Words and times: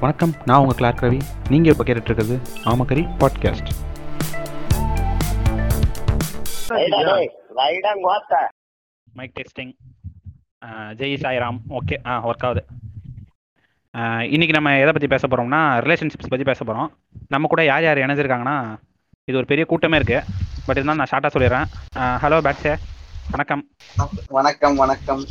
வணக்கம் 0.00 0.32
நான் 0.44 0.60
உங்கள் 0.60 0.76
கிளார்க் 0.76 1.02
ரவி 1.02 1.20
நீங்கள் 1.48 1.72
இப்போ 1.72 1.84
கேட்டுட்ருக்கிறது 1.84 2.36
ஆமக்கரி 2.64 3.02
podcast 3.18 3.70
mic 9.12 9.32
testing 9.36 9.72
Jai 11.00 11.16
Sairam. 11.24 11.58
Okay 11.68 11.96
ஆ 12.06 12.28
ஒர்க் 12.28 12.44
ஆகுது. 12.46 12.62
ஆஹ் 13.94 14.20
இன்னைக்கு 14.20 14.54
நம்ம 14.60 14.72
எதை 14.78 14.92
பற்றி 14.92 15.06
பேச 15.06 15.28
போகிறோம்னா 15.28 15.60
ரிலேஷன்ஷிப்ஸ் 15.86 16.32
பற்றி 16.32 16.44
பேச 16.44 16.64
போகிறோம் 16.64 16.90
நம்ம 17.28 17.48
கூட 17.48 17.64
யார் 17.64 17.82
யார் 17.82 17.98
இணைஞ்சிருக்காங்கன்னா 17.98 18.56
இது 19.28 19.36
ஒரு 19.36 19.46
பெரிய 19.46 19.66
கூட்டமே 19.66 19.98
இருக்குது 19.98 20.24
பட் 20.66 20.76
இருந்தாலும் 20.76 21.02
நான் 21.02 21.10
ஷார்ட்டாக 21.10 21.36
சொல்லிடுறேன். 21.36 21.66
ஹலோ 22.24 22.38
பேட்ஸே 22.46 22.74
வணக்கம். 23.30 23.62
வணக்கம் 24.28 24.76
வணக்கம். 24.76 25.24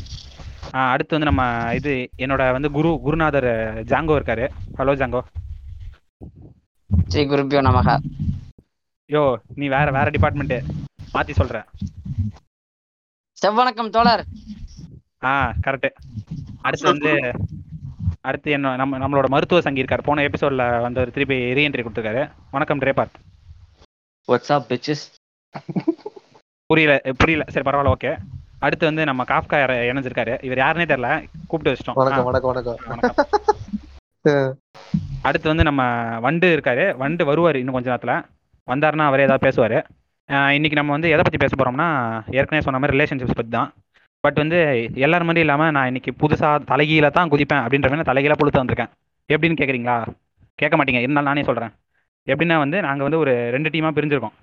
அடுத்து 0.72 1.18
வந்து 1.18 1.30
நம்ம 1.30 1.74
இது 1.76 1.92
என்னோட 2.18 2.52
வந்து 2.52 2.70
குரு 2.72 2.90
குருநாதர் 3.04 3.48
ஜாங்கோ 3.92 4.16
இருக்காரு. 4.20 4.46
Hello 4.78 4.94
Django. 5.02 5.22
ஸ்ரீ 7.08 7.22
குருப்பியோ 7.26 7.62
நமக. 7.68 7.98
யோ 9.14 9.22
நீ 9.56 9.68
வேற 9.68 9.88
வேற 9.92 10.08
டிபார்ட்மெண்ட்டு 10.16 10.58
மாற்றி 11.12 11.34
சொல்கிறேன் 11.34 11.66
செவ்வணக்கம் 13.42 13.94
தோழர். 13.96 14.24
ஆ 15.24 15.32
கரெக்டு 15.66 15.90
அடுத்து 16.62 16.88
வந்து 16.94 17.12
அடுத்து 18.22 18.52
என்ன 18.52 18.76
நம்ம 18.76 18.98
நம்மளோட 19.04 19.28
மருத்துவ 19.28 19.62
சங்கி 19.62 19.84
இருக்கார். 19.84 20.08
போன 20.08 20.24
எபிசோட்ல 20.30 20.66
வந்து 20.82 21.02
ஒரு 21.04 21.12
திருப்பி 21.12 21.38
ரீஎன்ட்ரி 21.58 21.86
கொடுத்துருக்காரு. 21.86 22.24
வணக்கம் 22.52 22.82
ட்ரேபார்ட் 22.82 23.16
வாட்ஸ் 24.28 24.52
அப் 24.56 24.68
பிச்சஸ் 24.72 25.06
புரியல 26.66 26.94
புரியல. 27.18 27.46
சரி 27.54 27.66
பரவாயில்ல 27.70 27.96
ஓகே 27.96 28.12
அடுத்து 28.60 28.86
வந்து 28.86 29.06
நம்ம 29.06 29.24
காஃப்கா 29.24 29.54
யார- 29.54 29.88
இணைஞ்சிருக்காரு. 29.90 30.44
இவர் 30.44 30.58
யாருன்னே 30.58 30.90
தெரியல. 30.92 31.26
கூப்பிட்டு 31.48 31.80
வச்சிட்டோம். 31.80 31.94
வணக்கம் 31.94 32.24
வணக்கம் 32.24 32.78
வணக்கம். 32.88 33.26
அடுத்து 35.22 35.48
வந்து 35.48 35.64
நம்ம 35.64 35.84
வண்டு 36.20 36.48
இருக்காரு. 36.56 36.98
வண்டு 36.98 37.26
வருவார் 37.26 37.56
இன்னும் 37.56 37.74
கொஞ்ச 37.74 37.96
நேரத்துல. 37.96 38.24
வந்தாருன்னா 38.72 39.06
அவரே 39.10 39.24
ஏதாவது 39.24 39.46
பேசுவார். 39.48 39.88
இன்னைக்கு 40.28 40.74
நம்ம 40.74 40.92
வந்து 40.92 41.10
எதை 41.10 41.22
பற்றி 41.24 41.38
பேச 41.38 41.56
போகிறோம்னா 41.56 41.90
ஏற்கனவே 42.36 42.62
சொன்ன 42.62 42.80
மாதிரி 42.80 42.98
ரிலேஷன்ஷிப்ஸ் 42.98 43.34
பற்றி 43.34 43.48
தான். 43.50 43.74
பட் 44.20 44.34
வந்து 44.34 44.90
எல்லார் 44.94 45.22
மாதிரி 45.22 45.40
இல்லாமல் 45.40 45.72
நான் 45.72 45.86
இன்னைக்கு 45.86 46.12
புதுசாக 46.12 46.60
தலைகீழ 46.72 47.12
தான் 47.12 47.30
குதிப்பேன் 47.30 47.62
அப்படின்ற 47.62 47.90
மாதிரி 47.90 48.02
நான் 48.02 48.10
தலைகீழ 48.10 48.34
புழுத்து 48.38 48.64
வந்திருக்கேன். 48.64 48.90
எப்படின்னு 49.34 49.60
கேட்குறீங்களா 49.62 50.06
கேட்க 50.56 50.78
மாட்டீங்க. 50.78 51.00
இருந்தாலும் 51.00 51.32
நானே 51.32 51.44
சொல்கிறேன் 51.44 51.72
எப்படின்னா 52.26 52.58
வந்து 52.58 52.82
நாங்கள் 52.82 53.02
வந்து 53.02 53.18
ஒரு 53.18 53.50
ரெண்டு 53.52 53.70
டீமாக 53.70 53.96
பிரிஞ்சிருக்கோம். 53.98 54.36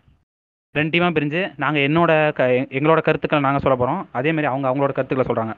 ரெண்டு 0.77 0.93
டீமாக 0.93 1.15
பிரிஞ்சு 1.15 1.53
நாங்கள் 1.57 1.87
என்னோட 1.87 2.11
க 2.33 2.43
எங்களோட 2.73 3.01
கருத்துக்களை 3.01 3.43
நாங்கள் 3.43 3.63
சொல்ல 3.63 3.77
போகிறோம் 3.77 4.03
அதேமாரி 4.13 4.47
அவங்க 4.47 4.69
அவங்களோட 4.69 4.93
கருத்துக்களை 4.93 5.27
சொல்கிறாங்க 5.29 5.55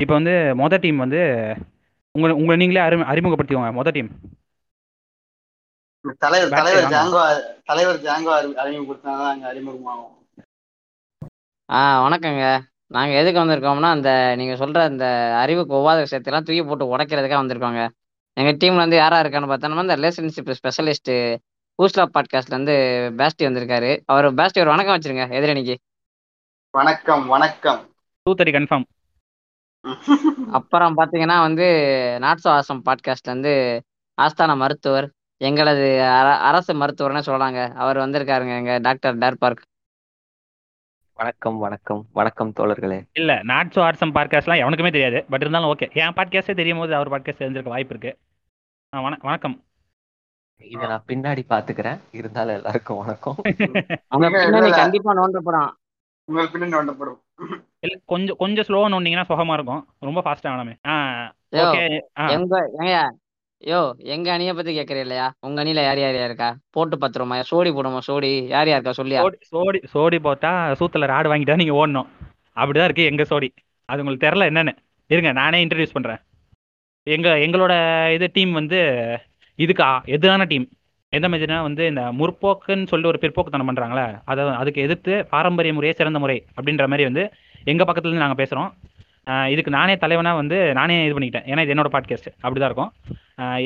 இப்போ 0.00 0.14
வந்து 0.14 0.34
மொதல் 0.58 0.80
டீம் 0.80 0.96
வந்து 0.96 1.20
உங்களை 2.14 2.34
உங்களை 2.34 2.56
நீங்களே 2.56 2.80
அறிமு 2.80 3.08
அறிமுகப்படுத்திக்கோங்க 3.10 3.72
மொதல் 3.72 3.90
டீம் 3.90 4.10
தலைவர் 6.18 6.52
தலைவர் 6.52 6.92
ஜாங்கோ 6.92 7.20
தலைவர் 7.64 8.00
ஜாங்கோ 8.00 8.30
அறி- 8.38 8.56
அறிமுகப்படுத்தினாதான் 8.56 9.32
அங்க 9.32 9.46
அறிமுகமாகும். 9.52 10.10
ஆ 11.68 11.80
வணக்கங்க. 12.04 12.44
நாங்க 12.90 13.12
எதுக்கு 13.14 13.40
வந்திருக்கோம்னா 13.40 13.90
அந்த 13.90 14.10
நீங்க 14.36 14.54
சொல்ற 14.56 14.78
அந்த 14.84 15.06
அறிவுக்கு 15.38 15.74
ஒவ்வாத 15.74 15.98
விஷயத்தெல்லாம் 16.02 16.46
தூக்கி 16.46 16.62
போட்டு 16.62 16.90
உடைக்கிறதுக்காக 16.92 17.40
வந்திருக்கோங்க. 17.42 17.82
எங்க 18.36 18.50
டீம்ல 18.60 18.76
வந்து 18.76 18.96
யாரா 18.96 19.20
இருக்கான்னு 19.22 19.50
பார்த்தோம்னா 19.50 19.82
இந்த 19.82 19.96
ரிலேஷன்ஷிப் 19.96 20.52
ஸ்பெஷலிஸ்ட் 20.58 21.12
பூஸ்லா 21.82 22.04
பாட்காஸ்ட்ல 22.14 22.46
இருந்து 22.46 22.72
பேஸ்டி 23.16 23.42
வந்திருக்காரு. 23.42 24.00
அவர் 24.06 24.34
பேஸ்டி 24.34 24.60
ஒரு 24.60 24.68
வணக்கம் 24.68 24.98
வச்சிருங்க 24.98 25.18
எதிரணிக்கு. 25.18 25.74
வணக்கம் 26.70 27.26
வணக்கம். 27.26 27.94
டூ 28.22 28.34
தேர்ட்டி 28.34 28.56
கன்ஃபார்ம் 28.56 28.84
அப்புறம் 30.50 30.96
பாத்தீங்கன்னா 30.96 31.40
வந்து 31.40 31.62
நாட்ஸோ 32.20 32.48
ஆசம் 32.48 32.82
பாட்காஸ்ட்ல 32.84 33.26
இருந்து 33.26 33.82
ஆஸ்தான 34.22 34.56
மருத்துவர் 34.56 35.10
எங்களது 35.36 35.98
அர- 36.00 36.38
அரசு 36.38 36.74
மருத்துவர்னு 36.74 37.22
சொல்லலாங்க 37.26 37.74
அவர் 37.74 37.96
வந்திருக்காருங்க 37.96 38.58
எங்க 38.58 38.78
டாக்டர் 38.78 39.18
டேர் 39.18 39.34
பார்க் 39.34 39.62
வணக்கம் 41.14 41.58
வணக்கம். 41.58 42.06
வணக்கம் 42.12 42.52
தோழர்களே. 42.56 43.04
இல்ல 43.12 43.34
நாட்ஸோ 43.34 43.82
ஆர்ட்ஸம் 43.88 44.14
பாட்காஸ்ட்லாம் 44.14 44.62
எவனுக்குமே 44.62 44.92
தெரியாது. 44.92 45.24
பட் 45.30 45.40
இருந்தாலும் 45.40 45.76
ஓகே 45.76 45.92
என் 45.92 46.12
பாட்காஸ்டே 46.12 46.54
தெரியும் 46.54 46.78
போது 46.78 46.94
அவர் 46.94 47.10
பாட்காஸ்ட் 47.10 47.40
தெரிஞ்சிருக்க 47.40 47.68
வாய்ப்பு 47.68 47.96
இருக்கு. 47.96 48.18
வணக்கம். 49.20 49.64
இதை 50.70 50.84
நான் 50.88 51.06
பின்னாடி 51.08 51.42
பாத்துக்கிறேன். 51.48 51.98
இருந்தாலும் 52.12 52.56
எல்லாருக்கும் 52.56 53.00
வணக்கம். 53.00 53.38
கண்டிப்பா 54.82 55.12
நோண்டப்படும் 55.20 55.70
பின்னாடி 56.28 56.72
நோண்டப்படும் 56.74 57.18
இல்ல 57.84 57.94
கொஞ்சம் 58.04 58.36
கொஞ்சம் 58.36 58.66
ஸ்லோவா 58.68 58.88
நோண்டிங்கன்னா 58.92 59.28
சுகமா 59.30 59.54
இருக்கும். 59.54 59.82
ரொம்ப 59.98 60.20
ஃபாஸ்டா 60.24 60.50
வேணாமே. 60.52 60.74
எங்க 62.34 62.56
யோ 63.62 63.80
எங்க 64.14 64.28
அணிய 64.32 64.52
பத்தி 64.54 64.72
கேக்குறீ 64.76 65.00
இல்லையா? 65.00 65.26
உங்க 65.40 65.58
அணியில 65.62 65.82
யார் 65.84 65.98
யார் 65.98 66.16
யார் 66.16 66.28
இருக்கா? 66.28 66.48
போட்டு 66.70 66.96
பத்துருமா 66.96 67.36
சோடி 67.50 67.70
போடுமா 67.70 68.00
சோடி? 68.08 68.30
யார் 68.46 68.68
யாருக்கா 68.68 68.94
சொல்லியா? 69.00 69.20
சோடி 69.22 69.38
சோடி 69.50 69.78
சோடி 69.92 70.18
போட்டா 70.18 70.50
சூத்துல 70.80 71.10
ராடு 71.12 71.30
வாங்கிட்டா 71.32 71.56
நீங்க 71.56 71.74
ஓடணும். 71.80 72.08
அப்படிதான் 72.56 72.84
இருக்கு 72.84 73.04
எங்க 73.04 73.24
சோடி. 73.24 73.48
அது 73.88 74.00
உங்களுக்கு 74.00 74.26
தெரியல 74.26 74.48
என்னன்னு. 74.50 74.72
இருங்க 75.10 75.32
நானே 75.32 75.60
இன்ட்ரடியூஸ் 75.64 75.94
பண்றேன். 75.94 76.20
எங்க 77.06 77.28
எங்களோட 77.44 77.74
இது 78.14 78.26
டீம் 78.32 78.52
வந்து 78.52 78.80
இதுக்கா 79.62 79.88
எதிரான 80.14 80.44
டீம் 80.44 80.66
எந்த 81.12 81.26
மாதிரினா 81.28 81.56
வந்து 81.66 81.82
இந்த 81.90 82.02
முற்போக்குன்னு 82.20 82.90
சொல்லி 82.92 83.06
ஒரு 83.10 83.18
பிற்போக்குத்தனம் 83.22 83.68
பண்றாங்களே 83.70 84.04
அதை 84.30 84.44
அதுக்கு 84.60 84.84
எதிர்த்து 84.86 85.14
பாரம்பரிய 85.32 85.72
முறையே 85.74 85.94
சிறந்த 85.98 86.18
முறை 86.18 86.36
அப்படின்ற 86.56 86.84
மாதிரி 86.86 87.04
வந்து 87.08 87.24
எங்க 87.64 87.82
பக்கத்துல 87.84 88.10
இருந்து 88.10 88.24
நாங்க 88.24 88.38
பேசுறோம். 88.42 88.70
இதுக்கு 89.52 89.70
நானே 89.70 89.94
தலைவனா 89.96 90.30
வந்து 90.34 90.56
நானே 90.78 90.94
இது 91.06 91.16
பண்ணிக்கிட்டேன். 91.18 91.46
ஏன்னா 91.50 91.62
இது 91.64 91.74
என்னோட 91.74 91.90
பாட்காஸ்ட் 91.96 92.30
அப்படிதான் 92.44 92.70
இருக்கும். 92.70 92.92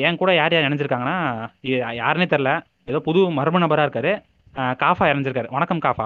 என் 0.07 0.19
கூட 0.21 0.33
யார் 0.39 0.55
யார் 0.55 0.67
இணைஞ்சிருக்காங்கன்னா 0.67 1.15
யாருன்னே 2.01 2.27
தெரில 2.33 2.51
ஏதோ 2.91 2.99
புது 3.07 3.23
மர்ம 3.39 3.61
நபரா 3.63 3.85
இருக்காரு. 3.87 4.13
காஃபா 4.83 5.05
இணைஞ்சிருக்காரு. 5.13 5.49
வணக்கம் 5.57 5.81
காஃபா. 5.87 6.05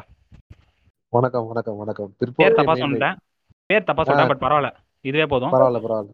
வணக்கம் 1.17 1.47
வணக்கம் 1.51 1.77
வணக்கம். 1.81 2.09
பேர் 2.39 2.57
தப்பா. 2.59 2.73
சொல்லிட்டேன். 2.83 3.17
பேர் 3.69 3.87
தப்பா 3.89 4.03
சொல்லிட்டேன் 4.03 4.31
பட் 4.33 4.43
பரவாயில்ல. 4.45 4.71
இதுவே 5.09 5.25
போதும். 5.33 5.53
பரவாயில்ல 5.53 5.81
பரவாயில்ல. 5.85 6.11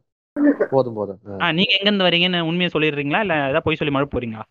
போதும் 0.70 0.94
போதும். 0.94 1.20
நீங்க 1.24 1.78
எங்க 1.78 1.78
இருந்து 1.80 2.04
வரீங்கன்னு 2.04 2.42
உண்மையை 2.42 2.70
சொல்லிடுறீங்களா? 2.74 3.20
இல்ல 3.20 3.34
ஏதாவது 3.34 3.62
பொய் 3.62 3.76
சொல்லி 3.76 3.94
மழுப்பு 3.94 4.14
போறீங்களா 4.14 4.42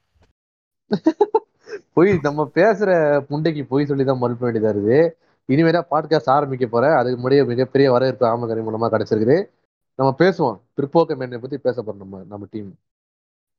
பொய் 1.93 2.19
நம்ம 2.23 2.51
பேசுற 2.55 3.21
முண்டைக்கு 3.29 3.65
பொய் 3.65 3.87
சொல்லி 3.87 4.05
தான் 4.05 4.19
மறுக்க 4.19 4.53
வேண்டியதா 4.53 4.77
இருக்குது. 4.77 5.11
இனிமேதான் 5.53 5.87
பாட்காஸ்ட் 5.91 6.29
ஆரம்பிக்க 6.29 6.67
போறேன். 6.67 6.91
அதுக்கு 6.91 7.13
முன்னாடியே 7.13 7.45
மிகப்பெரிய 7.45 7.93
வரவேற்பு 7.93 8.27
ஆமகரை 8.27 8.59
மூலமா 8.59 8.95
கிடைச்சிருக்குது. 8.95 9.49
நம்ம 9.95 10.15
பேசுவோம். 10.19 10.61
பிற்போக்கு 10.77 11.17
மேன்மை 11.17 11.39
பத்தி 11.39 11.59
பேச 11.59 11.83
போறோம் 11.83 11.97
நம்ம 11.97 12.23
நம்ம 12.29 12.47
டீம் 12.51 12.79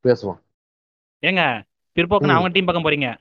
பேசுவோம். 0.03 0.39
ஏங்க 1.21 1.61
பிற்போக்குன்னு 1.95 2.27
ம். 2.27 2.29
அவங்க 2.29 2.47
டீம் 2.47 2.65
பக்கம் 2.65 2.83
போறீங்க? 2.83 3.17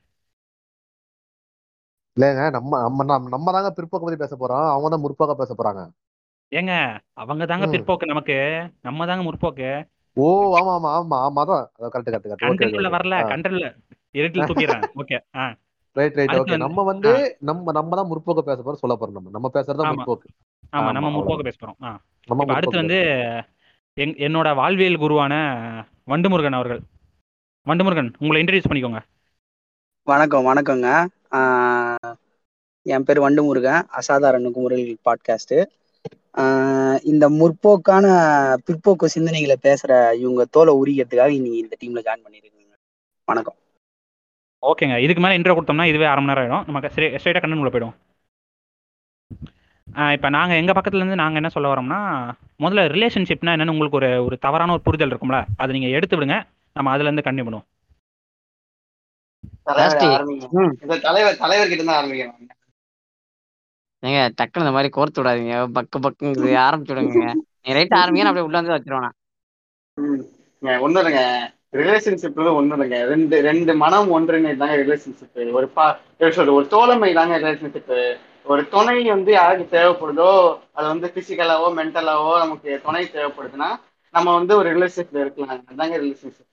இல்லைங்க 2.21 2.51
நம்ம 2.51 3.05
நம்ம- 3.05 3.29
நம்ம 3.29 3.53
தாங்க 3.53 3.83
பிற்போக்கு 3.83 3.87
பத்தி 3.89 4.17
பேச 4.17 4.37
போறோம். 4.37 4.71
அவங்க 4.71 4.89
தான் 4.89 5.03
முற்போக்கா 5.03 5.35
பேச 5.35 5.55
போறாங்க. 5.59 6.06
ஏங்க 6.53 6.73
அவங்க 7.17 7.45
தாங்க 7.47 7.67
ம். 7.67 7.73
பிற்போக்கு 7.73 8.07
நமக்கு. 8.07 8.37
நம்ம 8.85 9.07
தாங்க 9.07 9.23
முற்போக்கு. 9.25 9.69
ஓ 10.17 10.27
ஆமா 10.59 10.73
ஆமா 10.77 10.91
ஆமா 10.99 11.17
ஆமா 11.27 11.43
தான் 11.45 11.65
கரெக்ட் 11.87 12.09
கரெக்ட் 12.09 12.29
கரெக்ட் 12.33 12.75
உள்ள 12.75 12.89
ஓகே 12.89 12.95
வரல 12.97 13.17
கண்டென்ட்ல 13.31 13.67
இருட்டில் 14.15 14.45
தூக்கிடுறேன். 14.51 14.85
ஓகே 15.01 15.17
ஆ. 15.37 15.45
ரைட் 15.97 16.17
ரைட் 16.17 16.31
அடுத்து 16.31 16.43
ஓகே 16.43 16.53
வந்து- 16.53 16.63
நம்ம 16.65 16.83
வந்து 16.89 17.11
நம்ம 17.43 17.73
நம்ம 17.73 17.97
தான் 17.97 18.09
முற்போக்கு 18.11 18.43
பேச 18.47 18.59
போறோம் 18.63 18.83
சொல்ல 18.83 18.95
போறோம் 18.97 19.17
நம்ம. 19.17 19.31
நம்ம 19.31 19.49
பேசுறது 19.55 19.79
தான் 19.79 19.89
ஆமா. 19.89 19.99
முற்போக்கு. 19.99 20.29
ஆமா 20.67 20.79
ஆமா, 20.79 20.89
நம்ம 20.89 21.09
அவ்வளவுதான். 21.09 21.17
முற்போக்கு 21.17 21.47
பேச 21.49 21.57
போறோம் 21.57 21.79
ஆ. 21.83 21.93
நம்ம 22.29 22.41
இப்ப 22.45 22.55
அடுத்து 22.55 22.71
முற்போக்கு 22.71 22.83
வந்து 22.83 23.01
என் 23.97 24.17
என்னோட 24.25 24.49
வாழ்வியல் 24.57 25.01
குருவான 25.01 25.35
வண்டுமுருகன் 26.09 26.53
அவர்கள். 26.53 26.81
வண்டுமுருகன் 27.67 28.11
உங்களை 28.19 28.41
இன்ட்ரடியூஸ் 28.43 28.69
பண்ணிக்கோங்க. 28.69 29.01
வணக்கம் 30.07 30.47
வணக்கங்க. 30.49 30.89
ஆஹ் 31.33 32.13
என் 32.87 33.05
பேர் 33.05 33.21
வண்டு 33.21 33.43
முருகன் 33.43 33.81
அசாதாரண 33.93 34.51
குமுறல் 34.51 34.85
பாட்காஸ்ட் 35.07 35.55
இந்த 37.11 37.25
முற்போக்கான 37.39 38.07
பிற்போக்கு 38.67 39.07
சிந்தனைகளை 39.15 39.57
பேசுற 39.67 39.93
இவங்க 40.23 40.43
தோலை 40.57 40.73
உரிக்கிறதுக்காக 40.81 41.33
இன்னைக்கு 41.39 41.63
இந்த 41.65 41.77
டீம்ல 41.83 42.01
ஜாயின் 42.07 42.25
பண்ணிருக்கீங்க 42.25 42.75
வணக்கம். 43.29 43.57
ஓகேங்க. 44.63 44.97
இதுக்கு 45.05 45.23
மேலே 45.23 45.37
இன்ட்ரோ 45.39 45.55
கொடுத்தோம்னா 45.57 45.87
இதுவே 45.91 46.07
அரை 46.11 46.21
மணி 46.23 46.31
நேரம் 46.31 46.45
ஆயிடும். 46.45 46.67
நமக்கு 46.69 46.91
ஸ்ட்ரெயிட்டாக 46.93 47.43
கண்ணன் 47.45 47.63
உள்ள 47.63 47.73
போயிடும் 47.75 47.95
இப்போ 50.17 50.29
நாங்கள் 50.37 50.59
எங்கள் 50.61 50.77
பக்கத்துலேருந்து 50.77 51.19
நாங்கள் 51.21 51.41
என்ன 51.41 51.51
சொல்ல 51.55 51.69
வரோம்னா 51.73 51.99
முதல்ல 52.63 52.85
ரிலேஷன்ஷிப்னா 52.95 53.53
என்னன்னு 53.55 53.75
உங்களுக்கு 53.75 53.99
ஒரு 54.01 54.09
ஒரு 54.27 54.37
தவறான 54.47 54.73
ஒரு 54.77 54.83
புரிதல் 54.87 55.13
இருக்கும்ல? 55.13 55.39
அதை 55.61 55.71
நீங்கள் 55.77 55.95
எடுத்து 55.99 56.17
விடுங்க. 56.17 56.37
நம்ம 56.77 56.93
அதுலேருந்து 56.95 57.25
கண்டினியூ 57.27 57.47
பண்ணுவோம். 57.49 57.67
தலைவர் 61.07 61.41
தலைவர் 61.45 61.71
கிட்ட 61.73 61.83
தான் 61.85 61.99
ஆரம்பிக்கணும் 62.01 62.53
ஏங்க 64.03 64.19
டக்குனு 64.37 64.65
இந்த 64.65 64.75
மாதிரி 64.75 64.91
கோர்த்து 64.93 65.21
விடாதீங்க. 65.21 65.55
பக்கு 65.77 65.99
பக்குங்கிறது 66.01 66.53
ஆரம்பிச்சு 66.63 66.93
விடுங்க 66.93 67.27
நீ 67.63 67.79
ரைட் 67.79 67.99
ஆரம்பிங்க 67.99 68.27
அப்படியே 68.27 68.49
உள்ள 68.49 68.59
வந்து 68.61 68.75
வச்சிருவேன் 68.75 69.07
நான். 69.07 69.19
ஒன்றும் 70.81 71.03
இல்லைங்க. 71.03 71.23
ரிலேஷன்ஷிப்ல 71.79 72.51
ஒன்றும் 72.55 72.77
இல்லைங்க. 72.77 72.99
ரெண்டு 73.09 73.37
ரெண்டு 73.43 73.73
மனம் 73.77 74.11
ஒன்றிணைது 74.13 74.57
தாங்க 74.57 74.77
ரிலேஷன்ஷிப் 74.83 75.31
ஒரு 75.53 75.69
பா 75.71 75.87
சொல்றது 76.21 76.55
ஒரு 76.55 76.67
தோழமை 76.69 77.11
தாங்க 77.15 77.37
ரிலேஷன்ஷிப் 77.39 77.93
ஒரு 78.47 78.63
துணை 78.69 78.97
வந்து 79.09 79.31
யாருக்கு 79.33 79.67
தேவைப்படுதோ 79.71 80.31
அது 80.73 80.87
வந்து 80.87 81.09
பிசிக்கலாவோ 81.17 81.69
மென்டலாவோ 81.79 82.33
நமக்கு 82.39 82.71
துணை 82.83 83.03
தேவைப்படுதுன்னா 83.09 83.71
நம்ம 84.15 84.29
வந்து 84.35 84.53
ஒரு 84.57 84.69
ரிலேஷன்ஷிப்ல 84.75 85.21
இருக்கலாம். 85.21 85.37
அதாங்க 85.67 85.97
ரிலேஷன்ஷிப் 85.99 86.53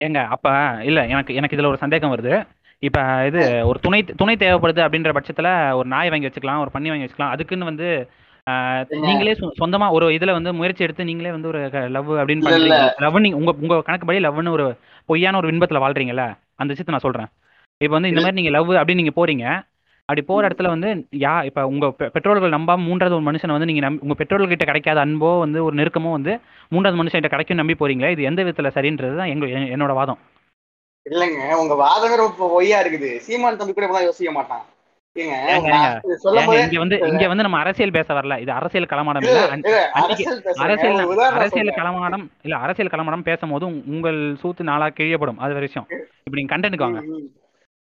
ஏங்க 0.00 0.20
அப்ப 0.34 0.48
இல்ல 0.84 1.00
எனக்கு 1.08 1.32
எனக்கு 1.34 1.56
இதுல 1.56 1.70
ஒரு 1.70 1.82
சந்தேகம் 1.82 2.12
வருது. 2.12 2.34
இப்ப 2.84 3.26
இது 3.26 3.66
ஒரு 3.66 3.78
துணை 3.80 4.02
துணை 4.02 4.36
தேவைப்படுது 4.38 4.84
அப்படின்ற 4.86 5.16
பட்சத்துல 5.16 5.72
ஒரு 5.72 5.88
நாய் 5.88 6.10
வாங்கி 6.10 6.26
வச்சுக்கலாம் 6.26 6.60
ஒரு 6.60 6.70
பண்ணி 6.70 6.88
வாங்கி 6.88 7.04
வச்சுக்கலாம். 7.04 7.28
அதுக்குன்னு 7.28 7.64
வந்து. 7.64 8.10
நீங்களே 8.88 9.32
சொ- 9.32 9.50
சொந்தமா 9.64 9.90
ஒரு 9.90 10.10
இதுல 10.10 10.32
வந்து 10.32 10.54
முயற்சி 10.54 10.84
எடுத்து 10.84 11.04
நீங்களே 11.04 11.30
வந்து 11.30 11.48
ஒரு 11.48 11.68
லவ் 11.88 12.12
அப்படின்னு. 12.12 12.46
பண்றீங்க. 12.46 12.90
லவ் 12.96 13.18
நீங்க 13.18 13.36
உங்க 13.36 13.54
உங்க 13.60 13.80
கணக்குப்படி 13.80 14.18
லவ்னு 14.24 14.50
ஒரு 14.50 14.76
பொய்யான 15.06 15.36
ஒரு 15.36 15.48
இன்பத்துல 15.48 15.80
வாழ்றீங்கல்ல? 15.84 16.38
அந்த 16.54 16.74
விஷயத்த 16.74 16.86
நான் 16.86 16.98
சொல்றேன். 16.98 17.26
இப்போ 17.78 17.94
வந்து 17.94 18.08
இந்த 18.08 18.20
மாதிரி 18.20 18.42
நீங்க 18.42 18.58
லவ் 18.58 18.70
அப்படின்னு 18.70 18.94
நீங்க 18.94 19.12
போறீங்க. 19.16 19.68
அப்படி 20.04 20.22
போற 20.22 20.48
இடத்துல 20.48 20.68
வந்து 20.68 21.06
யா 21.16 21.44
இப்ப 21.44 21.66
உங்க 21.66 21.86
பெ- 21.86 22.06
பெற்றோர்கள் 22.06 22.50
நம்பாம 22.50 22.76
மூன்றாவது 22.76 23.22
ஒரு 23.22 23.30
மனுஷனை 23.30 23.50
வந்து 23.50 23.64
நீங்க 23.64 23.80
நம்பி 23.80 24.00
உங்க 24.02 24.14
பெற்றோர்கள் 24.14 24.48
கிட்ட 24.48 24.64
கிடைக்காத 24.64 25.04
அன்போ 25.04 25.38
வந்து 25.38 25.64
ஒரு 25.64 25.76
நெருக்கமோ 25.76 26.10
வந்து 26.10 26.40
மூன்றாவது 26.68 27.02
மனுஷன் 27.02 27.20
கிட்ட 27.20 27.28
கிடைக்கும் 27.28 27.56
நம்பி 27.56 27.74
போறீங்களே 27.74 28.10
இது 28.10 28.22
எந்த 28.22 28.44
விதத்துல 28.44 28.70
சரின்றது 28.74 29.16
தான் 29.16 29.26
எங்க 29.26 29.46
என்னோட 29.46 29.94
வாதம். 29.94 30.18
இல்லைங்க 31.10 31.54
உங்க 31.54 31.74
வாதமே 31.74 32.16
ரொம்ப 32.16 32.48
பொய்யா 32.48 32.80
இருக்குது. 32.80 33.16
சீமான் 33.16 33.56
தம்பி 33.56 33.72
கூட 33.72 34.00
யோசிக்க 34.00 34.32
மாட்டான். 34.32 34.64
இங்க 35.12 36.78
வந்து 36.78 36.98
இங்க 36.98 37.28
வந்து 37.28 37.42
நம்ம 37.42 37.58
அரசியல் 37.58 37.90
பேச 37.90 38.14
வரல. 38.14 38.40
இது 38.40 38.52
அரசியல் 38.52 38.86
களமாடம் 38.86 39.46
அரசியல். 39.92 40.42
அரசியல். 40.42 41.74
களமாடம் 41.74 42.28
இல்ல 42.42 42.56
அரசியல் 42.56 42.90
களமாடம் 42.90 43.22
பேசும்போது 43.22 43.68
உங்- 43.68 43.82
உங்கள் 43.86 44.36
சூத்து 44.42 44.60
நாளா 44.60 44.86
கிழியப்படும். 44.86 45.38
அது 45.38 45.54
விஷயம். 45.54 45.88
இப்ப 45.90 46.30
நீங்க 46.30 46.56
கண்டென்ட்க்கு 46.56 46.76
வாங்க. 46.76 47.02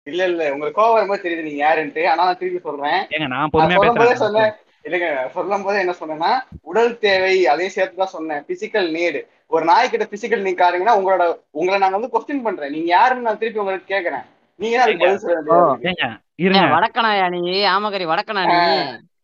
இல்ல 0.03 0.23
இல்ல 0.23 0.51
உங்களுக்கு 0.53 0.81
கோவம் 0.81 1.17
தெரியுது 1.17 1.41
நீங்க 1.41 1.65
யாருன்ட்டு. 1.65 2.07
ஆனா 2.07 2.23
நான் 2.23 2.37
திருப்பி 2.37 2.59
சொல்றேன். 2.59 3.07
ஏங்க 3.09 3.27
நான் 3.27 3.49
பொறுமையா 3.53 3.95
பேசுறேன். 3.95 4.51
இல்லைங்க 4.85 5.07
சொல்லும் 5.35 5.65
போதே 5.65 5.81
என்ன 5.83 5.93
சொன்னேன்னா 5.99 6.31
உடல் 6.69 6.91
தேவை 7.05 7.33
அதையும் 7.51 7.75
சேர்த்து 7.75 8.01
தான் 8.01 8.15
சொன்னேன். 8.15 8.43
பிசிக்கல் 8.49 8.89
நீடு 8.97 9.19
ஒரு 9.53 9.63
நாய்க்கிட்ட 9.69 10.05
பிசிக்கல் 10.13 10.43
நீட் 10.45 10.61
காருங்கன்னா 10.61 10.97
உங்களோட 10.99 11.23
உங்களை 11.59 11.77
நாங்க 11.83 11.97
வந்து 11.97 12.13
கொஸ்டின் 12.13 12.45
பண்றேன். 12.47 12.73
நீங்க 12.75 12.89
யாருன்னு 12.95 13.27
நான் 13.27 13.41
திருப்பி 13.41 13.61
உங்களுக்கு 13.63 13.93
கேக்குறேன் 13.93 14.25
நீங்க 14.59 14.75
தான் 14.75 14.85
அதுக்கு 14.85 15.03
பதில் 15.03 15.23
சொல்ல 15.23 16.73
வடக்கனாயா 16.75 17.25
நீ 17.35 17.41
ஆமகரி 17.75 18.05
வடக்கனா 18.11 18.43
நீ 18.51 18.59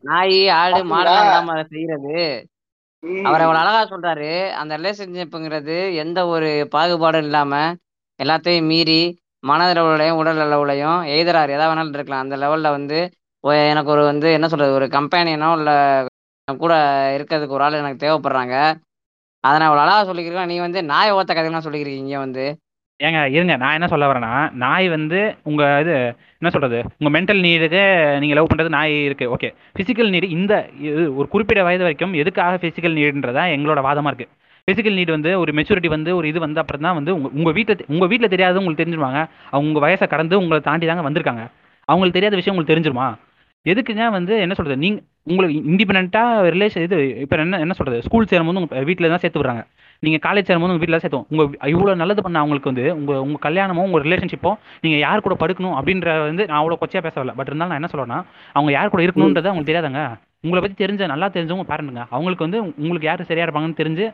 நாய் 0.04 0.38
ஆடு? 0.60 0.80
மாடெல்லாம் 0.92 1.52
செய்யறது. 1.74 2.18
அவர் 3.28 3.44
எவ்வளவு 3.46 3.62
அழகா 3.64 3.82
சொல்றாரு. 3.92 4.30
அந்த 4.60 4.74
ரிலேஷன்ஷிப்புங்கிறது 4.80 5.76
எந்த 6.04 6.20
ஒரு 6.34 6.50
பாகுபாடும் 6.76 7.26
இல்லாம 7.28 7.54
எல்லாத்தையும் 8.20 8.70
மீறி 8.72 9.02
மனதளவுலையும் 9.50 10.20
உடல் 10.22 10.42
அளவுலையும் 10.46 11.00
எய்தரார் 11.14 11.54
எதா 11.56 11.68
வேணாலும் 11.70 11.96
இருக்கலாம். 11.98 12.26
அந்த 12.26 12.36
லெவல்ல 12.44 12.72
வந்து 12.78 13.00
எனக்கு 13.74 13.94
ஒரு 13.96 14.04
வந்து 14.12 14.28
என்ன 14.38 14.48
சொல்றது 14.54 14.78
ஒரு 14.80 14.88
கம்பேனியனோ 14.96 15.52
இல்லை 15.60 15.76
கூட 16.64 16.74
இருக்கிறதுக்கு 17.18 17.56
ஒரு 17.58 17.64
ஆள் 17.66 17.82
எனக்கு 17.84 18.04
தேவைப்படுறாங்க. 18.04 18.56
அதை 19.44 19.54
நான் 19.60 19.70
இவ்வளவு 19.70 19.86
அழகாக 19.86 20.04
சொல்லிக்கிறேன். 20.10 20.50
நீ 20.52 20.56
வந்து 20.66 20.80
நாய் 20.92 21.14
ஓத்த 21.18 21.32
கதைகள்லாம் 21.38 21.66
சொல்லிக்கிறீங்க 21.68 22.04
இங்கே 22.04 22.20
வந்து. 22.26 22.46
ஏங்க 23.00 23.20
இருங்க. 23.36 23.54
நான் 23.62 23.76
என்ன 23.78 23.88
சொல்ல 23.92 24.08
வரேன்னா 24.10 24.34
நாய் 24.64 24.88
வந்து 24.96 25.20
உங்கள் 25.50 25.80
இது 25.84 25.94
என்ன 26.40 26.50
சொல்கிறது 26.56 26.80
உங்கள் 27.00 27.14
மென்டல் 27.16 27.42
நீடுக்கு 27.46 27.82
நீங்கள் 28.22 28.38
லவ் 28.40 28.50
பண்ணுறது 28.52 28.76
நாய் 28.78 28.94
இருக்குது 29.08 29.32
ஓகே 29.36 29.50
ஃபிசிக்கல் 29.78 30.12
நீடு 30.16 30.28
இந்த 30.38 30.54
இது 30.90 31.02
ஒரு 31.20 31.28
குறிப்பிட்ட 31.34 31.64
வயது 31.68 31.86
வரைக்கும் 31.88 32.14
எதுக்காக 32.24 32.60
ஃபிசிக்கல் 32.64 32.98
நீடுன்றதான் 33.00 33.54
எங்களோட 33.56 33.82
வாதமாக 33.88 34.12
இருக்குது 34.12 34.32
ஃபிசிக்கல் 34.68 34.98
நீட் 35.00 35.16
வந்து 35.16 35.32
ஒரு 35.44 35.52
மெச்சூரிட்டி 35.58 35.90
வந்து 35.96 36.12
ஒரு 36.20 36.26
இது 36.32 36.40
வந்து 36.46 36.62
அப்புறம் 36.64 36.86
தான் 36.88 36.98
வந்து 37.00 37.12
உங்கள் 37.18 37.34
உங்கள் 37.38 37.56
வீட்டில் 37.58 37.86
உங்கள் 37.94 38.10
வீட்டில் 38.12 38.34
தெரியாத 38.34 38.60
உங்களுக்கு 38.62 38.84
தெரிஞ்சிருவாங்க. 38.84 39.22
அவங்க 39.56 39.80
வயசை 39.86 40.08
கடந்து 40.14 40.40
உங்களை 40.42 40.60
தாண்டி 40.70 40.88
தாங்க 40.92 41.06
வந்திருக்காங்க. 41.08 41.46
அவங்களுக்கு 41.90 42.18
தெரியாத 42.20 42.38
விஷயம் 42.40 42.54
உங்களுக்கு 42.56 42.74
தெரிஞ்சிருமா? 42.74 43.08
எதுக்குங்க 43.66 44.06
வந்து 44.18 44.34
என்ன 44.44 44.54
சொல்றது? 44.58 44.78
நீங்க 44.84 45.00
உங்களுக்கு 45.30 45.56
இண்டிபெண்டா 45.72 46.22
ரிலேஷன் 46.56 46.86
இது 46.86 46.98
இப்போ 47.24 47.36
என்ன 47.44 47.60
என்ன 47.66 47.74
சொல்றது? 47.80 47.98
ஸ்கூல் 48.06 48.30
சேரும்போது 48.32 48.60
உங்க 48.62 48.80
வீட்டில் 48.88 49.12
தான் 49.14 49.22
சேர்த்து 49.24 49.42
விடுறாங்க. 49.42 49.64
நீங்க 50.04 50.18
காலேஜ் 50.26 50.48
சேரும்போது 50.50 50.72
உங்க 50.74 50.82
வீட்டில் 50.84 50.98
தான் 50.98 51.04
சேர்த்தோம் 51.06 51.28
உங்க 51.34 51.44
இவ்வளோ 51.74 51.94
நல்லது 52.02 52.22
பண்ண 52.26 52.40
அவங்களுக்கு 52.44 52.72
வந்து 52.72 52.86
உங்க 53.00 53.12
உங்க 53.26 53.38
கல்யாணமோ 53.48 53.84
உங்க 53.88 54.00
ரிலேஷன்ஷிப்போ 54.06 54.52
நீங்க 54.84 54.98
யார் 55.06 55.26
கூட 55.26 55.36
படுக்கணும் 55.44 55.76
அப்படின்ற 55.80 56.16
வந்து 56.30 56.46
நான் 56.50 56.60
அவ்வளோ 56.62 56.78
கொச்சையா 56.84 57.04
பேச 57.08 57.16
வரல. 57.20 57.36
பட் 57.40 57.50
இருந்தாலும் 57.52 57.74
நான் 57.74 57.82
என்ன 57.82 57.92
சொல்றேன்னா 57.94 58.20
அவங்க 58.58 58.72
யார் 58.78 58.94
கூட 58.96 59.04
இருக்கணும்ன்றது 59.08 59.50
அவங்களுக்கு 59.52 59.72
தெரியாதாங்க. 59.72 60.04
உங்களை 60.46 60.62
பத்தி 60.64 60.78
தெரிஞ்ச 60.84 61.08
நல்லா 61.14 61.30
தெரிஞ்சவங்க 61.38 61.68
பாருங்க 61.72 62.04
அவங்களுக்கு 62.16 62.48
வந்து 62.48 62.60
உங்களுக்கு 62.84 63.10
யார் 63.12 63.30
சரியா 63.32 63.46
இருப்பாங்கன்னு 63.48 63.82
தெரிஞ்சு 63.84 64.08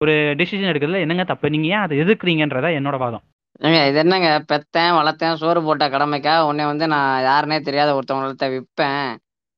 ஒரு 0.00 0.12
டிசிஷன் 0.40 0.70
எடுக்கிறதுல 0.72 1.02
என்னங்க 1.04 1.24
தப்பு? 1.32 1.46
நீங்க 1.54 1.66
ஏன் 1.74 1.84
அதை 1.86 1.96
எதிர்க்கிறீங்கன்றதா 2.04 2.70
என்னோட 2.78 2.96
வாதம். 3.02 3.24
ஏங்க 3.62 3.80
இது 3.88 3.98
என்னங்க 3.98 4.28
பெத்தேன் 4.50 4.96
வளர்த்தேன் 4.96 5.40
சோறு 5.40 5.60
போட்ட 5.62 5.84
கடமைக்கா? 5.88 6.34
உன்னை 6.48 6.64
வந்து 6.66 6.86
நான் 6.88 7.10
யாருனே 7.26 7.58
தெரியாத 7.62 7.90
ஒருத்தவங்கள்ட்ட 7.94 8.46
விற்பேன் 8.54 9.04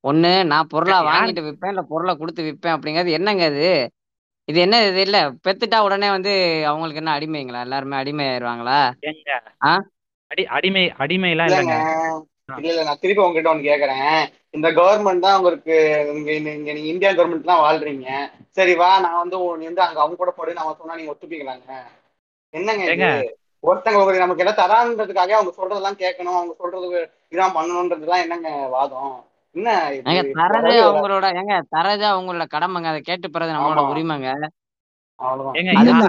ஒண்ணு 0.04 0.30
நான் 0.44 0.70
பொருளா 0.72 0.96
யார்- 0.96 1.08
வாங்கிட்டு 1.08 1.44
விற்பேன் 1.44 1.72
இல்ல 1.72 1.82
பொருளை 1.84 2.12
கொடுத்து 2.16 2.42
விற்பேன் 2.42 2.74
அப்படிங்கிறது 2.74 3.16
என்னங்க 3.18 3.44
இது? 3.52 3.68
இது 4.48 4.58
என்ன 4.60 4.78
இது? 4.86 5.00
இல்ல 5.00 5.18
பெத்துட்டா 5.44 5.78
உடனே 5.80 6.08
வந்து 6.10 6.32
அவங்களுக்கு 6.70 7.02
என்ன 7.02 7.12
அடிமைங்களா? 7.16 7.60
எல்லாருமே 7.60 7.96
அடிமை 7.96 8.24
ஆயிருவாங்களா 8.28 8.78
ஏங்க. 9.10 9.30
ஆ? 9.62 9.72
அடி 10.30 10.42
அடிமை 10.56 10.82
அடிமைலாம் 10.98 11.48
இல்லைங்க. 11.48 11.76
இல்லைங்க. 11.76 12.58
இல்ல 12.58 12.70
இல்ல 12.72 12.82
நான் 12.82 13.00
திருப்பி 13.02 13.22
உங்ககிட்ட 13.22 13.52
ஒண்ணு 13.52 13.68
கேக்குறேன். 13.68 14.18
இந்த 14.50 14.68
கவர்மெண்ட் 14.72 15.24
தான் 15.26 15.36
உங்களுக்கு 15.36 15.74
இங்க 16.12 16.30
இங்க- 16.32 16.56
இங்க 16.58 16.70
நீங்க 16.72 16.90
இந்தியா 16.92 17.10
கவர்மெண்ட் 17.12 17.50
தான் 17.52 17.62
வாழ்றீங்க. 17.64 18.08
சரி 18.50 18.74
வா 18.74 18.90
நான் 19.00 19.20
வந்து 19.22 19.36
உன் 19.44 19.58
நீ 19.58 19.66
வந்து 19.66 19.82
அங்க 19.82 20.00
அவங்க 20.00 20.16
கூட 20.16 20.32
போடு 20.32 20.58
நான் 20.58 20.78
சொன்னா 20.80 20.96
நீங்க 20.96 21.12
ஒத்துப்பீங்களாங்க? 21.12 21.70
என்னங்க 22.54 22.84
ஏங்க 22.86 23.08
இது 23.14 23.32
ஒருத்தங்க 23.68 23.98
ஒரு 24.06 24.16
நமக்கு 24.22 24.42
எல்லாம் 24.44 24.60
தரான்றதுக்காக 24.62 25.34
அவங்க 25.36 25.52
சொல்றதெல்லாம் 25.58 26.00
கேட்கணும். 26.02 26.36
அவங்க 26.38 26.54
சொல்றது 26.62 26.98
இதான் 27.34 27.56
பண்ணணுன்றதுலாம் 27.58 28.24
என்னங்க 28.24 28.50
வாதம்? 28.74 29.14
என்ன 29.54 29.70
தரது 30.40 30.74
அவங்களோட 30.86 31.26
ஏங்க 31.40 31.56
தரது 31.74 32.04
அவங்களோட 32.12 32.44
கடமைங்க. 32.54 32.88
அதை 32.92 33.00
கேட்டு 33.08 33.26
பெறது 33.34 33.54
நம்மளோட. 33.56 33.82
உரிமைங்க. 33.92 34.30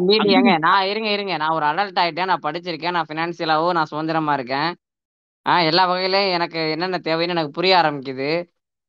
மீறி 0.10 0.28
ஏங்க 0.38 0.54
நான் 0.66 0.88
இருங்க 0.92 1.10
இருங்க. 1.16 1.34
நான் 1.42 1.56
ஒரு 1.58 1.66
அடல்ட் 1.72 2.00
ஆயிட்டேன். 2.04 2.30
நான் 2.32 2.46
படிச்சிருக்கேன். 2.46 2.96
நான் 2.98 3.10
ஃபினான்சியலாவும் 3.10 3.76
நான் 3.78 3.90
சுதந்திரமா 3.92 4.34
இருக்கேன். 4.40 4.70
ஆ 5.46 5.56
எல்லா 5.70 5.84
வகையிலயும் 5.90 6.32
எனக்கு 6.38 6.62
என்னென்ன 6.76 7.00
தேவைன்னு 7.08 7.36
எனக்கு 7.36 7.58
புரிய 7.58 7.74
ஆரம்பிக்குது. 7.82 8.30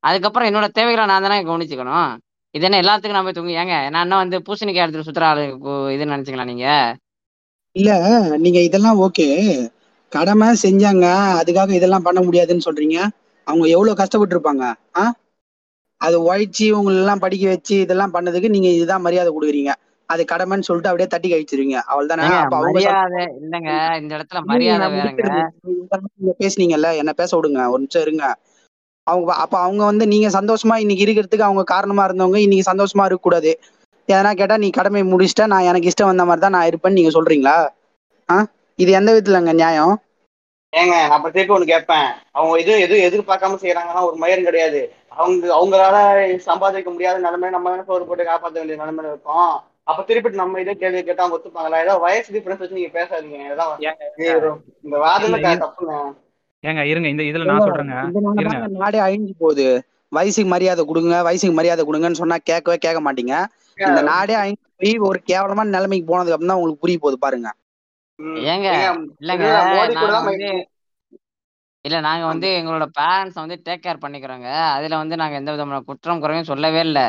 அதுக்கப்புறம் 0.05 0.49
என்னோட 0.51 0.67
தேவைகளை 0.79 1.07
நான் 1.11 1.27
தானே 1.27 1.39
கவனிச்சுக்கணும். 1.49 2.11
இது 2.55 2.65
என்ன 2.69 2.81
எல்லாத்துக்கும் 2.85 3.17
நான் 3.17 3.27
போய் 3.29 3.39
தூங்கி 3.39 3.61
ஏங்க 3.63 3.77
நான் 3.95 4.05
என்ன 4.07 4.21
வந்து 4.23 4.39
பூசணிக்காய் 4.47 4.85
எடுத்துட்டு 4.85 5.09
சுத்துற 5.09 5.25
ஆளு 5.31 5.45
இதுன்னு 5.97 6.15
நினைச்சீங்களா 6.15 6.51
நீங்க? 6.53 6.69
இல்ல 7.77 7.91
நீங்க 8.37 8.61
இதெல்லாம் 8.61 9.01
ஓகே 9.01 9.27
கடமை 10.13 10.47
செஞ்சாங்க 10.63 11.07
அதுக்காக 11.41 11.71
இதெல்லாம் 11.71 12.03
பண்ண 12.03 12.21
முடியாதுன்னு 12.21 12.67
சொல்றீங்க. 12.67 12.99
அவங்க 13.47 13.67
எவ்வளவு 13.69 13.97
கஷ்டப்பட்டு 13.97 14.35
இருப்பாங்க 14.37 14.65
ஆ? 14.97 15.05
அது 16.01 16.17
உழைச்சி 16.23 16.71
உங்களை 16.71 16.97
எல்லாம் 16.97 17.19
படிக்க 17.19 17.49
வச்சு 17.49 17.75
இதெல்லாம் 17.81 18.15
பண்ணதுக்கு 18.15 18.49
நீங்க 18.49 18.69
இதுதான் 18.69 19.01
மரியாதை 19.01 19.31
கொடுக்குறீங்க. 19.33 19.73
அது 20.09 20.23
கடமைன்னு 20.25 20.61
சொல்லிட்டு 20.61 20.89
அப்படியே 20.89 21.09
தட்டி 21.09 21.29
கழிச்சிருவீங்க. 21.31 21.79
அவள் 21.87 22.07
தானே 22.07 22.25
இல்லைங்க 23.37 23.71
இந்த 24.01 24.13
இடத்துல 24.17 24.41
மரியாதை 24.45 24.89
வேறங்க. 24.89 25.39
நீங்க 26.17 26.35
பேசுனீங்கல்ல 26.41 26.97
என்ன 26.97 27.13
பேச 27.13 27.31
விடுங்க 27.37 27.71
ஒரு 27.71 27.81
நிமிஷம் 27.81 28.03
இருங்க. 28.03 28.27
அவங்க 29.07 29.33
அப்ப 29.35 29.59
அவங்க 29.59 29.85
வந்து 29.85 30.07
நீங்க 30.07 30.29
சந்தோஷமா 30.29 30.77
இன்னைக்கு 30.77 31.05
இருக்கிறதுக்கு 31.05 31.49
அவங்க 31.49 31.63
காரணமா 31.65 32.05
இருந்தவங்க 32.07 32.37
இன்னைக்கு 32.37 32.71
சந்தோஷமா 32.73 33.05
இருக்க 33.05 33.23
கூடாது 33.23 33.51
எதனா 34.09 34.31
கேட்டா 34.33 34.57
நீ 34.57 34.69
கடமை 34.71 35.03
முடிச்சிட்ட 35.03 35.47
நான் 35.47 35.69
எனக்கு 35.71 35.89
இஷ்டம் 35.91 36.11
வந்த 36.11 36.25
மாதிரி 36.25 36.41
தான் 36.41 36.57
நான் 36.57 36.69
இருப்பேன்னு 36.71 36.99
நீங்க 36.99 37.13
சொல்றீங்களா? 37.17 37.57
ஆ? 38.29 38.37
இது 38.79 38.91
எந்த 38.93 39.11
விதத்துலங்க 39.13 39.53
நியாயம்? 39.53 39.95
ஏங்க 40.73 40.95
நான் 41.01 41.17
அப்ப 41.17 41.29
திருப்பி 41.31 41.55
ஒண்ணு 41.55 41.73
கேட்பேன். 41.73 42.09
அவங்க 42.33 42.55
இது 42.61 42.73
எதுவும் 42.81 43.05
எதிர்பார்க்காம 43.07 43.59
செய்யறாங்கன்னா 43.63 44.03
ஒரு 44.03 44.17
மயம் 44.17 44.45
கிடையாது. 44.45 44.81
அவங்க 45.17 45.47
அவங்களால 45.55 45.97
சம்பாதிக்க 46.49 46.91
முடியாத 46.91 47.19
நிலைமை 47.19 47.51
நம்ம 47.51 47.71
தானே 47.71 47.85
சோறு 47.87 48.05
போட்டு 48.05 48.25
காப்பாற்ற 48.25 48.59
வேண்டிய 48.59 48.79
நிலைமையில 48.83 49.13
இருக்கோம். 49.13 49.53
அப்ப 49.85 50.03
திருப்பி 50.03 50.41
நம்ம 50.43 50.61
இதே 50.61 50.75
கேள்வி 50.75 51.03
கேட்டா 51.03 51.23
அவங்க 51.25 51.37
ஒத்துப்பாங்களா? 51.37 51.81
ஏதோ 51.85 51.95
வயசு 51.97 52.35
டிஃபரன்ஸ் 52.35 52.63
வச்சு 52.63 52.79
நீங்க 52.79 52.93
பேசாதீங்க. 52.99 53.39
ஏதாவது 53.53 53.85
இந்த 54.85 54.97
வாதமே 55.05 55.39
தப்புங்க. 55.65 55.95
ஏங்க 56.65 56.83
இருங்க 56.87 57.09
இந்த 57.09 57.23
இதுல 57.23 57.47
நான் 57.51 57.67
சொல்றேங்க. 57.67 57.97
நாடே 58.83 58.99
அழிஞ்சு 58.99 59.35
போகுது. 59.39 59.67
வயசுக்கு 60.13 60.51
மரியாதை 60.51 60.83
கொடுங்க 60.85 61.23
வயசுக்கு 61.23 61.57
மரியாதை 61.57 61.83
கொடுங்கன்னு 61.85 62.21
சொன்னா 62.23 62.37
கேட்கவே 62.51 62.77
கேட்க 62.77 63.01
மாட்டீங்க. 63.01 63.35
இந்த 63.79 64.03
நாடே 64.11 64.35
அழிஞ்சு 64.43 64.65
போய் 64.83 64.95
ஒரு 65.09 65.19
கேவலமான 65.31 65.75
நிலைமைக்கு 65.77 66.11
போனதுக்கு 66.11 66.37
அப்புறம் 66.37 66.53
தான் 66.53 66.59
உங்களுக்கு 66.61 66.83
புரிய 66.85 66.99
போகுது 67.03 67.19
பாருங்க. 67.25 67.49
ஏங்க, 68.53 68.69
இல்லைங்க 69.23 69.47
இல்ல 71.85 71.99
நாங்க 72.07 72.25
வந்து 72.31 72.49
எங்களோட 72.59 72.85
பேரண்ட்ஸ் 72.99 73.41
வந்து 73.43 73.57
டேக் 73.67 73.83
கேர் 73.85 74.03
பண்ணிக்கிறோங்க. 74.05 74.49
அதுல 74.77 74.95
வந்து 75.03 75.17
நாங்க 75.21 75.35
எந்த 75.41 75.51
விதமான 75.55 75.79
குற்றம் 75.89 76.23
குறையும் 76.23 76.49
சொல்லவே 76.51 76.81
இல்லை. 76.89 77.05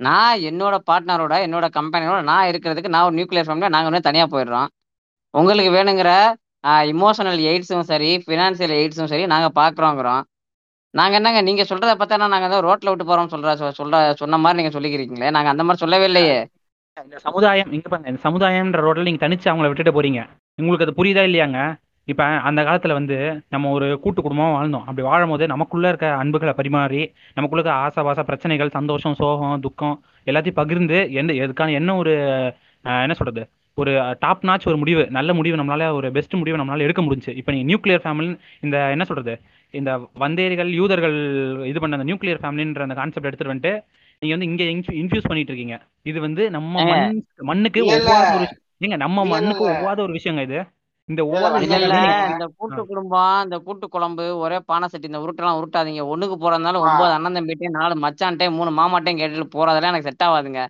நான் 0.00 0.44
என்னோட 0.50 0.76
பார்ட்னரோட 0.88 1.34
என்னோட 1.46 1.66
கம்பெனியோட 1.76 2.20
நான் 2.30 2.48
இருக்கிறதுக்கு 2.52 2.92
நான் 2.94 3.06
ஒரு 3.08 3.16
நியூக்ளியர் 3.18 3.48
ஃபேமிலியா 3.48 3.74
நாங்க 3.74 3.88
வந்து 3.90 4.08
தனியா 4.08 4.24
போயிடுறோம். 4.34 4.70
உங்களுக்கு 5.34 5.72
வேணுங்கிற 5.76 6.10
இமோஷனல் 6.92 7.40
எய்ட்ஸும் 7.50 7.88
சரி 7.90 8.10
ஃபினான்சியல் 8.24 8.74
எய்ட்ஸும் 8.80 9.10
சரி 9.12 9.24
நாங்க 9.32 9.48
பாக்குறோங்கிறோம். 9.60 10.22
நாங்க 10.94 11.14
என்னங்க 11.18 11.40
நீங்க 11.42 11.62
சொல்றத 11.68 11.92
பார்த்தா 12.00 12.16
நாங்க 12.24 12.48
ஏதோ 12.50 12.58
ரோட்ல 12.66 12.90
விட்டு 12.90 13.06
போறோம் 13.06 13.30
சொல்ற 13.32 13.52
சொல்ற 13.78 14.00
சொன்ன 14.20 14.38
மாதிரி 14.42 14.58
நீங்க 14.60 14.72
சொல்லிக்கிறீங்களே 14.76 15.30
நாங்க 15.36 15.48
அந்த 15.52 15.64
மாதிரி 15.64 15.82
சொல்லவே 15.84 16.06
இல்லையே. 16.10 16.36
இந்த 16.96 17.18
சமுதாயம் 17.24 17.70
இங்க 17.76 17.88
பாருங்க 17.88 18.10
இந்த 18.12 18.22
சமுதாயம்ன்ற 18.26 18.82
ரோட்ல 18.86 19.06
நீங்க 19.08 19.22
தனிச்சு 19.24 19.50
அவங்கள 19.50 19.70
விட்டுட்டு 19.70 19.94
போறீங்க. 19.96 20.20
உங்களுக்கு 20.58 20.86
அது 20.86 20.98
புரியுதா 20.98 21.22
இல்லையாங்க? 21.28 21.58
இப்ப 22.08 22.22
அந்த 22.48 22.60
காலத்துல 22.62 22.92
வந்து 22.92 23.16
நம்ம 23.48 23.70
ஒரு 23.76 23.86
கூட்டு 24.00 24.20
குடும்பமா 24.22 24.48
வாழ்ந்தோம். 24.56 24.84
அப்படி 24.86 25.04
வாழும்போது 25.08 25.44
நமக்குள்ள 25.46 25.88
இருக்க 25.88 26.08
அன்புகளை 26.22 26.52
பரிமாறி 26.58 27.02
நமக்குள்ள 27.36 27.60
இருக்க 27.60 27.78
ஆசாபாச 27.84 28.22
பிரச்சனைகள் 28.30 28.76
சந்தோஷம் 28.78 29.18
சோகம் 29.20 29.60
துக்கம் 29.60 29.96
எல்லாத்தையும் 30.26 30.60
பகிர்ந்து 30.62 30.98
எந்த 31.20 31.32
எதுக்கான 31.44 31.74
என்ன 31.80 31.96
ஒரு 31.96 32.12
என்ன 33.04 33.14
சொல்றது? 33.14 33.42
ஒரு 33.78 33.92
டாப் 34.18 34.44
நாச் 34.44 34.66
ஒரு 34.66 34.76
முடிவு 34.76 35.02
நல்ல 35.10 35.30
முடிவு 35.34 35.56
நம்மளால 35.56 35.86
ஒரு 35.92 36.08
பெஸ்ட் 36.12 36.34
முடிவு 36.34 36.58
நம்மளால 36.58 36.84
எடுக்க 36.86 37.02
முடிஞ்சு 37.02 37.30
இப்போ 37.40 37.52
நீங்க 37.52 37.66
நியூக்ளியர் 37.70 38.02
ஃபேமிலி 38.04 38.28
இந்த 38.62 38.76
என்ன 38.90 39.04
சொல்றது? 39.04 39.34
இந்த 39.74 39.90
வந்தேரிகள் 40.18 40.70
யூதர்கள் 40.72 41.16
இது 41.66 41.80
பண்ண 41.80 41.98
அந்த 41.98 42.08
நியூக்ளியர் 42.10 42.42
ஃபேமிலின்ற 42.42 42.84
அந்த 42.86 42.94
கான்செப்ட் 42.94 43.28
எடுத்துட்டு 43.30 43.54
வந்துட்டு 43.54 43.72
நீங்க 44.22 44.34
வந்து 44.36 44.48
இங்க 44.48 44.64
இன்ஃபியூஸ் 45.00 45.28
பண்ணிட்டு 45.28 45.52
இருக்கீங்க. 45.52 45.76
இது 46.02 46.18
வந்து 46.20 46.42
நம்ம 46.50 46.74
மண்ணுக்கு. 47.50 47.80
ஒவ்வாத 47.94 48.30
ஒரு 48.36 48.46
ஏங்க 48.80 48.96
நம்ம 49.04 49.18
மண்ணுக்கு. 49.32 49.64
ஒவ்வாத 49.72 49.98
ஒரு 50.02 50.14
விஷயங்க 50.18 50.42
இது. 50.48 50.60
இந்த. 51.08 51.22
இந்த 52.32 52.46
கூட்டு 52.58 52.80
குடும்பம் 52.90 53.42
இந்த 53.44 53.56
கூட்டு 53.58 53.86
குழம்பு 53.88 54.24
ஒரே 54.36 54.58
பானை 54.66 54.86
சட்டி 54.88 55.10
இந்த 55.10 55.20
உருட்டெல்லாம் 55.24 55.58
உருட்டாதீங்க. 55.60 56.02
ஒண்ணுக்கு 56.12 56.36
போறதுனால 56.38 56.80
ஒன்பது 56.84 57.12
அண்ணன் 57.16 57.36
தம்பிட்டையும் 57.38 57.78
நாலு 57.78 57.94
மச்சான்ட்டையும் 58.04 58.56
மூணு 58.58 58.70
மாமாட்டையும் 58.80 59.20
கேட்டுட்டு 59.20 59.54
போறதெல்லாம் 59.56 59.92
எனக்கு 59.92 60.08
செட் 60.08 60.26
ஆகாதுங்க 60.28 60.62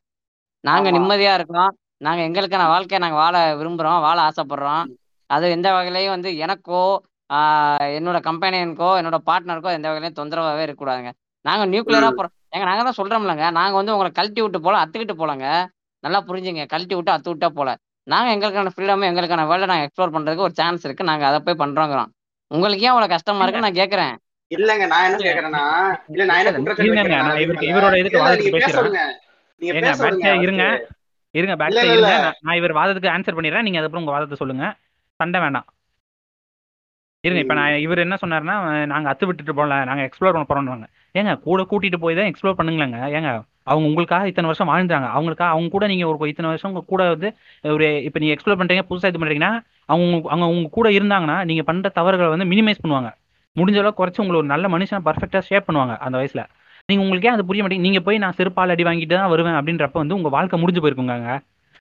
நாங்க. 0.65 0.89
நிம்மதியா 0.97 1.33
இருக்கோம். 1.35 1.73
நாங்க 2.05 2.21
எங்களுக்கான 2.29 2.69
வாழ்க்கையை 2.69 3.01
நாங்க 3.05 3.19
வாழ 3.23 3.37
விரும்புறோம் 3.61 4.01
வாழ 4.07 4.19
ஆசைப்படுறோம். 4.29 4.85
அது 5.31 5.45
எந்த 5.51 5.69
வகையிலையும் 5.73 6.15
வந்து 6.17 6.31
எனக்கோ 6.39 6.83
ஆஹ் 7.31 7.87
என்னோட 7.99 8.19
கம்பெனியனுக்கோ 8.21 8.89
என்னோட 9.01 9.19
பார்ட்னருக்கோ 9.29 9.71
எந்த 9.77 9.87
வகையிலையும் 9.89 10.19
தொந்தரவாகவே 10.19 10.65
இருக்கக்கூடாதுங்க. 10.65 11.11
நாங்க 11.45 11.65
நியூக்ளியரா 11.67 12.11
போறோம். 12.19 12.35
ஏங்க 12.55 12.67
நாங்க 12.71 12.83
தான் 12.83 12.99
சொல்றோம்லங்க. 12.99 13.51
நாங்க 13.51 13.75
வந்து 13.77 13.95
உங்களை 13.95 14.11
கழட்டி 14.13 14.41
விட்டு 14.43 14.59
போல 14.61 14.83
அத்துக்கிட்டு 14.85 15.15
போலங்க. 15.15 15.47
நல்லா 16.05 16.21
புரிஞ்சுங்க. 16.29 16.65
கழட்டி 16.73 16.95
விட்டு 16.95 17.15
அத்து 17.15 17.31
விட்டா 17.33 17.49
போல. 17.59 17.71
நாங்க 18.07 18.29
எங்களுக்கான 18.35 18.73
ஃப்ரீடம் 18.75 19.07
எங்களுக்கான 19.09 19.47
வேலை 19.47 19.67
நாங்க 19.67 19.87
எக்ஸ்ப்ளோர் 19.87 20.15
பண்றதுக்கு 20.17 20.47
ஒரு 20.49 20.55
சான்ஸ் 20.55 20.85
இருக்கு. 20.85 21.09
நாங்க 21.11 21.27
அதை 21.27 21.41
போய் 21.47 21.61
பண்றோங்கிறோம். 21.63 22.11
உங்களுக்கு 22.51 22.85
ஏன் 22.87 22.93
அவ்வளவு 22.93 23.15
கஷ்டமா 23.15 23.45
இருக்குன்னு 23.45 23.69
நான் 23.69 23.81
கேக்குறேன். 23.81 24.15
இல்லங்க 24.51 24.87
நான் 24.87 25.07
என்ன 25.07 25.23
கேக்குறேன்னா 25.27 25.63
இல்ல 26.13 26.25
நான் 26.25 26.41
என்ன 26.41 27.69
இவரோட 27.71 27.95
இதுக்கு 28.03 28.19
நீங்க 28.41 28.57
பேச 28.57 28.67
பேசுறேன். 28.67 28.83
விடுங்க. 28.83 29.03
நீங்க 29.63 29.73
ஏங்க 29.73 29.87
பேச 29.89 30.03
விடுங்க 30.03 30.25
பேட்சே 30.25 30.43
இருங்க 30.47 30.65
இருங்க 31.35 31.55
இல்ல, 31.71 31.83
இருங்க. 31.93 32.11
நான் 32.47 32.59
இவர் 32.61 32.79
வாதத்துக்கு 32.79 33.15
ஆன்சர் 33.15 33.37
பண்ணிடுறேன். 33.37 33.67
நீங்க 33.67 33.79
அதுக்கப்புறம் 33.79 34.05
உங்க 34.05 34.15
வாதத்தை 34.17 34.37
சொல்லுங்க. 34.43 34.67
சண்டை 35.21 35.39
வேண்டாம் 35.45 35.67
இருங்க 37.25 37.43
இப்ப 37.45 37.55
நான் 37.59 37.83
இவர் 37.85 38.05
என்ன 38.05 38.17
சொன்னாருன்னா 38.23 38.55
நாங்க 38.93 39.07
அத்து 39.13 39.27
விட்டுட்டு 39.29 39.53
போகல 39.59 39.77
நாங்க 39.89 40.03
எக்ஸ்ப்ளோர் 40.07 40.35
பண்ண 40.35 40.47
போறோம்னாங்க 40.49 40.87
ஏங்க 41.15 41.33
கூட 41.47 41.61
கூட்டிட்டு 41.71 41.99
போய் 42.03 42.17
தான் 42.19 42.29
எக்ஸ்ப்ளோர் 42.31 42.59
பண்ணுங்களேங்க. 42.59 42.99
ஏங்க 43.17 43.31
அவங்க 43.71 43.85
உங்களுக்காக 43.91 44.29
இத்தனை 44.31 44.49
வருஷம் 44.51 44.71
வாழ்ந்தாங்க. 44.73 45.07
அவங்களுக்காக 45.17 45.53
அவங்க 45.55 45.69
கூட 45.77 45.85
நீங்க 45.93 46.05
ஒரு 46.11 46.29
இத்தனை 46.33 46.49
வருஷம் 46.51 46.71
உங்க 46.73 46.83
கூட 46.93 47.03
வந்து 47.15 47.29
ஒரு 47.75 47.87
இப்ப 48.07 48.21
நீங்க 48.23 48.35
எக்ஸ்ப்ளோர் 48.35 48.61
பண்றீங்க 48.61 48.85
புதுசா 48.91 49.11
இது 49.13 49.23
பண்றீங்கன்னா 49.23 49.53
அவங்க 49.93 50.17
அவங்க 50.33 50.47
உங்க 50.55 50.69
கூட 50.79 50.89
இருந்தாங்கன்னா 50.99 51.37
நீங்க 51.51 51.63
பண்ற 51.71 51.89
தவறுகளை 51.99 52.29
வந்து 52.35 52.51
மினிமைஸ் 52.53 52.83
பண்ணுவாங்க. 52.85 53.11
முடிஞ்ச 53.57 53.79
அளவுக்கு 53.83 54.01
குறைச்சு 54.01 54.23
உங்களை 54.23 54.39
ஒரு 54.43 54.49
நல்ல 54.55 54.69
மனுஷனை 54.75 55.01
பர்ஃபெக்டா 55.09 55.41
ஷேப் 55.49 55.67
பண்ணுவாங்க 55.69 55.97
அந்த 56.07 56.17
வயசுல. 56.21 56.43
நீங்க 56.89 57.03
உங்களுக்கே 57.05 57.31
அது 57.31 57.47
புரிய 57.49 57.63
மாட்டேங்க 57.63 57.87
நீங்க 57.87 58.01
போய் 58.03 58.23
நான் 58.23 58.37
செருப்பால் 58.39 58.73
அடி 58.73 58.85
வாங்கிட்டு 58.85 59.15
தான் 59.15 59.31
வருவேன் 59.33 59.57
அப்படின்றப்ப 59.59 59.99
வந்து 60.01 60.17
உங்க 60.17 60.31
வாழ்க்கை 60.35 60.57
முடிஞ்சு 60.59 60.83
போயிருக்குங்க 60.83 61.37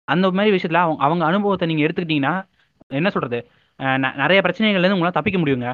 அந்த 0.08 0.28
மாதிரி 0.32 0.54
விஷயத்துல 0.54 0.80
அவங்க 0.84 1.02
அவங்க 1.06 1.24
அனுபவத்தை 1.30 1.66
நீங்க 1.70 1.84
எடுத்துக்கிட்டீங்கன்னா 1.86 2.34
என்ன 2.92 3.10
ந- 4.00 4.16
நிறைய 4.18 4.40
பிரச்சனைகள்ல 4.42 4.82
இருந்து 4.82 4.98
உங்களால 4.98 5.16
தப்பிக்க 5.16 5.38
முடியுங்க. 5.40 5.68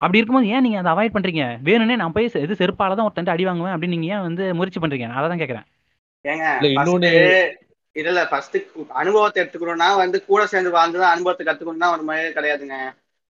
அப்படி 0.00 0.18
இருக்கும்போது 0.18 0.48
ஏன் 0.48 0.64
நீங்க 0.64 0.78
அதை 0.80 0.90
அவாய்ட் 0.92 1.14
பண்றீங்க? 1.14 1.42
வேணும்னே 1.66 1.96
நான் 1.96 2.14
போய் 2.14 2.26
இது 2.42 2.54
செருப்பால 2.60 2.96
தான் 2.96 3.06
ஒருத்தன் 3.06 3.34
அடி 3.34 3.44
வாங்குவேன் 3.44 3.74
அப்படின்னு 3.74 3.94
நீங்க 3.94 4.08
ஏன் 4.14 4.24
வந்து 4.26 4.44
முயற்சி 4.54 4.80
பண்றீங்க? 4.80 5.06
நான் 5.06 5.20
அதை 5.20 5.28
தான் 5.28 5.42
கேட்கறேன் 5.42 5.66
ஏங்க 6.24 6.46
இல்ல 7.96 8.20
ஃபர்ஸ்ட் 8.26 8.56
அனுபவத்தை 9.00 9.38
எடுத்துக்கணும்னா 9.42 9.88
வந்து 9.98 10.18
கூட 10.24 10.42
சேர்ந்து 10.46 10.70
வாழ்ந்துதான் 10.70 11.12
அனுபவத்தை 11.14 11.44
கத்துக்கணும்னா 11.46 11.90
ஒரு 11.94 12.04
மாதிரி 12.04 12.32
கிடையாதுங்க. 12.34 12.76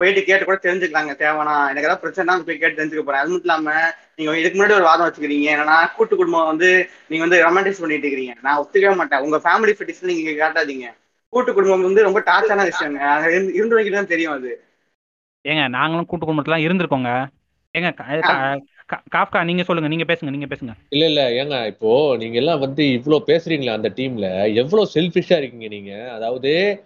போயிட்டு 0.01 0.21
கேட்டு 0.25 0.45
கூட 0.45 0.59
தெரிஞ்சுக்கலாங்க 0.63 1.13
தேவைனா 1.19 1.55
எனக்கு 1.71 1.89
ஏதாவது 1.89 2.03
பிரச்சனை 2.05 2.37
போய் 2.47 2.59
கேட்டு 2.59 2.79
தெரிஞ்சுக்க 2.79 3.03
போறேன். 3.03 3.23
அது 3.23 3.31
மட்டும் 3.31 3.49
இல்லாம 3.49 3.73
நீங்க 4.23 4.39
இதுக்கு 4.39 4.63
முன்னாடி 4.63 4.73
ஒரு 4.73 4.83
வாதம் 4.83 5.07
வச்சுக்கிறீங்க. 5.09 5.51
என்னன்னா 5.55 5.95
கூட்டு 5.97 6.17
குடும்பம் 6.17 6.47
வந்து 6.47 6.89
நீங்க 7.09 7.27
வந்து 7.27 7.47
ரொமான்டைஸ் 7.47 7.81
பண்ணிட்டு 7.81 8.09
இருக்கிறீங்க. 8.09 8.35
நான் 8.43 8.65
ஒத்துக்கவே 8.65 8.97
மாட்டேன். 8.97 9.21
உங்க 9.21 9.37
ஃபேமிலி 9.37 9.71
ஃபிட்டிஸ் 9.71 10.05
நீங்க 10.05 10.31
காட்டாதீங்க. 10.31 10.93
கூட்டு 11.29 11.53
குடும்பம் 11.53 11.83
வந்து 11.83 12.03
ரொம்ப 12.03 12.21
டார்ச்சான 12.21 12.69
விஷயங்க. 12.69 13.01
இருந்து- 13.25 13.91
தான் 13.91 14.07
தெரியும் 14.07 14.33
அது. 14.33 14.65
ஏங்க 15.49 15.69
நாங்களும் 15.69 16.07
கூட்டு 16.07 16.27
குடும்பத்துல 16.27 16.61
இருந்திருக்கோங்க. 16.69 17.27
ஏங்க 17.79 17.91
கா- 17.91 18.21
கா- 18.21 18.61
கா- 18.93 19.05
காஃப்கா 19.15 19.45
நீங்க 19.45 19.63
சொல்லுங்க. 19.63 19.97
நீங்க 19.97 20.15
பேசுங்க 20.15 20.31
நீங்க 20.31 20.47
பேசுங்க. 20.47 20.73
இல்ல 20.89 21.05
இல்ல. 21.07 21.31
ஏங்க 21.31 21.67
இப்போ 21.67 22.17
நீங்க 22.17 22.37
எல்லாம் 22.39 22.59
வந்து 22.59 22.85
இவ்ளோ 22.85 23.23
பேசுறீங்களா 23.27 23.73
அந்த 23.73 23.89
டீம்ல 23.89 24.55
எவ்வளவு 24.55 24.91
செல்ஃபிஷா 24.95 25.37
இருக்கீங்க 25.37 25.69
நீங்க? 25.69 26.13
அதாவது 26.13 26.83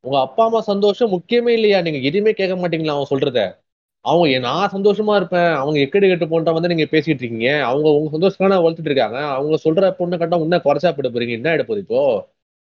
உங்க 0.00 0.20
அப்பா 0.20 0.44
அம்மா 0.44 0.60
சந்தோஷம் 0.60 1.12
முக்கியமே 1.12 1.48
இல்லையா? 1.48 1.80
நீங்க 1.80 1.98
எதுவுமே 1.98 2.32
கேட்க 2.32 2.68
மாட்டீங்களா 2.68 2.90
அவன் 2.90 3.06
சொல்றத? 3.10 3.68
அவங்க 4.04 4.38
நான் 4.46 4.72
சந்தோஷமா 4.74 5.14
இருப்பேன். 5.20 5.52
அவங்க 5.62 5.78
எக்கடி 5.84 6.06
கெட்டு 6.10 6.26
போன்ற 6.28 6.52
வந்து 6.56 6.70
நீங்க 6.72 6.86
பேசிட்டு 6.92 7.22
இருக்கீங்க. 7.22 7.50
அவங்க 7.70 7.88
உங்க 7.96 8.10
சந்தோஷமான 8.16 8.58
வளர்த்துட்டு 8.64 8.90
இருக்காங்க. 8.90 9.20
அவங்க 9.36 9.56
சொல்ற 9.64 9.90
பொண்ணு 9.98 10.20
கட்டா 10.22 10.38
இன்னும் 10.44 10.66
குறைச்சா 10.66 10.92
போயிட 10.92 11.10
போறீங்க. 11.14 11.38
என்ன 11.38 11.50
ஆயிட 11.52 11.64
போகுது 11.70 11.84
இப்போ? 11.86 12.02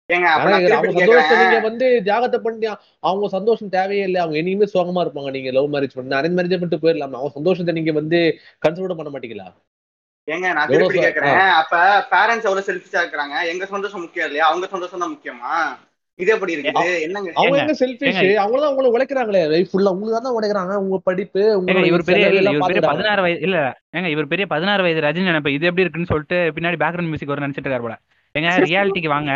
நீங்க 0.09 1.59
வந்து 1.67 1.85
தியாகத்தை 2.07 2.37
பண்ணி 2.45 2.67
அவங்க 3.09 3.27
சந்தோஷம் 3.35 3.73
தேவையே 3.75 4.03
இல்லை. 4.07 4.19
அவங்க 4.23 4.37
இனிமே 4.41 4.67
சுகமா 4.73 5.03
இருப்பாங்க. 5.05 5.31
நீங்க 5.37 5.51
லவ் 5.57 5.69
மேரேஜ் 5.75 5.95
பண்ணி 5.97 6.17
அரேஞ்ச் 6.19 6.37
மேரேஜ் 6.39 6.55
பண்ணிட்டு 6.55 6.81
போயிடலாம் 6.83 7.17
அவங்க 7.19 7.35
சந்தோஷத்தை 7.37 7.75
நீங்க 7.79 7.93
வந்து 7.99 8.19
கன்சிடர் 8.65 8.99
பண்ண 8.99 9.13
மாட்டீங்களா? 9.13 9.47
ஏங்க 10.27 10.49
நான் 10.57 10.69
திருப்பி 10.73 10.99
கேக்குறேன். 10.99 11.39
அப்ப 11.61 11.79
பேரண்ட்ஸ் 12.11 12.47
எவ்வளவு 12.49 12.67
செல்ஃபிஷா 12.67 12.99
இருக்கிறாங்க 13.03 13.37
எங்க 13.53 13.65
சந்தோஷம் 13.73 14.03
முக்கியம் 14.05 14.27
இல்லையா? 14.29 14.47
அவங்க 14.51 14.67
சந்தோஷம் 14.75 15.03
தான் 15.03 15.13
முக்கியமா? 15.15 15.53
இது 16.19 16.29
எப்படி 16.33 16.53
இருக்குது? 16.55 16.89
என்னங்க? 17.05 17.29
அவங்க 17.33 17.51
ஏங்க, 17.51 17.61
எங்க 17.63 17.75
செல்ஃபிஷ் 17.79 18.17
ஏங்க. 18.19 18.33
அவங்க 18.41 18.57
தான் 18.59 18.71
உங்களை 18.73 18.89
உழைக்கிறாங்களே. 18.93 19.41
லைஃப் 19.53 19.69
ஃபுல்லா 19.71 19.91
உங்களுக்கு 19.93 20.17
தான் 20.19 20.35
உழைக்கிறாங்க. 20.37 20.73
உங்க 20.83 20.97
படிப்பு 21.07 21.41
இவர் 21.83 22.03
பெரிய 22.09 22.25
இவர் 22.25 22.41
பெரிய 22.41 22.59
பாத்துக்கிறாங்க. 22.61 22.89
பதினாறு 22.91 23.21
வயது 23.25 23.41
இல்ல 23.47 23.59
ஏங்க 23.97 24.09
இவர் 24.15 24.31
பெரிய 24.33 24.45
பதினாறு 24.53 24.83
வயது 24.85 25.05
ரஜினி 25.05 25.29
நினைப்பு 25.31 25.55
இது 25.55 25.69
எப்படி 25.69 25.85
இருக்குன்னு 25.85 26.11
சொல்லிட்டு 26.11 26.39
பின்னாடி 26.57 26.79
பேக்ரவுண்ட் 26.83 27.11
மியூசிக் 27.11 27.31
வரும் 27.33 27.45
நினைச்சிட்டு 27.45 27.67
இருக்காரு 27.67 27.87
போல. 27.87 27.97
ஏங்க 28.35 28.51
ரியாலிட்டிக்கு 28.69 29.09
வாங்க. 29.09 29.31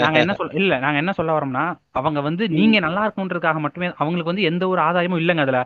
நாங்க 0.00 0.18
என்ன 0.22 0.34
சொல்ல 0.38 0.58
இல்ல 0.60 0.74
நாங்க 0.82 0.98
என்ன 1.02 1.12
சொல்ல 1.18 1.36
வரோம்னா 1.36 1.64
அவங்க 2.00 2.20
வந்து 2.26 2.44
நீங்க 2.56 2.78
நல்லா 2.86 3.04
இருக்கணுன்றதுக்காக 3.06 3.60
மட்டுமே 3.66 3.88
அவங்களுக்கு 4.00 4.32
வந்து 4.32 4.48
எந்த 4.50 4.64
ஒரு 4.72 4.82
ஆதாயமும் 4.88 5.22
இல்லைங்க 5.22 5.44
அதுல. 5.46 5.60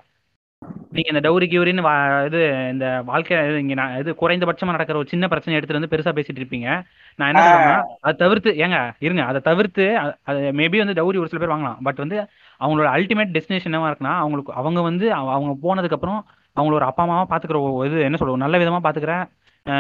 நீங்க 0.93 1.09
இந்த 1.09 1.21
டௌரி 1.25 1.47
கியூரின்னு 1.47 1.83
இது 2.27 2.39
இந்த 2.71 2.87
வாழ்க்கை 3.05 3.35
இங்க 3.61 3.75
நான் 3.75 3.97
இது 3.99 4.11
குறைந்தபட்சமா 4.15 4.75
நடக்கிற 4.75 4.99
ஒரு 4.99 5.09
சின்ன 5.09 5.27
பிரச்சனை 5.29 5.57
எடுத்துட்டு 5.57 5.81
வந்து 5.81 5.93
பெருசா 5.93 6.13
பேசிட்டு 6.17 6.41
இருப்பீங்க. 6.41 6.69
நான் 7.19 7.31
என்ன 7.31 7.43
சொல்றேன்னா 7.45 7.77
அதை 8.01 8.15
தவிர்த்து 8.23 8.51
ஏங்க 8.63 8.77
இருங்க 9.01 9.23
அதை 9.27 9.41
தவிர்த்து 9.41 9.85
அது 10.29 10.41
மேபி 10.59 10.79
வந்து 10.79 10.97
டௌரி 10.99 11.21
ஒரு 11.21 11.31
சில 11.31 11.41
பேர் 11.43 11.55
வாங்கலாம். 11.55 11.79
பட் 11.83 12.03
வந்து 12.05 12.19
அவங்களோட 12.61 12.89
அல்டிமேட் 12.95 13.35
டெஸ்டினேஷன் 13.37 13.71
என்னவா 13.71 13.91
இருக்குன்னா 13.91 14.15
அவங்களுக்கு 14.19 14.53
அவங்க 14.61 14.83
வந்து 14.83 15.07
அவ- 15.15 15.33
அவங்க 15.33 15.55
போனதுக்கு 15.63 15.97
அப்புறம் 15.97 16.21
அவங்களோட 16.57 16.85
அப்பா 16.87 17.03
அம்மாவா 17.03 17.27
பாத்துக்கிற 17.31 17.59
இது 17.89 17.99
என்ன 18.03 18.17
சொல்றது 18.17 18.45
நல்ல 18.45 18.59
விதமா 18.59 18.81
பாத்துக்கிற 18.85 19.15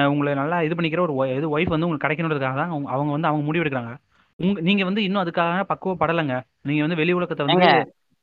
உங்களை 0.06 0.32
நல்லா 0.34 0.62
இது 0.62 0.74
பண்ணிக்கிற 0.74 1.02
ஒரு 1.06 1.14
இது 1.32 1.46
ஒய்ஃப் 1.52 1.74
வந்து 1.74 1.86
உங்களுக்கு 1.86 2.06
கிடைக்கணுன்றதுக்காக 2.06 2.56
தான் 2.56 2.70
அவங்க 2.70 2.90
அவங்க 2.90 3.12
வந்து 3.12 3.28
அவங்க 3.28 3.44
முடிவு 3.44 3.64
எடுக்கிறாங்க 3.64 3.92
உங்க 4.38 4.60
நீங்க 4.60 4.82
வந்து 4.84 5.02
இன்னும் 5.02 5.22
அதுக்காக 5.22 5.62
பக்குவப்படலைங்க. 5.70 6.34
நீங்க 6.62 6.82
வந்து 6.82 6.96
வெளி 6.96 7.12
உலகத்தை 7.12 7.44
வந்து 7.46 7.56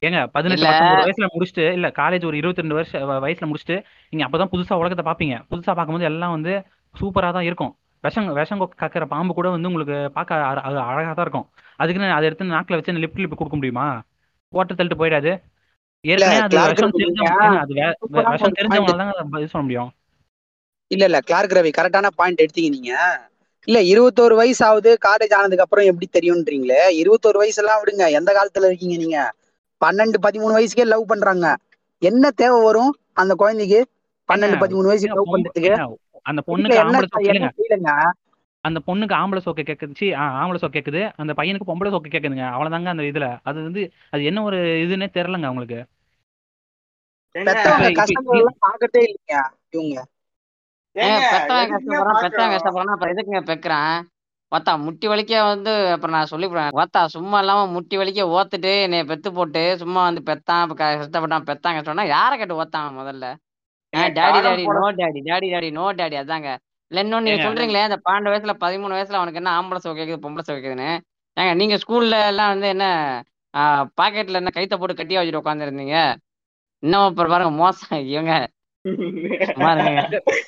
ஏங்க 0.06 0.28
பதினெட்டு 0.28 0.62
இல்ல. 0.62 0.72
வயசுல 1.02 1.28
முடிச்சுட்டு 1.36 1.72
இல்ல 1.72 1.88
காலேஜ் 1.96 2.26
ஒரு 2.26 2.38
இருபத்தி 2.38 2.62
ரெண்டு 2.62 2.76
வருஷம் 2.76 3.10
வ- 3.10 3.20
வயசுல 3.24 3.46
முடிச்சுட்டு 3.46 3.78
நீங்க 4.10 4.24
அப்பதான் 4.26 4.52
புதுசா 4.52 4.74
உலகத்தை 4.74 5.06
பாப்பீங்க. 5.06 5.36
புதுசா 5.50 5.74
பார்க்கும்போது 5.74 6.04
எல்லாம் 6.04 6.32
வந்து 6.32 6.54
சூப்பரா 6.96 7.32
தான் 7.32 7.44
இருக்கும். 7.44 7.74
விஷம் 8.04 8.34
விஷம் 8.34 8.62
கொ- 8.62 8.78
கக்கிற 8.82 9.06
பாம்பு 9.06 9.34
கூட 9.34 9.50
வந்து 9.50 9.68
உங்களுக்கு 9.68 10.12
பார்க்க 10.14 10.36
அ- 10.36 10.66
அ- 10.66 10.86
அழகா 10.86 11.14
தான் 11.14 11.26
இருக்கும். 11.26 11.48
அதுக்குன்னு 11.80 12.12
அதை 12.12 12.26
எடுத்து 12.26 12.46
நாக்குல 12.46 12.72
வச்சு 12.72 12.92
லிப் 12.92 13.22
லிப் 13.22 13.36
கொடுக்க 13.36 13.56
முடியுமா? 13.56 13.88
ஓட்ட 14.54 14.74
தள்ளிட்டு 14.74 15.00
போயிடாது. 15.00 15.32
ஏற்கனவே 16.04 16.40
அது 16.40 16.48
கிளார்க் 16.48 16.72
விஷம் 16.72 16.90
ரவி 16.90 17.02
தெரிஞ்சவங்க 17.04 17.32
நீங்க 17.32 17.46
ஏங்க, 17.48 17.60
அது 17.60 17.74
வே- 17.74 17.96
சூப்பரா 18.02 18.32
விஷம் 18.32 18.48
ஒரு 18.48 18.58
தெரிஞ்சவங்க 18.60 18.98
தான் 18.98 19.42
இது 19.42 19.48
சொல்ல 19.48 19.64
முடியும். 19.64 19.92
இல்ல 20.92 21.06
இல்ல 21.06 21.20
கிளார்க் 21.20 21.52
ரவி 21.52 21.72
கரெக்டான 21.78 22.08
பாயிண்ட் 22.16 22.42
எடுத்தீங்க 22.42 22.70
நீங்க. 22.70 22.92
இல்ல 23.68 23.80
இருபத்தோரு 23.82 24.36
வயசு 24.36 24.66
ஆகுது 24.66 24.98
காலேஜ் 25.06 25.34
ஆனதுக்கு 25.34 25.62
அப்புறம் 25.62 25.86
எப்படி 25.86 26.08
தெரியும்ன்றீங்களே? 26.14 26.82
இருபத்தோரு 26.96 27.38
வயசு 27.38 27.64
எல்லாம் 27.64 27.82
விடுங்க 27.84 28.12
எந்த 28.12 28.32
காலத்துல 28.34 28.66
இருக்கீங்க 28.66 28.98
நீங்க? 28.98 29.18
பன்னெண்டு 29.86 30.14
பதிமூணு 30.22 30.56
வயசுக்கே 30.58 30.86
லவ் 30.86 31.08
பண்றாங்க. 31.08 31.58
என்ன 32.00 32.32
தேவை 32.32 32.64
வரும்? 32.64 32.96
அந்த 33.14 33.34
குழந்தைக்கு 33.34 33.88
பன்னெண்டு 34.34 34.60
பதிமூணு 34.60 34.84
வயசுக்கு 34.84 35.16
லவ் 35.16 35.36
பண்றதுக்கு? 35.36 35.94
அந்த 36.22 36.42
பொண்ணுக்கு 36.48 36.74
என்ன 36.74 37.00
ஆம்பளை 37.00 38.24
அந்த 38.60 38.82
பொண்ணுக்கு 38.88 39.14
ஆம்பளை 39.14 39.42
சோக்கு 39.46 39.64
கேக்குது 39.64 39.96
சி, 39.96 40.14
ஆ, 40.14 40.46
ஆம்பளை 40.46 40.54
சோக்கு 40.54 40.78
கேக்குது. 40.78 41.12
அந்த 41.16 41.34
பையனுக்கு 41.38 41.62
பொம்பளை 41.68 41.88
சோக்கு 41.88 42.10
கேக்குதுங்க. 42.10 42.44
அவ்வளவுதாங்க 42.46 42.86
அந்த 42.86 43.04
இதுல. 43.04 43.38
அது 43.44 43.64
வந்து 43.64 43.92
அது 44.10 44.24
என்ன 44.24 44.44
ஒரு 44.44 44.58
இதுன்னே 44.58 45.08
தெரியலங்க 45.14 45.44
அவங்களுக்கு. 45.44 45.86
பாக்கட்டே 47.34 48.98
இல்லைங்க 48.98 49.44
இவங்க. 49.70 50.06
பெத்தவன் 50.94 51.70
கஷ்டப்படுறான் 51.72 52.22
பெத்தவன்? 52.22 52.56
கஷ்டப்படுறான் 52.56 52.84
அப்புறம் 52.84 53.18
எதுக்குங்க 53.18 53.46
பெக்குறான்? 53.46 54.02
வாத்தா 54.56 54.74
முட்டி 54.86 55.08
வலிக்க 55.08 55.34
வந்து 55.46 55.72
அப்புறம் 55.94 56.16
நான் 56.16 56.32
சொல்லிவிடுவேன் 56.32 56.76
வாத்தா 56.80 57.02
சும்மா 57.16 57.38
இல்லாம 57.42 57.66
முட்டி 57.74 57.96
வலிக்க 57.98 58.28
ஓத்துட்டு 58.36 58.74
என்னைய 58.84 59.06
பெத்து 59.10 59.30
போட்டு 59.34 59.64
சும்மா 59.82 60.02
வந்து 60.08 60.22
பெத்தான் 60.30 60.74
கஷ்டப்பட்டான் 60.82 61.48
பெத்தான் 61.50 61.78
கஷ்டம்னா 61.78 62.06
யாரை 62.12 62.36
கேட்டு 62.38 62.60
ஓத்தான் 62.62 62.98
முதல்ல? 63.00 63.26
Daddy 64.14 64.40
daddy 64.40 64.64
no 64.70 64.86
daddy 65.00 65.20
daddy 65.28 65.48
daddy 65.54 65.70
no 65.72 65.86
daddy 66.00 66.16
அதாங்க. 66.22 66.50
இல்ல 66.92 67.04
இன்னொன்னு 67.04 67.28
நீங்க. 67.28 67.44
சொல்றீங்களே 67.46 67.84
இந்த 67.88 67.98
பன்னெண்டு 68.06 68.32
வயசுல 68.32 68.54
பதிமூணு 68.64 68.96
வயசுல 68.96 69.20
அவனுக்கு 69.20 69.42
என்ன 69.42 69.54
ஆம்பளை 69.58 69.80
சோ 69.84 69.92
கேக்குது 69.92 70.24
பொம்பளை 70.26 70.44
சோ 70.44 70.54
கேக்குதுன்னு? 70.54 70.90
ஏங்க 71.38 71.54
நீங்க 71.62 71.76
ஸ்கூல்ல 71.84 72.18
எல்லாம் 72.32 72.52
வந்து 72.54 72.68
என்ன 72.74 72.86
பாக்கெட்ல 74.00 74.40
என்ன 74.42 74.54
கைத்த 74.56 74.76
போட்டு 74.78 74.96
கட்டியா 74.96 75.20
வச்சுட்டு 75.20 75.42
உட்காந்துருந்தீங்க 75.42 75.98
இன்னும் 76.84 77.06
அப்புறம் 77.08 77.34
பாருங்க 77.34 77.54
மோசம் 77.60 77.82
இவங்க. 78.14 78.34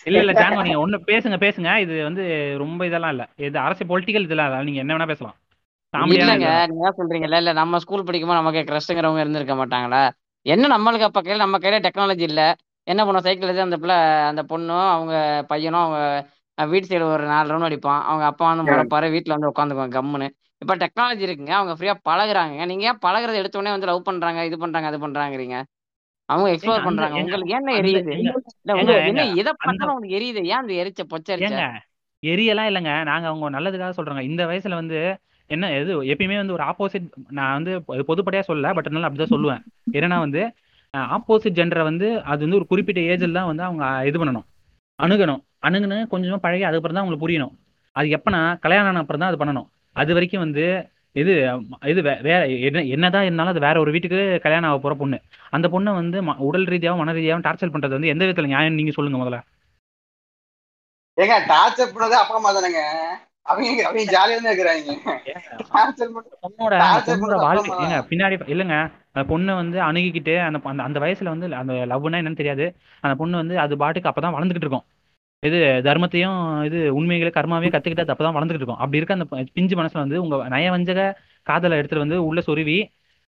இல்ல 0.07 0.17
இல்ல 0.21 0.33
ஜாங்கோ 0.39 0.61
நீங்க 0.61 0.79
ஒண்ணு 0.79 0.97
பேசுங்க 1.09 1.37
பேசுங்க. 1.43 1.69
இது 1.83 1.95
வந்து 2.03 2.23
ரொம்ப 2.63 2.81
இதெல்லாம் 2.85 3.13
இல்ல. 3.15 3.25
இது 3.41 3.57
அரசு 3.59 3.83
பொலிட்டிக்கல் 3.91 4.27
இதெல்லாம் 4.27 4.49
இல்ல 4.49 4.67
நீங்க 4.69 4.81
என்ன 4.83 4.95
வேணா 4.95 5.09
பேசலாம். 5.11 5.37
இல்லங்க 6.09 6.47
நீங்க 6.71 6.87
சொல்றீங்கல்ல 6.97 7.37
இல்ல 7.37 7.51
நம்ம 7.59 7.79
ஸ்கூல் 7.83 8.07
படிக்கும்போது 8.07 8.39
நமக்கு 8.39 8.61
கிரஷ்ங்கிறவங்க 8.69 9.23
இருந்திருக்க 9.23 9.55
மாட்டாங்களா? 9.57 10.01
என்ன 10.45 10.65
நம்மளுக்கு 10.67 11.07
அப்ப 11.07 11.21
கையில 11.21 11.43
நம்ம 11.43 11.57
கையில 11.59 11.77
டெக்னாலஜி 11.85 12.25
இல்ல? 12.29 12.41
என்ன 12.87 13.01
பண்ணோம்? 13.05 13.25
சைக்கிள் 13.25 13.47
எடுத்து 13.47 13.67
அந்த 13.67 13.77
பிள்ளை 13.77 13.95
அந்த 14.29 14.41
பொண்ணும் 14.51 14.87
அவங்க 14.91 15.13
பையனும் 15.49 15.83
அவங்க 15.83 15.99
வீட்டு 16.57 16.89
சைடு 16.89 17.05
ஒரு 17.07 17.25
நாலு 17.31 17.51
ரவுண்ட் 17.51 17.67
அடிப்பான். 17.67 18.01
அவங்க 18.07 18.25
அப்பா 18.29 18.45
வந்து 18.51 18.65
முறைப்பாரு 18.67 19.07
வீட்டுல 19.15 19.35
வந்து 19.35 19.49
உட்காந்துக்குவாங்க 19.49 19.97
கம்முன்னு. 19.97 20.27
இப்ப 20.61 20.75
டெக்னாலஜி 20.83 21.23
இருக்குங்க 21.27 21.53
அவங்க 21.57 21.73
ஃப்ரீயா 21.75 21.95
பழகுறாங்க 22.07 22.65
நீங்க 22.65 22.85
ஏன் 22.89 23.01
பழகுறத 23.03 23.41
எடுத்த 23.41 23.59
உடனே 23.59 23.73
வந்து 23.75 23.89
லவ் 23.89 24.07
பண்றாங்க 24.07 24.45
இது 24.45 24.57
பண்றாங்க 24.57 24.89
அது 24.91 24.99
பண்றாங்கிறீங்க 25.05 25.57
அவங்க 26.29 26.47
எக்ஸ்ப்ளோர் 26.53 26.85
பண்றாங்க. 26.87 27.19
உங்களுக்கு 27.23 27.53
என்ன 27.57 27.73
எரியுது? 27.79 28.13
இல்ல 28.21 28.73
உங்களுக்கு 28.75 29.11
என்ன 29.11 29.25
எதை 29.41 29.51
பார்த்தாலும் 29.63 29.93
உங்களுக்கு 29.93 30.17
எரியுது? 30.19 30.41
ஏன் 30.51 30.61
அந்த 30.61 30.73
எரிச்ச 30.81 31.03
பொச்ச 31.13 31.35
எரிச்ச 31.35 31.61
எரியெல்லாம் 32.23 32.69
இல்லைங்க. 32.69 32.93
நாங்க 33.09 33.25
அவங்க 33.29 33.49
நல்லதுக்காக 33.55 33.95
சொல்றோங்க. 33.97 34.23
இந்த 34.29 34.43
வயசுல 34.49 34.77
வந்து 34.81 34.99
என்ன 35.49 35.65
எது 35.79 35.91
எப்பயுமே 36.13 36.37
வந்து 36.39 36.55
ஒரு 36.55 36.63
ஆப்போசிட் 36.69 37.05
நான் 37.37 37.55
வந்து 37.57 37.73
பொதுப்படையா 38.09 38.43
சொல்லல 38.47 38.71
பட் 38.77 38.87
இருந்தாலும் 38.87 39.09
அப்படிதான் 39.09 39.33
சொல்லுவேன். 39.35 39.61
என்னன்னா 39.97 40.17
வந்து 40.25 40.41
ஆப்போசிட் 41.15 41.57
ஜெண்டரை 41.59 41.83
வந்து 41.89 42.07
அது 42.31 42.41
வந்து 42.45 42.59
ஒரு 42.59 42.67
குறிப்பிட்ட 42.71 42.99
ஏஜில் 43.11 43.37
தான் 43.39 43.49
வந்து 43.51 43.63
அவங்க 43.67 43.85
இது 44.09 44.17
பண்ணணும். 44.21 44.45
அணுகணும். 44.99 45.41
அணுகுன்னு 45.67 45.97
கொஞ்சமா 46.11 46.39
பழகி 46.45 46.63
அதுக்கப்புறம் 46.67 46.95
தான் 46.97 47.03
அவங்களுக்கு 47.03 47.25
புரியணும். 47.25 47.53
அது 47.95 48.07
எப்பனா 48.17 48.41
கல்யாணம் 48.63 48.89
ஆன 48.91 49.01
அப்புறம் 49.03 49.21
தான் 49.23 49.31
அது 49.31 49.41
பண்ணணும். 49.41 49.67
அது 49.95 50.11
வரைக்கும் 50.17 50.43
வந்து 50.45 50.65
இது 51.17 51.33
இது 51.85 52.01
வே- 52.01 52.21
வேற 52.21 52.39
என்ன 52.61 52.83
என்னதான் 52.87 53.23
இருந்தாலும் 53.23 53.51
அது 53.51 53.59
வேற 53.59 53.79
ஒரு 53.79 53.91
வீட்டுக்கு 53.91 54.39
கல்யாணம் 54.43 54.69
ஆக 54.69 54.79
போற 54.79 54.95
பொண்ணு. 54.95 55.17
அந்த 55.49 55.67
பொண்ணை 55.67 55.93
வந்து 55.93 56.21
ம- 56.21 56.37
உடல் 56.39 56.65
ரீதியாகவும் 56.65 57.05
மன 57.05 57.15
ரீதியாகவும் 57.17 57.45
டார்ச்சர் 57.45 57.73
பண்றது 57.73 57.89
வந்து 57.89 58.07
எந்த 58.07 58.25
விதத்துல 58.25 58.45
நியாயம் 58.45 58.73
நீங்க 58.73 58.91
சொல்லுங்க 58.91 59.19
முதல்ல. 59.19 59.39
ஏங்க 61.17 61.35
டார்ச்சர் 61.47 61.93
பண்ணதே 61.93 62.17
அப்பா 62.17 62.35
அம்மா 62.35 62.51
தானேங்க. 62.51 62.81
அவங்க 63.41 63.67
அவங்க 63.83 64.01
ஜாலியா 64.05 64.37
தான் 64.37 64.51
இருக்கிறாங்க. 64.51 64.93
டார்ச்சர் 65.69 66.13
பண்ண 66.15 66.27
பொண்ணோட 66.43 66.73
அந்த 66.87 67.11
பொண்ணோட 67.11 67.35
வாழ்க்கை 67.37 67.73
ஏங்க 67.77 67.99
பின்னாடி 68.09 68.35
இல்லைங்க 68.53 68.77
அந்த 69.11 69.23
பொண்ணை 69.29 69.55
வந்து 69.55 69.79
அணுகிக்கிட்டு 69.79 70.33
அந்த 70.39 70.59
அந்த 70.63 70.83
அந்த 70.83 70.99
வயசுல 70.99 71.33
வந்து 71.33 71.55
அந்த 71.55 71.73
லவ்னா 71.91 72.19
என்னன்னு 72.19 72.35
தெரியாது. 72.35 72.65
அந்த 73.03 73.15
பொண்ணு 73.15 73.37
வந்து 73.37 73.59
அது 73.59 73.77
பாட்டுக்கு 73.77 74.09
அப்பதான் 74.09 74.35
வளர்ந்துகிட்டு 74.37 74.67
இருக்கும். 74.67 74.85
இது 75.43 75.57
தர்மத்தையும் 75.87 76.37
இது 76.67 76.79
உண்மைகளை 76.93 77.31
கர்மாவையும் 77.31 77.73
கத்துக்கிட்டு 77.73 78.13
அப்பதான் 78.13 78.37
வளர்ந்துகிட்டு 78.37 78.63
இருக்கும். 78.63 78.81
அப்படி 78.81 78.99
இருக்க 78.99 79.17
அந்த 79.17 79.27
பிஞ்சு 79.57 79.75
மனசுல 79.75 80.03
வந்து 80.05 80.21
உங்க 80.23 80.37
நயவஞ்சக 80.49 81.01
காதலை 81.47 81.77
எடுத்துட்டு 81.79 82.05
வந்து 82.05 82.19
உள்ள 82.29 82.41
சொருவி 82.47 82.77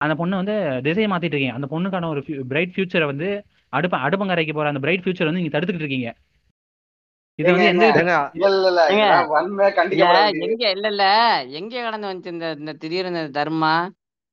அந்த 0.01 0.13
பொண்ணை 0.19 0.35
வந்து 0.41 0.55
திசையை 0.85 1.07
மாத்திட்டு 1.11 1.35
இருக்கீங்க. 1.35 1.57
அந்த 1.57 1.67
பொண்ணுக்கான 1.73 2.09
ஒரு 2.09 2.21
பிரைட் 2.51 2.73
ஃபியூச்சரை 2.73 3.05
வந்து 3.05 3.29
அடுப்ப 3.73 3.95
அடுப்பங்கரைக்கு 4.05 4.53
போற 4.53 4.67
அந்த 4.71 4.81
பிரைட் 4.85 5.03
ஃபியூச்சர் 5.03 5.29
வந்து 5.29 5.41
நீங்க 5.41 5.53
தடுத்துக்கிட்டு 5.55 5.87
இருக்கீங்க. 5.87 6.11
இது 7.39 7.49
வந்து 7.49 7.67
எங்க 7.67 7.85
இல்ல 10.71 10.87
இல்ல 10.89 11.03
எங்க 11.59 11.73
கடந்து 11.83 12.09
வந்துச்சு 12.09 12.33
இந்த 12.33 12.47
இந்த 12.61 12.73
திடீர்னு 12.73 13.13
இந்த 13.15 13.33
தர்மா. 13.39 13.73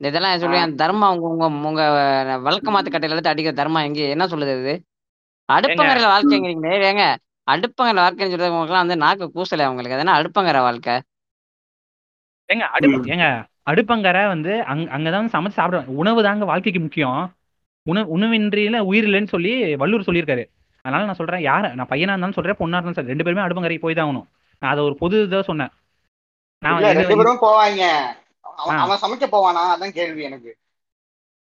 இந்த 0.00 0.06
இதெல்லாம் 0.10 0.40
சொல்லி 0.40 0.58
அந்த 0.62 0.76
தர்மா 0.84 1.06
உங்க 1.14 1.26
உங்க 1.28 1.46
உங்க 1.70 1.82
வழக்கமாத்து 2.46 2.92
கட்டையில 2.94 3.16
எடுத்து 3.16 3.32
அடிக்கிற 3.32 3.54
தர்மா 3.60 3.82
எங்க 3.88 4.00
என்ன 4.14 4.26
சொல்லுது 4.32 4.54
இது? 4.60 4.74
அடுப்பங்கரையில 5.48 6.10
வாழ்க்கைங்கிறீங்களே 6.14 6.74
ஏங்க. 6.90 7.04
அடுப்பங்கரை 7.50 8.00
வாழ்க்கைன்னு 8.04 8.32
சொல்றது 8.32 8.54
உங்களுக்குலாம் 8.54 8.84
வந்து 8.84 9.02
நாக்கு 9.04 9.26
கூசல 9.36 9.68
உங்களுக்கு. 9.72 9.96
அதனா 9.98 10.14
அடுப்பங்கரை 10.20 10.60
வாழ்க்கை? 10.68 10.94
ஏங்க 12.48 12.64
அடுப்பு 12.76 13.12
ஏங்க 13.14 13.26
அடுப்பங்கரை 13.70 14.24
வந்து 14.32 14.52
அங் 14.72 14.82
அங்கதான் 14.96 15.22
வந்து 15.22 15.36
சமைச்சு 15.36 15.58
சாப்பிட 15.58 15.78
உணவு 16.02 16.20
தாங்க 16.22 16.44
வாழ்க்கைக்கு 16.44 16.80
முக்கியம். 16.80 17.22
உணவு 17.86 18.18
உணவின்றியில 18.18 18.78
உயிர் 18.90 19.06
இல்லைன்னு 19.08 19.32
சொல்லி 19.34 19.52
வள்ளுவர் 19.82 20.06
சொல்லியிருக்காரு. 20.08 20.44
அதனால 20.84 21.06
நான் 21.08 21.18
சொல்றேன் 21.20 21.44
யார 21.46 21.72
நான் 21.74 21.90
பையனா 21.92 22.12
இருந்தாலும் 22.12 22.38
சொல்றேன் 22.38 22.58
பொண்ணா 22.60 22.76
இருந்தாலும் 22.78 22.98
சரி 22.98 23.12
ரெண்டு 23.12 23.24
பேருமே 23.24 23.44
அடுப்பங்கரைக்கு 23.46 23.84
போய் 23.86 23.98
தான் 23.98 24.08
ஆகணும். 24.08 24.28
நான் 24.62 24.72
அதை 24.72 24.84
ஒரு 24.84 24.94
பொது 25.02 25.16
இதாக 25.26 25.42
சொன்னேன். 25.50 25.72
நான் 26.62 26.84
ரெண்டு 26.98 27.16
பேரும் 27.20 27.42
போவாங்க. 27.46 27.82
அவன் 28.82 29.02
சமைக்க 29.04 29.26
போவானா? 29.34 29.62
அதான் 29.74 29.96
கேள்வி 29.98 30.22
எனக்கு. 30.22 30.52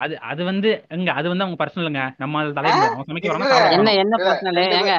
அது 0.02 0.14
அது 0.28 0.42
வந்து 0.46 0.68
எங்க 0.90 1.08
அது 1.12 1.26
வந்து 1.30 1.44
அவங்க 1.44 1.58
பர்சனலுங்க 1.60 2.02
நம்ம? 2.18 2.42
தலையிட 2.56 2.84
அவன் 2.88 3.08
சமைக்க 3.08 3.30
வரணும் 3.32 3.74
என்ன 3.76 3.92
என்ன 4.02 4.14
பர்சனல் 4.22 4.58
ரெண்டு 4.60 4.76
ஏங்க 4.78 4.94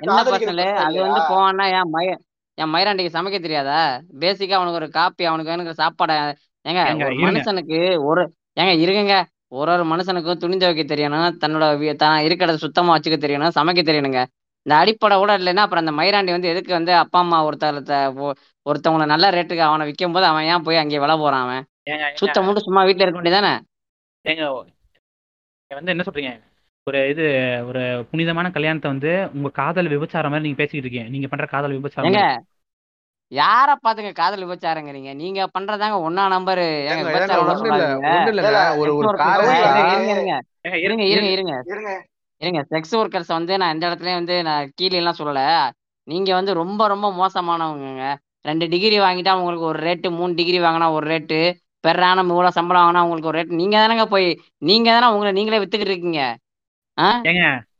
என்ன 0.00 0.18
பர்சனல் 0.20 0.30
பிரச்சனை 0.30 0.66
அது 0.84 0.98
வந்து 1.04 1.22
போவான்னா 1.30 1.66
என் 1.74 1.92
மய 1.94 2.10
என் 2.58 2.72
மயிராண்டிக்கு 2.72 3.14
சமைக்க 3.14 3.38
தெரியாதா? 3.40 3.78
பேசிக்கா 4.22 4.56
அவனுக்கு 4.58 4.80
ஒரு 4.80 4.88
காப்பி 4.96 5.24
அவனுக்கு 5.26 5.52
வேணுங்கிற 5.52 5.76
சாப்பாடை 5.78 6.16
ஏங்க 6.64 6.82
மனுஷனுக்கு 7.24 7.78
ஒரு 8.08 8.22
ஏங்க 8.56 8.74
இருங்க 8.84 9.14
ஒரு 9.54 9.70
ஒரு 9.72 9.84
மனுஷனுக்கும் 9.90 10.40
துணி 10.42 10.56
துவைக்க 10.56 10.84
தெரியணும் 10.86 11.36
தன்னோட 11.42 11.64
தான் 11.98 12.16
இருக்கிறத 12.26 12.56
சுத்தமா 12.62 12.94
வச்சுக்க 12.94 13.16
தெரியணும் 13.18 13.54
சமைக்க 13.56 13.82
தெரியணுங்க. 13.82 14.20
இந்த 14.66 14.74
அடிப்படை 14.76 15.16
கூட 15.18 15.32
இல்லைன்னா 15.38 15.64
அப்புறம் 15.64 15.82
அந்த 15.82 15.92
மயிராண்டி 15.98 16.32
வந்து 16.34 16.50
எதுக்கு 16.52 16.72
வந்து 16.72 16.92
அப்பா 17.00 17.18
அம்மா 17.20 17.38
ஒருத்தர் 17.46 17.78
ஒருத்தவங்களை 18.66 19.06
நல்ல 19.10 19.26
ரேட்டுக்கு 19.32 19.64
அவனை 19.66 19.84
விற்கும் 19.88 20.14
போது 20.14 20.26
அவன் 20.28 20.46
ஏன் 20.50 20.64
போய் 20.66 20.80
அங்கே 20.82 21.00
விலை 21.00 21.16
போறான் 21.18 21.44
அவன்? 21.46 21.62
ஏங்க 21.86 22.02
ஏங்க. 22.02 22.18
சுத்த 22.20 22.42
மூட்டு 22.44 22.66
சும்மா 22.66 22.82
வீட்டுல 22.88 23.04
இருக்க 23.04 23.20
வேண்டியதானே 23.20 23.52
ஏங்க 24.24 24.44
வந்து 25.70 25.92
என்ன 25.94 26.04
சொல்றீங்க? 26.06 26.32
ஒரு 26.86 26.98
இது 27.12 27.24
ஒரு 27.68 27.82
புனிதமான 28.10 28.46
கல்யாணத்தை 28.56 28.88
வந்து 28.92 29.12
உங்க 29.36 29.48
காதல் 29.58 29.92
விபச்சாரம் 29.92 30.32
மாதிரி 30.32 30.46
நீங்க 30.46 30.58
பேசிக்கிட்டு 30.60 30.86
இருக்கீங்க. 30.86 31.10
நீங்க 31.14 31.28
பண்ற 31.32 31.46
காதல் 31.54 31.76
விபச்சாரம் 31.78 32.18
யார 33.32 33.68
பாத்துங்க 33.84 34.10
காதல் 34.18 34.44
விபச்சாரங்கிறீங்க? 34.44 35.10
நீங்க 35.20 35.40
பண்றதாங்க 35.54 35.96
ஒன்னா 36.06 36.24
நம்பர் 36.34 36.60
இருங்க 36.86 37.04
ஏங்க 40.64 40.76
இருங்க 40.84 41.04
இருங்க 41.34 41.52
இருங்க. 42.40 42.60
செக்ஸ் 42.72 42.94
ஒர்க்கர்ஸ் 43.00 43.32
வந்து 43.38 43.52
நான் 43.60 43.72
எந்த 43.74 43.84
இடத்துலயும் 43.88 44.20
வந்து 44.20 44.36
நான் 44.48 44.70
கீழே 44.78 44.98
எல்லாம் 45.00 45.18
சொல்லல. 45.20 45.42
நீங்க 46.08 46.30
வந்து 46.38 46.52
ரொம்ப 46.60 46.86
ரொம்ப 46.92 47.06
மோசமானவங்கங்க. 47.20 48.06
ரெண்டு 48.48 48.64
டிகிரி 48.72 48.96
வாங்கிட்டா 49.06 49.34
உங்களுக்கு 49.40 49.70
ஒரு 49.72 49.80
ரேட்டு 49.88 50.08
மூணு 50.18 50.32
டிகிரி 50.40 50.58
வாங்கினா 50.64 50.88
ஒரு 50.96 51.06
ரேட்டு 51.12 51.38
பெறான 51.84 52.24
இவ்வளவு 52.30 52.56
சம்பளம் 52.58 52.84
வாங்கினா 52.84 53.04
உங்களுக்கு 53.06 53.30
ஒரு 53.30 53.38
ரேட் 53.38 53.58
நீங்க 53.60 53.76
தானங்க 53.82 54.06
போய் 54.14 54.26
நீங்க 54.70 54.88
தானே 54.96 55.12
உங்களை 55.14 55.32
நீங்களே 55.38 55.60
வித்துக்கிட்டு 55.62 55.94
இருக்கீங்க. 55.94 56.22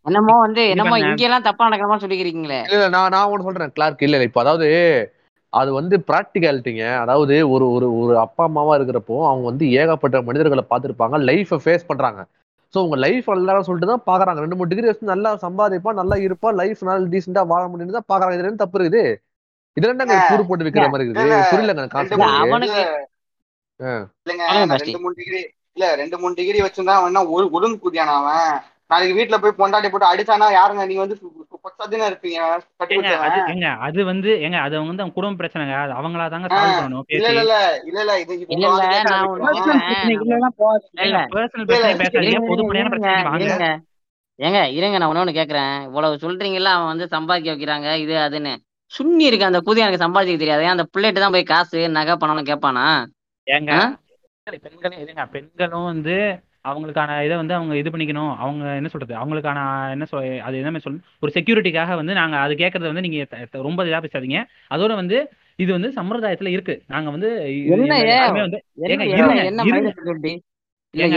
என்னமோ 0.08 0.34
வந்து 0.46 0.62
இது 0.64 0.72
என்னமோ 0.74 0.96
இங்க 1.02 1.22
எல்லாம் 1.28 1.46
தப்பா 1.48 1.66
நடக்கிற 1.66 1.88
மாதிரி 1.90 2.04
சொல்லிக்கிறீங்களே. 2.04 2.60
இல்ல 2.70 2.88
நான் 2.94 3.12
நான் 3.14 3.30
ஒண்ணு 3.32 3.46
சொல்றேன் 3.48 3.74
கிளார்க் 3.76 4.06
இல்ல 4.06 4.24
இப்ப 4.28 4.40
அதாவது 4.44 4.68
அது 5.52 5.70
வந்து 5.78 5.96
ப்ராக்டிகாலிட்டிங்க 6.08 6.84
அதாவது 7.02 7.34
ஒரு 7.54 7.66
ஒரு 7.76 7.88
ஒரு 8.00 8.14
அப்பா 8.24 8.42
அம்மாவா 8.48 8.72
இருக்கிறப்போ 8.78 9.16
அவங்க 9.30 9.44
வந்து 9.50 9.64
ஏகப்பட்ட 9.80 10.22
மனிதர்களை 10.28 10.64
பார்த்திருப்பாங்க 10.70 11.18
லைஃபை 11.28 11.58
ஃபேஸ் 11.64 11.88
பண்றாங்க. 11.90 12.20
ஸோ 12.74 12.80
உங்க 12.86 12.96
லைஃப் 13.04 13.26
எல்லாரும் 13.34 13.66
சொல்லிட்டு 13.66 13.90
தான் 13.90 14.06
பாக்குறாங்க. 14.08 14.38
ரெண்டு 14.44 14.56
மூணு 14.58 14.70
டிகிரி 14.72 14.88
வச்சு 14.90 15.12
நல்லா 15.12 15.30
சம்பாதிப்பா 15.44 15.90
நல்லா 16.00 16.16
இருப்பா 16.26 16.50
லைஃப் 16.60 16.80
நல்லா 16.88 17.10
டீசெண்டா 17.12 17.44
வாழ 17.52 17.62
முடியும்னு 17.72 17.98
தான் 17.98 18.10
பாக்குறாங்க. 18.12 18.36
இதுல 18.36 18.50
என்ன 18.50 18.62
தப்பு 18.64 18.78
இருக்குது? 18.78 19.02
இதுல 19.76 19.92
என்னங்க 19.94 20.16
கூறு 20.30 20.42
போட்டு 20.48 20.66
விக்கிற 20.66 20.86
மாதிரி 20.92 21.06
இருக்குது? 21.06 21.36
புரியலங்க 21.52 21.86
கான்செப்ட் 21.94 23.13
இல்லைங்க 24.24 24.44
ரெண்டு 24.82 24.98
மூணு 25.02 25.14
டிகிரி 25.20 25.40
இல்ல 25.76 25.86
ரெண்டு 26.00 26.16
மூணு 26.18 26.34
டிகிரி 26.34 26.58
வச்சிருந்தா 26.64 26.96
அவன் 26.98 27.10
என்ன 27.10 27.22
ஒரு 27.34 27.46
ஒழுங்கு 27.52 27.78
குதியானா 27.78 28.14
அவன்? 28.20 28.52
நாளைக்கு 28.90 29.16
வீட்டுல 29.18 29.36
போய் 29.42 29.58
பொண்டாட்டி 29.58 29.88
போட்டு 29.88 30.10
அடிச்சானா 30.10 30.46
யாருங்க? 30.52 30.82
நீங்க 30.86 31.02
வந்து 31.04 31.16
அது 32.80 32.96
வச்சவன் 33.00 33.48
ஏங்க 33.52 33.66
அது 33.86 34.00
வந்து 34.10 34.30
ஏங்க 34.44 34.58
அது 34.64 34.74
வந்து 34.82 35.02
அவங்க 35.02 35.16
குடும்ப 35.16 35.38
பிரச்சனைங்க. 35.40 35.74
அது 35.84 35.92
அவங்களா 35.92 36.26
தாங்க 36.28 36.48
சால்வ் 36.50 36.78
பண்ணணும் 36.78 37.06
இல்ல 37.16 37.28
இல்ல 37.32 37.42
இல்ல 37.42 37.56
இல்ல 37.88 38.00
இல்ல 38.04 38.14
இது 38.24 38.34
இல்ல 38.54 38.66
இல்ல 38.72 38.84
நான் 39.06 39.30
ஒண்ணு 39.32 39.50
ஏங்க 44.38 44.60
இருங்க 44.76 44.98
நான் 44.98 45.10
ஒண்ணு 45.12 45.32
கேக்குறேன். 45.32 45.74
இவ்வளவு 45.88 46.22
சொல்றீங்கல்ல 46.22 46.70
அவன் 46.76 46.90
வந்து 46.92 47.06
சம்பாதிக்க 47.08 47.52
வைக்கிறாங்க 47.52 47.88
இது 47.96 48.14
அதுன்னு. 48.22 48.52
சுண்ணி 48.92 49.24
இருக்கு 49.24 49.46
அந்த 49.46 49.60
புதிய 49.60 49.84
எனக்கு 49.84 50.04
சம்பாதிக்க 50.04 50.38
தெரியாது. 50.38 50.64
அந்த 50.72 50.84
பிள்ளைட்டு 50.92 51.20
தான் 51.20 51.34
போய் 51.34 51.50
காசு 51.52 51.78
நகை 51.96 52.14
பணம்னு 52.16 52.48
கேட்பானா? 52.50 52.86
ஏங்க? 53.46 53.72
பெண்களும் 54.64 55.00
இதுங்க 55.02 55.22
பெண்களும் 55.34 55.84
வந்து 55.84 56.14
அவங்களுக்கான 56.64 57.16
இதை 57.24 57.36
வந்து 57.36 57.54
அவங்க 57.54 57.74
இது 57.76 57.90
பண்ணிக்கணும். 57.90 58.32
அவங்க 58.36 58.64
என்ன 58.74 58.88
சொல்றது? 58.88 59.14
அவங்களுக்கான 59.20 59.58
என்ன 59.94 60.04
சொல் 60.04 60.28
அது 60.46 60.60
என்ன 60.60 60.80
சொல்லணும் 60.84 61.06
ஒரு 61.22 61.30
செக்யூரிட்டிக்காக 61.34 61.96
வந்து 62.00 62.12
நாங்க 62.20 62.36
அது 62.36 62.54
கேட்கறத 62.54 62.90
வந்து 62.92 63.04
நீங்க 63.06 63.18
ரொம்ப 63.68 63.84
இதா 63.84 64.00
பேசாதீங்க. 64.04 64.40
அதோட 64.70 64.92
வந்து 64.94 65.18
இது 65.58 65.70
வந்து 65.72 65.90
சம்பரதாயத்துல 65.98 66.52
இருக்கு. 66.54 66.74
நாங்க 66.94 67.10
வந்து 67.10 67.30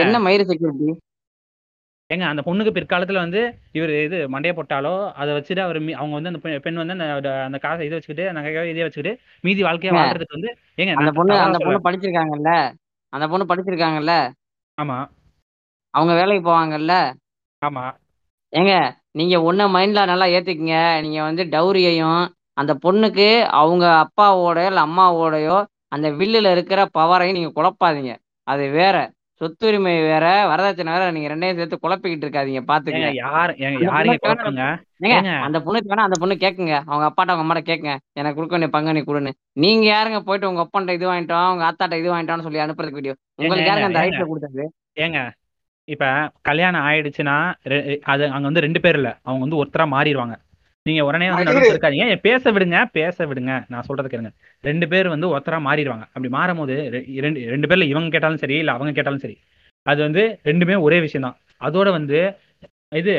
என்ன 0.01 0.19
மயிறு 0.27 0.45
செக்யூரிட்டி 0.51 0.89
ஏங்க 2.09 2.25
அந்த 2.25 2.41
பொண்ணுக்கு 2.47 2.71
பிற்காலத்துல 2.75 3.21
வந்து 3.23 3.39
இவர் 3.77 3.91
இது 3.97 4.17
மண்டைய 4.33 4.51
போட்டாலோ 4.57 4.91
அதை 5.19 5.31
வச்சுட்டு 5.37 5.63
அவர் 5.65 5.79
அவங்க 5.97 6.13
வந்து 6.17 6.31
அந்த 6.31 6.39
பெண் 6.43 6.61
பெண் 6.65 6.79
வந்து 6.81 6.93
அந்த 7.15 7.29
அந்த 7.47 7.57
காசை 7.65 7.85
இதை 7.87 7.95
வச்சுக்கிட்டு 7.97 8.25
நகையோ 8.37 8.61
இதை 8.69 8.83
வச்சுக்கிட்டு 8.85 9.13
மீதி 9.43 9.61
வாழ்க்கையை 9.67 9.93
வாழ்றதுக்கு 9.97 10.37
வந்து 10.37 10.51
ஏங்க 10.81 10.93
அந்த 10.99 11.11
பொண்ணு 11.17 11.35
அந்த 11.39 11.59
பொண்ணு 11.59 11.85
படிச்சிருக்காங்கல்ல? 11.87 12.51
அந்த 13.13 13.25
பொண்ணு 13.27 13.49
படிச்சிருக்காங்கல்ல? 13.49 14.13
ஆமா. 14.77 14.97
அவங்க 15.93 16.13
வேலைக்கு 16.13 16.43
போவாங்கல்ல? 16.47 16.93
ஆமா. 17.61 17.83
ஏங்க 18.53 18.73
நீங்க 19.11 19.35
ஒன்ன 19.47 19.67
மைண்ட்ல 19.75 20.01
நல்லா 20.05 20.25
ஏத்துக்கங்க. 20.35 20.75
நீங்க 21.05 21.19
வந்து 21.23 21.43
டௌரியையும் 21.53 22.21
அந்த 22.57 22.73
பொண்ணுக்கு 22.83 23.27
அவங்க 23.61 23.85
அப்பாவோடயோ 24.03 24.69
இல்ல 24.71 24.87
அம்மாவோடயோ 24.87 25.57
அந்த 25.91 26.07
வில்லுல 26.19 26.51
இருக்கிற 26.51 26.79
பவரையும் 26.97 27.37
நீங்க 27.37 27.51
குழப்பாதீங்க. 27.57 28.13
அது 28.47 28.63
வேற. 28.73 28.95
சொத்துரிமை 29.41 29.93
வேற 30.03 30.25
வரதட்சணை 30.51 30.93
வேற 30.95 31.09
நீங்க 31.15 31.29
ரெண்டையும் 31.31 31.59
சேர்த்து 31.59 31.77
குழப்பிக்கிட்டு 31.81 32.25
இருக்காதீங்க 32.25 32.61
பாத்துக்கங்க. 32.69 33.09
யார் 33.23 33.51
அந்த 33.67 33.83
யாரையும் 33.87 34.23
பொண்ணு 34.23 34.67
அந்த 35.47 35.57
பொண்ணுக்கு 35.65 35.91
வேணா 35.91 36.05
அந்த 36.07 36.17
பொண்ணு 36.21 36.35
கேக்குங்க. 36.43 36.75
அவங்க 36.89 37.05
அப்பாட்ட 37.09 37.33
அவங்க 37.33 37.45
அம்மாட்ட 37.45 37.63
கேக்குங்க. 37.67 37.95
எனக்கு 38.19 38.37
கொடுக்க 38.37 38.55
வேண்டிய 38.55 38.71
பங்கு 38.75 38.95
நீ 38.97 39.03
கொடுன்னு. 39.09 39.31
நீங்க 39.63 39.85
யாருங்க 39.91 40.21
போயிட்டு 40.27 40.49
உங்க 40.51 40.63
அப்பாட்ட 40.65 40.97
இது 40.97 41.07
வாங்கிட்டோம் 41.11 41.49
உங்க 41.53 41.65
அத்தாட்ட 41.69 42.01
இது 42.01 42.09
வாங்கிட்டோம்னு 42.13 42.47
சொல்லி 42.47 42.63
அனுப்புறதுக்கு 42.65 43.01
வீடியோ 43.01 43.15
உங்களுக்கு 43.39 43.69
யாருங்க 43.69 43.89
அந்த 43.91 44.03
ரைட்ல 44.05 44.27
கொடுத்தது? 44.31 44.65
ஏங்க 45.05 45.19
இப்ப 45.87 46.05
கல்யாணம் 46.41 46.85
ஆயிடுச்சுன்னா 46.87 47.35
அது 48.13 48.23
அங்க 48.35 48.45
வந்து 48.49 48.65
ரெண்டு 48.65 48.79
பேர் 48.85 48.99
இல்ல. 48.99 49.11
அவங்க 49.23 49.41
வந்து 49.45 49.59
ஒருத்தரா 49.61 49.87
மாறிடுவாங்க 49.93 50.35
நீங்க 50.87 51.05
உடனே 51.05 51.27
வந்து 51.29 51.51
நடுவுல 51.51 51.75
இருக்காதீங்க. 51.75 52.15
பேச 52.15 52.51
விடுங்க 52.51 52.85
பேச 52.91 53.25
விடுங்க. 53.25 53.65
நான் 53.67 53.81
சொல்றது 53.81 54.17
கேளுங்க. 54.17 54.29
ரெண்டு 54.61 54.87
பேர் 54.87 55.07
வந்து 55.07 55.27
ஒருத்தரா 55.37 55.59
மாறிடுவாங்க. 55.67 56.05
அப்படி 56.13 56.29
மாறும்போது 56.29 56.75
ரெ- 56.95 57.19
ரெண்டு 57.19 57.39
ரெண்டு 57.45 57.67
பேர்ல 57.67 57.81
இவங்க 57.81 58.09
கேட்டாலும் 58.09 58.37
சரி 58.37 58.55
இல்ல 58.55 58.71
அவங்க 58.71 58.91
கேட்டாலும் 58.91 59.19
சரி 59.19 59.37
அது 59.81 60.01
வந்து 60.01 60.39
ரெண்டுமே 60.43 60.79
ஒரே 60.79 60.99
விஷயம் 60.99 61.25
தான் 61.27 61.71
அதோட 61.71 61.91
வந்து 61.91 62.35
இது 62.95 63.13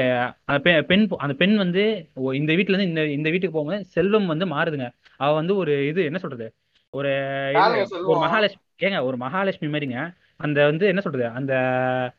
பெண் 0.86 1.08
அந்த 1.16 1.34
பெண் 1.34 1.56
வந்து 1.56 1.82
இந்த 2.14 2.54
வீட்ல 2.54 2.76
இருந்து 2.76 2.88
இந்த 2.88 3.06
இந்த 3.06 3.30
வீட்டுக்கு 3.30 3.58
போகும்போது 3.58 3.84
செல்வம் 3.84 4.26
வந்து 4.26 4.46
மாறுதுங்க. 4.46 4.86
அவ 5.16 5.32
வந்து 5.32 5.56
ஒரு 5.56 5.86
இது 5.86 6.04
என்ன 6.04 6.18
சொல்றது? 6.18 6.46
ஒரு 6.90 7.08
ஒரு 8.06 8.18
மகாலட்சுமி 8.18 8.62
ஏங்க 8.82 9.02
ஒரு 9.02 9.16
மகாலட்சுமி 9.16 9.78
மாதிரிங்க. 9.78 10.14
அந்த 10.36 10.64
வந்து 10.64 10.86
என்ன 10.86 11.00
சொல்றது? 11.00 11.26
அந்த 11.28 11.52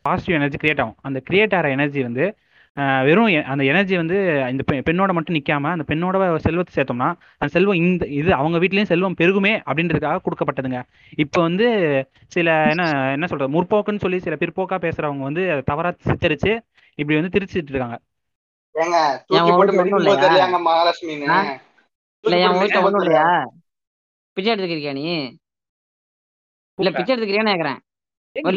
பாசிட்டிவ் 0.02 0.34
எனர்ஜி 0.34 0.56
கிரியேட் 0.56 0.80
ஆகும். 0.80 0.96
அந்த 1.02 1.22
கிரியேட் 1.30 1.54
ஆகிற 1.54 1.70
எனர்ஜி 1.70 2.02
வந்து 2.02 2.24
வெறும் 3.06 3.30
அந்த 3.52 3.62
எனர்ஜி 3.70 3.94
வந்து 4.00 4.16
இந்த 4.52 4.62
பெண்ணோட 4.88 5.10
மட்டும் 5.16 5.36
நிக்காம 5.36 5.70
அந்த 5.74 5.84
பெண்ணோட 5.88 6.16
செல்வத்தை 6.44 6.72
சேர்த்தோம்னா 6.76 7.08
அந்த 7.40 7.50
செல்வம் 7.54 7.80
இந்த 7.82 8.04
இது 8.18 8.30
அவங்க 8.40 8.58
வீட்லயும் 8.62 8.90
செல்வம் 8.92 9.16
பெருகுமே 9.20 9.52
அப்படின்றதுக்காக 9.68 10.22
கொடுக்கப்பட்டதுங்க. 10.26 10.80
இப்போ 11.24 11.38
வந்து 11.48 11.66
சில 12.36 12.54
என்ன 12.72 12.84
என்ன 13.16 13.28
சொல்றது 13.32 13.54
முற்போக்குன்னு 13.56 14.04
சொல்லி 14.04 14.20
சில 14.26 14.36
பிற்போக்கா 14.42 14.78
பேசுறவங்க 14.86 15.26
வந்து 15.28 15.44
அதை 15.54 15.62
தவறா 15.72 15.92
சித்தரிச்சு 16.10 16.52
இப்படி 16.98 17.18
வந்து 17.20 17.34
திரிச்சிட்டு 17.36 17.72
இருக்காங்க. 17.74 17.98
பிச்சை 24.36 24.50
எடுத்துக்கிறியா 24.52 24.92
நீ? 24.98 25.06
இல்ல 26.78 26.90
பிச்சை 26.96 27.10
எடுத்துக்கிறியான்னு 27.12 27.52
கேக்குறேன். 27.52 27.80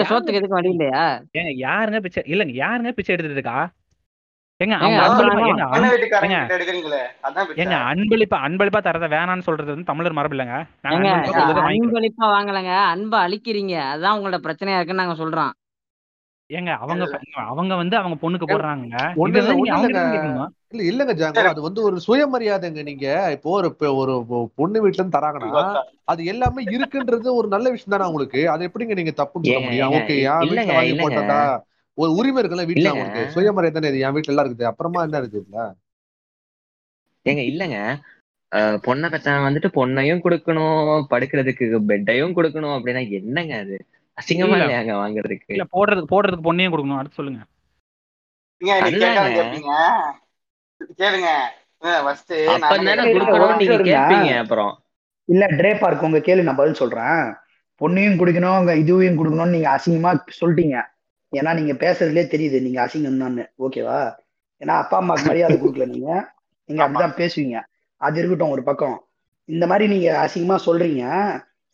சோத்துக்கு 0.10 0.39
எதுக்கும் 0.39 0.60
வழி 0.60 0.69
இல்லையா? 0.76 1.04
ஏங்க 1.39 1.52
யாருங்க 1.67 1.99
பிச்சை 2.06 2.21
இல்லங்க 2.34 2.54
யாருங்க 2.63 2.91
பிச்சை 2.97 3.12
எடுத்துட்டு 3.13 3.39
இருக்கா? 3.39 3.60
ஏங்க 4.63 4.76
ஏங்க 7.62 7.76
அன்பளிப்பா 8.41 8.80
தரத 8.82 9.08
வேணாம்னு 9.13 9.47
சொல்றது 9.47 9.73
வந்து 9.73 9.89
தமிழர் 9.89 10.17
மரபு 10.17 10.36
இல்லைங்க. 10.36 10.58
அன்பளிப்பா 11.71 12.28
வாங்கலங்க 12.34 12.71
அன்பை 12.91 13.19
அழிக்கிறீங்க 13.26 13.76
அதான் 13.91 14.15
உங்களோட 14.17 14.39
பிரச்சனையா 14.45 14.78
இருக்குன்னு 14.78 15.04
நாங்க 15.04 15.17
சொல்றோம். 15.21 15.52
ஏங்க 16.49 16.71
அவங்க 16.84 17.04
அவங்க 17.52 17.73
வந்து 17.76 17.95
அவங்க 17.99 18.15
பொண்ணுக்கு 18.23 18.47
போடுறாங்க 18.47 18.86
இல்ல 20.71 20.84
இல்லைங்க 20.86 21.13
ஜாங்கோ 21.19 21.43
அது 21.49 21.62
வந்து 21.65 21.82
ஒரு 21.84 21.97
சுயமரியாதைங்க 22.06 22.82
நீங்க. 22.84 23.06
இப்போ 23.36 23.49
ஒரு 23.54 23.69
ஒரு 23.95 24.13
பொ- 24.30 24.47
பொண்ணு 24.56 24.82
வீட்டுல 24.84 24.99
இருந்து 24.99 25.17
தராங்கன்னா 25.17 25.63
அது 26.08 26.21
எல்லாமே 26.26 26.62
இருக்குன்றது 26.76 27.28
ஒரு 27.34 27.47
நல்ல 27.47 27.67
விஷயம் 27.69 27.93
தானே 27.95 28.08
உங்களுக்கு? 28.10 28.41
அது 28.49 28.67
எப்படிங்க 28.67 28.93
நீங்க 28.93 29.13
தப்புன்னு 29.17 29.49
சொல்ல 29.49 29.62
முடியும்? 29.67 29.93
ஓகே 29.99 30.15
என் 30.23 30.43
இல்லங்க 30.45 30.63
வீட்டுல 30.63 30.78
வாங்கி 30.80 30.93
இல்லங்க. 30.93 31.19
போட்டா 31.19 31.39
ஒரு 31.97 32.12
உரிமை 32.12 32.43
இருக்குல்ல 32.43 32.65
வீட்டுல 32.65 32.91
உங்களுக்கு 32.91 33.34
சுயமரியாதை 33.34 33.73
தானே 33.75 33.89
இது 33.89 33.99
என் 33.99 34.15
வீட்டுல 34.15 34.34
எல்லாம் 34.34 34.45
இருக்குது 34.45 34.69
அப்புறமா 34.71 35.03
என்ன 35.03 35.21
இருக்குதுல்ல 35.21 35.60
ஏங்க 37.25 37.41
இல்லங்க. 37.51 37.77
பொண்ணை 38.86 39.08
பெத்தவன் 39.10 39.45
வந்துட்டு 39.47 39.69
பொண்ணையும் 39.77 40.23
கொடுக்கணும் 40.23 40.79
படுக்கிறதுக்கு 41.12 41.65
பெட்டையும் 41.89 42.36
கொடுக்கணும் 42.38 42.75
அப்படின்னா 42.77 43.12
என்னங்க 43.12 43.53
அது? 43.56 43.77
அசிங்கமா 44.17 44.56
இல்ல. 44.56 44.65
இல்லையாங்க 44.65 44.93
வாங்குறதுக்கு? 44.93 45.53
இல்ல 45.56 45.65
போடுறதுக்கு 45.71 46.12
போடுறதுக்கு 46.13 46.47
பொண்ணையும் 46.49 46.73
கொடுக்கணும். 46.73 46.99
அடுத்து 46.99 47.15
சொல்லுங்க. 47.15 47.41
கேளுங்க. 51.01 51.29
அப்புறம். 54.38 54.73
இல்ல 55.29 55.45
ட்ரே 55.47 55.79
பார்க் 55.79 56.03
உங்க 56.03 56.19
கேள்வி 56.19 56.43
நான் 56.43 56.56
பதில் 56.56 56.73
சொல்றேன். 56.73 57.21
பொண்ணையும் 57.82 58.19
குடிக்கணும் 58.19 58.60
உங்க 58.60 58.73
இதுவையும் 58.75 59.19
கொடுக்கணும்னு 59.19 59.56
நீங்க 59.56 59.69
அசிங்கமா 59.75 60.12
சொல்லிட்டீங்க. 60.41 60.77
ஏன்னா 61.34 61.54
நீங்க 61.54 61.74
பேசுறதுலயே 61.74 62.26
தெரியுது 62.34 62.62
நீங்க 62.62 62.80
அசிங்கம் 62.86 63.17
தான் 63.17 63.38
ஓகேவா? 63.60 64.00
ஏன்னா 64.62 64.74
அப்பா 64.82 64.98
அம்மாக்கு 65.02 65.26
மரியாதை 65.26 65.56
கொடுக்கல 65.58 65.86
நீங்க. 65.86 66.12
நீங்க 66.69 66.82
அப்படிதான் 66.88 67.17
பேசுவீங்க. 67.22 67.58
அது 68.02 68.17
இருக்கட்டும் 68.19 68.50
ஒரு 68.50 68.63
பக்கம். 68.63 68.98
இந்த 69.50 69.67
மாதிரி 69.67 69.86
நீங்க 69.93 70.10
அசிங்கமா 70.24 70.58
சொல்றீங்க. 70.65 71.04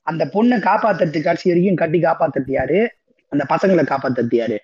அந்த 0.08 0.26
பொண்ணை 0.34 0.58
காப்பாத்துறது 0.68 1.22
கடைசி 1.22 1.50
வரைக்கும் 1.50 1.76
கட்டி 1.76 2.00
காப்பாத்துறது 2.00 2.52
யாரு? 2.52 2.80
அந்த 3.32 3.46
பசங்களை 3.50 3.84
காப்பாத்துறது 3.92 4.36
யாரு? 4.36 4.58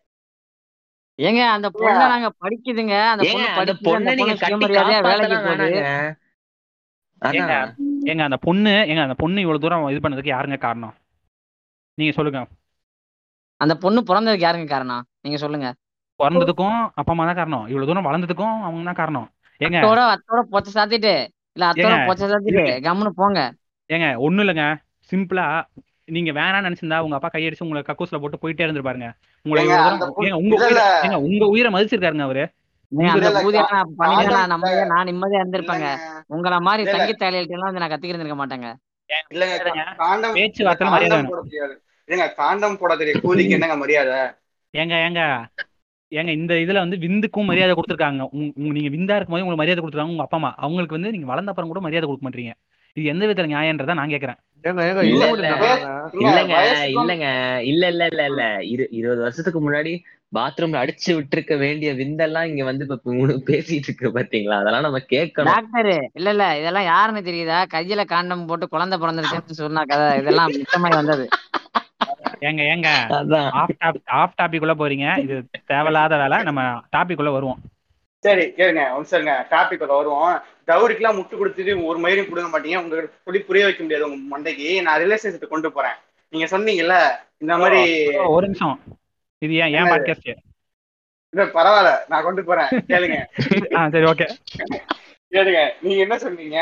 ஏங்க 1.19 1.41
அந்த 1.47 1.67
பொண்ணை 1.73 2.07
நாங்க 2.13 2.29
படிக்குதுங்க. 2.43 2.95
அந்த 3.11 3.73
பொண்ணு 3.83 4.11
அந்த 4.11 4.15
நீங்க 4.21 4.35
கட்டி 4.35 4.67
வேலைக்கு 5.09 5.37
போகுது. 5.47 5.69
ஏங்க 8.11 8.23
அந்த 8.23 8.37
பொண்ணு 8.37 8.71
ஏங்க 8.89 9.01
அந்த 9.01 9.13
பொண்ணு 9.13 9.41
இவ்வளவு 9.41 9.63
தூரம் 9.63 9.89
இது 9.89 10.03
பண்ணதுக்கு 10.05 10.35
யாருங்க 10.35 10.57
காரணம்? 10.57 10.95
நீங்க 11.97 12.13
சொல்லுங்க. 12.17 12.41
அந்த 13.57 13.75
பொண்ணு 13.75 14.03
பிறந்ததுக்கு 14.07 14.35
யாருங்க 14.35 14.67
காரணம்? 14.67 15.05
நீங்க 15.21 15.37
சொல்லுங்க. 15.37 15.73
பிறந்ததுக்கும் 16.23 16.91
அப்பா 16.93 17.05
அம்மா 17.05 17.25
தான் 17.25 17.35
காரணம். 17.35 17.67
இவ்வளவு 17.67 17.85
தூரம் 17.85 18.05
வளர்ந்ததுக்கும் 18.05 18.61
அவங்க 18.61 18.83
தான் 18.83 18.93
காரணம். 18.93 19.31
ஏங்க. 19.59 19.63
அத்தோட 19.63 20.11
அத்தோட 20.11 20.43
பொச்சை 20.51 20.73
சாத்திட்டு. 20.73 21.27
இல்ல 21.51 21.59
அத்தோட 21.59 22.07
பொச்சை 22.07 22.17
சாத்திட்டு. 22.25 22.79
கம்முன்னு 22.79 23.11
போங்க. 23.15 23.53
ஏங்க 23.93 24.17
ஒண்ணும் 24.17 24.47
இல்லைங்க. 24.47 24.75
சிம்பிளா 25.11 25.63
நீங்க 26.05 26.31
வேணாம்னு 26.31 26.35
நினைச்சிருந்தா 26.35 26.99
உங்க 26.99 27.15
அப்பா 27.15 27.29
கையடிச்சு 27.33 27.59
உங்களை 27.59 27.83
கக்கூஸ்ல 27.87 27.93
போட்டு 27.93 28.39
போயிட்டே 28.41 28.67
இருந்திருப்பாருங்க. 28.67 29.11
உங்களை 29.41 29.65
உங்க 30.33 31.17
உங்க 31.17 31.45
உயிரை 31.45 31.71
மதிச்சிருக்காருங்க 31.71 32.21
அவரு. 32.21 32.51
நான் 32.87 33.19
நிம்மதியா 33.19 35.43
இருந்திருப்பேங்க. 35.43 35.97
உங்களை 36.27 36.59
மாதிரி 36.59 36.91
சங்கீத 36.91 37.13
தலையில 37.13 37.53
எல்லாம் 37.53 37.73
வந்து 37.73 37.79
நான் 37.79 37.89
கத்திக்கிட்டு 37.89 38.35
மாட்டேங்க. 38.35 38.73
இல்லங்க 39.33 39.37
கா- 39.37 39.43
ஏங்க 39.71 39.95
காண்டம் 39.95 40.35
இல்ல 40.35 40.39
பேச்சுவார்த்தையில 40.39 40.89
மரியாதை 40.89 41.17
ஏங்க 42.09 42.25
காண்டம் 42.39 42.79
போட 42.79 42.93
தெரிய 42.95 43.13
கூலிக்கு 43.21 43.55
என்னங்க 43.57 43.77
மரியாதை? 43.81 44.19
ஏங்க 44.73 44.95
ஏங்க. 45.05 45.21
ஏங்க 46.11 46.31
இந்த 46.31 46.53
இதுல 46.63 46.81
வந்து 46.83 46.97
விந்துக்கும் 47.03 47.49
மரியாதை 47.49 47.73
கொடுத்துருக்காங்க. 47.73 48.23
நீங்க 48.75 48.89
விந்தா 48.95 49.15
இருக்கும்போது 49.15 49.43
உங்களுக்கு 49.43 49.63
மரியாதை 49.63 49.81
கொடுத்துருக்காங்க. 49.81 50.15
உங்க 50.15 50.25
அப்பா 50.25 50.39
அம்மா. 50.39 50.51
அவங்களுக்கு 50.63 50.97
வந்து 50.97 51.13
நீங்க 51.15 51.29
வளர்ந்த 51.31 51.51
அப்புறம் 51.53 51.71
கூட 51.71 51.81
மரியாதை 51.85 52.07
கொடுக்க 52.07 52.25
மாட்டீங்க. 52.27 52.53
இது 52.97 53.09
எந்த 53.11 53.23
விதத்துல 53.25 53.51
நியாயன்றதை 53.53 53.93
நான் 53.93 54.13
கேக்குறேன். 54.13 54.39
இல்லங்க 54.63 55.01
இல்லங்க. 56.91 57.25
இல்ல 57.71 57.83
இல்ல 57.87 58.03
இல்ல 58.11 58.23
இல்ல. 58.29 58.43
இரு 58.73 58.85
இருபது 58.91 59.21
வருஷத்துக்கு 59.21 59.59
முன்னாடி 59.61 59.91
பாத்ரூம்ல 60.33 60.81
அடிச்சு 60.81 61.09
விட்டுருக்க 61.15 61.53
வேண்டிய 61.57 61.89
விந்தெல்லாம் 61.99 62.47
இங்க 62.47 62.63
வந்து 62.63 62.85
இப்ப 62.87 63.11
மூணு 63.11 63.33
பேசிட்டு 63.49 63.89
இருக்கு 63.89 64.09
பாத்தீங்களா? 64.15 64.57
அதெல்லாம் 64.61 64.85
நம்ம 64.87 65.01
கேட்கணும். 65.11 65.51
டாக்டர் 65.51 65.89
இல்ல 66.19 66.29
இல்ல. 66.31 66.45
இதெல்லாம் 66.61 66.87
யாருன்னு 66.89 67.21
தெரியுதா? 67.23 67.59
கையில 67.73 68.03
காண்டம் 68.05 68.47
போட்டு 68.49 68.67
குழந்தை 68.67 68.97
பிறந்துருச்சுன்னு 68.99 69.61
சொன்னா 69.61 69.83
கதை. 69.85 70.07
இதெல்லாம் 70.21 70.53
மிச்சமாய் 70.55 70.99
வந்தது. 70.99 71.25
ஏங்க 72.47 72.61
ஏங்க 72.73 72.89
ஆஃப் 73.59 73.75
டாபிக் 73.83 74.11
ஆஃப் 74.21 74.35
டாபிக் 74.41 74.63
உள்ள 74.65 74.75
போறீங்க. 74.81 75.07
இது 75.23 75.35
தேவையில்லாத 75.71 76.17
வேலை 76.23 76.37
நம்ம 76.49 76.61
டாபிக் 76.95 77.21
உள்ள 77.23 77.31
வருவோம். 77.37 77.61
சரி 78.23 78.45
கேளுங்க 78.57 78.83
ஒன்று 78.95 79.11
சரிங்க 79.11 79.33
டாபிக் 79.53 79.85
வருவோம். 79.93 80.35
டவுரிக்கெல்லாம் 80.69 81.17
முட்டு 81.17 81.39
கொடுத்துட்டு 81.39 81.73
ஒரு 81.89 81.97
மயிரும் 82.03 82.29
கொடுக்க 82.29 82.47
மாட்டீங்க. 82.53 82.77
உங்களுக்கு 82.83 83.19
சொல்லி 83.25 83.41
புரிய 83.49 83.65
வைக்க 83.65 83.81
முடியாது 83.83 84.07
உங்க 84.07 84.19
மண்டைக்கு. 84.33 84.69
நான் 84.85 85.01
ரிலேஷன்ஷிப் 85.03 85.53
கொண்டு 85.53 85.71
போறேன். 85.71 85.97
நீங்க 86.33 86.47
சொன்னீங்கல்ல 86.53 86.97
இந்த 87.43 87.53
மாதிரி 87.61 87.81
ஒரு 88.35 88.45
நிமிஷம். 88.47 88.77
இது 89.45 89.53
ஏன் 89.63 89.73
ஏன் 89.77 89.89
பாட்காஸ்ட் 89.91 90.29
இல்ல 91.33 91.45
பரவாயில்ல. 91.57 91.91
நான் 92.11 92.25
கொண்டு 92.27 92.41
போறேன். 92.49 92.71
கேளுங்க. 92.91 93.17
ஆ 93.77 93.89
சரி 93.95 94.05
ஓகே 94.11 94.27
கேளுங்க. 95.35 95.61
நீங்க 95.85 96.01
என்ன 96.05 96.17
சொன்னீங்க? 96.25 96.59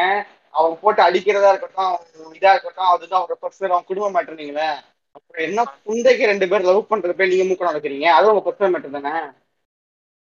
அவன் 0.59 0.79
போட்டு 0.81 1.01
அடிக்கிறதா 1.03 1.51
இருக்கட்டும் 1.53 1.95
இதா 2.37 2.51
இருக்கட்டும் 2.55 2.91
அதுதான் 2.93 3.19
அவங்க 3.19 3.35
பர்சனல் 3.43 3.75
அவன் 3.75 3.89
குடும்ப 3.91 4.07
மாட்டேனீங்களே. 4.15 4.67
அப்புறம் 5.15 5.45
என்ன 5.45 5.61
குந்தைக்கு 5.83 6.25
ரெண்டு 6.25 6.45
பேர் 6.49 6.67
லவ் 6.69 6.89
பண்றது 6.89 7.15
போய் 7.17 7.31
நீங்க 7.31 7.45
மூக்கம் 7.45 7.69
நடக்கிறீங்க 7.69 8.07
அது 8.17 8.31
உங்க 8.31 8.43
பர்சனல் 8.45 8.73
மேட்டர் 8.73 8.97
தானே? 8.97 9.13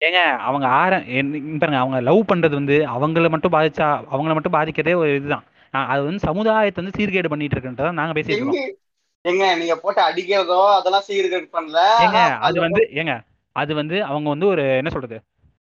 ஏங்க 0.02 0.20
அவங்க 0.48 0.66
ஆர 0.80 0.92
பாருங்க 1.62 1.80
அவங்க 1.82 1.98
லவ் 2.02 2.30
பண்றது 2.32 2.56
வந்து 2.60 2.78
அவங்கள 2.96 3.30
மட்டும் 3.30 3.56
பாதிச்சா 3.56 3.88
அவங்கள 4.14 4.34
மட்டும் 4.34 4.56
பாதிக்கிறதே 4.58 4.96
ஒரு 5.02 5.10
இதுதான். 5.16 5.46
அது 5.74 6.02
வந்து 6.04 6.22
சமுதாயத்தை 6.28 6.80
வந்து 6.84 6.96
சீர்கேடு 6.98 7.32
பண்ணிட்டு 7.34 7.56
இருக்குன்றத 7.58 7.92
நாங்க 8.00 8.16
பேசிட்டு 8.18 8.38
இருக்கோம். 8.38 8.72
எங்க 9.26 9.44
நீங்க 9.56 9.76
போட்டு 9.82 10.02
அடிக்கிறதோ 10.02 10.62
அதெல்லாம் 10.78 11.06
சீர்கேடு 11.08 11.48
பண்ணல. 11.58 11.82
ஏங்க 12.06 12.22
அது 12.48 12.58
வந்து 12.66 12.82
ஏங்க 13.02 13.14
அது 13.56 13.72
வந்து 13.76 13.98
அவங்க 14.10 14.28
வந்து 14.30 14.48
ஒரு 14.48 14.64
என்ன 14.80 14.90
சொல்றது? 14.90 15.18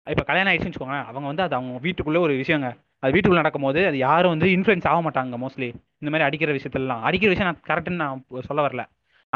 இப்ப 0.07 0.23
கல்யாணம் 0.23 0.49
ஆயிடுச்சுன்னு 0.51 0.71
வச்சுக்கோங்க 0.71 0.99
அவங்க 1.09 1.27
வந்து 1.31 1.43
அது 1.45 1.55
அவங்க 1.57 1.79
வீட்டுக்குள்ள 1.85 2.19
ஒரு 2.25 2.33
விஷயங்க. 2.41 2.69
அது 3.03 3.13
வீட்டுக்குள்ள 3.15 3.41
நடக்கும்போது 3.43 3.81
அது 3.89 3.97
யாரும் 4.07 4.33
வந்து 4.33 4.47
இன்ஃப்ளூயன்ஸ் 4.55 4.87
ஆக 4.91 5.01
மாட்டாங்க 5.05 5.37
மோஸ்ட்லி 5.43 5.69
இந்த 6.01 6.09
மாதிரி 6.11 6.27
அடிக்கிற 6.27 6.51
விஷயத்துலலாம். 6.57 7.03
அடிக்கிற 7.07 7.29
விஷயம் 7.33 7.49
நான் 7.51 7.63
கரெக்டுன்னு 7.69 8.03
நான் 8.03 8.23
சொல்ல 8.49 8.61
வரல. 8.67 8.83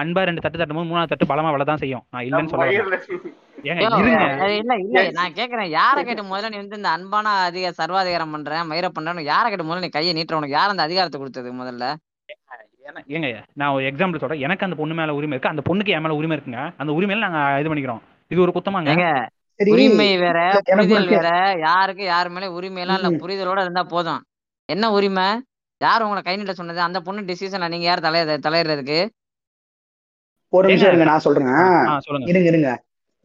அன்பா 0.02 0.22
ரெண்டு 0.28 0.44
தட்டு 0.44 0.60
தட்டும் 0.60 0.78
போது 0.78 0.90
மூணாவது 0.92 1.12
தட்டு 1.12 1.26
பலமா 1.32 1.50
விழதான் 1.56 1.82
செய்யும். 1.82 2.04
நான் 2.14 2.24
இல்லைன்னு 2.28 2.52
சொல்ல 2.52 2.66
இல்ல. 2.72 2.98
இல்ல 4.86 5.04
நான் 5.18 5.36
கேக்குறேன். 5.40 5.70
யார 5.80 5.98
கேட்டு 6.08 6.24
முதல்ல 6.32 6.50
நீ 6.54 6.58
வந்து 6.62 6.80
இந்த 6.80 6.90
அன்பான 6.96 7.34
அதிக 7.50 7.72
சர்வாதிகாரம் 7.80 8.34
பண்றேன் 8.36 8.68
மயிர 8.72 8.88
பண்றேன்னு 8.96 9.30
யார 9.34 9.44
கேட்டு 9.50 9.68
முதல்ல 9.68 9.86
நீ 9.86 9.92
கையை 9.98 10.14
நீட்டுற? 10.18 10.40
உனக்கு 10.40 10.58
யார் 10.58 10.74
அந்த 10.74 10.88
அதிகாரத்தை 10.88 11.20
கொடுத்தது 11.22 11.52
முதல்ல? 11.62 11.86
ஏங்க 13.16 13.28
நான் 13.60 13.74
ஒரு 13.76 13.84
எக்ஸாம்பிள் 13.90 14.22
சொல்றேன். 14.24 14.44
எனக்கு 14.46 14.66
அந்த 14.66 14.76
பொண்ணு 14.80 14.96
மேல 15.00 15.14
உரிமை 15.20 15.34
இருக்கு. 15.36 15.54
அந்த 15.54 15.64
பொண்ணுக்கு 15.70 15.94
என் 15.96 16.04
மேல 16.06 16.18
உரிமை 16.20 16.36
இருக்குங்க. 16.38 16.62
அந்த 16.82 16.92
உரிமையில 16.98 17.26
நாங்க 17.28 17.40
இது 17.62 17.70
பண்ணிக்கிறோம். 17.72 18.02
இது 18.34 18.44
ஒரு 18.46 18.54
குத்தமாங்க. 18.56 18.92
உரிமை 19.74 20.10
வேற 20.26 20.40
புரிதல் 20.70 21.10
வேற. 21.16 21.30
யாருக்கு 21.68 22.04
யாரு 22.14 22.30
மேல 22.36 22.52
உரிமை 22.60 22.82
எல்லாம் 22.84 23.00
இல்ல. 23.02 23.22
புரிதலோட 23.24 23.60
இருந்தா 23.66 23.84
போதும். 23.96 24.22
என்ன 24.70 24.86
உரிமை? 24.98 25.28
யார் 25.82 26.04
உங்களை 26.06 26.22
கை 26.26 26.36
நீட்ட 26.38 26.54
சொன்னது? 26.60 26.80
அந்த 26.88 27.00
பொண்ணு 27.08 27.22
டிசிஷன்ல 27.30 27.68
நீங்க 27.74 27.88
யார் 27.90 28.06
தலைய 28.08 28.24
தலையிடுறதுக்கு? 28.48 29.00
ஒரு 30.54 30.66
நிமிஷம் 30.68 30.90
இருங்க 30.90 31.06
நான் 31.06 31.26
சொல்றேன் 31.26 31.52
இருங்க 32.28 32.48
இருங்க. 32.50 32.72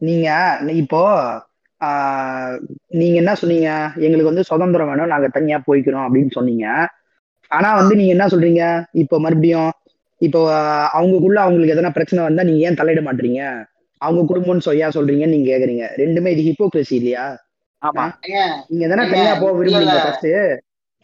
நீங்க 0.01 0.27
நீ- 0.61 0.75
இப்போ 0.75 1.01
ஆஹ், 1.81 2.55
நீங்க 2.91 3.15
என்ன 3.15 3.35
சொன்னீங்க? 3.35 3.67
எங்களுக்கு 3.97 4.29
வந்து 4.29 4.43
சுதந்திரம் 4.43 4.87
வேணும் 4.87 5.07
நாங்க 5.07 5.27
தனியா 5.27 5.57
போய்க்கிறோம் 5.67 6.05
அப்படின்னு 6.05 6.31
சொன்னீங்க. 6.31 6.65
ஆனா 7.51 7.73
வந்து 7.75 7.95
நீங்க 7.95 8.11
என்ன 8.11 8.27
சொல்றீங்க? 8.27 8.63
இப்போ 8.93 9.19
மறுபடியும் 9.19 9.69
இப்போ 10.21 10.39
அவங்களுக்குள்ள 10.93 11.39
அவங்களுக்கு 11.39 11.75
எதனா 11.75 11.89
பிரச்சனை 11.89 12.23
வந்தா 12.23 12.43
நீங்க 12.43 12.67
ஏன் 12.67 12.75
தலையிட 12.75 13.01
மாட்டீங்க? 13.01 13.41
அவங்க 14.01 14.21
குடும்பம்னு 14.23 14.65
சொய்யா 14.65 14.87
சொல்றீங்கன்னு 14.89 15.35
நீங்க 15.35 15.49
கேக்குறீங்க. 15.51 15.85
ரெண்டுமே 15.97 16.27
இது 16.27 16.43
ஹிப்போக்ரஸி 16.43 16.91
இல்லையா? 16.91 17.23
ஆமா. 17.81 18.05
நீங்க 18.69 18.87
தானே 18.87 19.03
ஏங்க, 19.03 19.13
தனியா 19.13 19.33
போக 19.35 19.51
விரும்புறீங்க. 19.53 19.95
ஃபர்ஸ்ட் 19.99 20.29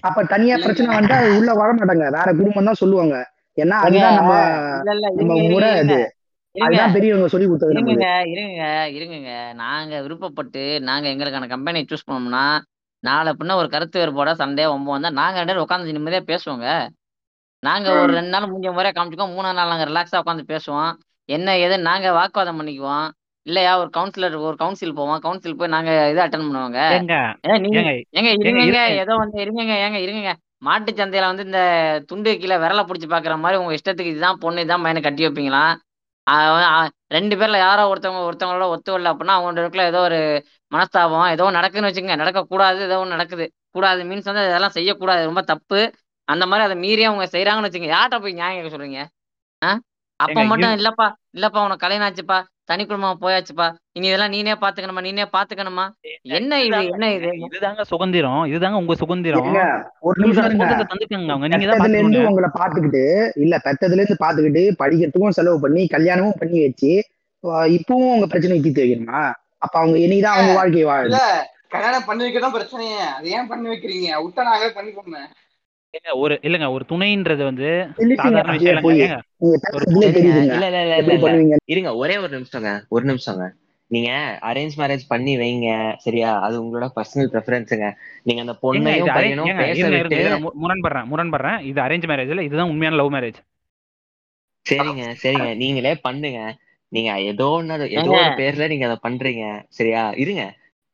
அப்ப 0.03 0.23
தனியா. 0.25 0.55
பிரச்சனை 0.57 0.95
வந்தா 0.95 1.15
அது 1.21 1.37
உள்ள 1.37 1.51
வர 1.53 1.69
மாட்டாங்க 1.73 2.07
வேற 2.11 2.29
குடும்பம் 2.33 2.65
தான் 2.65 2.81
சொல்லுவாங்க. 2.81 3.15
ஏன்னா 3.57 3.77
அதுதான் 3.81 4.17
நம்ம 4.19 4.33
இல்ல 4.79 4.93
இல்ல 4.95 5.07
நம்ம 5.19 5.35
இருங்க 5.37 5.53
முறை 5.53 5.69
இருங்க. 5.71 5.95
அது. 5.95 5.97
இருங்க. 8.33 8.63
இருங்க 8.97 9.29
நாங்க 9.55 9.93
விருப்பப்பட்டு 10.01 10.63
நாங்க 10.81 11.05
எங்களுக்கான 11.09 11.47
கம்பெனியை 11.47 11.85
சூஸ் 11.85 12.07
பண்ணோம்னா 12.07 12.45
நாளை 13.03 13.31
பின்ன 13.39 13.55
ஒரு 13.55 13.69
கருத்து 13.69 13.97
வேறுபாடா 14.01 14.33
சண்டே 14.39 14.63
ஒம்பது 14.69 14.95
வந்தா 14.95 15.09
நாங்க 15.19 15.37
ரெண்டு 15.37 15.51
பேரும் 15.51 15.65
உட்காந்து 15.65 15.97
நிம்மதியா 15.97 16.21
பேசுவோங்க. 16.29 16.67
நாங்க 17.63 17.87
ஒரு 17.95 18.13
ரெண்டு 18.13 18.29
நாள் 18.29 18.49
முடிஞ்ச 18.49 18.69
முறையா 18.71 18.93
காமிச்சுக்கோம் 18.93 19.33
மூணாவது 19.35 19.53
நாள் 19.53 19.71
நாங்க 19.71 19.85
ரிலாக்ஸா 19.85 20.21
உட்காந்து 20.23 20.51
பேசுவோம். 20.51 20.91
என்ன 21.29 21.57
ஏது 21.57 21.75
நாங்க 21.81 22.07
வாக்குவாதம் 22.11 22.59
பண்ணிக்குவோம். 22.59 23.05
இல்லையா 23.45 23.71
ஒரு 23.77 23.89
கவுன்சிலர் 23.89 24.35
ஒரு 24.41 24.55
கவுன்சில் 24.55 24.95
போவோம். 24.95 25.19
கவுன்சில் 25.19 25.57
போய் 25.57 25.67
நாங்க 25.67 25.91
இதை 26.11 26.21
அட்டன் 26.25 26.47
பண்ணுவாங்க. 26.47 26.79
ஏங்க 28.13 28.29
ஏங்க 28.61 28.79
ஏதோ 29.01 29.13
வந்து 29.15 29.37
இருங்க 29.41 29.73
ஏங்க 29.85 29.99
இருங்க 30.05 30.31
மாட்டு 30.61 30.91
சந்தையில 30.91 31.29
வந்து 31.31 31.43
இந்த 31.43 31.59
துண்டு 32.07 32.29
கீழே 32.37 32.55
விரல 32.57 32.83
பிடிச்சி 32.87 33.07
பாக்குற 33.07 33.35
மாதிரி 33.37 33.59
உங்க 33.61 33.73
இஷ்டத்துக்கு 33.77 34.13
இதுதான் 34.13 34.39
பொண்ணு 34.39 34.61
இதுதான் 34.61 34.81
பையனை 34.81 35.01
கட்டி 35.01 35.25
வைப்பீங்களா? 35.25 35.63
ரெண்டு 37.09 37.35
பேர்ல 37.35 37.57
யாரோ 37.59 37.81
ஒருத்தவங்க 37.91 38.21
ஒருத்தவங்களோட 38.29 38.67
ஒத்து 38.75 38.93
வரல 38.93 39.11
அப்படின்னா 39.13 39.35
அவங்களுக்குள்ள 39.37 39.83
ஏதோ 39.85 39.99
ஒரு 40.01 40.19
மனஸ்தாபம் 40.71 41.27
ஏதோ 41.29 41.45
ஒண்ணு 41.47 41.59
நடக்குதுன்னு 41.59 41.89
வச்சுக்கோங்க 41.89 42.17
நடக்கக்கூடாது 42.23 42.79
ஏதோ 42.87 42.97
ஒன்று 42.99 43.15
நடக்குது. 43.15 43.45
கூடாது 43.71 44.01
மீன்ஸ் 44.03 44.29
வந்து 44.29 44.43
அதெல்லாம் 44.45 44.75
செய்யக்கூடாது 44.77 45.23
ரொம்ப 45.25 45.41
தப்பு. 45.51 45.79
அந்த 46.27 46.43
மாதிரி 46.45 46.65
அதை 46.67 46.77
மீறி 46.77 47.03
அவங்க 47.03 47.25
செய்யறாங்கன்னு 47.31 47.67
வச்சுக்கோங்க. 47.67 47.95
யார்கிட்ட 47.95 48.19
போய் 48.23 48.33
நியாயம் 48.33 48.57
கேட்க 48.57 48.75
சொல்றீங்க? 48.75 49.01
ஆ? 49.61 49.71
அப்ப 50.19 50.37
மட்டும் 50.51 50.75
இல்லப்பா 50.77 51.07
இல்லப்பா 51.37 51.59
உனக்கு 51.65 51.83
கல்யாணம் 51.85 52.07
ஆச்சுப்பா. 52.07 52.39
தனி 52.69 52.83
குடும்பமா 52.83 53.11
போயாச்சுப்பா. 53.21 53.65
இனி 53.93 54.07
இதெல்லாம் 54.07 54.31
நீனே 54.31 54.53
பாத்துக்கணுமா? 54.61 55.01
நீனே 55.01 55.25
பாத்துக்கணுமா? 55.33 55.85
என்ன 56.37 56.59
இது? 56.61 56.79
என்ன 56.91 57.07
இது? 57.13 57.29
இதுதாங்க 57.47 57.83
சுதந்திரம். 57.83 58.43
இதுதாங்க 58.45 58.79
உங்க 58.81 58.95
சுதந்திரம். 58.95 59.49
ஒரு 60.01 60.17
நிமிஷம் 60.23 60.47
தந்துக்கங்க 60.83 61.33
அவங்க. 61.33 61.49
நீங்க 61.53 61.67
தான் 61.73 61.97
இருந்து 61.99 62.21
உங்களை 62.27 62.49
பாத்துக்கிட்டு 62.59 63.03
இல்ல 63.43 63.59
பெத்ததுல 63.65 64.01
இருந்து 64.01 64.23
பாத்துக்கிட்டு 64.23 64.63
படிக்கிறதுக்கும் 64.81 65.37
செலவு 65.39 65.59
பண்ணி 65.59 65.83
கல்யாணமும் 65.87 66.39
பண்ணி 66.39 66.59
வச்சு 66.65 66.93
இப்பவும் 67.77 68.13
உங்க 68.13 68.27
பிரச்சனையை 68.27 68.61
தீர்த்து 68.61 68.83
வைக்கணுமா 68.83 69.21
அப்ப 69.57 69.75
அவங்க 69.79 69.97
என்னைக்குதான் 70.05 70.35
அவங்க 70.35 70.53
வாழ்க்கையை 70.53 70.87
இல்ல 71.05 71.19
கல்யாணம் 71.71 72.07
பண்ணி 72.07 72.23
வைக்கதான் 72.25 72.55
பிரச்சனையே. 72.55 72.99
அது 73.15 73.27
ஏன் 73.37 73.47
பண்ணி 73.47 73.67
வைக்கிறீங்க? 73.69 74.09
விட்டா 74.23 74.41
நாங்களே 74.47 74.73
பண்ணிக்கோமே 74.75 75.21
ஏங்க, 75.21 75.44
ஒரு 76.21 76.35
இல்லங்க 76.43 76.67
ஒரு 76.71 76.83
துணைன்றது 76.89 77.43
வந்து 77.43 77.67
சாதாரண 78.19 78.53
விஷயம் 78.53 78.79
இல்ல 78.79 80.07
இல்ல 80.11 80.65
இல்ல 80.67 80.95
இல்ல 81.01 81.13
இல்ல. 81.35 81.57
இருங்க 81.65 81.91
ஒரே 81.95 82.15
ஒரு 82.17 82.31
நிமிஷங்க 82.37 82.71
ஒரு 82.89 83.05
நிமிஷங்க. 83.05 83.45
நீங்க 83.91 84.11
அரேஞ்ச் 84.49 84.75
மேரேஜ் 84.77 85.03
பண்ணி 85.07 85.33
வைங்க 85.37 85.67
சரியா? 85.97 86.29
அது 86.45 86.55
உங்களோட 86.63 86.87
பர்சனல் 86.95 87.29
ப்ரெஃபரன்ஸுங்க 87.33 87.87
நீங்க 88.23 88.39
அந்த 88.41 88.55
பொண்ணையும் 88.63 89.09
பையனும் 89.15 89.49
முரண்படுறேன் 90.61 91.09
முரண்படுறேன். 91.11 91.59
இது 91.61 91.79
அரேஞ்ச் 91.81 92.07
மேரேஜ்ல 92.11 92.45
இதுதான் 92.47 92.71
உண்மையான 92.73 92.95
லவ் 92.95 93.13
மேரேஜ் 93.15 93.39
சரிங்க 94.65 95.03
சரிங்க. 95.23 95.49
நீங்களே 95.55 95.93
பண்ணுங்க. 96.01 96.39
நீங்க 96.91 97.11
ஏதோ 97.31 97.47
ஒண்ணு 97.55 97.75
ஏதோ 97.95 98.11
ஒரு 98.17 98.31
பேர்ல 98.39 98.67
நீங்க 98.67 98.85
அதை 98.85 98.97
பண்றீங்க 99.03 99.43
சரியா? 99.69 100.03
இருங்க. 100.23 100.43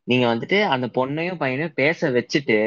நீங்க 0.08 0.26
வந்துட்டு 0.28 0.58
அந்த 0.74 0.86
பொண்ணையும் 0.96 1.42
பையனையும் 1.42 1.76
பேச 1.76 2.10
வச்சுட்டு 2.12 2.58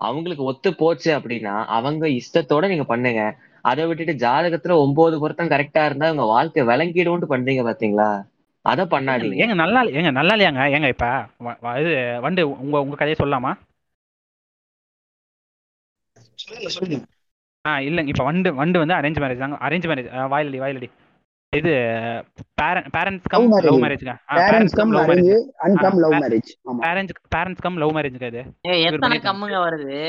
அவங்களுக்கு 0.00 0.44
ஒத்து 0.44 0.70
போச்சு 0.74 1.10
அப்படின்னா 1.18 1.54
அவங்க 1.76 2.04
இஷ்டத்தோட 2.18 2.64
நீங்க 2.68 2.84
பண்ணுங்க. 2.84 3.22
அதை 3.64 3.84
விட்டுட்டு 3.86 4.14
ஜாதகத்துல 4.20 4.76
ஒன்பது 4.78 5.16
பொருத்தம் 5.18 5.50
கரெக்டா 5.50 5.84
இருந்தா 5.84 6.10
உங்க 6.10 6.26
வாழ்க்கை 6.28 6.62
விளங்கிடும்னு 6.64 7.28
பண்றீங்க 7.28 7.62
பாத்தீங்களா? 7.68 8.10
அத 8.64 8.80
பண்ணாதீங்க. 8.90 9.36
ஏங்க 9.42 9.54
நல்லா 9.54 9.80
இல்ல- 9.80 9.96
ஏங்க 9.98 10.10
நல்லா 10.12 10.34
இல்லையாங்க? 10.34 10.62
ஏங்க 10.76 10.88
இப்ப 10.94 11.06
இது 11.80 11.92
வண்டு 12.20 12.42
உங்க 12.56 12.76
உங்க 12.80 12.96
கதையை 12.96 13.18
சொல்லலாமா? 13.18 13.52
ஆ 17.64 17.72
இல்லைங்க 17.80 18.12
இப்ப 18.12 18.24
வண்டு 18.24 18.50
வண்டு 18.54 18.78
வந்து 18.78 18.94
அரேஞ்ச் 18.94 19.20
மேரேஜ் 19.20 19.38
தாங்க 19.38 19.58
அரேஞ்ச் 19.66 19.88
மேரேஜ் 19.90 20.10
வாயிலடி 20.32 20.60
வாயிலடி. 20.60 20.88
இது 21.52 21.70
parents 22.94 23.28
cum 23.32 23.46
love 23.58 23.78
marriage 23.82 24.02
parents 24.40 24.74
cum 24.78 24.90
love 24.92 25.06
marriage 25.10 25.30
and 25.64 25.78
cum 25.78 25.98
love 25.98 26.16
marriage 26.16 26.50
ஆமா. 26.62 26.80
பேரண்ட்ஸ் 26.84 27.14
பேரண்ட்ஸ் 27.34 27.62
கம் 27.64 27.78
லவ் 27.78 27.94
ஏய், 28.66 28.80
இவர் 28.80 28.88
எத்தனை 28.88 29.18
கம்முங்க 29.20 29.58
வருது? 29.60 30.00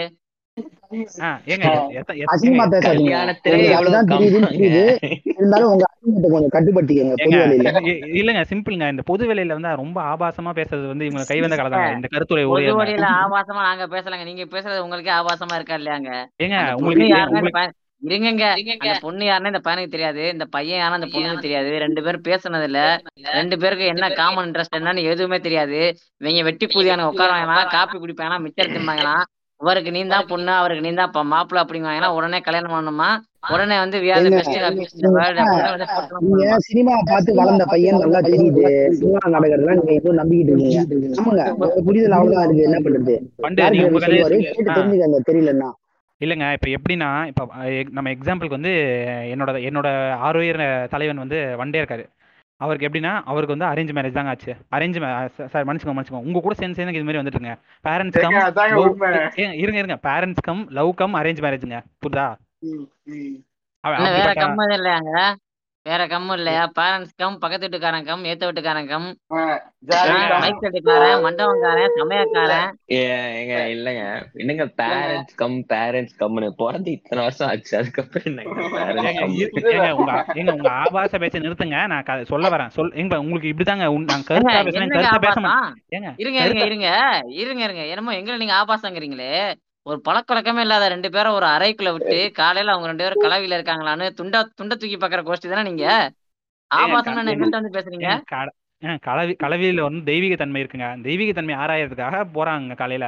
இல்லைங்க 8.13 8.41
சிம்பிளுங்க. 8.49 8.87
இந்த 8.89 9.03
பொது 9.03 9.23
வேலையில 9.29 9.55
வந்து 9.57 9.71
ரொம்ப 9.75 9.99
ஆபாசமா 10.03 10.51
பேசுறது 10.51 10.87
வந்து 10.87 11.05
இவங்க 11.05 11.25
கை 11.25 11.39
வந்த 11.39 11.55
கலை 11.55 11.71
தாங்க 11.71 11.91
இந்த 11.93 12.07
கருத்துரை 12.07 12.43
ஆபாசமா 13.19 13.61
நாங்க 13.63 13.87
பேசலாங்க. 13.87 14.25
நீங்க 14.25 14.45
பேசுறது 14.47 14.83
உங்களுக்கே 14.83 15.13
ஆபாசமா 15.13 15.55
இருக்கா 15.55 15.77
இல்லையாங்க? 15.79 16.11
ஏங்க 16.39 16.57
உங்களுக்கு 16.79 17.07
இருங்கங்க. 18.01 18.45
அந்த 18.75 18.93
பொண்ணு 19.01 19.23
யாருன்னா 19.25 19.51
இந்த 19.53 19.61
பையனுக்கு 19.65 19.93
தெரியாது. 19.95 20.23
இந்த 20.35 20.45
பையன் 20.55 20.79
யாருன்னா 20.81 20.99
அந்த 20.99 21.09
பொண்ணுக்கு 21.13 21.45
தெரியாது. 21.45 21.71
ரெண்டு 21.77 22.03
பேரும் 22.03 22.27
பேசுனது 22.27 22.67
இல்ல 22.69 22.81
ரெண்டு 23.39 23.55
பேருக்கு 23.57 23.91
என்ன 23.93 24.09
காமன் 24.19 24.47
இன்ட்ரெஸ்ட் 24.49 24.77
என்னன்னு 24.79 25.09
எதுவுமே 25.13 25.39
தெரியாது. 25.39 25.79
இவங்க 26.21 26.43
வெட்டி 26.49 26.67
கூதியானுங்க 26.67 27.11
உட்காருவாங்களாம் 27.13 27.73
காப்பி 27.75 27.97
குடிப்பாங்களாம் 27.97 28.45
மிச்சர் 28.45 28.73
திம்பாங்களாம் 28.75 29.25
இவருக்கு 29.61 29.91
நீ 29.91 30.01
தான் 30.07 30.27
பொண்ணு 30.27 30.51
அவருக்கு 30.59 30.83
நீ 30.85 30.91
தான் 30.99 31.31
மாப்பிள்ள 31.31 31.63
அப்படிங்குவாங்கன்னா 31.63 32.11
உடனே 32.17 32.39
கல்யாணம் 32.39 32.75
பண்ணணுமா? 32.75 33.09
உடனே 33.53 33.75
வந்து 33.81 33.97
சினிமா 36.67 36.93
பார்த்து 37.09 37.35
வளர்ந்த 37.39 37.65
பையன் 37.65 38.01
நல்லா 38.03 38.21
தெரியுது. 38.27 38.63
சினிமா 38.99 39.19
நாடகத்தெல்லாம் 39.35 39.79
நீங்க 39.79 39.93
எதுவும் 39.99 40.19
நம்பிக்கிட்டு 40.21 40.51
இருக்கீங்க 40.53 40.79
ஆமாங்க. 41.21 41.43
புரிதல் 41.87 42.17
அவ்வளவுதான் 42.17 42.47
இருக்கு. 42.47 42.65
என்ன 42.69 42.79
பண்றது? 42.85 43.15
தெரிஞ்சுக்கங்க. 43.59 45.21
தெரியலன்னா. 45.29 45.69
இல்லைங்க 46.23 46.45
இப்போ 46.55 46.67
எப்படின்னா 46.77 47.09
இப்போ 47.31 47.43
நம்ம 47.97 48.07
எக்ஸாம்பிளுக்கு 48.15 48.57
வந்து 48.59 48.71
என்னோட 49.33 49.51
என்னோட 49.69 49.87
ஆரோயர் 50.27 50.61
தலைவன் 50.93 51.23
வந்து 51.23 51.37
வண்டே 51.61 51.81
இருக்காரு. 51.81 52.05
அவருக்கு 52.61 52.87
எப்படின்னா 52.87 53.11
அவருக்கு 53.31 53.55
வந்து 53.55 53.69
அரேஞ்ச் 53.71 53.93
மேரேஜ் 53.97 54.17
தாங்க 54.17 54.31
ஆச்சு. 54.33 54.53
அரேஞ்ச் 54.75 54.97
சார் 55.51 55.67
மன்னிச்சுக்கோங்க 55.67 55.97
மன்னிச்சுக்கோங்க. 55.97 56.27
உங்க 56.29 56.39
கூட 56.45 56.55
சேர்ந்து 56.59 56.77
சேர்ந்து 56.79 56.97
இது 56.99 57.07
மாதிரி 57.09 57.21
வந்துட்டுங்க 57.21 57.53
பேரண்ட்ஸ் 57.87 58.19
கம் 58.23 58.35
இருங்க 59.63 59.79
இருங்க. 59.81 59.97
Parents 60.09 60.45
cum 60.47 60.63
love 60.79 60.91
cum 61.01 61.15
arrange 61.21 61.43
மேரேஜுங்க 61.45 61.79
புரியுதா? 62.03 62.27
வேற 65.83 66.07
கம்மு 66.07 66.33
இல்லையா? 66.33 66.71
பேரண்ட்ஸ் 66.79 67.09
கம் 67.15 67.37
பக்கத்து 67.37 67.67
வீட்டுக்காரன் 67.67 68.05
கம் 68.05 68.23
ஏத்த 68.23 68.47
வீட்டுக்காரன் 68.47 68.87
கம் 68.87 69.15
கம். 69.87 70.39
மைக் 70.39 70.57
செட்டுக்காரன் 70.61 71.21
சமயக்காரன். 71.97 72.71
ஏங்க 72.87 73.55
இல்லங்க. 73.75 74.23
என்னங்க 74.33 74.65
பேரண்ட்ஸ் 74.77 75.35
கம் 75.35 75.65
பேரண்ட்ஸ் 75.69 76.09
கம்னு 76.19 76.49
பிறந்து 76.49 76.91
இத்தனை 76.91 77.23
வருஷம் 77.23 77.49
ஆச்சு. 77.49 77.77
அதுக்கப்புறம் 77.77 78.37
என்னங்க 78.37 79.13
கம் 79.13 80.53
உங்க 80.53 80.69
ஆபாச 80.69 81.17
பேச்ச 81.17 81.39
நிறுத்துங்க. 81.39 81.87
நான் 81.87 82.23
சொல்ல 82.25 82.49
வரேன். 82.49 82.67
சொல் 82.67 82.93
எங்க 82.93 83.19
உங்களுக்கு 83.19 83.49
இப்படிதாங்க 83.49 83.85
உன்- 83.85 84.03
நான் 84.03 84.23
கருத்தா 84.29 84.67
பேசுறேன் 84.67 84.87
கருத்தா 84.87 85.21
பேச 85.21 85.39
மாட்டேன் 85.39 86.13
இருங்க 86.17 86.39
இருங்க 86.43 86.65
இருங்க 86.65 87.21
இருங்க 87.27 87.63
இருங்க. 87.63 87.85
என்னமோ 87.85 88.15
எங்களை 88.15 88.45
நீங்க 88.45 88.53
ஆபாசங்கிறீங்களே. 88.53 89.53
ஒரு 89.85 89.97
பழக்கவழக்கமே 90.07 90.63
இல்லாத 90.65 90.87
ரெண்டு 90.87 91.09
பேரும் 91.11 91.35
ஒரு 91.37 91.45
அறைக்குள்ள 91.45 91.91
விட்டு 91.95 92.17
காலையில 92.39 92.73
அவங்க 92.73 92.89
ரெண்டு 92.91 93.03
பேரும் 93.03 93.23
கலவில 93.25 93.57
இருக்காங்களான்னு 93.57 94.07
துண்டா 94.19 94.39
துண்ட 94.59 94.73
தூக்கி 94.79 94.97
பாக்குற 95.03 95.21
கோஷ்டி 95.27 95.49
தானே 95.49 95.63
நீங்க? 95.69 95.85
ஆபாசம்னு 96.71 97.31
எங்கள்கிட்ட 97.33 97.59
வந்து 97.61 97.75
பேசுறீங்க? 97.77 98.09
கலவி 99.07 99.33
கலவியில 99.43 99.85
வந்து 99.85 100.01
தெய்வீக 100.09 100.33
தன்மை 100.41 100.59
இருக்குங்க. 100.63 100.89
தெய்வீக 101.07 101.31
தன்மை 101.37 101.55
ஆராயறதுக்காக 101.55 102.21
போறாங்க. 102.35 102.75
காலையில 102.81 103.05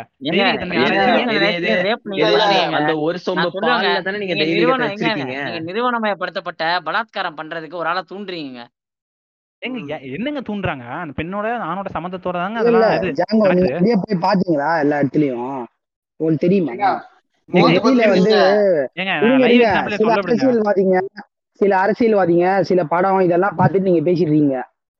நிறுவனமயப்படுத்தப்பட்ட 5.67 6.63
பலாத்காரம் 6.88 7.38
பண்றதுக்கு 7.39 7.79
ஒரு 7.81 7.89
ஆளை 7.91 8.03
தூண்டுறீங்க. 8.12 8.62
ஏங்க 9.62 9.97
என்னங்க 10.15 10.41
தூண்டுறாங்க? 10.47 10.86
அந்த 11.03 11.13
பெண்ணோட 11.19 11.47
ஆணோட 11.69 11.89
சம்மந்தத்தோட 11.97 12.38
தாங்க 12.43 12.60
அதெல்லாம் 12.62 14.01
போய் 14.05 14.23
பாத்தீங்களா 14.27 14.69
எல்லா 14.84 14.99
இடத்துலயும்? 15.01 15.53
உங்களுக்கு 16.21 16.47
தெரியுமா? 16.47 16.73
வந்து 18.10 18.34
சில 19.99 20.13
அரசியல்வாதிங்க 20.15 20.97
சில 21.60 21.71
அரசியல்வாதிங்க 21.77 22.45
சில 22.62 22.84
படம் 22.84 23.19
இதெல்லாம் 23.19 23.55
பார்த்துட்டு 23.57 23.88
நீங்க 23.88 24.01
பேசிடுறீங்க. 24.10 24.55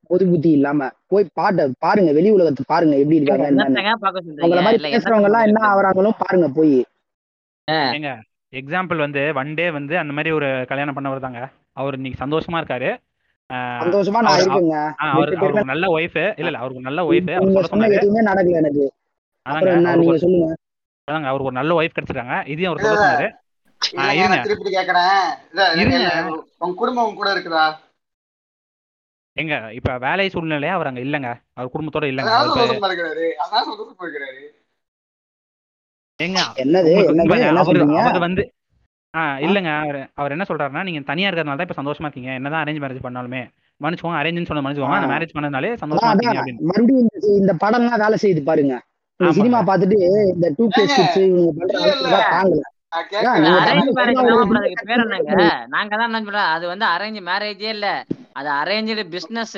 பொது 0.10 0.24
புத்தி 0.28 0.50
இல்லாம. 0.52 0.90
போய் 1.08 1.28
பாட்ட 1.40 1.72
பாருங்க 1.80 2.12
வெளி 2.12 2.30
உலகத்தை 2.30 2.64
பாருங்க 2.68 2.96
எப்படி 2.96 3.16
இருக்காங்க 3.16 3.48
உங்களை 4.42 4.64
மாதிரி 4.64 4.84
பேசுறவங்க 4.94 5.30
எல்லாம் 5.30 5.46
என்ன 5.46 5.62
ஆகுறாங்களும் 5.70 6.18
பாருங்க 6.18 6.48
போய். 6.56 6.76
ஏங்க 7.68 8.10
எக்ஸாம்பிள் 8.54 8.98
வந்து 8.98 9.22
ஒன் 9.36 9.54
டே 9.54 9.66
வந்து 9.72 9.94
அந்த 9.98 10.14
மாதிரி 10.14 10.32
ஒரு 10.32 10.66
கல்யாணம் 10.68 10.96
பண்ணவர் 10.96 11.20
தாங்க. 11.20 11.42
அவர் 11.74 11.96
இன்னைக்கு 11.96 12.20
சந்தோஷமா 12.26 12.58
இருக்காரு. 12.62 12.90
ஆஹ் 13.50 13.80
சந்தோஷமா 13.84 14.20
நான் 14.20 14.40
இருக்கேங்க. 14.40 14.76
அவருக்கு 15.12 15.64
நல்ல 15.66 15.86
ஒய்ஃப் 15.98 16.18
இல்ல 16.18 16.50
இல்ல 16.50 16.58
அவருக்கு 16.58 16.82
நல்ல 16.82 17.00
ஒய்ஃப் 17.12 17.30
நடக்கல 18.30 18.60
எனக்கு. 18.62 18.86
நீங்க 19.96 20.18
சொல்லுங்க. 20.18 20.50
அதாங்க 21.08 21.26
அவருக்கு 21.26 21.50
ஒரு 21.50 21.60
நல்ல 21.60 21.72
ஒய்ஃப் 21.80 21.96
கிடைச்சிருக்காங்க. 21.96 22.36
இதையும் 22.48 22.72
அவர் 22.72 22.84
ஆஹ் 24.02 24.44
திருப்பி 24.44 24.72
கேக்குறேன் 24.72 26.28
உங்க 26.60 26.76
குடும்பம் 26.76 27.16
கூட 27.16 27.30
இருக்குதா? 27.34 27.64
எங்க 29.38 29.56
இப்ப 29.74 29.98
வேலை 29.98 30.30
சூழ்நிலையா 30.30 30.70
அவர் 30.70 30.88
அங்க 30.88 31.00
இல்லங்க. 31.00 31.30
அவர் 31.54 31.74
குடும்பத்தோட 31.74 32.04
இல்லங்க. 32.04 32.32
அதனால 32.32 32.52
அவர் 32.52 32.80
என்னது? 36.64 36.92
வந்து 38.20 38.44
ஆ 39.14 39.22
ஆ? 39.22 39.40
இல்லங்க. 39.40 39.70
அவர் 39.80 39.98
அவர் 40.14 40.32
என்ன 40.32 40.46
சொல்றாருன்னா 40.48 40.84
நீங்க 40.84 41.00
தனியா 41.02 41.30
இருக்கிறதுனால 41.30 41.58
தான் 41.58 41.68
இப்ப 41.68 41.80
சந்தோஷமா 41.82 42.08
இருக்கீங்க. 42.08 42.32
என்னதான் 42.32 42.64
அரேஞ்ச் 42.64 42.84
மேரேஜ் 42.84 43.06
பண்ணாலுமே. 43.06 43.42
மன்னிச்சுக்கோங்க 43.82 44.20
அரேஞ்சுன்னு 44.22 44.46
சொன்ன 44.46 44.62
மன்னிச்சுக்கோங்க. 44.62 44.98
அந்த 44.98 45.08
ஆஹ் 45.08 45.14
மேரேஜ் 45.14 45.36
பண்ணதுனாலே 45.36 45.72
சந்தோஷமா 45.84 46.12
இருக்கீங்க 46.12 46.40
அப்படின்னு. 46.42 47.40
இந்த 47.40 47.54
படம்லாம் 47.64 48.04
வேலை 48.04 48.18
செய்யுது 48.22 48.44
பாருங்க. 48.44 48.76
சினிமா 49.32 49.60
ஆமாங்க. 49.60 49.68
பார்த்துட்டு 49.70 49.98
இந்த 50.34 50.48
டூ 50.58 50.66
கே 50.76 50.84
ஸ்கிட்ஸ் 50.88 51.20
இவங்க 51.24 51.52
பண்ற 51.60 51.76
தாங்கல. 52.34 52.62
நீங்க 53.38 53.60
தான் 53.62 53.78
என்ன 56.08 56.20
சொல்றோம்? 56.20 56.50
அது 56.56 56.66
வந்து 56.68 56.86
அரேஞ்ச் 56.88 57.22
மேரேஜே 57.30 57.70
இல்ல. 57.76 57.88
அது 58.34 58.50
அரேஞ்சு 58.60 58.94
பிசினஸ் 59.14 59.58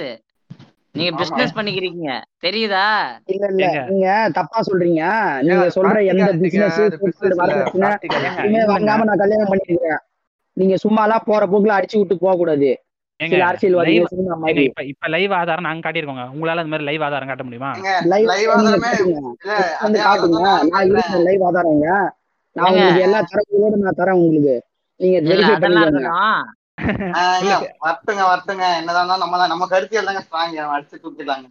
நீங்க 0.95 1.12
பிசினஸ் 1.19 1.56
பண்ணிக்கிறீங்க. 1.56 2.08
தெரியுதா? 2.41 2.86
இல்ல 3.34 3.45
நீங்க 3.89 4.08
தப்பா 4.38 4.60
சொல்றீங்க. 4.67 5.04
நீங்க 5.41 5.65
சொல்ற 5.78 5.97
எந்த 6.12 6.30
பிசினஸ் 6.43 6.80
வாங்காம 8.71 9.06
நான் 9.08 9.21
கல்யாணம் 9.23 9.52
பண்ணிருக்கேன் 9.52 10.02
நீங்க 10.58 10.76
சும்மாலாம் 10.84 11.28
போற 11.28 11.43
போக்குல 11.47 11.78
அடிச்சு 11.78 11.99
விட்டு 11.99 12.15
போக 12.17 12.34
கூடாது 12.36 12.71
இப்ப 14.92 15.08
லைவ் 15.08 15.34
ஆதாரம் 15.40 15.68
நாங்க 15.68 15.84
காட்டியிருக்கோங்க 15.86 16.26
உங்களால 16.36 16.62
அந்த 16.64 16.72
மாதிரி 16.74 16.88
லைவ் 16.90 17.04
ஆதாரம் 17.04 17.28
காட்ட 17.28 17.44
முடியுமா? 17.44 17.72
லைவ் 18.12 18.50
நான் 18.50 18.68
ஆதாரங்க. 21.50 21.88
உங்களுக்கு 22.56 23.06
எல்லா 23.08 23.20
தரேன் 24.00 24.20
உங்களுக்கு. 24.24 24.56
நீங்க 24.98 25.20
வரட்டுங்க 27.86 28.24
வரட்டுங்க. 28.32 28.66
என்னதான் 28.80 29.22
நம்ம 29.24 29.48
நம்ம 29.48 29.68
கருத்தியல் 29.68 30.10
தாங்க 30.10 30.24
ஸ்ட்ராங் 30.28 30.58
அடிச்சு 30.76 30.98
தூக்கிடலாங்க 31.04 31.48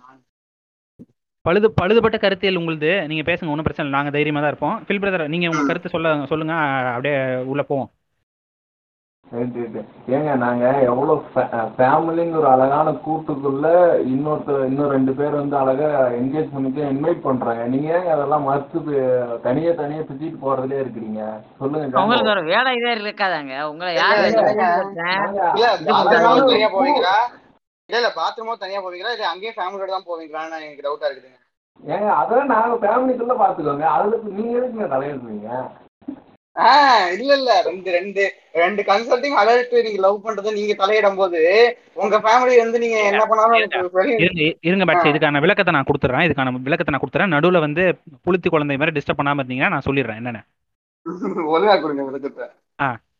பழுது 1.46 1.68
பழுதுபட்ட 1.80 2.16
கருத்தியல் 2.18 2.58
உங்களுது. 2.58 2.90
நீங்க 3.06 3.22
பேசுங்க 3.28 3.52
ஒன்றும் 3.52 3.66
பிரச்சனை 3.66 3.84
இல்லை. 3.84 3.98
நாங்க 3.98 4.10
தைரியமா 4.16 4.40
தான் 4.40 4.48
இருப்போம். 4.48 4.76
ஃபில் 4.86 5.00
பிரதர் 5.02 5.28
நீங்க 5.28 5.46
உங்க. 5.48 5.62
கருத்து 5.66 5.88
சொல்ல 5.88 6.08
சொல்லுங்க. 6.28 6.54
அப்படியே 6.90 7.16
உள்ள 7.52 7.62
போவோம். 7.62 7.90
ரைட் 9.32 9.58
ஏங்க 10.08 10.30
நாங்க 10.40 10.64
எவ்வளவு 10.86 11.14
ஃபேமிலிங்க 11.76 12.36
ஒரு 12.36 12.48
அழகான 12.48 12.88
கூட்டுக்குள்ள 13.04 13.66
இன்னொருத்தர் 14.10 14.66
இன்னும் 14.66 14.90
ரெண்டு 14.90 15.12
பேர் 15.18 15.38
வந்து 15.38 15.56
அழகா 15.60 15.88
என்கேஜ் 16.18 16.52
பண்ணிட்டு 16.52 16.82
இன்வைட் 16.90 17.22
பண்றாங்க. 17.22 17.62
நீங்க 17.72 17.88
ஏங்க 17.96 18.10
அதெல்லாம் 18.16 18.46
மறுத்து 18.48 18.80
பே- 18.80 19.04
தனியா 19.44 19.72
தனியா 19.74 20.02
சுத்திட்டு 20.02 20.42
போறதுலயே 20.42 20.82
இருக்கிறீங்க? 20.82 21.20
சொல்லுங்க 21.60 22.02
உங்களுக்கு 22.02 22.34
ஒரு 22.34 22.42
வேலை 22.50 22.72
இதே 22.76 22.92
இருக்காதாங்க. 22.98 23.54
உங்களை 23.70 23.92
இல்ல 23.92 24.02
யார் 24.02 24.24
இல்ல 24.24 24.42
பண்றது 25.92 26.48
தனியா 26.48 26.70
போவீங்களா? 26.72 27.16
இல்ல 27.88 28.00
இல்ல 28.00 28.10
பாத்ரூமும் 28.16 28.62
தனியா 28.62 28.80
போவீங்களா? 28.82 29.14
இல்ல 29.14 29.30
அங்கேயும் 29.32 29.58
ஃபேமிலியோட 29.58 29.90
தான் 29.90 30.08
போவீங்களான்னு 30.08 30.60
எனக்கு 30.62 30.86
டவுட்டா 30.86 31.08
இருக்குதுங்க. 31.08 31.38
ஏங்க 31.80 32.08
அதெல்லாம் 32.16 32.52
நாங்க 32.54 32.74
ஃபேமிலிக்குள்ள 32.82 33.36
பாத்துக்கோங்க. 33.38 33.86
அதுக்கு 33.96 34.36
நீங்க 34.36 34.52
எதுக்குங்க 34.58 34.88
தலையிடுறீங்க? 34.92 35.48
ஆஹ் 36.56 37.12
இல்ல 37.12 37.36
இல்ல 37.36 37.62
ரெண்டு 37.62 37.90
ரெண்டு 37.90 38.22
ரெண்டு 38.52 38.82
கன்சல்டிங் 38.82 39.36
அடல்ட் 39.42 39.82
நீங்க 39.82 40.00
லவ் 40.00 40.18
பண்றதை 40.24 40.52
நீங்க 40.52 40.74
தலையிடும் 40.74 41.16
போது 41.16 41.40
உங்க 41.92 42.18
ஃபேமிலி 42.18 42.56
வந்து 42.56 42.78
நீங்க 42.78 42.98
என்ன 43.02 43.26
பண்ணாலும் 43.26 43.58
இருங்க 44.24 44.56
இருங்க 44.60 44.84
பேட்ச். 44.84 45.06
இதுக்கான 45.06 45.40
விளக்கத்தை 45.40 45.74
நான் 45.74 45.88
கொடுத்துறேன். 45.90 46.26
இதுக்கான 46.26 46.62
விளக்கத்தை 46.62 46.94
நான் 46.94 47.04
கொடுத்துறேன். 47.04 47.34
நடுவுல 47.36 47.58
வந்து 47.58 47.84
புளுத்தி 48.26 48.48
குழந்தை 48.48 48.76
மாதிரி 48.76 49.00
டிஸ்டர்ப் 49.00 49.20
பண்ணாம 49.20 49.42
இருந்தீங்கன்னா 49.44 49.68
நான் 49.68 49.86
சொல்லிடுறேன். 49.86 50.14
என்னென்ன? 50.14 50.42
ஒழுங்கா 51.52 51.80
கொடுங்க 51.80 52.02
விளக்கத்தை. 52.02 52.46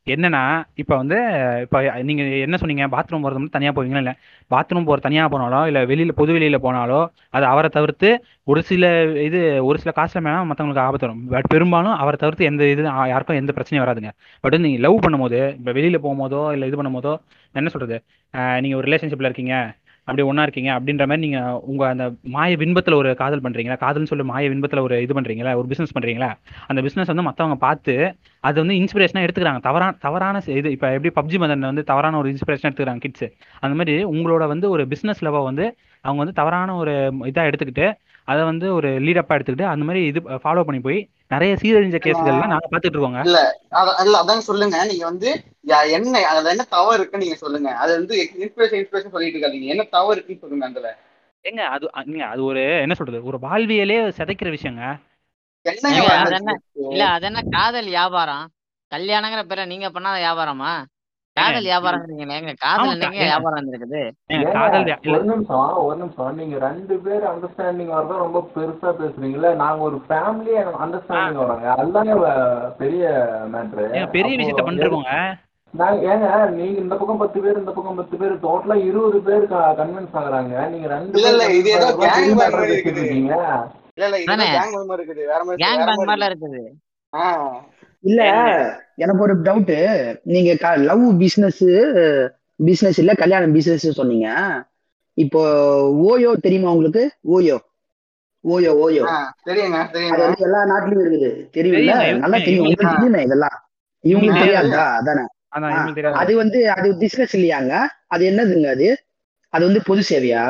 என்னன்னா 0.07 0.41
இப்போ 0.83 0.95
வந்து 1.01 1.17
இப்போ 1.65 1.79
நீங்கள் 2.09 2.31
என்ன 2.45 2.57
சொன்னீங்க? 2.61 2.85
பாத்ரூம் 2.95 3.25
போகிறது 3.25 3.41
மட்டும் 3.41 3.57
தனியாக 3.57 3.75
போவீங்களா 3.77 4.01
இல்லை? 4.05 4.15
பாத்ரூம் 4.53 4.87
போகிற 4.88 5.03
தனியாக 5.05 5.29
போனாலோ 5.35 5.61
இல்லை 5.71 5.81
வெளியில் 5.91 6.12
பொது 6.21 6.33
வெளியில் 6.37 6.59
போனாலோ 6.65 7.01
அது 7.37 7.45
அவரை 7.51 7.69
தவிர்த்து 7.77 8.09
ஒரு 8.53 8.61
சில 8.71 8.91
இது 9.27 9.41
ஒரு 9.69 9.79
சில 9.83 9.93
காசில் 9.99 10.25
மேலே 10.27 10.41
மற்றவங்களுக்கு 10.51 10.85
ஆபத்து 10.87 11.07
வரும். 11.07 11.23
பட் 11.35 11.49
பெரும்பாலும் 11.55 11.95
அவரை 12.05 12.19
தவிர்த்து 12.25 12.49
எந்த 12.51 12.71
இது 12.75 12.85
யாருக்கும் 13.12 13.41
எந்த 13.43 13.55
பிரச்சனையும் 13.59 13.85
வராதுங்க. 13.85 14.12
பட் 14.45 14.57
வந்து 14.57 14.69
நீங்கள் 14.69 14.85
லவ் 14.87 14.99
பண்ணும்போது 15.07 15.41
இப்போ 15.59 15.75
வெளியில் 15.79 16.03
போகும்போதோ 16.07 16.43
இல்லை 16.57 16.69
இது 16.73 16.81
பண்ணும்போதோ 16.83 17.15
என்ன 17.61 17.71
சொல்கிறது 17.77 17.99
நீங்கள் 18.65 18.79
ஒரு 18.81 18.87
ரிலேஷன்ஷிப்பில் 18.88 19.31
இருக்கீங்க. 19.31 19.55
அப்படி 20.09 20.23
ஒன்றா 20.29 20.45
இருக்கீங்க. 20.47 20.71
அப்படின்ற 20.77 21.05
மாதிரி 21.11 21.23
நீங்கள் 21.25 21.59
உங்கள் 21.71 21.91
அந்த 21.93 22.05
மாய 22.35 22.57
பின்பத்தில் 22.62 22.97
ஒரு 23.01 23.11
காதல் 23.21 23.43
பண்ணுறீங்களா 23.45 23.77
காதல்னு 23.85 24.11
சொல்லி 24.12 24.25
மாய 24.33 24.49
பின்பத்தில் 24.53 24.83
ஒரு 24.87 24.97
இது 25.05 25.17
பண்ணுறீங்களா 25.19 25.53
ஒரு 25.61 25.69
பிஸ்னஸ் 25.73 25.95
பண்ணுறீங்களா 25.97 26.31
அந்த 26.71 26.81
பிஸ்னஸ் 26.87 27.12
வந்து 27.12 27.27
மற்றவங்க 27.29 27.59
பார்த்து 27.67 27.95
அது 28.45 28.57
வந்து 28.62 28.77
இன்ஸ்பிரேஷனாக 28.81 29.27
எடுத்துக்கிறாங்க. 29.27 29.62
தவறான 29.69 29.97
தவறான 30.07 30.43
இது 30.61 30.69
இப்போ 30.77 30.88
எப்படி 30.97 31.12
பப்ஜி 31.19 31.38
மதன் 31.45 31.71
வந்து 31.71 31.85
தவறான 31.93 32.19
ஒரு 32.23 32.31
இன்ஸ்பிரேஷன் 32.35 32.69
எடுத்துக்கிறாங்க 32.71 33.05
கிட்ஸ் 33.07 33.27
அந்த 33.65 33.75
மாதிரி 33.81 33.97
உங்களோட 34.15 34.47
வந்து 34.55 34.69
ஒரு 34.77 34.85
பிஸ்னஸ் 34.95 35.23
லெவல் 35.29 35.49
வந்து 35.51 35.67
அவங்க 36.05 36.21
வந்து 36.23 36.38
தவறான 36.41 36.75
ஒரு 36.83 36.93
இதாக 37.31 37.49
எடுத்துக்கிட்டு 37.51 37.87
அதை 38.33 38.45
வந்து 38.45 38.75
ஒரு 38.75 38.88
லீடப்பாக 39.01 39.33
எடுத்துக்கிட்டு 39.33 39.62
அந்த 39.62 39.85
மாதிரி 39.85 40.05
இது 40.05 40.21
ஃபாலோ 40.21 40.62
பண்ணி 40.62 40.81
போய் 40.81 41.11
நிறைய 41.29 41.57
சீரழிஞ்ச 41.62 42.01
கேஸ்கள்லாம் 42.05 42.47
நாங்கள் 42.47 42.68
பார்த்துட்டு 42.71 42.92
இருக்கோங்க. 42.92 43.18
இல்ல 43.18 43.61
அத- 43.71 44.03
இல்ல 44.05 44.23
அதான் 44.23 44.38
சொல்லுங்க. 44.38 44.85
நீங்க 44.85 45.05
வந்து 45.05 45.45
என்ன 45.61 46.27
அதுல 46.27 46.49
என்ன 46.49 46.62
தவறு 46.62 46.99
இருக்குன்னு 46.99 47.25
நீங்க 47.25 47.40
சொல்லுங்க. 47.40 47.77
அது 47.77 47.92
வந்து 47.92 48.31
இன்ஸ்பிரேஷன் 48.38 48.85
இன்ஸ்பிரேஷன் 48.85 49.11
சொல்லிட்டு 49.11 49.38
இருக்காதீங்க. 49.38 49.64
என்ன 49.64 49.83
தவறு 49.83 50.25
இருக்குன்னு 50.25 50.40
சொல்லுங்க 50.40 50.66
அதுல. 50.66 50.99
ஏங்க 51.42 51.61
அது 51.61 51.90
நீங்க 52.05 52.25
அது 52.25 52.45
ஒரு 52.45 52.61
என்ன 52.81 52.95
சொல்றது? 52.95 53.25
ஒரு 53.25 53.38
வாழ்வியலே 53.42 54.09
சிதைக்கிற 54.09 54.57
விஷயங்க. 54.57 55.01
இல்ல 56.75 57.07
அது 57.07 57.25
என்ன 57.25 57.40
காதல் 57.51 57.85
வியாபாரம்? 57.85 58.49
கல்யாணங்கிற 58.95 59.42
பேர்ல 59.42 59.66
நீங்க 59.66 59.90
பண்ணாத 59.90 60.18
வியாபாரமா? 60.18 60.85
காதல் 61.37 61.66
வியாபாரங்கிறீங்களே 61.66 62.35
எங்க 62.38 62.53
காதல். 62.62 62.99
வியாபாரம் 63.21 63.68
இருக்குது 63.68 64.01
காதல் 64.55 64.88
ஒரு 65.12 65.23
நிமிஷம் 65.31 65.79
ஒரு 65.83 65.97
நிமிஷம் 66.01 66.37
நீங்க 66.40 66.57
ரெண்டு 66.64 66.95
பேர் 67.01 67.25
அண்டர்ஸ்டாண்டிங் 67.31 67.92
வரத 67.92 68.18
ரொம்ப 68.23 68.40
பெருசா 68.55 68.90
பேசுறீங்களே 68.99 69.53
நாங்க 69.62 69.81
ஒரு 69.83 69.99
ஃபேமிலி 70.07 70.53
அண்டர்ஸ்டாண்டிங் 70.79 71.40
வரோங்க 71.42 71.68
அதுதாங்க 71.77 72.16
வ- 72.18 72.37
பெரிய 72.79 73.05
மேட்ரு 73.55 73.87
பெரிய 74.12 74.35
விஷயத்த 74.37 74.64
பண்ணிருக்கோங்க 74.66 75.14
நாங்க 75.75 75.99
ஏங்க 76.09 76.27
நீங்க 76.55 76.79
இந்த 76.81 76.95
பக்கம் 76.97 77.21
பத்து 77.21 77.38
பேர் 77.40 77.59
இந்த 77.59 77.73
பக்கம் 77.73 77.99
பத்து 77.99 78.16
பேர் 78.16 78.35
டோட்டலா 78.42 78.77
இருபது 78.87 79.21
பேர் 79.23 79.45
கன்வின்ஸ் 79.79 80.16
ஆகுறாங்க. 80.21 80.55
நீங்க 80.68 80.87
ரெண்டு 80.88 81.21
இல்ல, 81.23 81.45
இது 81.53 81.71
ஏதோ 81.71 81.87
மாதிரி 81.92 82.35
பேசிட்டு 82.35 82.66
இருக்குது. 82.66 83.05
இல்ல 83.14 83.37
இல்ல 84.01 84.18
இது? 84.18 84.35
கேங் 84.51 84.75
மாதிரி 84.83 85.01
இருக்குது. 85.01 85.23
வேற 85.27 85.40
மாதிரி 85.45 85.62
கேங் 85.64 85.81
மாதிரிலாம் 85.90 86.31
இருக்குது. 86.33 86.61
ஆஹ் 87.12 87.57
இல்ல 88.05 88.23
எனக்கு 88.97 89.23
ஒரு 89.23 89.35
டவுட் 89.41 89.75
நீங்க 90.23 90.77
லவ் 90.77 91.05
பிசினஸ் 91.19 91.65
பிசினஸ் 92.61 92.99
இல்ல 92.99 93.15
கல்யாணம் 93.15 93.53
பிசினஸ் 93.53 93.87
சொன்னீங்க. 93.91 94.29
இப்போ 95.15 95.41
ஓயோ 96.09 96.33
தெரியுமா 96.33 96.71
உங்களுக்கு? 96.71 97.03
ஓயோ. 97.29 97.57
OYO 98.45 98.71
OYO. 98.85 99.05
தெரியுங்க 99.47 99.79
அது 99.79 99.99
தெரியுங்க 99.99 100.19
வந்து 100.19 100.43
எல்லா 100.43 100.65
நாட்டிலும் 100.65 101.05
இருக்குது. 101.05 101.31
தெரியும்ல? 101.57 101.95
நல்லா 102.19 102.38
தெரியும். 102.38 102.65
இவங்களுக்கு 102.65 102.85
உங்களுக்கு 102.85 102.95
தெரியுமே? 102.95 103.23
இதெல்லாம்? 103.23 103.57
இவங்களுக்கு 104.05 104.38
தெரியாதா. 104.38 104.85
அதானே. 104.97 105.25
அது 106.12 106.37
வந்து 106.37 106.71
அது 106.71 106.97
பிசினஸ் 106.97 107.37
இல்லையாங்க? 107.37 107.75
அது 108.07 108.23
என்னதுங்க 108.31 108.69
அது? 108.71 108.88
அது 109.53 109.65
வந்து 109.65 109.83
பொது 109.85 110.03
சேவையா? 110.11 110.45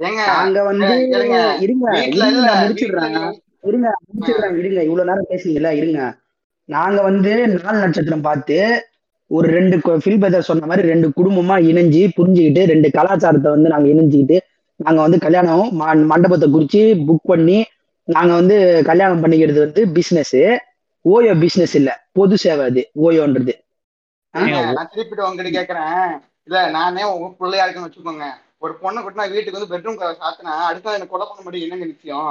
நாங்க 0.00 0.62
வந்து. 0.62 1.08
இருங்க 1.08 1.90
வீட்ல 1.90 3.44
இருங்க 3.66 3.88
இல்ல 4.32 4.46
இருங்க 4.60 4.80
இவ்வளவு 4.88 5.08
நேரம் 5.10 5.30
பேசுனீங்கல்ல 5.30 5.70
இருங்க. 5.80 6.00
நாங்க 6.68 6.98
வந்து 7.02 7.32
நாலு 7.54 7.78
நட்சத்திரம் 7.84 8.26
பார்த்து 8.28 8.58
ஒரு 9.30 9.46
ரெண்டு 9.56 9.76
ஃபில் 10.02 10.22
பெதர் 10.24 10.48
சொன்ன 10.48 10.66
மாதிரி 10.66 10.88
ரெண்டு 10.92 11.06
குடும்பமா 11.18 11.56
இணைஞ்சு 11.70 12.02
புரிஞ்சுக்கிட்டு 12.18 12.62
ரெண்டு 12.72 12.88
கலாச்சாரத்தை 12.90 13.50
வந்து 13.54 13.72
நாங்க 13.74 13.88
இணைஞ்சுக்கிட்டு 13.94 14.38
நாங்க 14.80 15.00
வந்து 15.00 15.18
கல்யாணம் 15.24 15.68
மண்டபத்தை 16.12 16.46
குறிச்சு 16.54 16.82
புக் 17.08 17.30
பண்ணி 17.32 17.58
நாங்க 18.08 18.32
வந்து 18.34 18.56
கல்யாணம் 18.90 19.22
பண்ணிக்கிறது 19.22 19.60
வந்து 19.64 19.82
பிசினஸ் 19.96 20.36
ஓயோ 21.04 21.32
பிசினஸ் 21.42 21.74
இல்ல. 21.80 21.90
பொது 22.12 22.36
சேவை 22.42 22.62
அது 22.70 22.82
ஓயோன்றது. 23.04 23.52
நான் 24.34 24.90
திருப்பிட்டு 24.92 25.26
உங்ககிட்ட 25.26 25.50
கேக்குறேன். 25.58 26.08
இல்ல 26.48 26.58
நானே 26.76 27.04
உங்க 27.12 27.28
பிள்ளையா 27.40 27.64
இருக்குன்னு 27.64 27.88
வச்சுக்கோங்க. 27.88 28.26
ஒரு 28.64 28.72
பொண்ணை 28.82 28.98
கூட்டினா 29.02 29.24
வீட்டுக்கு 29.34 29.58
வந்து 29.58 29.72
பெட்ரூம் 29.72 29.98
சாத்தினா 30.22 30.52
அடுத்தது 30.68 30.96
எனக்கு 30.98 31.14
கொலை 31.14 31.26
பண்ண 31.28 31.42
முடியும்? 31.46 31.66
என்னங்க 31.66 31.86
நிச்சயம்? 31.92 32.30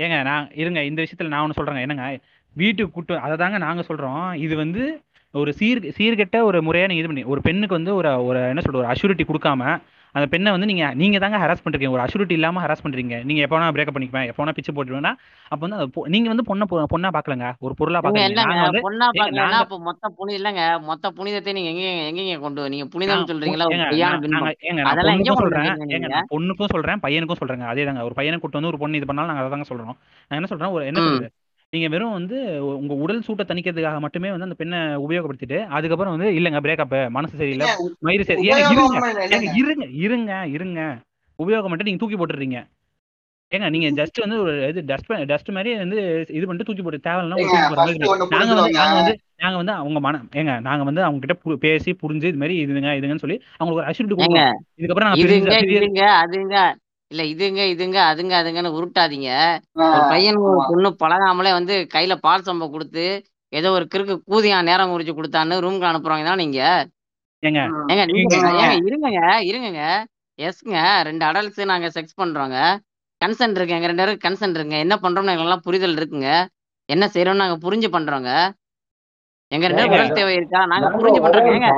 ஏங்க 0.00 0.16
நான் 0.22 0.44
இருங்க 0.54 0.80
இந்த 0.84 1.00
விஷயத்துல 1.02 1.28
நான் 1.28 1.44
ஒன்று 1.44 1.58
சொல்றேங்க. 1.58 1.80
என்னங்க 1.80 2.04
வீட்டுக்கு 2.56 2.92
கூட்டு 2.92 3.14
அதை 3.18 3.34
தாங்க 3.36 3.58
நாங்க 3.58 3.82
சொல்றோம். 3.88 4.34
இது 4.36 4.54
வந்து 4.56 4.82
ஒரு 5.34 5.50
சீர் 5.52 5.80
சீர்கெட்ட 5.96 6.36
ஒரு 6.42 6.58
முறையா 6.62 6.86
நீங்க 6.86 7.02
இது 7.02 7.10
பண்ணி 7.10 7.24
ஒரு 7.24 7.40
பெண்ணுக்கு 7.40 7.78
வந்து 7.78 7.92
ஒரு 7.94 8.10
ஒரு 8.28 8.40
என்ன 8.48 8.60
சொல்றது 8.60 8.82
ஒரு 8.82 8.92
அஷூரிட்டி 8.92 9.24
கொடுக்காம 9.24 9.62
அந்த 10.14 10.26
பெண்ணை 10.26 10.50
வந்து 10.50 10.66
நீங்க 10.66 10.94
நீங்க 10.94 11.18
தாங்க 11.18 11.38
ஹராஸ் 11.38 11.64
பண்றீங்க. 11.64 11.90
ஒரு 11.90 12.02
அஷூரிட்டி 12.02 12.30
இல்லாம 12.30 12.62
ஹராஸ் 12.62 12.84
பண்றீங்க. 12.84 13.16
நீங்க 13.24 13.40
எப்போ 13.40 13.56
வேணா 13.56 13.72
பிரேக்கப் 13.74 13.96
பண்ணிப்பேன் 13.96 14.26
எப்போ 14.26 14.40
வேணா 14.42 14.54
பிச்சு 14.54 14.72
போட்டுருவேன்னா 14.72 15.12
அப்போ 15.50 15.60
வந்து 15.60 15.76
அது 15.76 15.88
பொ- 15.88 16.06
நீங்க 16.08 16.28
வந்து 16.28 16.44
பொண்ணை 16.44 16.64
பொண்ணா 16.90 17.10
பாக்கலங்க. 17.10 17.46
ஒரு 17.58 17.74
பொருளா 17.74 17.98
நீங்க 17.98 18.08
பாக்குறீங்க 18.08 18.30
இல்லங்க 18.30 18.52
நாங்க 18.52 18.66
வந்து 18.66 18.82
பொண்ணா 18.82 19.06
ஏங்க 19.08 19.20
பாக்கலன்னா 19.20 19.42
நாங்க 19.42 19.56
அப்ப 19.56 19.78
மொத்த 19.80 20.12
புனி 20.18 20.32
இல்லங்க 20.32 20.62
மொத்த 20.80 21.10
புனிதத்தை 21.10 21.52
நீங்க 21.52 21.70
எங்க 21.72 21.84
எங்கங்க 22.10 22.40
கொண்டு 22.40 22.68
நீங்க 22.68 22.86
புனிதம் 22.86 23.26
சொல்றீங்களா? 23.30 23.66
அதெல்லாம் 24.84 25.16
எங்க 25.16 25.32
பொண்ணுக்கும் 25.32 25.42
சொல்றேன். 25.42 25.68
ஏங்க 25.96 26.22
பொண்ணுக்கும் 26.30 26.72
சொல்றேன் 26.72 27.00
பையனுக்கும் 27.02 27.40
சொல்றேங்க. 27.40 27.66
அதே 27.66 27.84
தாங்க 27.84 28.04
ஒரு 28.04 28.14
பையனை 28.14 28.38
கூட்டு 28.38 28.58
வந்து 28.58 28.68
ஒரு 28.68 28.78
பொண்ணு 28.78 28.96
இது 28.96 29.06
பண்ணாலும் 29.06 29.30
நாங்க 29.30 29.44
அதை 29.44 29.52
தாங்க 29.52 29.68
சொல்றோம். 29.70 29.96
நான் 30.30 30.38
என்ன 30.40 30.46
சொல்றேன் 30.46 30.70
ஒரு 30.70 30.86
என்ன 30.86 31.00
ம். 31.00 31.08
சொல்றது? 31.08 31.28
நீங்க 31.72 31.88
வெறும் 31.90 32.14
வந்து 32.14 32.36
உங்க 32.78 32.92
உடல் 33.02 33.24
சூட்டை 33.26 33.44
தணிக்கிறதுக்காக 33.46 33.98
மட்டுமே 34.04 34.30
வந்து 34.32 34.46
அந்த 34.46 34.56
பெண்ணை 34.60 34.78
உபயோகப்படுத்திட்டு 35.04 35.58
அதுக்கப்புறம் 35.76 36.14
வந்து 36.14 36.28
இல்லங்க 36.38 36.60
பிரேக்கப் 36.64 36.94
மனசு 37.16 37.34
சரியில்லை 37.40 37.66
மயிறு 38.06 38.24
சரி 38.24 38.48
ஏங்க 38.48 38.72
இருங்க 38.72 39.60
இருங்க 39.60 39.84
இருங்க 40.04 40.32
இருங்க. 40.56 40.80
உபயோகம் 41.38 41.70
மட்டும் 41.72 41.88
நீங்க 41.88 42.02
தூக்கி 42.02 42.16
போட்டுறீங்க. 42.16 42.58
ஏங்க 43.52 43.68
நீங்க 43.74 43.86
ஜஸ்ட் 44.00 44.18
வந்து 44.22 44.36
ஒரு 44.42 44.52
இது 44.66 44.80
டஸ்ட் 44.88 45.08
டஸ்ட் 45.30 45.48
மாதிரி 45.54 45.70
வந்து 45.78 45.96
இது 46.30 46.44
பண்ணிட்டு 46.44 46.66
தூக்கி 46.66 46.82
போட்டு 46.82 46.98
ஒண்ணு 47.36 48.26
நாங்க 48.34 48.52
வந்து 48.56 48.76
நாங்க 48.76 48.98
வந்து 48.98 49.14
நாங்க 49.40 49.56
வந்து 49.56 49.74
அவங்க 49.78 50.00
மன 50.00 50.20
ஏங்க 50.40 50.52
நாங்க 50.66 50.84
வந்து 50.84 51.02
அவங்க 51.06 51.20
கிட்ட 51.22 51.34
பேசி 51.64 51.92
புரிஞ்சு 52.02 52.30
இது 52.30 52.40
மாதிரி 52.42 52.56
இதுங்க 52.62 52.92
இதுங்கன்னு 52.98 53.24
சொல்லி 53.24 53.38
அவங்களுக்கு 53.54 53.80
ஒரு 53.80 54.20
கொடுக்குறோம் 54.20 54.60
இதுக்கப்புறம் 54.78 55.10
நாங்க 55.10 56.06
அதுங்க 56.20 56.60
இல்ல 57.10 57.22
இதுங்க 57.32 57.60
இதுங்க 57.72 57.98
அதுங்க 58.10 58.34
அதுங்கன்னு 58.40 58.76
உருட்டாதீங்க. 58.76 59.30
ஒரு 59.86 60.02
பையன் 60.12 60.38
ஒரு 60.48 60.60
பொண்ணு 60.68 60.90
பழகாமலே 61.02 61.52
வந்து 61.58 61.74
கையில 61.94 62.14
பால் 62.26 62.46
சம்பை 62.48 62.66
கொடுத்து 62.70 63.04
ஏதோ 63.52 63.68
ஒரு 63.76 63.84
கிறுக்கு 63.92 64.14
கூதியான் 64.30 64.68
நேரம் 64.70 64.92
குறிச்சு 64.92 65.14
கொடுத்தான்னு 65.16 65.56
ரூம்க்கு 65.64 65.88
அனுப்புறவங்க 65.90 66.26
தான் 66.28 66.42
நீங்க? 66.42 66.60
ஏங்க. 67.42 67.60
ஏங்க 67.92 68.02
நீங்க 68.10 68.34
ஏங்க 68.36 68.50
ஏங்க. 68.64 68.76
இருங்கங்க 68.88 69.20
இருங்கங்க. 69.50 69.82
எஸ்ங்க 70.38 70.76
ரெண்டு 71.08 71.24
அடல்ட்ஸ் 71.28 71.62
நாங்க 71.72 71.88
செக்ஸ் 71.96 72.20
பண்றோங்க. 72.22 72.58
கன்சென்ட் 73.20 73.56
இருக்கு 73.58 73.76
எங்க 73.76 73.88
ரெண்டு 73.90 74.02
பேரும் 74.02 74.22
கன்சென்ட் 74.26 74.56
இருக்குங்க. 74.56 74.78
என்ன 74.86 74.94
பண்றோம்னு 75.04 75.34
எங்களுக்கு 75.34 75.66
புரிதல் 75.68 75.98
இருக்குங்க. 76.00 76.28
என்ன 76.88 77.04
செய்யறோம்னு 77.14 77.42
நாங்க 77.44 77.58
புரிஞ்சு 77.66 77.88
பண்றோங்க. 77.96 78.30
எங்க 79.50 79.68
ரெண்டு 79.68 79.82
பேரும் 79.82 79.94
ஏங்க 79.94 80.00
உடல் 80.00 80.18
தேவை 80.18 80.32
இருக்கா 80.38 80.60
நாங்க 80.72 80.88
புரிஞ்சு 80.94 81.20
பண்றோங்க 81.22 81.54
ஏங்க. 81.54 81.70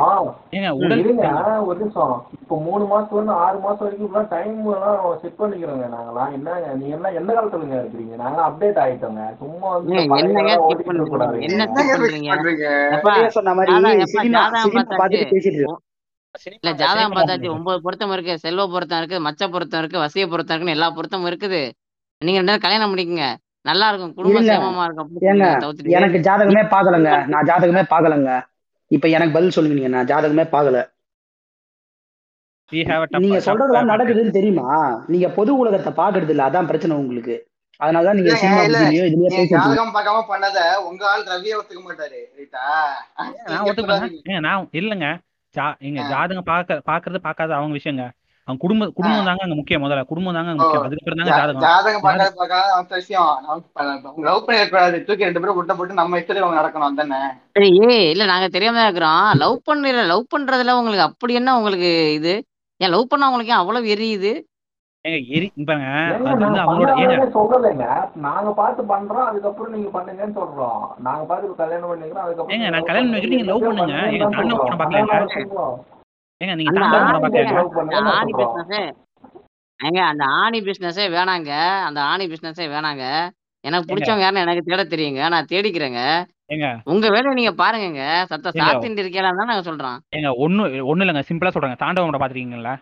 ஏங்க 0.56 0.70
உடல் 0.80 1.02
ஒரு 1.68 1.76
நிமிஷம். 1.82 2.12
இப்போ 2.42 2.54
மூணு 2.66 2.84
மாசத்துல 2.90 3.18
இருந்து 3.18 3.34
ஆறு 3.44 3.58
மாசம் 3.66 3.84
வரைக்கும் 3.84 4.06
இப்பெல்லாம் 4.08 4.30
டைம் 4.34 4.58
எல்லாம் 4.74 4.98
செட் 5.22 5.38
பண்ணிக்கிறோங்க 5.40 5.86
நாங்களாம் 5.94 6.32
என்னங்க 6.36 6.74
நீங்க 6.80 6.96
எல்லாம் 6.98 7.16
எந்த 7.20 7.30
காலத்துலங்க 7.36 7.78
இருக்கிறீங்க 7.82 8.16
நாங்க 8.24 8.40
அப்டேட் 8.48 8.80
ஆயிட்டோங்க. 8.84 9.22
சும்மா 9.40 9.68
வந்து 9.76 9.94
என்னங்க 10.24 10.52
இருக்க 10.72 10.88
பண்றீங்க? 10.88 11.12
கூடாதுங்க 11.14 11.48
என்ன 11.48 11.66
பண்றீங்க? 11.76 12.30
இல்ல 16.58 16.70
ஜாதகம் 16.82 17.14
பார்த்தாச்சு. 17.16 17.48
ஒன்பது 17.56 17.78
பொருத்தம் 17.86 18.12
இருக்கு 18.16 18.34
செல்வ 18.44 18.62
பொருத்தம் 18.74 19.00
இருக்கு 19.02 19.18
மச்ச 19.28 19.48
பொருத்தம் 19.54 19.80
இருக்கு 19.82 20.04
வசிய 20.04 20.26
பொருத்தம் 20.32 20.54
இருக்குன்னு 20.54 20.76
எல்லா 20.76 20.88
பொருத்தமும் 20.98 21.30
இருக்குது. 21.30 21.62
நீங்க 22.22 22.38
ரெண்டு 22.42 22.64
கல்யாணம் 22.66 22.92
பண்ணிக்கங்க. 22.92 23.26
நல்லா 23.64 23.86
இருக்கும் 23.88 24.14
குடும்ப 24.14 24.38
சேமமா 24.48 24.84
இருக்கும். 24.86 25.10
எனக்கு 25.96 26.18
ஜாதகமே 26.26 26.62
பார்க்கலங்க 26.72 27.10
நான் 27.26 27.48
ஜாதகமே 27.50 27.84
பார்க்கலங்க 27.92 28.30
இப்ப 28.90 29.08
எனக்கு 29.08 29.34
பதில் 29.34 29.54
சொல்லுங்க 29.56 29.78
நீங்க 29.78 29.92
நான் 29.94 30.10
ஜாதகமே 30.10 30.44
tough 33.06 33.22
நீங்க 33.22 33.38
சொல்றதெல்லாம் 33.46 33.90
நடக்குதுன்னு 33.90 34.36
தெரியுமா? 34.36 34.68
நீங்க 35.06 35.26
பொது 35.28 35.50
உலகத்தை 35.56 35.90
பாக்குறது 35.92 36.32
இல்ல. 36.34 36.42
அதான் 36.42 36.68
பிரச்சனை 36.70 36.94
உங்களுக்கு. 36.96 37.34
அதனாலதான் 37.80 38.16
நீங்க 38.18 38.32
ஜாதகம் 39.52 39.92
பார்க்காம 39.94 40.22
பண்ணத 40.28 40.58
உங்க 40.88 41.02
ஆள் 41.08 41.24
ரவியே 41.26 41.54
ஒத்துக்க 41.58 41.82
மாட்டாரு 41.82 42.20
நான் 43.46 43.68
ஏங்க 44.26 44.40
நான் 44.40 44.68
இல்லைங்க. 44.72 45.08
ஜா 45.54 45.66
எங்க 45.80 46.00
ஆ. 46.02 46.08
ஜாதகம் 46.08 46.48
பார்க்க 46.50 46.80
பார்க்கறது 46.90 47.20
பார்க்காத 47.20 47.54
அவங்க 47.54 47.74
விஷயங்க. 47.78 48.04
அவங்க 48.48 48.60
குடும்ப 48.62 48.84
குடும்பம் 48.96 49.28
தாங்க 49.28 49.42
அங்க 49.46 49.56
முக்கியம் 49.58 49.82
முதல்ல. 49.84 50.04
குடும்பம் 50.10 50.36
தாங்க 50.36 50.52
முக்கியம். 50.58 50.84
அதுக்கப்புறம் 50.86 51.18
தாங்க 51.20 51.34
ஜாதகம். 51.34 51.64
ஜாதகம் 51.64 52.04
பார்க்காத 52.06 52.32
பார்க்காத 52.38 52.96
விஷயம். 53.00 53.28
லவ் 54.28 54.46
பண்ணிடக்கூடாது. 54.46 54.96
தூக்கி 55.06 55.26
ரெண்டு 55.28 55.42
பேரும் 55.42 55.58
விட்ட 55.58 55.74
போட்டு 55.78 55.98
நம்ம 56.00 56.18
இஷ்டத்துக்கு 56.20 56.46
அவங்க 56.46 56.60
நடக்கணும். 56.60 56.98
தானே 57.00 57.20
சரி 57.56 57.68
ஏய் 57.88 58.08
இல்ல 58.12 58.24
நாங்க 58.32 58.48
தெரியாம 58.56 58.78
தான் 58.80 58.88
இருக்கிறோம். 58.88 59.28
லவ் 59.42 59.56
பண்ணல 59.68 60.06
லவ் 60.12 60.32
பண்றதுல 60.34 60.76
உங்களுக்கு 60.78 61.08
அப்படி 61.08 61.38
என்ன 61.40 61.56
உங்களுக்கு 61.58 61.90
இது? 62.18 62.34
ஏன் 62.80 62.92
லவ் 62.96 63.10
பண்ணா 63.12 63.28
உங்களுக்கு 63.30 63.54
ஏன் 63.54 63.62
அவ்வளவு 63.62 63.92
எரியுது? 63.94 64.32
ஏங்க 65.04 65.20
எரி 65.36 65.46
பாருங்க. 65.68 65.86
அது 66.08 66.24
வந்து 66.24 66.42
நாங்க 66.44 66.60
அவங்களோட 66.64 66.92
ஏங்க. 67.04 67.24
சொல்லலைங்க 67.36 67.86
நாங்க 68.26 68.50
பார்த்து 68.60 68.82
பண்றோம். 68.92 69.26
அதுக்கப்புறம் 69.30 69.72
நீங்க 69.76 69.88
பண்ணுங்கன்னு 69.96 70.38
சொல்றோம். 70.40 70.82
நாங்க 71.06 71.24
பார்த்து 71.30 71.62
கல்யாணம் 71.62 71.90
பண்ணிக்கிறோம். 71.92 72.24
அதுக்கப்புறம் 72.26 72.54
ஏங்க 72.56 72.68
நான் 72.68 72.78
லவ் 72.78 72.88
கல்யாணம் 72.90 73.08
பண்ணுங்க. 73.08 73.22
பண்ணிட்டு 73.22 73.34
நீங்க 73.34 73.50
லவ் 73.50 73.66
பண்ணுங்க. 73.68 73.96
ஏங்க 74.12 74.28
பார்க்கலையாங்க 74.82 75.16
அதான் 75.16 75.34
சொல்றோம். 75.38 75.74
ஏங்க 76.42 76.54
நீங்க 76.54 76.84
ஆணி 78.10 78.32
பிசினஸே 78.32 78.82
ஏங்க 79.80 79.98
அந்த 79.98 80.24
ஆணி 80.24 80.58
பிசினஸே 80.60 81.04
வேணாங்க. 81.14 81.52
அந்த 81.86 82.00
ஆணி 82.02 82.26
பிசினஸே 82.26 82.66
வேணாங்க. 82.74 83.04
எனக்கு 83.64 83.94
பிடிச்சவங்க 83.94 84.18
யாருன்னு 84.18 84.40
எனக்கு 84.40 84.62
தேட 84.62 84.82
தெரியுங்க. 84.84 85.28
நான் 85.28 85.44
தேடிக்கிறேங்க. 85.44 86.00
உங்க 86.84 87.08
வேலையை 87.08 87.34
நீங்க 87.34 87.52
பாருங்கங்க. 87.62 88.02
சத்த 88.30 88.48
ஏங்க 88.48 88.62
சாத்திட்டு 88.62 88.98
இருக்கேன் 88.98 89.22
தான் 89.22 89.46
நாங்க 89.46 89.70
சொல்றோம். 89.70 89.98
ஏங்க 90.16 90.30
ஒண்ணு 90.44 90.62
ஒண்ணு 90.90 91.04
இல்லைங்க. 91.04 91.22
சிம்பிளா 91.28 91.50
சொல்றேங்க. 91.56 91.78
தாண்டவ 91.82 92.10
படம் 92.10 92.22
பாத்திருக்கீங்களா 92.22 92.74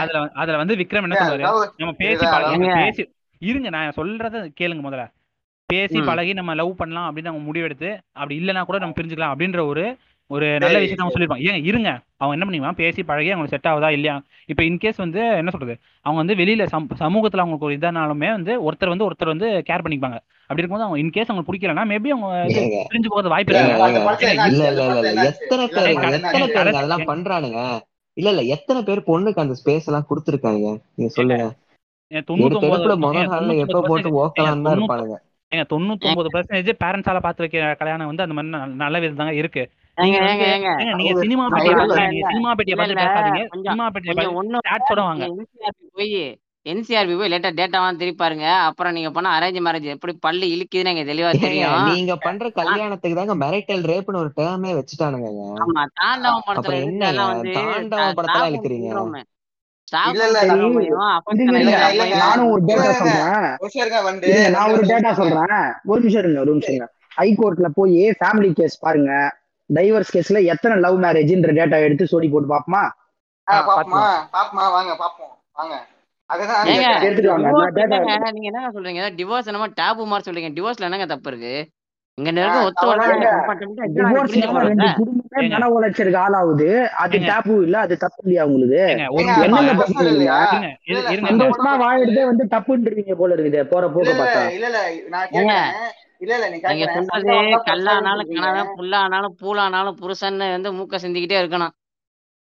அதுல 0.00 0.18
அதுல 0.34 0.56
வந்து 0.56 0.74
விக்ரம் 0.74 1.02
என்ன 1.02 1.36
love- 1.36 1.72
நம்ம 1.76 1.92
பேசி 1.96 2.26
பழகி 2.30 2.56
நம்ம 2.56 2.74
பேசி 2.84 3.02
இருங்க 3.38 3.68
நான் 3.68 3.92
சொல்றத 3.96 4.36
கேளுங்க 4.60 4.82
முதல்ல. 4.86 5.04
பேசி 5.66 6.00
பழகி 6.00 6.32
நம்ம 6.32 6.54
லவ் 6.54 6.76
பண்ணலாம் 6.76 7.08
அப்படின்னு 7.08 7.26
அவங்க 7.26 7.44
முடிவெடுத்து 7.50 7.90
அப்படி 8.12 8.34
இல்லைன்னா 8.38 8.62
கூட 8.64 8.78
நம்ம 8.78 8.94
பிரிஞ்சுக்கலாம் 9.00 9.32
அப்படின்ற 9.34 9.66
ஒரு 9.66 9.84
ஒரு 10.30 10.58
நல்ல 10.62 10.78
விஷயத்த 10.78 10.98
அவங்க 10.98 11.14
சொல்லிருப்பாங்க 11.14 11.46
ஏங்க 11.48 11.68
இருங்க. 11.70 11.90
அவங்க 12.20 12.36
என்ன 12.36 12.46
பண்ணிக்கலாம் 12.46 12.80
பேசி 12.80 13.02
பழகி 13.02 13.30
அவங்களுக்கு 13.30 13.54
செட் 13.54 13.70
ஆகுதா 13.70 13.90
இல்லையா? 13.90 14.22
இப்போ 14.48 14.62
இன்கேஸ் 14.62 14.96
வந்து 14.96 15.40
என்ன 15.40 15.50
சொல்றது? 15.50 15.74
அவங்க 16.06 16.18
வந்து 16.22 16.34
வெளியில 16.40 16.66
சம் 16.72 16.88
சமூகத்துல 17.00 17.42
அவங்களுக்கு 17.42 17.68
ஒரு 17.68 17.78
இதானாலுமே 17.78 18.30
வந்து 18.36 18.62
ஒருத்தர் 18.66 18.92
வந்து 18.92 19.06
ஒருத்தர் 19.08 19.32
வந்து 19.32 19.48
கேர் 19.68 19.84
பண்ணிப்பாங்க 19.86 20.18
அப்படி 20.50 20.60
இருக்கும்போது 20.60 20.86
அவங்க 20.86 21.00
இன்கேஸ் 21.02 21.28
அவங்களுக்கு 21.28 21.50
பிடிக்கலன்னா 21.50 21.84
மேபி 21.90 22.10
அவங்க 22.10 22.28
பிரிஞ்சு 22.90 23.08
போகிறது 23.08 23.32
வாய்ப்பு 23.34 23.52
பேருங்க 23.52 23.76
அதெல்லாம் 26.70 27.08
பண்றானுங்க? 27.10 27.60
இல்ல 28.16 28.30
இல்ல. 28.32 28.42
எத்தனை 28.54 28.80
பேர் 28.82 29.08
பொண்ணுக்கு 29.08 29.42
அந்த 29.42 29.54
ஸ்பேஸ் 29.60 29.86
எல்லாம் 29.90 30.06
கொடுத்துருக்காங்க 30.08 30.66
நீங்க 30.96 31.10
சொல்லுங்க. 31.16 31.44
ஏன் 32.12 32.24
தொண்ணூத்தி 35.70 36.06
ஒன்பது 36.10 36.28
பர்சன்டேஜ் 36.34 36.82
பேரண்ட்ஸால 36.82 37.18
பார்த்து 37.18 37.44
வைக்கிற 37.44 37.76
கல்யாணம் 37.80 38.10
வந்து 38.10 38.24
அந்த 38.24 38.34
மாதிரி 38.36 38.50
நல்ல 38.82 38.98
விதம் 38.98 39.16
தாங்க 39.16 39.34
இருக்கு. 39.34 39.62
நீங்க 40.00 40.16
ஏங்க 40.18 40.26
வந்து 40.26 40.46
ஏங்க. 40.48 40.68
ஏங்க 40.74 40.92
நீங்க 40.92 41.10
அவங்க 41.10 41.22
சினிமா 41.24 41.44
பெட்டியை 41.48 41.72
இல்ல 41.78 41.96
சினிமா 42.30 42.50
பெட்டியை 42.58 42.76
பார்த்து 42.76 43.00
பேசாதீங்க. 43.00 43.42
சினிமா 43.56 43.86
பெட்டியை 43.94 44.14
பார்த்து 44.14 45.88
போய் 45.98 46.14
என்சிஆர்பி 46.66 47.14
போய் 47.18 47.30
லேட்டா 47.32 47.50
டேட்டாவான் 47.58 47.98
திருப்பி 48.00 48.20
பாருங்க. 48.22 48.46
அப்புறம் 48.66 48.94
நீங்க 48.96 49.10
பண்ண 49.10 49.28
அரேஞ்ச் 49.36 49.58
மேரேஜ் 49.66 49.86
எப்படி 49.92 50.12
பள்ளி 50.26 50.46
இழுக்குதுன்னு 50.54 50.90
எனக்கு 50.90 51.10
தெளிவா 51.10 51.30
தெரியும். 51.44 51.76
நீங்க 51.90 52.14
பண்ற 52.24 52.48
கல்யாணத்துக்கு 52.58 53.18
தாங்க 53.20 53.34
மெரைட்டல் 53.42 53.84
ரேப்னு 53.90 54.20
ஒரு 54.22 54.32
டேர்மே 54.36 54.72
வச்சுட்டானுங்க 54.78 55.28
ஆமா 55.64 55.82
தாண்டவம் 56.00 56.44
படத்துல 56.48 56.60
அப்புறம் 56.60 56.80
இருக்க 56.80 56.90
என்னங்க 56.90 57.10
எல்லாம் 57.12 57.32
வந்து 57.34 57.54
தாண்டவ 57.58 58.04
படத்தெல்லாம் 58.10 58.36
ஸ்டாஃப் 58.36 58.52
இழுக்கிறீங்க? 58.52 58.88
சிண்ட்ரோம் 58.88 59.10
இல்ல 59.10 59.24
ஸ்டாஃப் 59.88 60.12
இல்ல 60.14 60.26
சரி 60.34 60.50
சிண்ட்ரோமையும் 60.50 60.84
இருங்க 60.84 61.06
அஃபெக்ஷனை 61.14 61.46
இருங்க 61.54 61.64
இல்லங்க 61.64 61.90
இல்லங்க 61.94 62.18
நானும் 62.24 62.50
ஒரு 62.52 62.62
டேட்டா 62.68 62.90
சொல்றேன். 63.00 64.54
நான் 64.54 64.66
ஒரு 64.66 64.76
நிமிஷம் 64.76 64.94
டேட்டா 64.94 65.12
சொல்றேன். 65.20 65.56
ஒரு 65.90 66.00
நிமிஷம் 66.02 66.22
இருங்க 66.22 66.40
ஒரு 66.44 66.52
நிமிஷம் 66.52 66.74
இருங்க. 66.74 66.88
ஹைகோர்ட்ல 67.18 67.68
போய் 67.78 67.98
ஃபேமிலி 68.20 68.50
கேஸ் 68.60 68.82
பாருங்க. 68.84 69.12
டைவர்ஸ் 69.74 70.12
கேஸ்ல 70.12 70.38
எத்தனை 70.44 70.76
லவ் 70.78 71.02
மேரேஜ்ன்ற 71.02 71.52
டேட்டா 71.58 71.78
எடுத்து 71.86 72.06
சோடி 72.06 72.28
போட்டு 72.30 72.50
பாப்போமா? 72.54 72.82
பாப்போமா. 73.46 74.02
பாப்போமா. 74.36 74.64
வாங்க 74.76 74.92
பாப்போம். 75.02 75.34
வாங்க. 75.52 75.74
நீங்க 76.64 76.88
என்னங்க 78.50 78.70
சொல்றீங்க? 78.76 79.04
டிவோர்ஸ் 79.18 79.48
என்னமோ 79.50 79.68
டேபு 79.80 80.02
மாதிரி 80.10 80.26
சொல்றீங்க. 80.26 80.50
டிவோர்ஸ்ல 80.56 80.88
என்னங்க 80.88 81.06
தப்பு 81.06 81.30
இருக்கு? 81.32 81.54
மன 85.52 85.66
உளைச்சலுக்கு 85.76 86.18
ஆளாகுது. 86.24 86.68
அது 87.02 87.18
டேப்பு 87.18 87.54
இல்ல 87.62 87.76
அது 87.78 87.94
தப்பு 87.96 88.20
இல்லையா 88.24 88.42
உங்களுக்கு? 88.44 88.82
சந்தோஷமா 91.28 91.72
வாழறதே 91.84 92.24
வந்து 92.30 92.44
தப்புன்றீங்க 92.54 93.14
போல 93.14 93.34
இருக்குது. 93.34 93.62
போற 93.72 93.82
இல்ல 94.02 94.14
பார்த்தா. 94.20 94.42
இல்ல 96.24 96.48
நீங்க 96.52 96.86
சொல்றது 96.94 97.34
கல்லானாலும் 97.68 98.30
கணவன் 98.36 98.72
புல்லானாலும் 98.78 99.36
பூலானாலும் 99.42 99.98
புருஷன் 100.00 100.40
வந்து 100.56 100.70
மூக்க 100.78 100.98
சிந்திக்கிட்டே 101.04 101.38
இருக்கணும். 101.42 101.72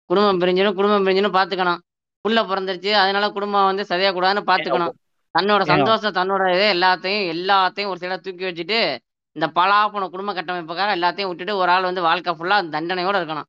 குடும்பம் 0.10 0.40
பிரிஞ்சிடும் 0.42 0.78
குடும்பம் 0.80 1.06
பிரிஞ்சிடும் 1.06 1.38
பாத்துக்கணும். 1.38 1.80
புள்ள 2.26 2.40
பிறந்துருச்சு 2.50 2.92
அதனால 3.02 3.26
குடும்பம் 3.36 3.70
வந்து 3.70 3.84
சதையா 3.92 4.10
கூடாதுன்னு 4.16 4.50
பாத்துக்கணும். 4.50 4.94
தன்னோட 5.36 5.64
சந்தோஷம் 5.72 6.18
தன்னோட 6.18 6.44
இது 6.56 6.66
எல்லாத்தையும் 6.76 7.26
எல்லாத்தையும் 7.36 7.92
ஒரு 7.92 8.02
சைடா 8.02 8.18
தூக்கி 8.26 8.48
வச்சுட்டு 8.48 8.80
இந்த 9.36 9.48
பலாப்பண 9.58 10.06
குடும்ப 10.14 10.32
கட்டமைப்புக்காக 10.38 10.96
எல்லாத்தையும் 10.98 11.30
விட்டுட்டு 11.32 11.56
ஒரு 11.62 11.72
ஆள் 11.76 11.90
வந்து 11.90 12.06
வாழ்க்கை 12.08 12.32
ஃபுல்லா 12.38 12.58
தண்டனையோட 12.76 13.16
இருக்கணும். 13.22 13.48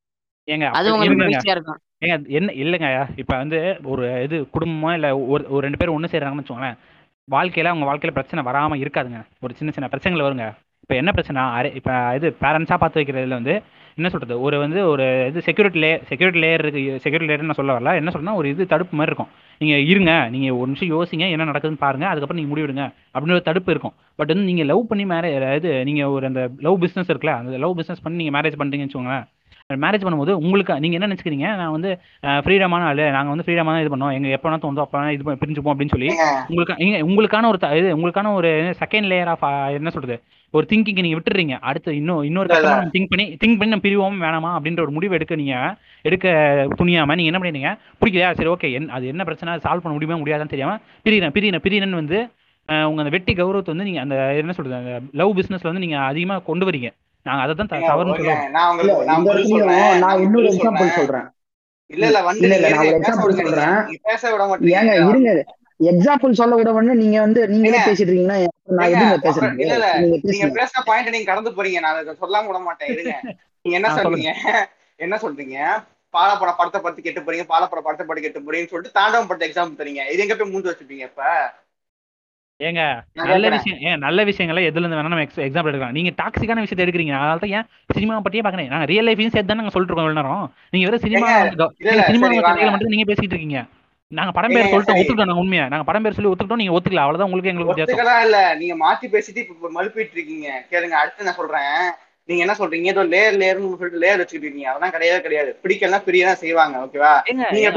ஏங்க 0.49 0.67
அது 0.79 0.93
உங்களுக்கு 0.95 1.31
ஈஸியா 1.37 1.55
இருக்கும். 1.57 1.81
ஏங்க 2.05 2.17
என்ன 2.39 2.53
இல்லைங்க 2.63 2.89
இப்ப 3.23 3.33
வந்து 3.43 3.59
ஒரு 3.93 4.05
இது 4.27 4.37
குடும்பமோ 4.55 4.91
இல்ல 4.99 5.09
ஒரு 5.33 5.43
ஒரு 5.55 5.63
ரெண்டு 5.67 5.81
பேரும் 5.81 5.97
ஒண்ணு 5.97 6.13
சேர்றாங்கன்னு 6.13 6.43
வச்சுக்கோங்களேன். 6.43 6.79
வாழ்க்கையில் 7.35 7.71
அவங்க 7.73 7.87
வாழ்க்கையில் 7.89 8.17
பிரச்சனை 8.19 8.41
வராமல் 8.49 8.81
இருக்காதுங்க. 8.85 9.21
ஒரு 9.45 9.53
சின்ன 9.59 9.71
சின்ன 9.77 9.89
பிரச்சனைகள் 9.93 10.27
வருங்க. 10.27 10.47
இப்போ 10.85 10.95
என்ன 11.01 11.11
பிரச்சனை 11.17 11.41
அரே 11.59 11.69
இப்போ 11.79 11.93
இது 12.19 12.29
பேரண்ட்ஸாக 12.43 12.79
பார்த்து 12.83 13.01
வைக்கிறதுல 13.01 13.37
வந்து 13.41 13.55
என்ன 13.99 14.09
சொல்கிறது 14.13 14.35
ஒரு 14.47 14.57
வந்து 14.63 14.81
ஒரு 14.93 15.05
இது 15.31 15.39
செக்யூரிட்டி 15.47 15.79
லே 15.85 15.91
செக்யூரிட்டி 16.11 16.41
லேயர் 16.45 16.63
இருக்குது 16.65 16.99
செக்யூரிட்டி 17.05 17.29
லேயர்னு 17.31 17.51
நான் 17.51 17.59
சொல்ல 17.61 17.75
வரல. 17.77 17.93
என்ன 18.01 18.11
சொல்றேன்னா 18.15 18.35
ஒரு 18.41 18.49
இது 18.53 18.63
தடுப்பு 18.73 18.95
மாதிரி 18.99 19.11
இருக்கும். 19.13 19.31
நீங்கள் 19.61 19.83
இருங்க 19.93 20.13
நீங்கள் 20.35 20.57
ஒரு 20.59 20.69
நிமிஷம் 20.71 20.93
யோசிங்க 20.95 21.25
என்ன 21.35 21.49
நடக்குதுன்னு 21.51 21.83
பாருங்க 21.87 22.07
அதுக்கப்புறம் 22.11 22.41
நீங்கள் 22.41 22.53
முடிவிடுங்க. 22.53 22.85
அப்படின்னு 23.15 23.37
ஒரு 23.39 23.47
தடுப்பு 23.51 23.73
இருக்கும். 23.75 23.95
பட் 24.19 24.33
வந்து 24.33 24.47
நீங்கள் 24.51 24.69
லவ் 24.73 24.83
பண்ணி 24.93 25.07
மேரேஜ் 25.13 25.37
இது 25.59 25.73
நீங்கள் 25.91 26.13
ஒரு 26.17 26.27
அந்த 26.31 26.43
லவ் 26.67 26.79
பிஸ்னஸ் 26.85 27.11
இருக்குல்ல 27.13 27.35
அந்த 27.43 27.59
லவ் 27.65 27.77
பிஸ்னஸ் 27.81 28.03
பண்ணி 28.07 28.19
நீங்கள் 28.23 28.37
மேரேஜ் 28.39 28.59
பண்ணுறீங்கன்னு 28.63 28.91
வச்சுக்கோங்களேன் 28.91 29.27
மேரேஜ் 29.81 30.05
பண்ணும்போது 30.05 30.33
உங்களுக்கு 30.39 30.75
நீங்க 30.81 30.97
என்ன 30.97 31.09
நினைச்சுக்கிறீங்க? 31.09 31.49
நான் 31.57 31.73
வந்து 31.73 31.91
ஃப்ரீடமான 32.45 32.87
ஆளு. 32.87 33.05
நாங்க 33.11 33.31
வந்து 33.33 33.47
ஃப்ரீடமா 33.47 33.73
தான் 33.73 33.83
இது 33.83 33.93
பண்ணோம் 33.93 34.15
எங்க 34.17 34.29
எப்ப 34.31 34.47
வேணா 34.47 34.61
தோணுதோ 34.63 34.85
அப்ப 34.85 35.03
இது 35.15 35.25
பிரிஞ்சுப்போம் 35.43 35.73
அப்படின்னு 35.73 35.95
சொல்லி 35.95 36.09
உங்களுக்கு 36.49 36.75
உங்களுக்கான 37.07 37.49
ஒரு 37.51 37.61
இது 37.81 37.89
உங்களுக்கான 37.97 38.33
ஒரு 38.37 38.51
செகண்ட் 38.81 39.11
லேயர் 39.11 39.33
ஆஃப் 39.33 39.45
என்ன 39.77 39.91
சொல்றது? 39.91 40.17
ஒரு 40.55 40.65
திங்கிங் 40.71 41.01
நீங்க 41.01 41.17
விட்டுறீங்க. 41.17 41.57
அடுத்து 41.65 41.91
இன்னும் 41.99 42.23
இன்னொரு. 42.29 42.49
கட்டமா 42.53 42.93
திங்க் 42.95 43.11
பண்ணி 43.11 43.27
திங்க் 43.37 43.59
பண்ணி 43.59 43.73
நம்ம 43.73 43.85
பிரிவோம் 43.85 44.17
வேணாமா 44.23 44.51
அப்படின்ற 44.57 44.81
ஒரு 44.81 44.95
முடிவு 44.95 45.17
எடுக்க 45.19 45.37
நீங்க 45.37 45.57
எடுக்க 46.05 46.27
துணியாம 46.79 47.17
நீங்க 47.19 47.31
என்ன 47.31 47.41
பண்ணிடுங்க 47.41 47.71
பிடிக்கலையா 48.01 48.31
சரி 48.39 48.51
ஓகே 48.53 48.69
அது 48.97 49.07
என்ன 49.09 49.25
பிரச்சனை? 49.29 49.55
சால்வ் 49.65 49.85
பண்ண 49.85 49.95
முடியுமா 49.97 50.21
முடியாதான்னு 50.21 50.55
தெரியாம 50.55 50.75
பிரியிறேன் 51.07 51.35
பிரியிறேன் 51.37 51.65
பிரியிறேன்னு 51.65 52.01
வந்து 52.01 52.19
அஹ், 52.69 52.87
உங்க 52.89 53.01
அந்த 53.03 53.13
வெட்டி 53.15 53.33
கௌரவத்தை 53.37 53.71
வந்து 53.73 53.87
நீங்க 53.87 54.01
அந்த 54.03 54.17
என்ன 54.41 54.53
சொல்றது? 54.57 54.77
அந்த 54.81 54.91
லவ் 55.15 55.33
பிசினஸ்ல 55.39 55.71
வந்து 55.71 55.85
நீங்க 55.85 55.97
அதிகமா 56.07 56.35
கொண்டு 56.45 56.65
வரீங்க. 56.67 56.89
நாங்க 57.27 57.41
அதை 57.45 57.55
தான் 57.61 57.71
தவறுன்னு 57.91 58.17
சொல்லுவோம். 58.19 58.45
நான் 59.11 59.27
சொல்றேன். 59.53 60.23
இன்னொரு 60.25 60.49
எக்ஸாம்பிள் 60.53 60.91
இல்ல 61.95 62.05
இல்ல 62.11 62.19
வந்து 62.29 62.45
இல்ல 62.47 62.57
நான் 62.73 62.81
ஒரு 62.83 62.99
எக்ஸாம்பிள் 62.99 63.39
சொல்றேன். 63.41 63.79
பேச 64.09 64.23
விட 64.33 64.43
மாட்டீங்க. 64.51 64.75
ஏங்க 64.81 64.95
இருங்க. 65.11 65.31
எக்ஸாம்பிள் 65.91 66.39
சொல்ல 66.41 66.55
விட 66.59 66.71
வேணா 66.77 66.95
நீங்க 67.03 67.19
வந்து 67.25 67.41
நீங்களே 67.53 67.79
பேசிட்டு 67.87 68.11
இருக்கீங்கன்னா 68.11 68.39
நான் 68.79 68.95
அப்புறம் 68.97 69.25
பேசுறது 69.27 69.63
இல்ல 69.65 69.77
இல்ல. 69.79 69.89
நீங்க 70.33 70.49
பேசின 70.59 70.83
பாயிண்ட் 70.89 71.15
நீங்க 71.15 71.29
கடந்து 71.31 71.53
போறீங்க. 71.57 71.81
நான் 71.85 71.99
அதை 72.03 72.15
சொல்லாம 72.23 72.49
விட 72.51 72.61
மாட்டேன். 72.67 72.93
இருங்க. 72.95 73.15
நீங்க 73.65 73.77
என்ன 73.81 73.91
சொல்றீங்க? 73.99 74.33
என்ன 75.01 75.17
சொல்றீங்க? 75.25 75.57
பாலப்பட 76.15 76.53
படத்தை 76.59 76.81
பத்தி 76.85 77.01
கெட்டு 77.03 77.21
போறீங்க. 77.27 77.47
பாலப்பட 77.53 77.81
படத்தை 77.87 78.05
பத்தி 78.07 78.23
கெட்டு 78.25 78.45
போறீங்கன்னு 78.47 78.73
சொல்லிட்டு 78.75 78.99
தாண்டவம் 78.99 79.29
படத்தை 79.31 79.49
எக்ஸாம்பிள் 79.49 79.81
தரீங்க 79.81 80.05
இது 80.13 80.25
எங்க 80.27 80.37
போய் 80.41 80.53
மூந்து 80.53 80.71
வச்சுப்பீங்க 80.73 81.05
இப்ப? 81.11 81.25
ஏங்க 82.61 82.83
நல்ல 83.31 83.47
விஷயம் 83.55 83.79
ஏன் 83.89 84.03
நல்ல 84.05 84.25
விஷயங்களை 84.29 84.63
எதுல 84.69 84.83
இருந்து 84.83 84.99
வேணா 84.99 85.13
நம்ம 85.13 85.25
எக்ஸாம்பிள் 85.27 85.71
எடுக்கலாம். 85.71 85.97
நீங்க 85.99 86.11
டாக்ஸிக்கான 86.21 86.63
விஷயத்தை 86.65 86.85
எடுக்கிறீங்க. 86.87 87.15
அதனால 87.19 87.41
தான் 87.45 87.55
ஏன் 87.59 87.67
சினிமா 87.97 88.21
பத்தியே 88.27 88.45
பாக்குறேன் 88.47 88.73
நாங்க 88.75 88.89
ரியல் 88.93 89.09
லைஃபையும் 89.09 89.35
சேர்த்து 89.35 89.51
தான் 89.53 89.61
நாங்க 89.61 89.75
சொல்லிட்டு 89.75 89.95
இருக்கோம் 89.95 90.21
நேரம். 90.21 90.45
நீங்க 90.75 90.87
வெறும் 90.89 91.05
சினிமா 91.07 91.29
சினிமா 92.09 92.29
கதைகளை 92.49 92.73
மட்டும் 92.75 92.95
நீங்க 92.95 93.07
பேசிட்டு 93.11 93.35
இருக்கீங்க. 93.35 93.61
நாங்க 94.13 94.33
படம் 94.37 94.55
பேர் 94.55 94.65
சரி. 94.65 94.77
ஒத்துக்கிட்டோம் 94.77 95.21
நாங்க 95.23 95.43
உண்மையா? 95.43 95.65
நாங்க 95.73 95.85
படம் 95.89 96.05
பேர் 96.05 96.17
சொல்லி 96.17 96.31
ஒத்துக்கிட்டோம் 96.31 96.63
நீங்க 96.63 96.77
ஒத்துக்கல. 96.77 97.03
அவ்வளவுதான் 97.03 97.29
உங்களுக்கு 97.29 97.51
எங்களுக்கு 97.53 97.73
வித்தியாசம். 97.73 98.23
இல்ல. 98.27 98.39
நீங்க 98.61 98.75
மாத்தி 98.85 99.09
பேசிட்டு 99.13 99.43
இப்ப 99.45 99.71
மழுப்பிட்டு 99.77 100.17
இருக்கீங்க. 100.17 100.49
கேளுங்க 100.73 100.97
அடுத்து 101.01 101.29
நான் 101.29 101.39
சொல்றேன். 101.41 101.77
நீங்க 102.29 102.43
என்ன 102.45 102.57
சொல்றீங்க? 102.59 102.89
ஏதோ 102.95 103.05
லேயர் 103.13 103.39
லேயர்னு 103.43 103.71
சொல்லிட்டு 103.75 104.03
லேயர் 104.05 104.21
வச்சுக்கிட்டு 104.21 104.47
இருக்கீங்க. 104.47 104.71
அதெல்லாம் 104.73 104.95
கிடையவே 104.97 105.21
கிடையாது. 105.27 105.53
பிடிக்கலாம் 105.63 106.07
பிரியதான் 106.09 106.43
செய்வாங்க 106.43 106.83
ஓகேவா 106.87 107.13
நீங்க 107.55 107.71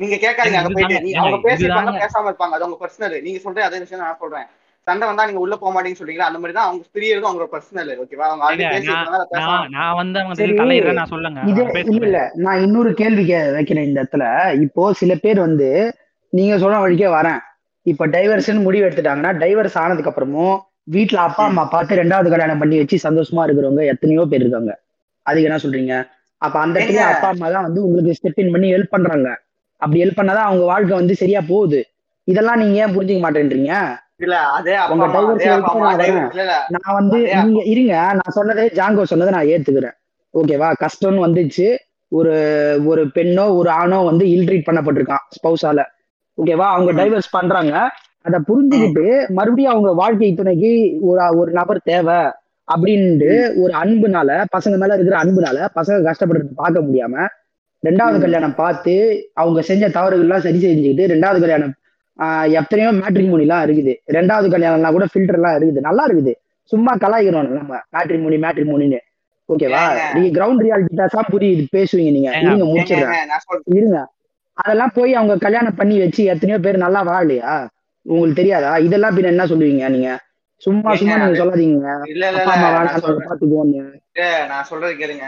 நீங்க 0.00 0.16
கேட்காதீங்க 0.16 0.60
அங்க 0.60 0.70
போயிட்டு. 0.76 0.96
அவங்க 1.22 1.38
பேசிருப்பாங்க. 1.46 1.92
பேசாம 2.04 2.28
இருப்பாங்க. 2.30 2.56
அது 2.56 2.66
உங்க 2.68 2.78
பர்சனல் 2.82 3.22
நீங்க 3.26 3.40
சொல்ற 3.44 3.64
அதே 3.68 3.80
விஷயம் 3.82 4.04
நான் 4.04 4.20
சொல்றேன். 4.22 4.46
சண்டை 4.86 5.04
வந்தா 5.08 5.26
நீங்க 5.28 5.42
உள்ள 5.42 5.54
போக 5.56 5.70
மாட்டீங்கன்னு 5.72 6.00
சொல்றீங்களா? 6.00 6.28
அந்த 6.30 6.38
மாதிரி 6.38 6.54
தான் 6.56 6.68
அவங்க 6.68 6.84
பிரியறதும் 6.96 7.28
அவங்களோட 7.28 7.50
பர்சனல் 7.52 7.90
ஓகேவா 8.02 8.26
அவங்க 8.30 8.44
ஆல்ரெடி 8.46 8.88
நான் 9.74 9.98
வந்து 10.00 10.18
அவங்க 10.20 10.94
நான் 10.98 11.12
சொல்லுங்க. 11.12 11.40
இது 11.50 11.60
அவங்க 11.64 11.92
இல்ல 12.00 12.20
நான் 12.44 12.62
இன்னொரு 12.64 12.90
கேள்வி 13.00 13.24
கே 13.24 13.40
வைக்கிறேன் 13.56 13.86
இந்த 13.88 13.98
இடத்துல. 14.02 14.24
இப்போ 14.66 14.84
சில 15.02 15.14
பேர் 15.16 15.40
வந்து 15.40 15.68
நீங்க 16.32 16.56
சொன்ன 16.58 16.80
வழிக்கே 16.84 17.10
வரேன். 17.16 17.40
இப்ப 17.86 18.06
டைவர்ஷன் 18.06 18.64
முடிவு 18.66 18.86
எடுத்துட்டாங்கன்னா 18.86 19.32
டைவர்ஸ் 19.38 19.78
ஆனதுக்கு 19.82 20.10
அப்புறமும் 20.10 20.56
வீட்டுல 20.88 21.18
அப்பா 21.26 21.42
அம்மா 21.44 21.64
பார்த்து 21.74 22.00
ரெண்டாவது 22.00 22.28
கல்யாணம் 22.30 22.60
பண்ணி 22.62 22.76
வச்சு 22.78 22.96
சந்தோஷமா 23.06 23.44
இருக்கிறவங்க 23.46 23.84
எத்தனையோ 23.92 24.24
பேர் 24.30 24.44
இருக்காங்க. 24.44 24.72
அதுக்கு 25.26 25.48
என்ன 25.48 25.60
சொல்றீங்க? 25.64 25.94
அப்ப 26.42 26.56
அந்த 26.60 26.76
இடத்துல. 26.78 27.02
அப்பா 27.12 27.28
அம்மா 27.34 27.48
தான் 27.56 27.66
வந்து 27.68 27.80
உங்களுக்கு 27.86 28.16
ஸ்டெப் 28.18 28.40
இன் 28.42 28.52
பண்ணி 28.54 28.68
ஹெல்ப் 28.74 28.94
பண்றாங்க. 28.94 29.28
அப்படி 29.82 30.02
ஹெல்ப் 30.02 30.18
பண்ணாதான் 30.20 30.48
அவங்க 30.48 30.64
வாழ்க்கை 30.64 30.94
வந்து 30.98 31.14
சரியா 31.22 31.40
போகுது. 31.48 31.80
இதெல்லாம் 32.28 32.60
நீங்க 32.62 32.76
ஏன் 32.82 32.94
புரிஞ்சுக்க 32.96 33.20
மாட்டேன்றீங்க? 33.24 33.72
நான் 36.74 36.96
வந்து 36.98 37.18
நீங்க 37.44 37.62
இருங்க 37.72 37.94
நான் 38.18 38.36
சொன்னதே 38.36 38.64
ஜாங்கோ 38.78 39.04
சொன்னதை 39.12 39.32
நான் 39.36 39.50
ஏத்துக்கிறேன். 39.52 39.96
ஓகேவா 40.34 40.68
கஷ்டம்னு 40.84 41.24
வந்துச்சு. 41.26 41.66
ஒரு 42.12 42.32
ஒரு 42.86 43.02
பெண்ணோ 43.16 43.44
ஒரு 43.58 43.70
ஆணோ 43.80 43.98
வந்து 44.10 44.24
இல்ட்ரீட் 44.34 44.68
பண்ணப்பட்டிருக்கான் 44.68 45.24
ஸ்பௌஸால 45.36 45.80
ஓகேவா 46.38 46.66
அவங்க. 46.74 46.92
டைவர்ஸ் 47.00 47.34
பண்றாங்க. 47.38 47.74
அதை 48.26 48.38
புரிஞ்சுக்கிட்டு 48.48 49.04
மறுபடியும் 49.28 49.72
அவங்க 49.72 49.90
வாழ்க்கை 49.92 50.30
துணைக்கு 50.34 50.72
ஒரு 51.08 51.22
ஒரு 51.40 51.50
நபர் 51.52 51.80
தேவை 51.84 52.20
அப்படின்ட்டு 52.68 53.30
ஒரு 53.62 53.72
அன்புனால 53.82 54.30
பசங்க 54.56 54.74
மேல 54.82 54.96
இருக்கிற 54.96 55.16
அன்புனால 55.22 55.66
பசங்க 55.78 55.96
கஷ்டப்படுறது 56.08 56.60
பார்க்க 56.60 56.86
முடியாம 56.86 57.24
ரெண்டாவது. 57.86 58.18
கல்யாணம் 58.24 58.58
பார்த்து 58.62 58.94
அவங்க 59.42 59.60
செஞ்ச 59.70 59.84
தவறுகள்லாம் 59.98 60.44
சரி 60.46 60.58
செஞ்சுக்கிட்டு 60.64 61.06
ரெண்டாவது 61.14 61.40
கல்யாணம் 61.44 61.74
எத்தனையோ 62.60 62.90
மேட்ரிமோனிலாம் 63.00 63.62
இருக்குது. 63.66 63.92
ரெண்டாவது 64.16 64.48
கல்யாணம்லாம் 64.54 64.96
கூட 64.96 65.06
ஃபில்டர் 65.12 65.38
எல்லாம் 65.38 65.56
இருக்குது. 65.58 65.80
நல்லா 65.88 66.04
இருக்குது. 66.08 66.32
சும்மா 66.72 66.92
கலாய்க்கிறோம் 67.04 67.48
நம்ம. 67.60 67.78
மேட்ரிமோனி 67.94 68.38
மேட்ரிமோனின்னு 68.44 69.00
ஓகேவா 69.48 69.80
ஏங்க. 69.92 70.02
நீங்க 70.16 70.28
கிரவுண்ட் 70.36 70.62
ரியாலிட்டி 70.64 70.96
தான் 71.14 71.30
புரியுது. 71.32 71.62
பேசுவீங்க 71.76 72.10
நீங்க. 72.16 72.30
இருங்க 72.44 72.66
முடிச்சிடுறேன். 72.72 73.32
இருங்க. 73.78 73.98
அதெல்லாம் 74.62 74.92
போய் 74.96 75.12
அவங்க 75.18 75.34
கல்யாணம் 75.44 75.78
பண்ணி 75.80 75.96
வச்சு 76.02 76.22
எத்தனையோ 76.32 76.58
பேர் 76.66 76.84
நல்லா 76.84 77.00
வாழலையா? 77.08 77.54
உங்களுக்கு 78.06 78.38
தெரியாதா? 78.40 78.70
இதெல்லாம் 78.86 79.14
பின்ன 79.16 79.32
என்ன 79.34 79.44
சொல்லுவீங்க 79.52 79.88
நீங்க? 79.94 80.10
சும்மா 80.64 80.90
சும்மா 81.00 81.16
நீங்க 81.20 81.38
சொல்லாதீங்க. 81.40 81.92
இல்ல 82.12 82.24
இல்ல, 82.30 82.42
நான் 84.52 84.68
சொல்றது 84.70 84.94
கேளுங்க. 85.00 85.26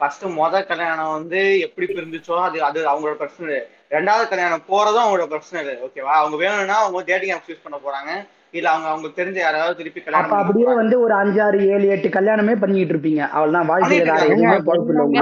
ஃபர்ஸ்ட் 0.00 0.24
முத 0.36 0.66
கல்யாணம் 0.66 1.12
வந்து 1.12 1.40
எப்படி 1.60 1.86
பிரிஞ்சுச்சோ 1.88 2.36
அது 2.40 2.62
அது 2.62 2.80
அவங்களோட 2.88 3.16
பர்சனல் 3.20 3.58
ரெண்டாவது 3.90 4.24
கல்யாணம் 4.28 4.68
போறதும் 4.68 5.04
அவங்களோட 5.04 5.26
பர்சனல் 5.32 5.72
ஓகேவா 5.86 6.14
அவங்க 6.20 6.36
வேணும்னா 6.36 6.78
அவங்க 6.78 7.02
டேட்டிங் 7.04 7.30
ஆப் 7.30 7.50
யூஸ் 7.50 7.64
பண்ண 7.64 7.78
போறாங்க. 7.78 8.12
இல்ல 8.54 8.68
அவங்க 8.70 8.88
அவங்களுக்கு 8.88 9.20
தெரிஞ்ச 9.20 9.38
யாராவது 9.38 9.78
திருப்பி 9.78 10.00
அப்ப 10.00 10.10
கல்யாணம் 10.10 10.40
அப்படியே 10.40 10.72
வந்து 10.72 10.96
ஒரு 11.00 11.14
அஞ்சாறு 11.14 11.58
ஏழு 11.68 11.86
எட்டு 11.88 12.08
கல்யாணமே 12.08 12.54
பண்ணிட்டு 12.54 12.92
இருப்பீங்க. 12.94 13.22
வாழ்க்கையில 13.70 14.02
இல்லை 14.02 14.26
உங்களுக்கு. 14.34 14.68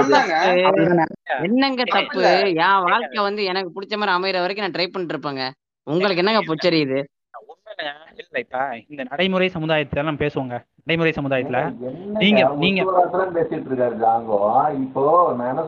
பண்ணாங்க 0.01 0.35
அவ்வளவுதானே 0.67 1.05
என்னங்க 1.47 1.83
தப்பு? 1.93 2.19
இல்ல. 2.19 2.29
என் 2.65 2.83
வாழ்க்கை 2.87 3.21
வந்து 3.23 3.43
எனக்கு 3.43 3.73
பிடிச்ச 3.75 3.97
மாதிரி 3.97 4.15
அமைகிற 4.17 4.41
வரைக்கும் 4.41 4.65
நான் 4.67 4.75
ட்ரை 4.77 4.87
பண்ணிட்டு 4.87 5.15
இருப்பேங்க. 5.15 5.45
உங்களுக்கு 5.87 6.21
என்னங்க 6.23 6.43
பொச்சரியுது? 6.49 6.99
இல்ல 8.21 8.39
இப்ப 8.43 8.57
இந்த 8.91 9.01
நடைமுறை 9.09 9.47
சமுதாயத்துல 9.53 10.03
நம்ம 10.07 10.21
பேசுவோங்க. 10.23 10.55
நடைமுறை 10.83 11.11
சமுதாயத்துல. 11.17 11.59
நீங்க 12.21 12.41
நீங்க 12.63 12.81
பேசிட்டு 13.37 13.69
இருக்காரு 13.69 13.95
ஜாங்கோ? 14.03 14.39
இப்போ 14.83 15.03
நான் 15.37 15.49
என்ன 15.51 15.63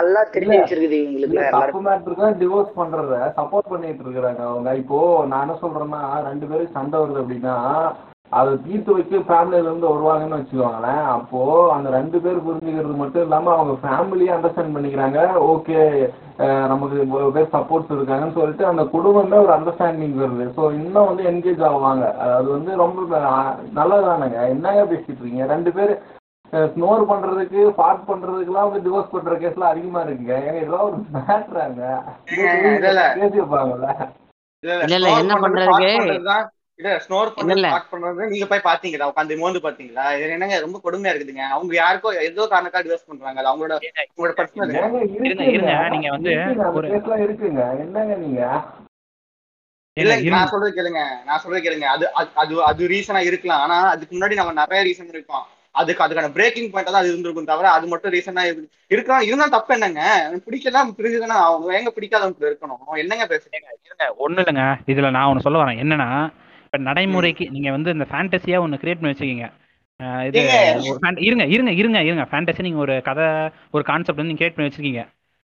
நல்லா 0.00 0.22
தெரிஞ்சு. 0.34 0.58
வச்சிருக்குது 0.60 1.00
இவங்களுக்கு 1.04 2.30
டிவோர்ஸ் 2.42 2.76
பண்றத 2.80 3.16
சப்போர்ட் 3.38 3.70
பண்ணிட்டு 3.72 4.04
இருக்காங்க 4.06 4.44
அவங்க. 4.50 4.76
இப்போ 4.82 5.00
நான் 5.32 5.44
என்ன 5.46 5.56
சொல்றேன்னா 5.64 6.02
ரெண்டு 6.28 6.46
பேரும் 6.46 6.74
சண்டை 6.78 6.98
வருது 7.02 7.22
அப்படின்னா 7.24 7.56
அதை 8.32 8.50
தீர்த்து 8.64 8.90
வைக்க 8.92 9.20
ஃபேமிலில 9.28 9.60
இருந்து 9.62 9.86
வருவாங்கன்னு 9.88 10.38
வச்சுக்கோங்களேன். 10.38 11.04
அப்போ 11.14 11.38
அந்த 11.74 11.88
ரெண்டு 11.90 12.18
பேர் 12.20 12.44
புரிஞ்சுக்கிறது 12.44 12.96
மட்டும் 12.96 13.22
இல்லாம 13.22 13.52
அவங்க 13.54 13.74
ஃபேமிலியே 13.82 14.34
அண்டர்ஸ்டாண்ட் 14.34 14.74
பண்ணிக்கிறாங்க. 14.74 15.20
ஓகே 15.48 15.78
நமக்கு 16.68 16.96
இவ்வளவு 17.00 17.32
பேர் 17.32 17.54
சப்போர்ட்ஸ் 17.54 17.94
இருக்காங்கன்னு 17.94 18.36
சொல்லிட்டு 18.36 18.64
அந்த 18.66 18.82
குடும்பமே 18.92 19.38
ஒரு 19.38 19.52
அண்டர்ஸ்டாண்டிங் 19.52 20.14
வருது. 20.20 20.46
ஸோ 20.56 20.62
இன்னும் 20.78 21.08
வந்து 21.08 21.24
என்கேஜ் 21.30 21.64
ஆவாங்க. 21.68 22.04
அது 22.30 22.48
வந்து 22.50 22.72
ரொம்ப 22.76 23.00
அஹ், 23.24 23.50
நல்லதானுங்க 23.78 24.38
என்னங்க 24.52 24.84
பேசிட்டு 24.86 25.12
இருக்கீங்க? 25.14 25.46
ரெண்டு 25.46 25.72
பேர் 25.72 25.92
ஸ்னோர் 26.68 27.02
பண்றதுக்கு 27.08 27.60
ஃபாட் 27.74 28.06
பண்றதுக்குலாம் 28.06 28.68
வந்து 28.68 28.84
டிவோர்ஸ் 28.86 29.12
பண்ற 29.12 29.34
கேஸ்லாம் 29.36 29.72
அதிகமா 29.72 30.00
இருக்குங்க. 30.02 30.36
ஏங்க 30.40 30.58
இதெல்லாம் 30.58 30.86
ஒரு 30.88 30.96
மேட்ராங்க 31.16 31.82
ஏங்க, 32.46 32.70
இல்ல, 34.94 35.10
என்ன 35.20 35.34
பண்றதுதான் 36.06 36.48
இல்ல 36.80 36.98
ஸ்னோர் 36.98 37.32
பண்றது 37.36 38.28
நீங்க 38.28 38.46
போய் 38.46 38.60
பாத்தீங்களா? 38.64 39.10
உட்காந்து 39.16 39.38
மோந்து 39.38 39.58
பாத்தீங்களா? 39.58 40.16
இது 40.16 40.30
என்னங்க 40.30 40.60
ரொம்ப 40.60 40.80
கொடுமையா 40.84 41.12
இருக்குதுங்க. 41.12 41.44
அவங்க 41.48 41.74
யாருக்கோ 41.74 42.20
ஏதோ 42.20 42.46
காரணக்கா 42.50 42.80
டிவோர்ஸ் 42.80 43.06
பண்றாங்க 43.06 43.40
அவங்களோட 43.42 43.72
உங்களோட 44.16 44.32
பர்சனல் 44.32 45.88
நீங்க 45.88 46.10
வந்து 46.10 46.30
இருக்குங்க, 46.30 47.78
என்னங்க 47.78 48.14
நீங்க? 48.14 48.62
இல்ல 49.92 50.12
இருங்க, 50.16 50.36
நான் 50.36 50.46
சொல்றது 50.46 50.82
கேளுங்க. 50.82 51.24
நான் 51.24 51.38
சொல்றது 51.38 51.70
கேளுங்க. 51.70 51.82
அது 51.82 52.10
அது- 52.34 52.62
அது 52.62 52.88
ரீசனா 52.88 53.18
இருக்கலாம். 53.18 53.60
ஆனா 53.60 53.88
அதுக்கு 53.88 54.18
முன்னாடி 54.18 54.34
நம்ம 54.34 54.52
நிறைய 54.52 54.82
ரீசன் 54.84 55.08
இருக்கும். 55.08 55.42
அதுக்கு 55.70 56.04
அதுக்கான 56.04 56.32
பிரேக்கிங் 56.32 56.70
பாயிண்ட் 56.70 56.92
தான் 56.92 57.00
அது 57.00 57.08
இருந்திருக்கும் 57.08 57.44
தவிர 57.44 57.70
அது 57.70 57.86
மட்டும் 57.86 58.12
ரீசனா 58.12 58.66
இருக்கலாம். 58.88 59.22
இருந்தா 59.22 59.46
தப்பு 59.46 59.80
என்னங்க? 59.80 60.24
எனக்கு 60.26 60.50
பிடிக்கலாம் 60.50 60.92
பிரிஞ்சுதானே 60.98 61.36
அவங்க 61.40 61.78
எங்க 61.78 61.92
பிடிக்காதவங்க 62.00 62.54
இருக்கணும்? 62.54 62.96
என்னங்க 62.96 63.26
பேசுறீங்க? 63.26 63.66
இருங்க 63.84 64.14
ஒண்ணு 64.28 64.44
இல்லைங்க. 64.44 64.74
இதுல 64.86 65.10
நான் 65.10 65.34
ஒண்ணு 65.34 65.40
சொல்ல 65.40 65.64
வரேன். 65.64 65.78
என்னன்னா 65.78 66.32
இப்ப 66.72 66.78
நடைமுறைக்கு 66.86 67.44
நீங்க 67.50 67.70
வந்து 67.70 67.90
இந்த 67.90 68.06
ஃபேண்டசியா 68.10 68.58
ஒண்ணு 68.64 68.80
கிரியேட் 68.82 69.00
பண்ணி 69.00 69.12
வச்சுக்கீங்க 69.12 69.46
இது 70.26 70.36
இருங்க 71.20 71.44
இருங்க 71.48 71.72
இருங்க 71.78 71.98
இருங்க. 72.02 72.24
ஃபேண்டசி 72.30 72.60
நீங்க 72.60 72.78
ஒரு 72.78 72.94
கதை 73.02 73.24
ஒரு 73.70 73.82
கான்செப்ட் 73.84 74.18
வந்து 74.18 74.30
நீங்க 74.30 74.40
கிரியேட் 74.40 74.56
பண்ணி 74.56 74.68
வச்சிருக்கீங்க. 74.68 75.02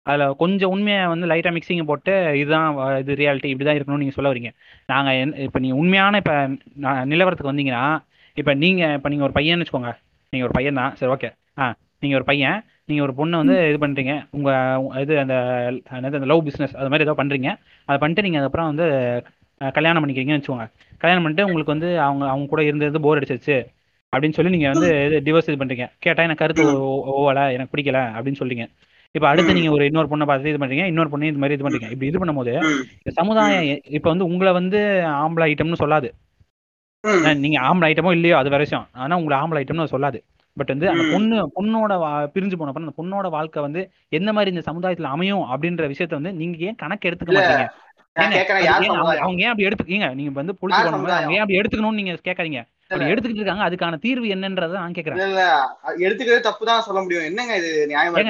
அதுல 0.07 0.27
கொஞ்சம் 0.35 0.73
உண்மையை 0.75 1.01
வந்து 1.07 1.27
லைட்டா 1.27 1.51
மிக்சிங் 1.57 1.83
போட்டு 1.85 2.13
இதுதான் 2.39 2.69
இது 3.01 3.15
ரியாலிட்டி 3.15 3.51
இப்படிதான் 3.53 3.77
இருக்கணும்னு 3.77 4.03
நீங்க 4.03 4.17
சொல்ல 4.17 4.31
வரீங்க 4.33 4.51
நாங்க 4.89 5.11
என்- 5.23 5.37
இப்ப 5.47 5.59
நீங்க 5.59 5.77
உண்மையான 5.77 6.21
இப்ப 6.23 6.35
நிலவரத்துக்கு 7.13 7.53
வந்தீங்கன்னா 7.53 7.83
இப்ப 8.37 8.55
நீங்க 8.63 8.83
இப்ப 8.99 9.09
நீங்க 9.09 9.27
ஒரு 9.29 9.37
பையன் 9.39 9.61
வச்சுக்கோங்க. 9.61 9.93
நீங்க 10.33 10.47
ஒரு 10.49 10.57
பையன் 10.59 10.81
தான். 10.81 10.95
சரி 10.99 11.13
ஓகே 11.13 11.31
ஆ 11.59 11.67
நீங்க 12.03 12.15
ஒரு 12.17 12.27
பையன் 12.31 12.59
நீங்க 12.89 13.03
ஒரு 13.03 13.15
பொண்ணை 13.19 13.37
வந்து 13.43 13.57
இது 13.71 13.79
பண்றீங்க. 13.85 14.15
உங்க 14.31 14.51
உங்க 14.79 15.03
இது 15.03 15.15
அந்த 15.19 15.35
என்னது 15.93 16.19
அந்த 16.19 16.31
லவ் 16.33 16.47
பிசினஸ் 16.49 16.75
அது 16.77 16.89
மாதிரி 16.89 17.07
ஏதோ 17.09 17.17
பண்றீங்க. 17.21 17.51
அதை 17.89 17.99
பண்ணிட்டு 17.99 18.27
நீங்க 18.27 18.39
அதுக்கப்புறம் 18.41 18.71
வந்து 18.73 18.87
கல்யாணம் 19.61 20.03
பண்ணிக்கிறீங்கன்னு 20.03 20.41
வச்சுக்கோங்க. 20.41 20.67
கல்யாணம் 21.03 21.25
பண்ணிட்டு 21.25 21.47
உங்களுக்கு 21.47 21.75
வந்து 21.75 22.01
அவங்க 22.01 22.25
அவங்க 22.33 22.47
கூட 22.53 22.63
இருந்தது 22.65 23.01
போர் 23.07 23.19
அடிச்சிருச்சு. 23.19 23.57
அப்படின்னு 24.13 24.37
சொல்லி 24.37 24.53
நீங்க 24.55 24.69
வந்து 24.69 24.89
இது 25.07 25.17
டிவோர்ஸ் 25.27 25.51
இது 25.51 25.59
பண்றீங்க. 25.63 25.87
கேட்டா 26.05 26.23
எனக்கு 26.23 26.43
கருத்து 26.43 26.65
ஓவல 27.17 27.43
எனக்கு 27.57 27.73
பிடிக்கல 27.75 27.99
அப்படின்னு 28.17 28.41
சொல்றீங்க. 28.43 28.65
இப்ப 29.15 29.27
அடுத்து. 29.29 29.55
நீங்க 29.55 29.71
ஒரு 29.71 29.85
இன்னொரு 29.87 30.09
பொண்ணை 30.09 30.27
பார்த்து 30.27 30.51
இது 30.53 30.61
பண்றீங்க 30.63 30.85
இன்னொரு 30.87 31.11
பொண்ணு 31.13 31.27
இது 31.27 31.41
மாதிரி 31.43 31.57
இது 31.57 31.67
பண்றீங்க. 31.67 31.89
இப்படி 31.95 32.11
இது 32.11 32.21
பண்ணும்போது 32.23 32.53
சமுதாயம் 33.19 33.65
இப்ப 33.99 34.07
வந்து 34.11 34.25
உங்களை 34.25 34.53
வந்து 34.53 34.81
ஆம்பளை 35.23 35.47
ஐட்டம்னு 35.51 35.83
சொல்லாது. 35.85 36.11
நீங்க 37.45 37.59
ஆம்பளை 37.61 37.87
ஐட்டமோ 37.91 38.13
இல்லையோ 38.13 38.37
அது 38.37 38.51
வேற 38.51 38.63
விஷயம். 38.67 38.87
ஆனா 38.95 39.17
உங்களை 39.17 39.37
ஆம்பளை 39.39 39.61
ஐட்டம்னு 39.63 39.93
சொல்லாது. 39.95 40.19
பட் 40.57 40.67
வந்து 40.67 40.87
அந்த. 40.91 41.05
பொண்ணு 41.13 41.37
பொண்ணோட 41.57 41.93
பிரிஞ்சு 42.35 42.57
போனப்ப 42.57 42.83
அந்த 42.83 42.95
பொண்ணோட 42.97 43.27
வாழ்க்கை 43.31 43.61
வந்து 43.63 43.83
எந்த 44.09 44.31
மாதிரி 44.33 44.51
இந்த 44.55 44.65
சமுதாயத்துல 44.67 45.11
அமையும் 45.15 45.45
அப்படின்ற 45.53 45.85
விஷயத்த 45.93 46.19
வந்து 46.19 46.33
நீங்க 46.33 46.57
ஏன் 46.69 46.75
கணக்கு 46.75 47.09
எடுத்துக்க 47.11 47.33
மாட்டீங்க? 47.37 47.67
அவங்க 49.25 49.41
ஏன் 49.45 49.53
அப்படி 49.53 49.69
எடுத்துக்கீங்க 49.69 50.09
நீங்க 50.19 50.33
வந்து 50.41 50.55
போனவங்க 50.61 51.15
அவங்க 51.19 51.37
ஏன் 51.37 51.45
அப்படி 51.45 51.61
எடுத்துக்கணும்னு 51.61 52.01
நீங்க 52.01 52.13
இல்ல 52.13 52.95
அப்படி 52.95 53.13
எடுத்துக்கிட்டு 53.13 53.43
இருக்காங்க 53.43 53.65
அதுக்கான 53.67 53.99
தீர்வு 54.05 54.29
என்னன்றதை 54.35 54.77
நான் 54.83 54.95
கேக்குறேன் 54.97 55.21
இல்ல 55.27 55.43
எடுத்துக்கிறது 56.07 56.47
தப்பு 56.47 56.65
தான் 56.71 56.85
சொல்ல 56.87 57.01
முடியும். 57.03 57.27
என்னங்க 57.29 57.53
இது 57.61 57.69
நியாயமா 57.91 58.23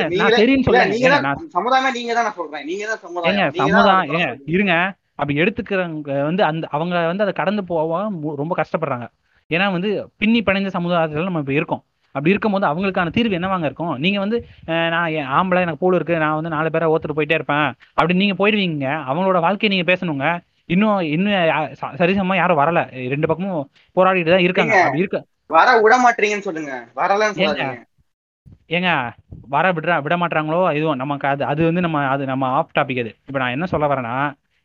நீங்க 0.95 1.11
தான் 1.15 1.25
நான் 1.27 1.47
சமுதாயமே 1.57 1.91
நீங்க 1.99 2.15
தான் 2.19 2.27
நான் 2.29 2.39
சொல்றேன். 2.41 2.67
நீங்க 2.71 2.85
தான் 2.91 3.01
சமுதாயம். 3.03 4.11
ஏங்க 4.15 4.27
இருங்க. 4.55 4.75
அப்படி 5.21 5.37
எடுத்துக்கிறவங்க 5.43 6.13
வந்து 6.29 6.43
அந்த 6.51 6.65
அவங்க 6.77 6.95
வந்து 7.13 7.25
அதை 7.27 7.35
கடந்து 7.41 7.63
போக 7.71 8.03
ரொம்ப 8.43 8.53
கஷ்டப்படுறாங்க. 8.61 9.07
ஏன்னா 9.51 9.67
வந்து 9.77 9.91
பின்னி 10.23 10.41
பிணைஞ்ச 10.49 10.71
சமுதாயத்துல 10.77 11.29
நம்ம 11.29 11.43
இப்ப 11.45 11.55
இருக்கோம். 11.59 11.83
அப்படி 12.15 12.33
இருக்கும்போது 12.35 12.67
அவங்களுக்கான 12.71 13.13
தீர்வு 13.17 13.39
என்னவாங்க 13.39 13.67
இருக்கும்? 13.69 13.95
நீங்க 14.05 14.19
வந்து 14.25 14.39
நான் 14.95 15.33
ஆம்பளை 15.39 15.63
எனக்கு 15.67 15.83
போல 15.85 15.99
இருக்கு 15.99 16.23
நான் 16.25 16.39
வந்து 16.39 16.55
நாலு 16.57 16.73
பேரை 16.75 16.89
ஓத்துட்டு 16.93 17.19
போயிட்டே 17.19 17.39
இருப்பேன். 17.39 17.69
அப்படி 17.97 18.21
நீங்க 18.23 18.37
போயிடுவீங்க 18.41 18.89
அவங்களோட 19.11 19.41
வாழ்க்கையை 19.47 19.73
நீங்க 19.75 19.87
பேசணுங்க. 19.93 20.29
இன்னும் 20.75 20.99
இன்னும் 21.15 21.77
சரிசமமா 22.01 22.35
யாரும் 22.41 22.61
வரல. 22.63 22.81
ரெண்டு 23.15 23.29
பக்கமும் 23.31 23.63
போராடிட்டு 23.97 24.35
தான் 24.35 24.47
இருக்காங்க. 24.47 24.75
அப்படி 24.87 25.05
இருக்க 25.05 25.21
வர 25.59 25.69
விட 25.85 25.95
மாட்டீங்கன்னு 26.03 26.47
சொல்லுங்க. 26.49 26.75
வரலன்னு 26.99 27.47
ஏங்க 28.77 28.91
வர 29.55 29.67
விடுற 29.77 29.93
விட 30.05 30.15
மாட்டாங்களோ 30.23 30.59
இதுவும் 30.79 31.01
நமக்கு 31.01 31.27
அது 31.31 31.43
அது 31.53 31.61
வந்து 31.69 31.83
நம்ம 31.87 32.03
அது 32.13 32.25
நம்ம 32.31 32.51
ஆஃப் 32.59 32.77
டாபிக் 32.77 33.01
அது. 33.03 33.13
இப்போ 33.29 33.39
நான் 33.43 33.55
என்ன 33.57 33.67
சொல்ல 33.73 33.87
வரேன்னா 33.93 34.15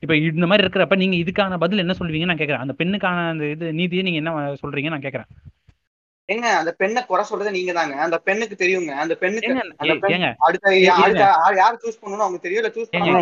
இப்போ 0.03 0.15
இந்த 0.17 0.47
மாதிரி 0.49 0.63
இருக்கிறப்ப 0.65 0.95
நீங்க 1.01 1.15
இதுக்கான 1.21 1.57
பதில் 1.63 1.83
என்ன 1.83 1.93
சொல்லுவீங்கன்னு 1.99 2.31
நான் 2.31 2.41
கேட்கறேன். 2.41 2.63
அந்த 2.65 2.73
பெண்ணுக்கான 2.79 3.23
அந்த 3.33 3.45
இது 3.53 3.71
நீதியை 3.79 4.03
நீங்க 4.07 4.19
என்ன 4.21 4.31
சொல்றீங்க 4.63 4.91
நான் 4.93 5.05
கேட்கறேன். 5.05 5.29
ஏங்க 6.29 6.47
அந்த 6.59 6.71
பெண்ணை 6.79 7.01
குறை 7.09 7.23
சொல்றது 7.29 7.51
நீங்க 7.55 7.71
தாங்க 7.77 7.95
அந்த 8.05 8.17
பெண்ணுக்கு 8.27 8.55
தெரியுங்க. 8.61 8.91
அந்த 9.03 9.13
பெண்ணுக்கு 9.21 9.51
அடுத்த 10.45 10.69
அடுத்த 10.99 11.25
யார் 11.59 11.81
சூஸ் 11.83 11.99
பண்ணணும் 12.01 12.25
அவங்க 12.25 12.39
தெரியும் 12.45 12.61
இல்ல 12.61 12.71
சூஸ் 12.75 12.89
என்ன 12.95 13.19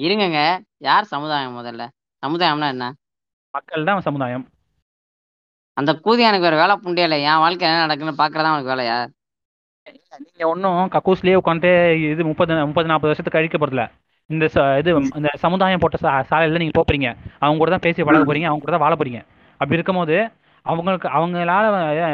இருங்கங்க. 0.00 0.40
யார் 0.88 1.10
சமுதாயம் 1.14 1.56
முதல்ல? 1.58 1.84
சமுதாயம்னா 2.22 2.68
என்ன? 2.74 2.86
மக்கள் 3.54 3.86
தான் 3.88 4.04
சமுதாயம். 4.08 4.44
அந்த 5.76 5.90
கூதியானுக்கு 6.04 6.46
வேற 6.46 6.56
வேலை 6.62 6.74
புண்டியல 6.84 7.16
என் 7.28 7.42
வாழ்க்கை 7.44 7.64
என்ன 7.68 7.82
நடக்குன்னு 7.84 8.20
பாக்குறதா 8.20 8.50
அவனுக்கு 8.52 8.72
வேலையா? 8.74 8.96
நீங்க 10.24 10.44
ஒன்றும் 10.52 10.90
கக்கூஸ்லயே 10.94 11.38
உட்காந்துட்டு 11.40 11.72
இது 12.12 12.22
முப்பது 12.30 12.58
முப்பது 12.70 12.90
நாற்பது 12.90 13.10
வருஷத்துக்கு 13.10 13.38
கழிக்க 13.38 13.58
இந்த 14.30 14.46
ச- 14.54 14.76
இது 14.78 14.90
இந்த 15.16 15.30
சமுதாயம் 15.36 15.82
போட்ட 15.82 15.98
சா 15.98 16.12
சாலையில 16.30 16.58
நீங்க 16.58 16.74
போறீங்க 16.80 17.08
அவங்க 17.40 17.58
கூட 17.58 17.70
தான் 17.70 17.84
பேசி 17.86 18.00
பழக 18.00 18.24
போறீங்க. 18.24 18.48
அவங்க 18.48 18.62
கூட 18.62 18.72
தான் 18.72 18.84
வாழ 18.84 18.94
போறீங்க. 18.94 19.20
அப்படி 19.60 19.78
இருக்கும்போது 19.78 20.16
அவங்களுக்கு 20.66 21.08
அவங்களால 21.10 21.66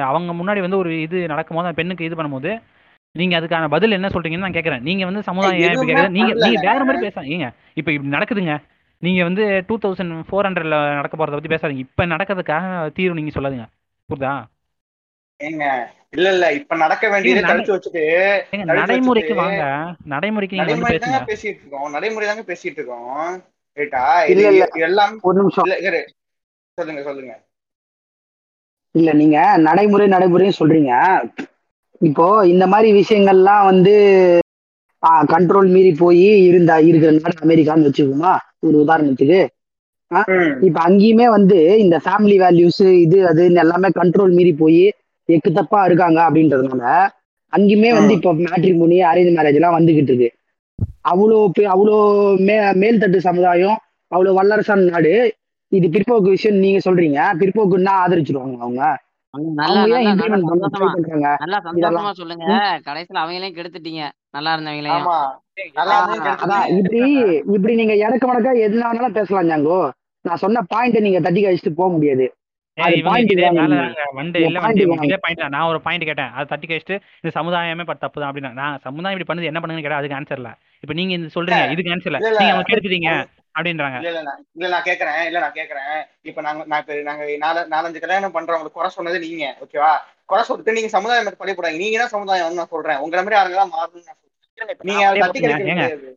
அவங்க 0.09 0.33
முன்னாடி 0.35 0.61
வந்து 0.61 0.79
ஒரு 0.79 0.91
இது 1.01 1.19
நடக்கும்போது 1.27 1.67
அந்த 1.67 1.79
பெண்ணுக்கு 1.81 2.05
இது 2.05 2.17
பண்ணும்போது 2.17 2.51
நீங்க 3.15 3.35
அதுக்கான 3.39 3.69
பதில் 3.69 3.93
என்ன 3.93 4.09
சொல்றீங்கன்னு 4.09 4.47
நான் 4.47 4.57
கேக்குறேன் 4.57 4.83
நீங்க 4.83 5.05
வந்து 5.05 5.23
சமுதாயம் 5.29 5.61
ஏன் 5.61 5.77
கேக்குறது 5.83 6.17
நீங்க 6.17 6.33
நீங்க 6.45 6.61
வேற 6.67 6.81
மாதிரி 6.83 7.05
பேசாதீங்க 7.07 7.47
இப்ப 7.77 7.89
இப்படி 7.93 8.15
நடக்குதுங்க. 8.17 8.55
நீங்க 9.03 9.21
வந்து 9.25 9.45
டூ 9.69 9.75
தௌசண்ட் 9.83 10.13
ஃபோர் 10.29 10.47
ஹண்ட்ரட்ல 10.47 10.77
நடக்க 10.99 11.15
போறத 11.17 11.37
பத்தி 11.37 11.53
பேசாதீங்க. 11.55 11.85
இப்ப 11.87 12.07
நடக்கிறதுக்காக 12.07 12.67
தீர்வு 12.97 13.19
நீங்க 13.19 13.33
சொல்லாதீங்க. 13.37 13.67
புரியுதா? 14.09 14.35
இல்ல 16.17 16.29
இல்ல 16.35 16.47
இப்ப 16.59 16.77
நடக்க 16.83 17.05
வேண்டியதை 17.13 17.43
கழிச்சு 17.45 17.73
வச்சுட்டு 17.75 18.05
நடைமுறைக்கு 18.71 19.35
வாங்க. 19.41 19.63
நடைமுறைக்கு 20.61 21.03
நீங்க 21.05 21.21
பேசிட்டு 21.29 21.61
இருக்கோம் 21.61 21.95
நடைமுறை 21.95 22.27
தாங்க 22.27 22.45
பேசிட்டு 22.47 22.81
இருக்கோம் 22.81 23.19
ரைட்டா? 23.77 24.03
இல்ல 24.33 24.47
இல்ல. 24.53 24.65
எல்லாம் 24.87 25.15
ஒரு 25.27 25.37
நிமிஷம். 25.41 25.71
சொல்லுங்க 26.79 27.03
சொல்லுங்க. 27.05 27.35
இல்ல 28.95 29.11
நீங்க 29.19 29.37
நடைமுறை 29.67 30.07
நடைமுறைன்னு 30.09 30.59
சொல்றீங்க. 30.59 30.93
இப்போ 32.01 32.25
இந்த 32.47 32.65
மாதிரி 32.69 32.89
விஷயங்கள்லாம் 32.99 33.65
வந்து 33.65 33.95
கண்ட்ரோல் 35.33 35.69
மீறி 35.69 35.93
போய் 35.97 36.19
இருந்தா 36.49 36.77
இருக்கிற 36.89 37.11
நாடு 37.17 37.45
அமெரிக்கான்னு 37.45 37.89
வச்சுக்கோமா? 37.89 38.33
ஒரு 38.61 38.77
உதாரணத்துக்கு. 38.85 39.41
இப்ப 40.67 40.79
அங்கேயுமே 40.87 41.27
வந்து 41.31 41.59
இந்த 41.85 41.97
ஃபேமிலி 42.05 42.37
வேல்யூஸ் 42.39 42.83
இது 43.05 43.19
அதுன்னு 43.31 43.63
எல்லாமே 43.65 43.89
கண்ட்ரோல் 43.99 44.35
மீறி 44.35 44.53
போய் 44.57 44.83
எக்கு 45.29 45.53
தப்பா 45.53 45.85
இருக்காங்க 45.85 46.31
அப்படின்றதுனால 46.31 47.09
அங்கேயுமே 47.53 47.93
வந்து 47.93 48.15
இப்போ 48.15 48.35
மேட்ரிமோனி 48.35 48.99
அரேஞ்ச் 49.11 49.37
மேரேஜ் 49.37 49.55
எல்லாம் 49.55 49.79
வந்துகிட்டு 49.79 50.11
இருக்கு. 50.11 50.31
அவ்வளோ 51.09 51.51
பெ- 51.59 51.71
அவ்வளோ 51.75 51.97
மே 52.39 52.55
மேல்தட்டு 52.55 53.17
சமுதாயம் 53.17 53.79
அவ்வளோ 54.13 54.33
வல்லரசான 54.33 54.91
நாடு. 54.91 55.35
இது 55.69 55.89
பிற்போக்கு 55.89 56.29
விஷயம் 56.29 56.57
நீங்க 56.57 56.79
சொல்றீங்க. 56.91 57.19
பிற்போக்குன்னா 57.39 57.93
ஆதரிச்சிருவாங்க 58.07 58.59
அவங்க? 58.59 58.99
சொல்லுங்க? 62.13 62.53
கடைசியில 62.85 63.21
அவங்களையும் 63.23 63.57
கெடுத்துட்டீங்க. 63.59 64.03
நல்லா 64.31 64.57
இருந்தவங்களையும். 64.57 65.07
இப்படி 66.69 67.01
இப்படி 67.55 67.75
நீங்க 67.75 67.97
இடக்க 67.97 68.25
மடக்கா 68.27 68.55
எதுனா 68.59 68.87
வேணாலும் 68.87 69.13
பேசலாம் 69.13 69.49
ஜாங்கோ 69.49 69.91
நான் 70.21 70.37
சொன்ன 70.37 70.63
பாயிண்ட் 70.63 70.99
நீங்க 70.99 71.21
தட்டி 71.21 71.45
கழிச்சுட்டு 71.45 71.75
போக 71.77 71.93
முடியாது. 71.93 72.35
நீங்க 72.77 73.03
நான் 75.49 75.69
ஒரு 75.71 75.79
பாயிண்ட் 75.81 76.07
கேட்டேன். 76.09 76.33
அதை 76.37 76.45
தட்டி 76.51 76.67
கழிச்சிட்டு 76.67 76.97
இந்த 77.23 77.31
சமுதாயமே 77.39 77.85
தப்பு 77.97 78.19
தான் 78.21 78.29
அப்படின்னா 78.31 78.53
நான் 78.59 78.81
சமுதாயம் 78.87 79.15
இப்படி 79.15 79.29
பண்ணுது 79.29 79.51
என்ன 79.51 79.61
பண்ணுங்கன்னு 79.61 79.87
கேட்டா 79.87 80.01
அதுக்கு 80.01 80.19
ஆன்சர் 80.19 80.41
இல்ல. 80.43 80.51
இப்ப 80.85 80.95
நீங்க 80.99 81.15
இந்த 81.19 81.31
சொல்றீங்க 81.37 81.73
இதுக்கு 81.75 81.95
ஆன்சர் 81.95 82.13
இல்ல. 82.13 82.21
நீங்க 82.35 82.53
அவங்க 82.53 83.25
அப்படின்றாங்க. 83.55 83.99
இல்ல 84.01 84.11
இல்ல 84.13 84.23
நான் 84.23 84.41
இல்ல 84.57 84.69
நான் 84.69 84.87
கேக்குறேன் 84.89 85.21
இல்ல 85.29 85.39
நான் 85.45 85.57
கேக்குறேன். 85.59 85.93
இப்ப 86.23 86.41
நாங்க 86.43 86.65
நாங்க 87.03 87.23
நாலு 87.45 87.61
நாலஞ்சு 87.75 88.03
கல்யாணம் 88.03 88.35
பண்றவங்களுக்கு 88.35 88.79
குறை 88.79 88.91
சொன்னது 88.97 89.19
நீங்க 89.25 89.47
ஓகேவா 89.65 89.93
குறை 90.31 90.43
சொல்லிட்டு 90.43 90.77
நீங்க 90.77 90.91
சமுதாயம் 90.95 91.25
மேல 91.25 91.41
பழி 91.41 91.53
போடாங்க 91.53 91.83
நீங்க 91.85 91.99
தான் 91.99 92.15
சமுதாயம் 92.15 92.61
நான் 92.61 92.73
சொல்றேன். 92.75 93.01
உங்களை 93.05 93.23
மாதிரி 93.23 93.39
ஆளுங்க 93.41 93.59
தான் 93.63 93.75
மாறணும்னு 93.75 94.09
நான் 94.09 94.21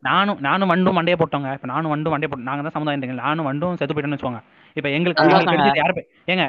நானும் 0.08 0.40
நானும் 0.48 0.72
வண்டும் 0.72 0.98
மண்டையை 0.98 1.18
போட்டோங்க. 1.22 1.50
இப்ப 1.58 1.68
நானும் 1.74 1.92
வண்டும் 1.94 2.14
மண்டையை 2.14 2.30
போட்டோம் 2.32 2.50
நாங்க 2.50 2.64
தான் 2.66 2.76
சமுதாயம் 2.78 3.22
நானும் 3.26 3.48
வண்டும் 3.50 3.78
செத்து 3.80 3.94
போயிட்டோம்னு 3.96 4.18
வச்சுக்கோங்க. 4.18 4.42
இப்ப 4.78 4.90
எங்களுக்கு 4.98 5.82
யாரு 5.84 6.04
ஏங்க 6.34 6.46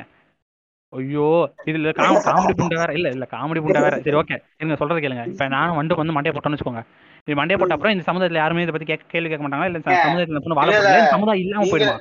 ஐயோ 0.93 1.26
இதுல 1.70 1.91
காம் 1.99 2.16
காமெடி 2.28 2.55
புண்டை 2.61 2.76
வேற 2.80 2.91
இல்ல 2.99 3.09
இல்ல 3.16 3.24
காமெடி 3.34 3.61
புண்டை 3.64 3.80
வேற. 3.84 3.97
சரி 4.07 4.16
ஓகே 4.20 4.36
நீங்க 4.61 4.76
சொல்றது 4.80 5.03
கேளுங்க. 5.05 5.24
இப்ப 5.32 5.47
நானும் 5.57 5.76
வண்டுக்கு 5.78 6.03
வந்து 6.03 6.16
மண்டையை 6.16 6.32
போட்டோம்னு 6.36 6.57
வச்சுக்கோங்க. 6.57 6.82
இது 7.28 7.36
மண்டையை 7.41 7.59
போட்ட 7.61 7.76
அப்புறம் 7.76 7.95
இந்த 7.95 8.05
சமுதாயத்துல 8.09 8.41
யாருமே 8.43 8.64
இதை 8.64 8.72
பத்தி 8.76 8.88
கேட்க 8.91 9.12
கேள்வி 9.12 9.30
கேட்க 9.32 9.43
மாட்டாங்களா? 9.45 9.68
இல்ல 9.70 9.80
சமுதாயத்துல 10.07 10.59
வாழ 10.61 10.70
சமுதாயம் 11.14 11.43
இல்லாம 11.45 11.68
இல்ல 11.80 11.93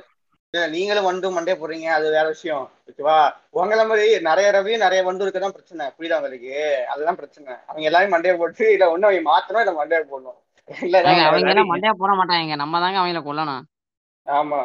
நீங்களும் 0.70 1.06
வண்டு 1.06 1.26
மண்டே 1.30 1.54
போடுறீங்க 1.56 1.88
அது 1.96 2.06
வேற 2.14 2.26
விஷயம் 2.32 2.64
ஓகேவா? 2.88 3.18
உங்களை 3.56 3.82
மாதிரி 3.84 4.06
நிறைய 4.26 4.46
ரவி 4.56 4.72
நிறைய 4.82 5.00
வண்டு 5.06 5.22
இருக்கதான் 5.24 5.54
பிரச்சனை 5.54 5.84
புரியுதா 5.96 6.18
உங்களுக்கு 6.18 6.52
அதுதான் 6.92 7.18
பிரச்சனை. 7.20 7.52
அவங்க 7.68 7.84
எல்லாரும் 7.90 8.14
மண்டையை 8.14 8.34
போட்டு 8.40 8.64
இல்ல 8.74 8.86
ஒண்ணு 8.92 9.08
அவங்க 9.08 9.22
மாத்தணும் 9.28 9.62
இல்ல 9.64 9.74
மண்டையை 9.78 10.00
போடணும். 10.06 10.38
இல்ல 10.68 10.96
அவங்க 11.02 11.64
மண்டையா 11.70 11.92
போட 12.00 12.12
மாட்டாங்க 12.20 12.56
நம்ம 12.62 12.80
தாங்க 12.84 13.00
அவங்கள 13.02 13.22
கொல்லணும். 13.24 13.62
ஆமா. 14.26 14.60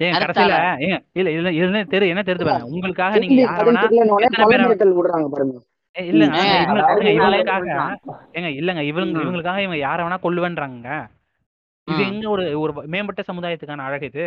ஏன் 0.00 0.12
கருத்தால 0.14 0.52
கடைசியில 0.54 0.56
ஏங்க 0.84 0.96
இல்ல 1.18 1.28
இதுல 1.34 1.50
இதுல 1.58 1.78
தெரு 1.92 2.10
என்ன 2.12 2.22
தெரிஞ்சு 2.22 2.46
பாருங்க. 2.48 2.70
உங்களுக்காக 2.72 3.14
நீங்க 3.16 3.32
கேள்வி 3.32 3.44
யார 3.44 3.56
பதில் 3.58 3.68
வேணா 3.70 3.82
தெரியலன்னு 3.86 4.26
எத்தனை 4.26 4.38
கொலை 4.40 4.52
பேரை 4.52 4.66
மிரட்டல் 4.66 4.96
விடுறாங்க 4.98 5.28
பாருங்க. 5.32 5.56
ஏ, 5.96 6.02
இல்லங்க 6.10 6.36
ஏங்க 6.40 6.56
இவங்க 6.58 6.82
அதாவது 6.82 7.08
ஏங்க 7.10 7.22
நாளே 7.24 7.38
இவங்களுக்காக 7.38 7.68
ஏங்க 8.36 8.50
இல்லங்க 8.60 8.82
இவங்க. 8.90 9.18
இவங்களுக்காக 9.20 9.62
இவங்க 9.64 9.78
யார 9.80 9.98
வேணா 10.04 10.18
கொல்லுவேன்றாங்க 10.22 10.90
இது 11.88 12.02
எங்க 12.06 12.26
ஒரு 12.28 12.44
ஒரு 12.60 12.72
மேம்பட்ட 12.86 13.22
சமுதாயத்துக்கான 13.28 13.84
அழகு 13.84 14.06
இது. 14.06 14.24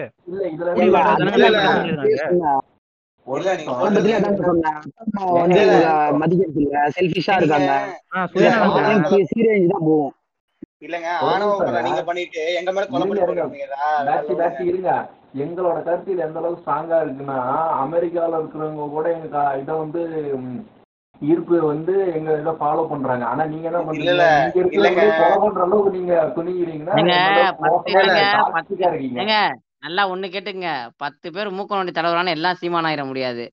இல்லங்க 10.81 11.09
ஆணவ 11.23 11.81
நீங்க 11.81 12.01
பண்ணிட்டு 12.03 12.43
எங்க 12.59 12.69
மேல 12.71 12.85
கொலை 12.87 13.07
இருங்க. 13.19 13.43
எங்களோட 15.41 15.77
கருத்து 15.83 16.11
இது 16.11 16.23
எந்த 16.23 16.39
அளவுக்கு 16.39 16.61
ஸ்ட்ராங்கா 16.61 16.97
இருக்குன்னா 17.03 17.37
அமெரிக்கால 17.83 18.39
இருக்கிறவங்க 18.39 18.87
கூட 18.89 19.07
எங்க 19.13 19.27
இதை 19.61 19.73
வந்து 19.75 20.01
ஈர்ப்பு 21.21 21.55
வந்து 21.63 21.93
எங்க 22.13 22.29
இதை 22.37 22.53
ஃபாலோ 22.59 22.83
பண்றாங்க. 22.91 23.23
ஆனா 23.25 23.43
நீங்க 23.45 23.65
என்ன 23.67 23.79
பண்றீங்க? 23.79 24.27
இல்லங்க. 24.77 25.01
கொலை 25.19 25.37
பண்ற 25.43 25.61
அளவுக்கு 25.61 25.91
நீங்க 25.97 26.13
துணிகிறீங்கன்னா 26.37 26.95
நல்லா 29.83 30.03
ஒண்ணு 30.09 30.27
கேட்டுங்க 30.33 30.67
பத்து 30.97 31.27
பேர் 31.31 31.55
மூக்க 31.57 31.77
நோண்டி 31.77 31.93
தலைவரான 31.93 32.33
எல்லாம் 32.37 32.59
சீமானாயிர 32.61 33.03
முடியாது. 33.05 33.45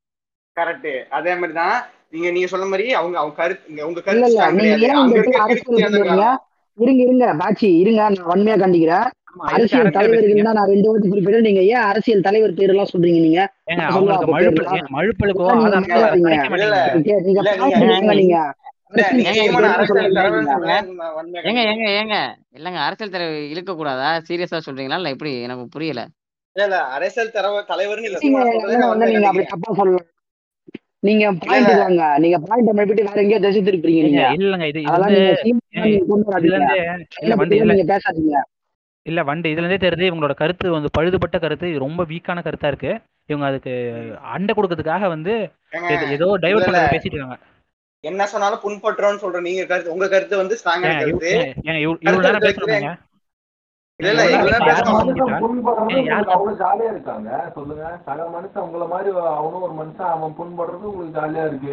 கரெக்ட் 0.56 0.90
அதே 1.10 1.32
மாதிரி 1.34 1.54
தான் 1.54 1.76
நீங்க 2.10 2.28
நீங்க 2.30 2.48
சொன்ன 2.52 2.66
மாதிரி 2.66 2.86
அவங்க 2.94 3.16
அவங்க 3.18 3.34
கருத்து 3.34 3.86
உங்க 3.86 4.00
இல்ல 4.14 4.26
கருத்து 5.38 5.78
இருங்க 6.78 7.02
இருங்க. 7.04 7.26
பாச்சி 7.40 7.68
இருங்க. 7.82 8.00
நான் 8.02 8.28
வன்மையா 8.30 8.56
கண்டிக்கிறேன். 8.56 9.06
அரசியல் 9.48 9.94
தலைவர்கள் 9.96 10.46
தான் 10.46 10.58
நான் 10.58 10.70
ரெண்டு 10.70 10.88
வாட்டி 10.88 11.08
குறிப்பிட்டேன் 11.08 11.46
நீங்க 11.48 11.62
ஏன் 11.72 11.86
அரசியல் 11.88 12.26
தலைவர் 12.26 12.58
பேர் 12.58 12.72
எல்லாம் 12.74 12.90
சொல்றீங்க 12.92 13.20
நீங்க? 13.26 13.40
ஏங்க 13.68 13.82
ஏங்க, 17.90 18.14
நீங்க 18.14 18.36
ஏங்க, 21.46 21.60
ஏங்க 21.70 21.86
ஏங்க 21.94 22.16
இல்லங்க 22.56 22.78
அரசியல் 22.86 23.14
தலைவர் 23.14 23.50
இழுக்க 23.52 23.72
கூடாதா 23.74 24.10
சீரியஸா 24.28 24.60
சொல்றீங்களா? 24.66 24.98
இல்ல 25.00 25.10
எப்படி? 25.14 25.32
எனக்கு 25.46 25.64
புரியல. 25.74 26.02
இல்ல 26.56 26.64
இல்ல 26.68 26.78
அரசியல் 26.96 27.34
தலைவர் 27.34 27.68
தலைவர்னு 27.68 28.06
நீங்க 29.08 29.28
அப்படி 29.28 29.46
தப்பா 29.46 29.72
சொல்லலாம் 29.80 30.06
நீங்க 31.02 31.24
பாயிண்ட் 31.42 31.68
இல்ல. 31.68 31.82
வாங்க 31.82 32.04
நீங்க 32.22 32.38
பாயிண்ட் 32.44 32.70
மறுபடியும் 32.78 33.10
வேற 33.10 33.20
எங்கேயோ 33.24 33.40
திசை 33.42 33.60
திருப்பீங்க 33.62 34.00
நீங்க. 34.06 34.22
இல்லங்க 34.38 34.64
இது 34.70 34.80
இது 34.80 34.90
அதெல்லாம் 34.90 35.12
நீங்க 37.70 37.84
பேசாதீங்க. 37.90 38.38
இல்ல 39.08 39.22
வண்டி. 39.22 39.54
இதுல 39.54 39.64
இருந்தே 39.64 39.88
தெரியுது 39.88 40.10
இவங்களோட 40.10 40.34
கருத்து 40.34 40.70
வந்து 40.70 40.90
பழுதுபட்ட 40.98 41.40
கருத்து 41.40 41.70
இது 41.70 41.78
ரொம்ப 41.78 42.04
வீக்கான 42.04 42.42
கருத்தா 42.42 42.66
இருக்கு. 42.66 42.92
இவங்க 43.26 43.46
அதுக்கு 43.46 43.72
அண்டை 44.22 44.54
கொடுக்கறதுக்காக 44.54 45.08
வந்து 45.08 45.34
ஏதோ- 46.16 46.38
டைவர்ட் 46.42 46.66
பேசிட்டு 46.92 47.12
இருக்காங்க. 47.12 47.38
என்ன 48.04 48.26
சொன்னாலும் 48.26 48.60
புண்பட்டுறோம்னு 48.62 49.22
சொல்ற 49.22 49.40
நீங்க 49.40 49.64
கருத்து 49.64 49.92
உங்க 49.92 50.08
கருத்து 50.08 50.36
வந்து 50.36 50.56
ஸ்ட்ராங்கான 50.56 50.92
ஏங்க 52.74 52.92
இல்ல 54.00 54.10
இல்ல 54.24 54.58
ஜாலியா 56.60 56.88
இருக்காங்க. 56.90 57.30
சொல்லுங்க. 57.56 57.86
சக 58.04 58.18
மனுஷன் 58.34 58.64
உங்களை 58.66 58.86
மாதிரி 58.92 59.08
அவனும் 59.32 59.64
ஒரு 59.66 59.74
மனுஷன் 59.78 60.10
அவன் 60.10 60.36
புண்படுறது 60.38 60.84
உங்களுக்கு 60.90 61.16
ஜாலியா 61.16 61.44
இருக்கு. 61.48 61.72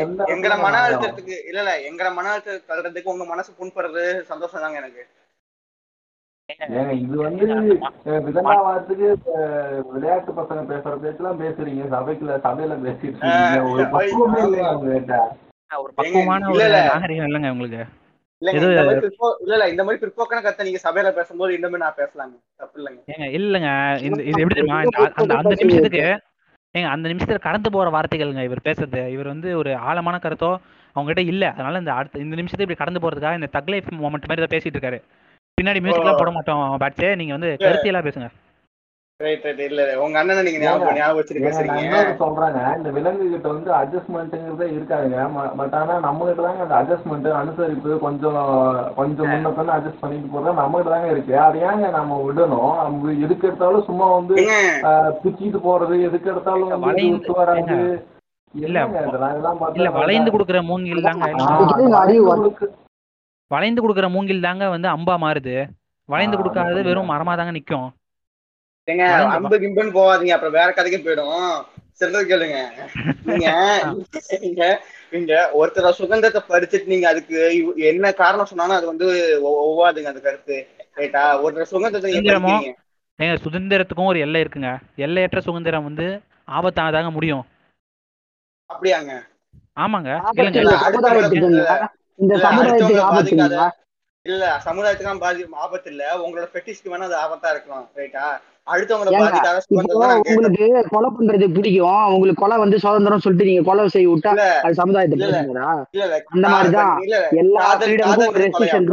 எந்த 0.00 0.28
எங்கட 0.34 0.54
மன 0.64 0.80
அழுத்தத்துக்கு 0.84 1.36
இல்ல 1.48 1.60
இல்ல 1.64 1.74
எங்கட 1.90 2.10
மன 2.14 2.30
அழுத்தத்தை 2.32 2.62
தள்ளுறதுக்கு 2.70 3.12
உங்க 3.14 3.26
மனசு 3.32 3.52
புண்படுறது 3.60 4.04
சந்தோஷம் 4.30 4.64
தாங்க 4.64 4.82
எனக்கு. 4.82 5.04
ஏங்க 6.76 6.94
இது 7.02 7.16
வந்து 7.18 7.46
விதண்டாவாதத்துக்கு 8.26 9.08
விளையாட்டு 9.92 10.32
பசங்க 10.40 10.62
பேசுற 10.72 10.94
பேச்செல்லாம் 11.04 11.40
பேசுறீங்க. 11.44 11.84
சபைக்குள்ள 11.94 12.40
சபையில 12.46 12.82
பேசிட்டு 12.86 13.06
இருக்கீங்க. 13.10 13.62
ஒரு 13.72 13.84
பக்குவமே. 13.94 14.40
இல்லைங்க 14.46 14.72
உங்ககிட்ட. 14.76 15.16
ஒரு 15.70 15.92
பக்குவமான 15.98 16.42
இல்ல, 16.44 16.56
ஒரு 16.56 16.66
இல்ல. 16.68 16.80
நாகரிகம் 16.92 17.28
இல்லைங்க 17.28 17.50
உங்களுக்கு. 17.56 17.82
இல்லங்க 18.42 18.60
இந்த 18.66 18.82
மாதிரி 18.86 19.02
பிற்போ 19.04 19.28
இல்ல 19.42 19.54
இல்ல 19.56 19.64
இந்த 19.72 19.82
மாதிரி 19.86 20.00
பிற்போக்கான 20.02 20.42
கருத்தை 20.44 20.64
நீங்க 20.68 20.80
சபையில 20.84 21.08
பேசும்போது 21.18 21.56
இன்னுமே 21.56 21.80
நான் 21.82 21.98
பேசலாங்க. 22.00 22.34
தப்பு 22.60 22.78
இல்லைங்க 22.80 23.00
ஏங்க 23.14 23.26
இல்லைங்க. 23.38 23.70
இந்த 24.08 24.20
இது 24.30 24.42
எப்படி 24.44 24.60
அந்த 24.82 25.34
அந்த 25.40 25.54
நிமிஷத்துக்கு 25.62 26.02
ஏங்க 26.74 26.88
அந்த 26.94 27.06
நிமிஷத்துல 27.10 27.40
கடந்து 27.46 27.68
போற 27.74 27.88
வார்த்தைகள்ங்க 27.96 28.42
இவர் 28.48 28.66
பேசுறது. 28.68 29.00
இவர் 29.14 29.32
வந்து 29.32 29.48
ஒரு 29.60 29.70
ஆழமான 29.88 30.18
கருத்தோ 30.24 30.50
அவங்க 30.96 31.08
கிட்ட 31.10 31.22
இல்ல. 31.32 31.44
அதனால 31.54 31.80
இந்த 31.82 31.92
அடுத்த 31.98 32.24
இந்த 32.26 32.36
நிமிஷத்தை 32.40 32.64
இப்படி 32.64 32.80
கடந்து 32.82 33.02
போறதுக்காக 33.04 33.40
இந்த 33.40 33.50
தக் 33.56 33.72
லைஃப் 33.72 33.88
மொமெண்ட் 34.04 34.28
மாதிரி 34.30 34.44
தான் 34.44 34.54
பேசிட்டு 34.54 34.76
இருக்காரு. 34.78 34.98
பின்னாடி 35.58 35.80
மியூசிக்லாம் 35.84 36.20
போட 36.20 36.30
மாட்டோம் 36.36 36.62
பேட்சே. 36.82 37.10
நீங்க 37.20 37.32
வந்து 37.36 37.50
கருத்தியெல்லாம் 37.64 38.06
பேசுங்க. 38.08 38.28
ரைட் 39.20 39.42
ரைட் 39.42 39.58
இல்ல 39.58 40.02
உங்க 40.02 40.18
அண்ணனை 40.18 40.42
நீங்க 40.42 40.58
ஞாபகம் 40.58 40.94
ஞாபகம் 40.94 41.20
வச்சுட்டு 41.20 41.38
ஏங்க, 41.38 41.64
நான் 41.64 41.76
பேசுறீங்க. 41.76 41.82
இன்னொரு 41.82 42.08
சொல்றேங்க. 42.08 42.76
இந்த 42.76 42.90
விலங்கு 42.90 43.30
கிட்ட 43.30 43.48
வந்து 43.48 43.72
அட்ஜஸ்ட்மெண்ட்டுங்கிறதே 43.72 44.68
இருக்காதுங்க. 44.72 45.56
பட் 45.56 45.74
ஆனா 45.74 45.98
நம்ம 45.98 46.26
கிட்ட 46.26 46.42
தாங்க 46.42 46.74
அந்த 46.74 46.94
அட்ஜஸ்ட்மெண்ட் 46.94 47.34
அனுசரிப்பு 47.34 47.98
கொஞ்சம் 47.98 48.92
கொஞ்சம் 48.96 49.26
முன்ன 49.26 49.48
பின்ன 49.48 49.72
அட்ஜஸ்ட் 49.72 49.98
பண்ணிட்டு 50.00 50.38
போறது 50.38 50.54
நம்ம 50.54 50.76
கிட்ட 50.76 50.90
தாங்க 50.90 51.10
இருக்கு. 51.10 51.38
அது 51.38 51.58
ஏங்க 51.58 51.90
நம்ம 51.90 52.24
விடணும்? 52.28 52.82
நம்ம 52.82 53.12
எதுக்கு 53.12 53.46
எடுத்தாலும் 53.46 53.84
சும்மா 53.84 54.14
வந்து 54.14 54.34
பிச்சிட்டு 55.24 55.60
போறது 55.64 56.02
எதுக்கு 56.02 56.30
எடுத்தாலும் 56.30 56.68
வந்து 56.68 57.22
வராது. 57.32 58.06
இல்ல, 58.54 58.84
இல்ல 59.74 59.90
வளைந்து 59.90 60.30
கொடுக்குற 60.30 60.62
மூங்கில் 60.62 61.02
தாங்க. 61.02 61.30
வளைந்து 61.30 62.34
கொடுக்கு- 62.34 62.68
வளைந்து 63.48 63.88
கொடுக்குற 63.88 64.10
மூங்கில் 64.10 64.40
தாங்க 64.40 64.68
வந்து 64.68 64.88
அம்பா 64.88 65.16
மாறுது. 65.16 65.66
வளைந்து 66.04 66.36
கொடுக்காதது 66.36 66.82
வெறும் 66.82 67.10
மரமா 67.10 67.36
தாங்க 67.36 67.52
நிக்கும். 67.52 67.90
ஏங்க 68.90 69.04
அம்பு 69.36 69.56
கிம்புன்னு 69.62 69.96
போகாதீங்க 69.98 70.34
அப்புறம் 70.36 70.56
வேற 70.58 70.68
கதைக்கு 70.72 70.98
போயிடும். 71.06 71.44
சொல்றது 72.00 72.24
கேளுங்க. 72.30 72.58
நீங்க 73.28 73.48
நீங்க 74.44 74.62
நீங்க 75.14 75.32
ஒருத்தர 75.60 75.90
சுதந்திரத்தை 76.00 76.42
பறிச்சுட்டு 76.48 76.92
நீங்க 76.92 77.06
அதுக்கு 77.08 77.38
என்ன 77.90 78.12
காரணம் 78.22 78.50
சொன்னாலும் 78.50 78.78
அது 78.78 78.86
வந்து 78.92 79.06
ஒவ்வாதுங்க 79.48 80.12
அந்த 80.12 80.22
கருத்து. 80.28 80.58
ரைட்டா 80.98 81.24
ஒருத்தர் 81.42 81.72
சுதந்திரத்தை 81.72 82.12
நீங்க 82.14 82.70
ஏங்க 83.18 83.34
சுதந்திரத்துக்கும் 83.44 84.10
ஒரு 84.10 84.20
எல்லை 84.26 84.40
இருக்குங்க. 84.44 84.70
எல்லையற்ற 85.06 85.40
சுதந்திரம் 85.40 85.88
வந்து 85.88 86.06
ஆபத்தானதாங்க 86.48 87.10
முடியும். 87.10 87.44
அப்படியாங்க. 88.70 89.12
ஆமாங்க. 89.76 90.10
ஆபத்து 90.28 90.46
இந்த 90.46 92.32
இல்ல, 92.32 92.44
சமுதாயத்துக்கு 92.46 93.04
ஆபத்துங்க 93.08 93.68
இல்ல. 94.26 94.46
சமுதாயத்துக்கு 94.66 95.24
பாதி 95.24 95.44
ஆபத்து 95.64 95.90
இல்ல. 95.90 96.04
உங்களோட 96.24 96.46
பெட்டிஸ்க்கு 96.54 96.92
வேணா 96.92 97.08
அது 97.10 97.16
ஆபத்தா 97.24 97.50
இருக்கலாம். 97.50 97.86
ரைட்டா 98.00 98.24
உங்களுக்கு 98.70 100.66
கொலை 100.90 101.08
பண்றது 101.10 101.46
பிடிக்கும். 101.50 101.86
உங்களுக்கு 102.14 102.42
கொலை 102.42 102.56
வந்து 102.58 102.76
சுதந்திரம் 102.82 103.24
சொல்லிட்டு 103.24 103.48
நீங்க 103.48 103.64
கொலை 103.68 103.84
செய்ய 103.88 104.08
விட்டா 104.10 104.32
அது 104.62 104.78
சமுதாயத்தை 104.80 105.16
இல்ல, 105.18 105.26
இல்ல. 105.26 105.40
பேசுறா 105.40 105.66
இல்ல 105.94 106.04
இல்ல 106.04 106.18
அந்த 106.34 106.46
மாதிரிதான் 106.48 106.94
எல்லா 107.40 107.66
ஃப்ரீடமுக்கும் 107.80 108.30
ஒரு 108.30 108.42
ரெஸ்ட்ரிக்ஷன் 108.44 108.88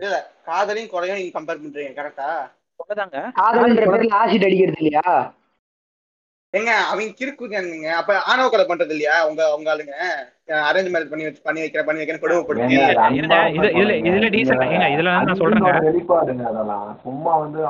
இல்ல 0.00 0.16
காதலையும் 0.46 0.92
கொலையும் 0.92 1.18
நீங்க 1.18 1.32
கம்பேர் 1.34 1.60
பண்றீங்க 1.60 1.94
கரெக்டா 1.98 2.28
காதல்ன்ற 3.38 3.84
பேர்ல 3.86 4.14
ஆசிட் 4.20 4.46
அடிக்கிறது 4.46 4.80
இல்லையா? 4.82 5.06
ஏங்க 6.54 6.72
அவங்க 6.90 7.14
கிறுக்குங்க 7.18 7.56
அப்ப 7.92 8.20
ஆணவ 8.22 8.48
கொலை 8.48 8.66
பண்றது 8.66 8.90
இல்லையா 8.90 9.26
உங்க 9.26 9.54
உங்க 9.54 9.68
ஆளுங்க? 9.74 9.94
அரேஞ்ச் 10.48 10.90
மேரேஜ் 10.94 11.10
பண்ணி 11.10 11.24
வச்சு 11.24 11.40
பண்ணி 11.42 11.60
வைக்கிற 11.60 11.82
பண்ணி 11.82 12.02
வைக்கிற 12.02 12.18
கொடுமைப்படுத்தி 12.18 12.74
ஏங்க, 12.74 13.46
இதுல- 13.50 14.00
இதுல 14.08 14.28
decent 14.34 14.58
ஆ- 14.62 14.66
ஏங்க, 14.66 14.86
இதுல 14.94 15.14
வந்து 15.14 15.30
நான் 15.30 15.40
சொல்றேங்க. 15.42 15.70
வெளிப்பாடுங்க 15.88 16.44
அதெல்லாம். 16.44 16.98
சும்மா 17.02 17.36
வந்து. 17.36 17.60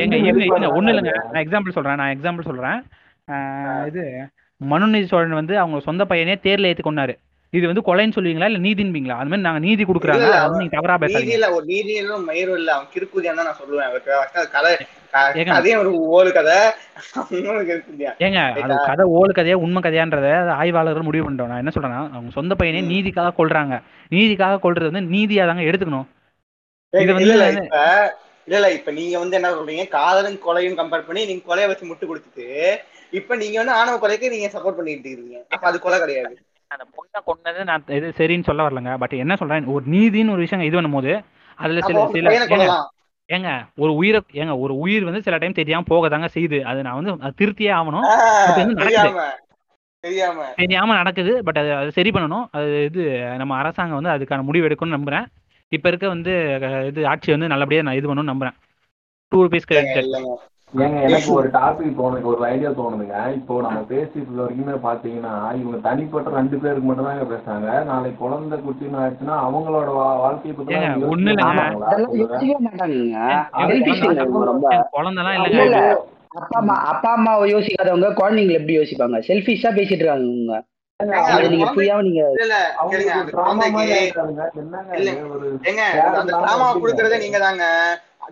ஏங்க 0.00 0.14
இருங்க 0.24 0.66
ஒண்ணு 0.80 0.92
இல்லைங்க. 0.92 1.12
நான் 1.32 1.44
எக்ஸாம்பிள் 1.44 1.72
சொல்றேன் 1.72 1.94
நான் 1.94 2.16
எக்ஸாம்பிள் 2.16 2.44
சொல்றேன். 2.44 2.82
ஆஹ் 3.30 3.86
இது 3.86 4.04
மனுநீதி 4.60 5.06
சோழன் 5.06 5.30
வந்து 5.30 5.58
அவங்க 5.58 5.80
சொந்த 5.80 6.04
பையனே 6.04 6.34
தேர்ல 6.42 6.64
ஏத்தி 6.64 6.90
கொண்டாரு 6.90 7.14
இது 7.52 7.66
வந்து 7.66 7.82
கொலைன்னு 7.86 8.20
சொல்லுவீங்களா? 8.20 8.44
இல்ல 8.44 8.58
நீதின்பீங்களா 8.58 9.16
அது 9.16 9.24
மாதிரி 9.24 9.40
நாங்க 9.40 9.58
நீதி 9.58 9.84
கொடுக்குறாங்க. 9.84 10.14
இல்ல, 10.14 10.48
நீங்க 10.48 10.80
தவறா 10.80 10.96
பேசாதீங்க. 10.96 11.30
நீதியில 11.30 11.50
ஒரு 11.52 11.64
நீதியிலும் 11.66 12.24
மயிரும் 12.28 12.56
இல்ல. 12.56 12.72
அவன் 12.72 12.86
கிறுக்குதியான் 12.94 13.34
தான் 13.34 13.44
நான் 13.44 13.56
சொல்லுவேன். 13.64 13.88
அவருக்கு 13.88 14.86
கதை 15.14 15.38
ஏங்க. 15.40 15.52
கதையும் 15.54 15.80
ஒரு 15.82 15.90
ஓடு 16.16 16.30
கதை. 16.36 16.56
அவனும் 17.20 17.66
கிறுக்குதியான் 17.68 18.18
ஏங்க 18.26 18.40
அது 18.64 18.74
கதை 18.88 19.04
ஓடு 19.18 19.32
கதையா 19.38 19.56
உண்மை 19.64 19.80
கதையான்றத 19.82 20.28
ஆய்வாளர்கள் 20.60 21.08
முடிவு 21.08 21.24
பண்ணிட்டோம். 21.24 21.50
நான் 21.52 21.62
என்ன 21.62 21.72
சொல்றேன்னா 21.76 22.00
அவங்க 22.16 22.32
சொந்த 22.38 22.54
பையனே. 22.60 22.82
நீதிக்காக 22.92 23.34
கொள்றாங்க 23.40 23.76
நீதிக்காக 24.12 24.60
கொள்றது 24.64 24.90
வந்து 24.90 25.14
நீதியா 25.16 25.46
தாங்க 25.50 25.64
எடுத்துக்கணும். 25.70 26.08
இது 26.92 27.02
இல்ல 27.04 27.14
வந்து 27.16 27.28
இல்ல 27.28 27.46
இப்ப 27.64 27.80
இல்ல 28.48 28.56
இல்ல 28.58 28.68
இப்ப 28.78 28.90
நீங்க 28.92 29.14
வந்து 29.18 29.36
என்ன 29.38 29.50
சொல்றீங்க? 29.50 29.84
காதலும் 29.94 30.40
கொலையும் 30.46 30.78
கம்பேர் 30.80 31.06
பண்ணி 31.06 31.22
நீங்க 31.30 31.44
கொலையை 31.46 31.68
வச்சு 31.70 31.88
முட்டு 31.90 32.08
கொடுத்துட்டு 32.08 32.48
இப்ப 33.12 33.36
நீங்க 33.42 33.56
வந்து 33.60 33.76
ஆணவ 33.78 33.96
கொலைக்கு 33.98 34.32
நீங்க 34.34 34.48
சப்போர்ட் 34.54 34.78
பண்ணிட்டு 34.78 35.08
இருக்கீங்க. 35.10 35.38
அப்ப 35.54 35.64
அது 35.70 35.78
கொலை 35.78 35.98
கிடையாது. 36.00 36.34
அந்த 36.70 36.84
பொண்ணை 36.96 37.18
கொண்டது 37.24 37.64
நான் 37.70 37.86
இது 37.98 38.08
சரின்னு 38.18 38.48
சொல்ல 38.48 38.66
வரலங்க. 38.66 38.92
பட் 39.02 39.14
என்ன 39.24 39.34
சொல்றேன்? 39.40 39.70
ஒரு 39.74 39.84
நீதின்னு 39.94 40.34
ஒரு 40.36 40.44
விஷயம் 40.46 40.66
இது 40.68 40.76
பண்ணும்போது 40.78 41.12
அதுல 41.58 41.82
சில 41.88 41.98
சில 42.14 42.28
ஏங்க 43.28 43.50
ஒரு 43.76 43.94
உயிரை 43.94 44.20
ஏங்க 44.32 44.58
ஒரு 44.58 44.74
உயிர் 44.76 45.04
வந்து 45.04 45.22
சில 45.22 45.38
டைம் 45.38 45.52
தெரியாம 45.52 45.84
போக 45.88 46.08
தாங்க 46.08 46.28
செய்யுது. 46.34 46.58
அது 46.62 46.82
நான் 46.82 46.98
வந்து 47.00 47.12
திருத்தியே 47.38 47.70
ஆகணும். 47.78 48.06
தெரியாம 50.56 50.94
நடக்குது 50.94 51.32
பட் 51.44 51.58
அது 51.58 51.70
அது 51.74 51.92
சரி 51.92 52.10
பண்ணணும். 52.10 52.44
அது 52.50 52.84
இது 52.84 53.04
நம்ம 53.36 53.56
அரசாங்கம் 53.56 54.00
வந்து 54.00 54.12
அதுக்கான 54.16 54.42
முடிவு 54.42 54.68
எடுக்கணும்னு 54.68 54.98
நம்புறேன். 54.98 55.26
இப்ப 55.72 55.88
இருக்க 55.88 56.08
வந்து 56.08 56.32
இது 56.86 57.06
ஆட்சி 57.06 57.30
வந்து 57.30 57.46
நல்லபடியா 57.46 57.82
நான் 57.82 57.94
இது 57.94 58.08
பண்ணணும்னு 58.08 58.32
நம்புறேன். 58.34 58.56
டூ 59.32 59.38
இல்லைங்க. 59.46 60.34
ஏங்க 60.74 61.00
எனக்கு 61.00 61.32
ஒரு 61.32 61.48
டாபிக் 61.48 61.98
தோணுது 61.98 62.22
ஒரு 62.22 62.44
ஐடியா 62.46 62.70
தோணுதுங்க. 62.70 63.32
இப்போ 63.32 63.60
நம்ம 63.60 63.80
பேசிட்டு 63.88 64.16
இருக்க 64.16 64.40
வரைக்குமே 64.40 64.74
பாத்தீங்கன்னா 64.84 65.32
இவங்க 65.54 65.78
தனிப்பட்ட 65.78 66.30
ரெண்டு 66.30 66.58
பேருக்கு 66.58 66.86
மட்டும் 66.86 67.04
தாங்க 67.04 67.24
பேசுறாங்க. 67.24 67.84
நாளைக்கு 67.84 68.18
குழந்தை 68.18 68.58
குட்டின்னு 68.58 69.00
ஆச்சுன்னா 69.00 69.36
அவங்களோட 69.44 69.88
வா- 69.94 70.18
வாழ்க்கையை 70.18 70.56
பத்தி 70.56 70.74
இல்லைங்க. 70.76 71.08
குழந்தைலாம் 74.92 75.36
இல்லைங்க. 75.36 75.62
இல்ல 75.64 75.80
அப்பா 76.36 76.58
அம்மா 76.58 76.76
அப்பா 76.84 77.12
அம்மாவை 77.12 77.54
யோசிக்காதவங்க 77.54 78.08
குழந்தைங்களை 78.14 78.52
எப்படி 78.52 78.78
யோசிப்பாங்க? 78.78 79.18
செல்ஃபிஷா 79.28 79.70
பேசிட்டு 79.74 80.02
இருக்காங்க 80.02 80.24
நீங்க 80.24 80.54
நீங்க 82.02 82.20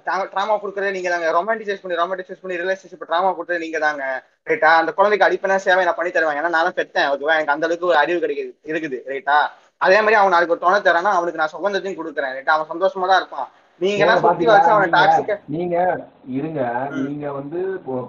டிராமா 0.06 0.24
நீங்க 0.24 0.28
தாங்க 0.28 0.28
ட்ராமா 0.34 0.54
கொடுக்குறது 0.62 0.94
நீங்க 0.96 1.10
தாங்க 1.12 1.28
ரொமான்டிசைஸ் 1.38 1.82
பண்ணி 1.82 2.00
ரொமான்டிசைஸ் 2.02 2.42
பண்ணி 2.42 2.60
ரிலேஷன்ஷிப் 2.62 3.08
ட்ராமா 3.10 3.30
கொடுத்தது 3.36 3.64
நீங்க 3.64 3.78
தாங்க 3.86 4.04
ரைட்டா 4.50 4.70
அந்த 4.80 4.90
குழந்தைக்கு 4.98 5.26
அடிப்பனா 5.28 5.56
சேவை 5.66 5.84
நான் 5.88 5.98
பண்ணி 5.98 6.12
தருவேன். 6.12 6.38
ஏன்னா 6.40 6.52
நான் 6.56 6.78
பெத்தேன். 6.78 7.08
ஓகேவா 7.12 7.36
எனக்கு 7.38 7.54
அந்த 7.54 7.66
அளவுக்கு 7.66 7.90
ஒரு 7.90 7.98
அறிவு 8.02 8.22
கிடைக்குது 8.24 8.52
இருக்குது. 8.72 8.98
ரைட்டா 9.12 9.36
அதே 9.86 9.98
மாதிரி 10.04 10.18
அவன் 10.20 10.34
நாளைக்கு 10.34 10.54
ஒரு 10.54 10.64
துணை 10.64 10.78
தரேன்னா 10.88 11.12
அவனுக்கு 11.18 11.40
நான் 11.42 11.54
சுகந்தத்தையும் 11.54 11.98
கொடுக்குறேன். 12.00 12.34
ரைட்டா 12.38 12.54
அவன் 12.56 12.70
சந்தோஷமா 12.72 13.06
தான் 13.10 13.20
இருப்பான். 13.22 13.48
நீங்க 13.80 15.76
இருங்க. 16.38 16.60
நீங்க 17.04 17.26
வந்து 17.36 17.60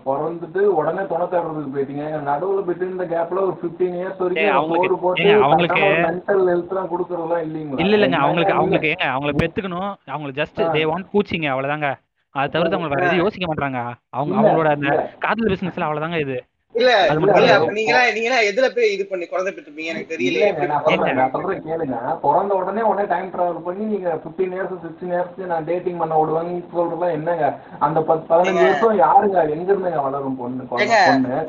பிறந்துட்டு 0.07 0.61
உடனே 0.79 1.03
துணை 1.11 1.25
தேடுறதுக்கு 1.31 1.73
போயிட்டீங்க. 1.75 2.05
நடுவுல 2.29 2.63
போயிட்டு 2.67 2.89
இந்த 2.93 3.05
கேப்ல 3.13 3.39
ஒரு 3.47 3.55
15 3.63 3.95
இயர்ஸ் 3.99 4.21
வரைக்கும் 4.23 4.57
அவங்களுக்கு 4.59 4.99
போட்டு 5.05 5.27
அவங்களுக்கு 5.45 5.81
மென்டல் 6.07 6.43
ஹெல்த் 6.51 6.71
எல்லாம் 6.73 6.91
கொடுக்கறதெல்லாம் 6.93 7.43
இல்லீங்களா? 7.47 7.81
இல்ல 7.83 7.97
இல்லைங்க 7.97 8.19
அவங்களுக்கு 8.25 8.55
அவங்களுக்கு 8.59 8.91
ஏங்க 8.93 9.07
அவங்களை 9.15 9.35
பெத்துக்கணும். 9.43 9.91
அவங்களுக்கு 10.13 10.41
ஜஸ்ட் 10.41 10.61
தே 10.77 10.83
வாண்ட் 10.91 11.11
கூச்சிங்க 11.13 11.49
அவ்வளவுதாங்க. 11.53 11.89
அதை 12.35 12.47
தவிர்த்து 12.53 12.77
அவங்க 12.77 12.91
வேற 12.93 13.03
எதுவும் 13.07 13.23
யோசிக்க 13.25 13.45
மாட்டாங்க 13.49 13.79
அவங்க 14.17 14.33
அவங்களோட 14.39 14.69
அந்த 14.77 14.89
காதல் 15.25 15.51
பிசினஸ்ல 15.53 15.87
அவ்வளவுதாங்க 15.87 16.19
இது. 16.25 16.37
இல்ல 16.79 16.91
அது 16.99 17.09
இல்ல 17.11 17.21
மட்டும் 17.23 17.39
இல்ல. 17.39 17.49
தான் 17.49 17.63
அப்ப 17.63 17.73
நீங்க 17.77 17.95
நீங்க 18.15 18.37
எதுல 18.51 18.67
போய் 18.75 18.93
இது 18.93 19.03
பண்ணி 19.09 19.25
குழந்தை 19.31 19.51
பெற்றுப்பீங்க? 19.55 19.89
எனக்கு 19.93 20.13
எப்படி 20.49 20.67
நான் 20.71 20.85
சொல்றேன் 21.33 21.61
கேளுங்க. 21.67 21.97
பிறந்த 22.23 22.53
உடனே 22.59 22.83
உடனே 22.91 23.05
டைம் 23.11 23.27
டிராவல் 23.33 23.65
பண்ணி 23.67 23.83
நீங்க 23.93 24.09
15 24.23 24.55
இயர்ஸ் 24.55 24.73
சிக்ஸ்டீன் 24.85 25.13
இயர்ஸ் 25.15 25.51
நான் 25.51 25.67
டேட்டிங் 25.69 25.99
பண்ண 26.01 26.13
விடுவேன்னு 26.21 26.55
சொல்றதுலாம் 26.73 27.13
என்னங்க? 27.17 27.47
அந்த 27.87 28.01
பத்து 28.09 28.25
பதினஞ்சு 28.31 28.63
வருஷம் 28.65 28.97
யாருங்க? 29.03 29.37
எங்க 29.55 29.69
இருந்துங்க 29.73 30.01
வளரும் 30.07 30.39
பொண்ணு 30.41 30.65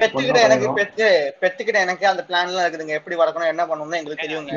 பெத்துக்கிட்ட 0.02 0.42
எனக்கு 0.48 0.68
பெத்து 0.80 1.08
பெத்துக்கிட்ட 1.44 1.80
எனக்கு 1.86 2.04
அந்த 2.12 2.24
பிளான் 2.28 2.50
எல்லாம் 2.52 2.66
இருக்குதுங்க. 2.66 2.98
எப்படி 3.00 3.18
வளர்க்கணும் 3.22 3.52
என்ன 3.52 3.66
பண்ணணும்னு 3.70 4.00
எங்களுக்கு 4.00 4.26
தெரியுங்க. 4.26 4.52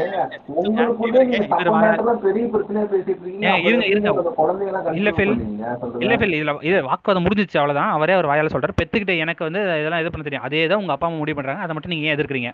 பெரிய 2.28 2.46
பிரச்சனையா 2.54 2.86
பேசிட்டு 2.94 3.12
இருக்கீங்க. 3.14 4.34
குழந்தைங்கலாம் 4.42 5.00
இல்ல 5.00 5.10
பண்ணுவீங்க 5.20 5.66
இல்ல 6.06 6.14
ஃபில் 6.20 6.38
இதுல 6.40 6.54
இது 6.70 6.78
வாக்குவாதம் 6.92 7.26
முடிஞ்சிச்சு 7.28 7.60
அவ்வளவுதான். 7.62 7.92
அவரே 7.98 8.16
அவர் 8.18 8.32
வாயால 8.32 8.54
சொல்றாரு. 8.54 8.80
பெத்துக்கிட்ட 8.82 9.16
எனக்கு 9.26 9.44
வந்து 9.48 9.62
இதெல்லாம் 9.82 10.04
இது 10.04 10.12
பண்ண 10.14 10.28
தெரியும். 10.28 10.48
அதே 10.48 10.57
தான் 10.66 10.78
உங்க 10.78 10.92
அப்பா 10.92 11.08
அம்மா 11.08 11.20
முடிவு 11.20 11.36
பண்றாங்க. 11.36 11.62
அதை 11.62 11.74
மட்டும் 11.74 11.92
நீங்க 11.92 12.08
ஏன் 12.08 12.16
எதிர்க்கிறீங்க? 12.16 12.52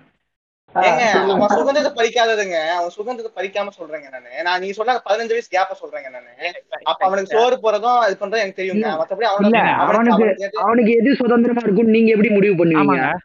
ஏங்க 0.76 1.10
அவன் 1.10 1.48
சுதந்திரத்தை 1.48 1.92
பறிக்காததுங்க. 1.96 2.68
அவன் 2.68 2.90
சுதந்திரத்தை 2.90 3.34
பறிக்காம 3.36 3.68
சொல்றேங்க 3.80 4.10
நானு. 4.12 4.44
நான் 4.44 4.60
நீங்க 4.60 4.74
சொன்ன 4.74 5.02
பதினஞ்சு 5.10 5.28
வயசு 5.28 5.60
கேப்ப 5.60 5.86
சொல்றேங்க 5.86 6.10
நானு. 6.10 6.54
அப்ப 6.84 7.06
அவனுக்கு 7.06 7.40
சோறு 7.40 7.60
போறதும் 7.64 8.06
இது 8.06 8.18
பண்றதும் 8.20 8.40
எனக்கு 8.40 8.64
தெரியுங்க. 8.64 8.92
மத்தபடி 8.92 9.24
அவனுக்கு 9.24 9.60
அவனுக்கு 10.60 11.02
எது- 11.04 11.16
சுதந்திரமா 11.16 11.62
இருக்கும்னு 11.64 11.92
நீங்க 11.92 12.10
எப்படி 12.10 12.30
முடிவு 12.30 12.66
பண்ணுவீங்க? 12.66 13.16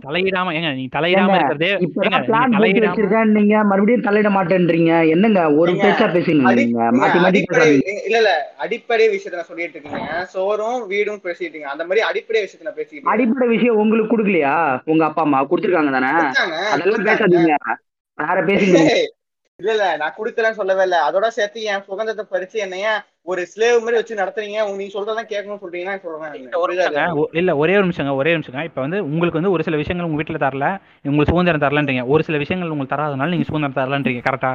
தலையிடாம 0.00 0.52
ஏங்க 0.56 0.70
நீங்க 0.72 0.90
தலையிடாம 0.96 1.36
இருக்கிறதே 1.36 1.70
நீங்க 3.30 3.62
மறுபடியும் 3.62 4.04
தலையிட 4.08 4.30
மாட்டேன்றீங்க. 4.36 4.92
என்னங்க 5.14 5.40
ஒரு 5.60 5.72
பேச்சா 5.84 6.08
பேசுங்க 6.16 6.52
இல்ல 8.06 8.18
இல்ல 8.20 8.32
அடிப்படை 8.58 9.06
விஷயத்த 9.08 9.40
நான் 9.40 9.50
சொல்லிட்டு 9.50 9.76
இருக்கீங்க. 9.76 10.02
சோறும் 10.34 10.78
வீடும் 10.86 11.22
பேசிட்டு 11.24 11.46
இருக்கீங்க 11.46 11.70
அந்த 11.70 11.84
மாதிரி 11.84 12.04
அடிப்படை 12.10 12.42
விஷயத்த 12.44 12.64
இருக்கேன் 12.66 13.12
அடிப்படை 13.14 13.48
விஷயம் 13.48 13.80
உங்களுக்கு 13.84 14.12
கொடுக்கலையா? 14.12 14.54
உங்க 14.84 15.04
அப்பா 15.04 15.22
அம்மா 15.22 15.40
கொடுத்துருக்காங்க 15.44 15.92
தானே? 15.98 16.12
அதெல்லாம் 16.74 17.08
பேசாதீங்க. 17.10 17.54
வேற 18.18 18.38
பேசுங்க. 18.50 18.80
இல்ல 19.60 19.70
இல்ல 19.72 19.84
நான் 19.96 20.16
குடுக்கலன்னு 20.16 20.58
சொல்லவே 20.58 20.82
இல்ல. 20.82 20.96
அதோட 21.06 21.26
சேர்த்து 21.28 21.60
என் 21.64 21.84
சுதந்திரத்தை 21.86 22.24
பறிச்சு 22.32 22.56
என்னைய 22.56 22.88
ஒரு 23.26 23.42
ஸ்லேவ் 23.52 23.78
மாதிரி 23.80 23.98
வச்சு 23.98 24.18
நடத்துறீங்க. 24.18 24.58
உங்க 24.62 24.76
நீங்க 24.76 24.94
சொல்றதான் 24.96 25.28
கேட்கணும்னு 25.30 25.62
சொல்றீங்கன்னா 25.62 25.94
சொல்றேன் 26.02 26.34
இல்ல 27.34 27.54
ஒரு 27.54 27.62
ஒரே 27.62 27.76
நிமிஷங்க 27.76 28.14
ஒரு 28.14 28.34
நிமிஷங்க. 28.36 28.64
இப்ப 28.64 28.80
வந்து 28.80 28.98
உங்களுக்கு 29.04 29.40
வந்து 29.40 29.50
ஒரு 29.50 29.64
சில 29.64 29.76
விஷயங்கள் 29.76 30.08
உங்க 30.08 30.18
வீட்டுல 30.20 30.40
தரல. 30.44 30.66
உங்களுக்கு 31.04 31.32
சுதந்திரம் 31.32 31.64
தரலன்றீங்க. 31.64 32.04
ஒரு 32.06 32.24
சில 32.24 32.38
விஷயங்கள் 32.38 32.70
உங்களுக்கு 32.70 32.94
தராதனால 32.96 33.28
நீங்க 33.28 33.48
சுதந்திரம் 33.50 33.78
தரலன்றீங்க 33.80 34.22
கரெக்டா 34.28 34.52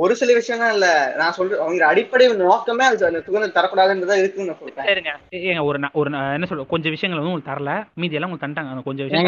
ஒரு 0.00 0.16
சில 0.16 0.34
விஷயம் 0.34 0.62
தான் 0.62 0.72
இல்ல. 0.72 0.86
நான் 1.16 1.32
சொல்றேன் 1.32 1.60
அவங்க 1.62 1.86
அடிப்படை 1.86 2.26
நோக்கமே 2.42 2.84
அது 2.84 2.98
சுதந்திரம் 3.26 3.56
தரக்கூடாதுன்றதா 3.56 4.16
இருக்குன்னு 4.20 4.50
நான் 4.50 4.60
சொல்றேன். 4.60 4.86
சரிங்க. 4.88 5.12
ஏங்க 5.40 5.62
ஒரு 5.64 5.78
ஒரு 5.92 6.08
என்ன 6.36 6.46
சொல்ற 6.50 6.66
கொஞ்சம் 6.66 6.94
விஷயங்கள் 6.94 7.20
வந்து 7.20 7.32
உங்களுக்கு 7.32 7.52
தரல. 7.52 7.72
மீதி 7.94 8.16
எல்லாம் 8.16 8.28
உங்களுக்கு 8.28 8.46
தந்துட்டாங்க. 8.46 8.72
அந்த 8.74 8.84
கொஞ்சம் 8.88 9.06
விஷயம் 9.06 9.26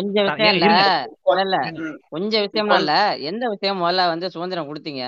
கொஞ்சம் 0.00 0.26
விஷயம் 0.28 0.56
இல்ல. 0.56 1.56
கொஞ்சம் 2.10 2.44
விஷயம்லாம் 2.46 2.82
இல்ல. 2.84 2.94
எந்த 3.30 3.48
விஷயம் 3.48 3.80
முதல்ல 3.82 4.06
வந்து 4.08 4.28
சுதந்திரம் 4.30 4.68
கொடுத்தீங்க? 4.68 5.02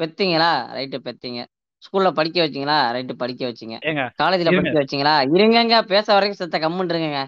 பெத்தீங்களா? 0.00 0.52
ரைட்டு 0.76 0.98
பெத்தீங்க. 1.06 1.40
ஸ்கூல்ல 1.82 2.10
படிக்க 2.10 2.38
வச்சீங்களா? 2.42 2.76
ரைட்டு 2.94 3.14
படிக்க 3.14 3.42
வச்சீங்க. 3.46 3.74
ஏங்க 3.88 4.02
காலேஜ்ல 4.22 4.52
படிக்க 4.56 4.78
வச்சீங்களா? 4.82 5.14
இருங்கங்க 5.36 5.82
பேச 5.86 6.06
வரைக்கும் 6.14 6.40
செத்த 6.42 6.58
கம்முன்றுங்க 6.58 7.20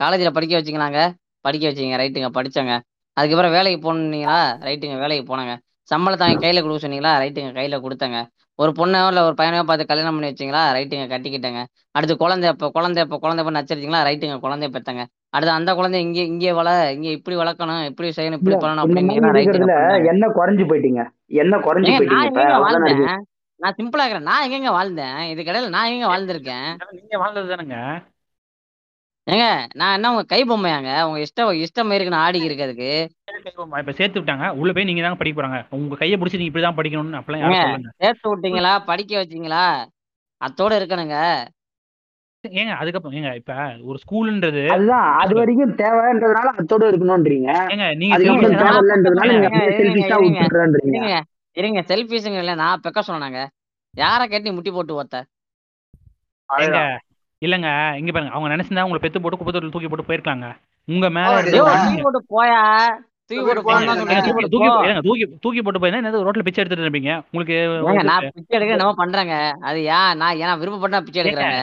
காலேஜ்ல 0.00 0.30
படிக்க 0.30 0.54
வச்சீங்களாங்க? 0.58 1.00
படிக்க 1.44 1.64
வச்சீங்க. 1.70 1.96
ரைட்டுங்க 1.96 2.30
படிச்சங்க 2.38 2.72
அதுக்கப்புறம் 3.16 3.52
வேலைக்கு 3.52 3.78
போனீங்களா? 3.84 4.38
ரைட்டுங்க 4.66 4.96
வேலைக்கு 4.98 5.24
போனாங்க. 5.30 5.52
சம்பளத்தை 5.90 6.24
அவங்க 6.26 6.42
கையில 6.44 6.60
கொடுக்க 6.62 6.80
சொன்னீங்களா? 6.84 7.12
ரைட்டுங்க 7.22 7.50
கையில 7.58 7.76
கொடுத்தங்க. 7.84 8.18
ஒரு 8.58 8.70
பொண்ணையோ 8.78 9.06
இல்ல 9.10 9.20
ஒரு 9.28 9.34
பையனையோ 9.40 9.64
பார்த்து 9.68 9.90
கல்யாணம் 9.90 10.16
பண்ணி 10.16 10.30
வச்சீங்களா? 10.30 10.62
ரைட்டுங்க 10.76 11.06
கட்டிக்கிட்டேங்க. 11.12 11.60
அடுத்து 11.96 12.14
குழந்தை 12.22 12.46
எப்போ 12.52 12.68
குழந்தை 12.76 13.00
எப்போ 13.04 13.16
குழந்தை 13.24 13.42
எப்போ 13.42 13.54
நச்சரிச்சிங்களா? 13.58 14.00
ரைட்டுங்க 14.08 14.36
குழந்தைய 14.44 14.70
பெத்தங்க. 14.76 15.02
அடுத்து 15.34 15.52
அந்த 15.58 15.70
குழந்தை 15.78 15.98
இங்கே 16.06 16.24
இங்கே 16.32 16.52
வள 16.58 16.70
இங்கே 16.96 17.10
இப்படி 17.18 17.36
வளர்க்கணும் 17.42 17.84
இப்படி 17.90 18.10
செய்யணும் 18.18 18.40
இப்படி 18.40 18.58
பண்ணணும் 18.64 18.94
பண்ணாங்க 18.96 20.08
என்ன 20.12 20.28
குறைஞ்சு 20.38 20.66
போயிட்டீங்க? 20.72 21.04
என்ன 21.42 21.60
குறைஞ்சு 21.68 21.92
போயிட்டீங்க 21.98 22.44
நான் 23.60 23.70
இப்ப? 23.70 23.74
சிம்பிளா 23.78 24.04
இருக்கிறேன். 24.04 24.28
நான் 24.30 24.42
எங்கெங்க 24.46 24.72
வாழ்ந்தேன்? 24.78 25.18
இதுக்கு 25.32 25.50
இடையில 25.52 25.68
நான் 25.76 25.92
எங்க 25.92 26.08
வாழ்ந்திருக்கேன்? 26.12 26.66
நீங்க 26.98 27.18
வாழ்ந்தது 27.22 27.50
தானுங்க 27.52 27.78
ஏங்க 29.26 29.46
நான் 29.80 29.94
என்ன 29.96 30.10
உங்க 30.12 30.24
கை 30.32 30.38
பொம்மையாங்க? 30.50 30.90
உங்க 31.06 31.18
இஷ்ட 31.24 31.44
இஷ்டம் 31.62 31.92
இருக்கு 31.94 32.12
நான் 32.14 32.26
ஆடி 32.26 32.40
இருக்கிறதுக்கு. 32.48 32.90
இப்ப 33.80 33.92
சேர்த்து 33.98 34.20
விட்டாங்க. 34.20 34.48
உள்ள 34.60 34.70
போய் 34.72 34.88
நீங்க 34.90 35.02
தாங்க 35.02 35.18
படிக்க 35.20 35.36
போறாங்க. 35.38 35.58
உங்க 35.76 35.98
கையை 36.02 36.16
பிடிச்சி 36.18 36.38
நீங்க 36.40 36.50
இப்படிதான் 36.52 36.78
படிக்கணும்னு 36.78 37.18
அப்பெல்லாம் 37.20 37.86
சேர்த்து 38.04 38.30
விட்டீங்களா? 38.32 38.72
படிக்க 38.90 39.12
வச்சீங்களா? 39.20 39.64
அத்தோட 40.40 40.72
இருக்கணுங்க. 40.80 41.18
ஏங்க 42.44 42.72
அதுக்கப்புறம் 42.80 43.16
ஏங்க 43.18 43.30
இப்ப 43.38 43.52
ஒரு 43.90 43.98
ஸ்கூல்ன்றது 44.02 44.62
அதுதான் 44.74 45.06
அது 45.22 45.32
வரைக்கும் 45.38 45.72
தேவைன்றதுனால 45.80 46.50
அத்தோட 46.60 46.82
இருக்கணும்ன்றீங்க. 46.90 47.48
ஏங்க 47.72 47.86
நீங்க 48.00 48.18
இருங்க, 48.18 48.50
செல்ஃபிஷா 49.78 50.18
இருங்க, 50.20 50.42
விட்டுறேன்றீங்க. 50.42 50.98
இருங்க 50.98 51.16
இருங்க 51.56 51.80
செல்ஃபிஷுங்க 51.90 52.40
இல்ல 52.44 52.54
நான் 52.54 52.84
பெக்க 52.84 53.02
சொன்னாங்க 53.08 53.40
யாரை 53.94 54.24
கேட்டு 54.28 54.56
முட்டி 54.56 54.70
போட்டு 54.70 55.20
அதுதான் 56.48 56.92
இல்லங்க 57.42 57.68
இங்க 58.00 58.10
பாருங்க 58.12 58.32
அவங்க 58.34 58.48
நினைச்சிருந்தா 58.52 58.84
உங்களை 58.86 59.00
பெத்து 59.02 59.20
போட்டு 59.22 59.38
குப்பை 59.38 59.52
தொட்டில 59.54 59.72
தூக்கி 59.74 59.88
போட்டு 59.90 60.08
போயிருக்காங்க. 60.08 60.46
உங்க 60.88 61.06
மேல 61.16 61.32
இருந்த 61.40 61.58
தூக்கி 61.58 62.02
போட்டு 62.06 62.20
போயா? 62.34 62.60
தூக்கி 63.30 63.42
போட்டு. 63.46 64.92
தூக்கி 65.06 65.24
தூக்கி 65.44 65.60
போட்டு 65.62 65.80
போயிருந்தா 65.82 66.22
ரோட்ல 66.28 66.44
பிச்சை 66.46 66.60
எடுத்துட்டு 66.62 66.86
இருப்பீங்க 66.86 67.12
உங்களுக்கு 67.30 67.56
நான் 68.10 68.26
பிச்சை 68.36 68.56
எடுக்க 68.58 68.76
என்னமோ 68.76 68.94
பண்றேங்க. 69.02 69.36
அது 69.68 69.78
ஏன் 69.96 70.12
நான் 70.22 70.40
ஏன் 70.44 70.60
விருப்பப்பட்டா 70.62 71.00
பிச்சை 71.06 71.20
எடுக்கிறேங்க. 71.22 71.62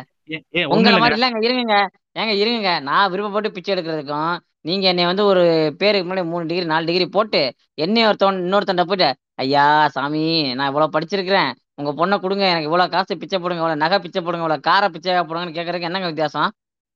உங்களை 0.73 0.81
இல்லைங்க. 0.81 1.03
மாதிரி 1.03 1.17
இல்லங்க 1.19 1.39
இருங்க 1.47 1.75
ஏங்க 2.21 2.33
இருங்க 2.43 2.71
நான் 2.89 3.11
விருப்பப்பட்டு 3.13 3.55
பிச்சை 3.55 3.71
எடுக்கிறதுக்கும் 3.75 4.33
நீங்க 4.69 4.85
என்னை 4.91 5.05
வந்து 5.09 5.23
ஒரு 5.31 5.43
பேருக்கு 5.79 6.07
முன்னாடி 6.09 6.29
மூணு 6.33 6.49
டிகிரி 6.49 6.65
நாலு 6.65 6.87
டிகிரி 6.89 7.05
போட்டு 7.15 7.41
என்னை 7.77 8.03
ஒருத்தவன் 8.09 8.39
இன்னொருத்தன்ட்ட 8.43 8.85
போயிட்டு 8.89 9.09
ஐயா 9.43 9.65
சாமி 9.95 10.21
நான் 10.57 10.69
இவ்வளவு 10.71 10.93
படிச்சிருக்கிறேன். 10.95 11.51
உங்க 11.77 11.91
பொண்ணை 11.93 12.15
கொடுங்க 12.17 12.43
எனக்கு 12.47 12.69
இவ்வளவு 12.69 12.91
காசு 12.91 13.13
பிச்சை 13.17 13.37
போடுங்க 13.37 13.61
இவ்வளவு 13.61 13.83
நகை 13.83 13.97
பிச்சை 13.99 14.21
போடுங்க 14.21 14.43
இவ்வளவு 14.43 14.67
கார 14.67 14.89
பிச்சை 14.89 15.13
போடுங்கன்னு 15.21 15.57
கேட்கறதுக்கு 15.57 15.89
என்னங்க 15.89 16.09
வித்தியாசம்? 16.11 16.49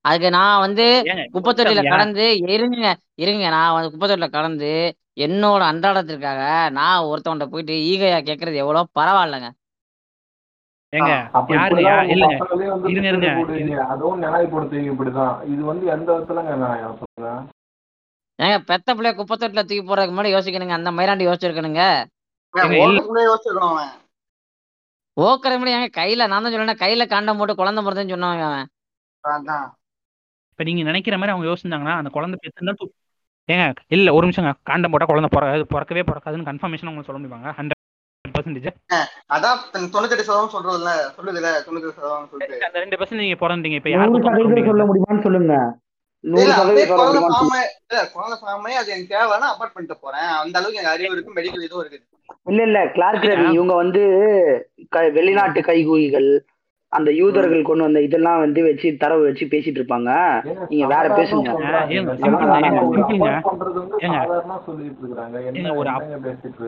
அதுக்கு 0.04 0.28
நான் 0.30 0.62
வந்து 0.64 0.84
குப்பைத்தொட்டியில 1.34 1.80
கடந்து 1.94 2.24
இருங்க 2.48 2.88
இருங்க 3.22 3.46
நான் 3.50 3.74
வந்து 3.76 3.92
குப்பைத்தொட்டியில 3.94 4.28
கடந்து 4.30 4.70
என்னோட 5.20 5.62
அன்றாடத்திற்காக 5.70 6.42
நான் 6.72 7.06
ஒருத்தவன்ட்ட 7.08 7.46
போயிட்டு 7.46 7.74
ஈகையா 7.88 8.18
கேட்கறது 8.22 8.62
எவ்வளவு 8.62 8.94
பரவாயில்லைங்க. 8.98 9.48
ஏங்க 10.92 11.10
அப்ப 11.32 11.48
யாருங்க 11.54 11.64
இப்படிதான் 11.70 11.88
யா- 11.88 12.02
உங்க 12.02 12.12
இல்லங்க 12.14 12.36
இருங்க 13.08 13.26
இருங்க. 13.56 13.80
அதுவும் 13.88 14.22
நியாயப்படுத்துவீங்க 14.22 14.92
இப்படிதான். 14.94 15.34
இது 15.48 15.62
வந்து 15.64 15.86
எந்த 15.94 16.08
விதத்துலங்க 16.12 16.54
நியாயம் 16.62 16.98
சொல்லுங்க? 17.00 17.32
ஏங்க 18.38 18.58
பெத்த 18.66 18.88
பிள்ளைய 18.94 19.14
குப்பைத்தொட்டில 19.16 19.62
தூக்கி 19.64 19.82
போறதுக்கு 19.82 20.14
முன்னாடி 20.14 20.34
யோசிக்கணுங்க 20.34 20.76
அந்த 20.76 20.90
மயிராண்டி 20.92 21.26
யோசிச்சிருக்கணுங்க. 21.28 21.82
யோசிச்சிருக்கணும் 23.24 23.80
அவன் 25.18 25.26
ஓக்கறது 25.26 25.58
முன்னாடி 25.58 25.76
ஏங்க 25.76 25.90
கையில 25.96 26.26
நான் 26.28 26.44
தான் 26.44 26.54
சொன்னேன் 26.54 26.82
கையில 26.82 27.04
காண்டம் 27.08 27.38
போட்டு 27.38 27.54
குழந்தை 27.54 27.82
பிறந்தேன்னு 27.84 28.14
சொன்னவங்க 28.14 28.44
அவன். 28.48 28.66
இப்ப 30.52 30.64
நீங்க 30.64 30.82
நினைக்கிற 30.82 31.16
மாதிரி 31.18 31.32
அவங்க 31.34 31.48
யோசிச்சிருந்தாங்கன்னா 31.48 31.96
அந்த 32.00 32.10
குழந்தை 32.10 32.36
பெத்துனா 32.38 32.74
ஏங்க 33.48 33.66
இல்ல 33.88 34.08
ஒரு 34.14 34.24
நிமிஷங்க 34.26 34.50
காண்டம் 34.62 34.92
போட்டா 34.92 35.06
குழந்தை 35.06 35.28
பிற 35.34 35.44
அது 35.52 35.64
பிறக்கவே 35.66 36.02
பிறக்காதுன்னு 36.08 36.48
கன்ஃபர்மேஷன் 36.48 36.88
உங்களுக்கு 36.88 37.10
சொல்ல 37.10 37.20
முடியுமாங்க? 37.20 37.50
ஹண்ட்ரட் 37.58 37.76
பர்சன்டேஜ் 38.24 38.66
அதான் 39.34 39.60
தொண்ணூத்தெட்டு 39.94 40.26
சதவீதம் 40.26 40.54
சொல்றதுல 40.54 40.90
சொல்லுதுல 41.16 41.50
தொண்ணூத்தெட்டு 41.66 41.96
சதவீதம் 41.98 42.28
சொல்லிட்டு. 42.32 42.66
அந்த 42.68 42.78
ரெண்டு 42.84 42.98
பர்சன்ட் 43.00 43.24
நீங்க 43.24 43.38
பிறந்தீங்க 43.44 43.78
இப்ப 43.80 43.90
யாருக்கும் 43.90 44.26
சொல்ல 44.70 44.84
முடியுமான்னு 44.90 45.24
சொல்லுங்க. 45.26 45.54
இல்ல 46.20 46.40
இல்ல 46.42 46.54
குழந்தை 48.12 48.38
ஃபார்மே 48.42 48.68
அது 48.68 48.90
எனக்கு 48.90 49.16
தேவைன்னா 49.16 49.48
அப்பார்ட் 49.52 49.74
பண்ணிட்டு 49.74 49.98
போறேன். 50.00 50.20
அந்த 50.20 50.58
அளவுக்கு 50.58 50.82
எனக்கு 50.82 50.88
அறிவு 50.88 51.12
இருக்கு 51.12 51.32
மெடிக்கல் 51.32 51.64
இதுவும் 51.64 51.86
இருக்குது. 51.86 52.06
இல்ல 52.44 52.62
இல்ல 52.62 52.86
கிளார்க் 52.86 53.22
ரவி. 53.22 53.52
இவங்க 53.52 53.74
வந்து 53.74 54.02
க- 54.90 55.08
வெளிநாட்டு 55.08 55.60
கைகூலிகள் 55.60 56.44
அந்த 56.88 57.10
யூதர்கள் 57.12 57.62
கொண்டு 57.62 57.82
வந்த 57.82 58.02
இதெல்லாம் 58.02 58.38
வந்து 58.38 58.62
வச்சு 58.62 58.96
தரவு 58.96 59.22
வச்சு 59.22 59.46
பேசிட்டு 59.46 59.78
இருப்பாங்க. 59.78 60.10
நீங்க 60.68 60.86
வேற 60.86 61.08
பேசுங்க. 61.08 61.48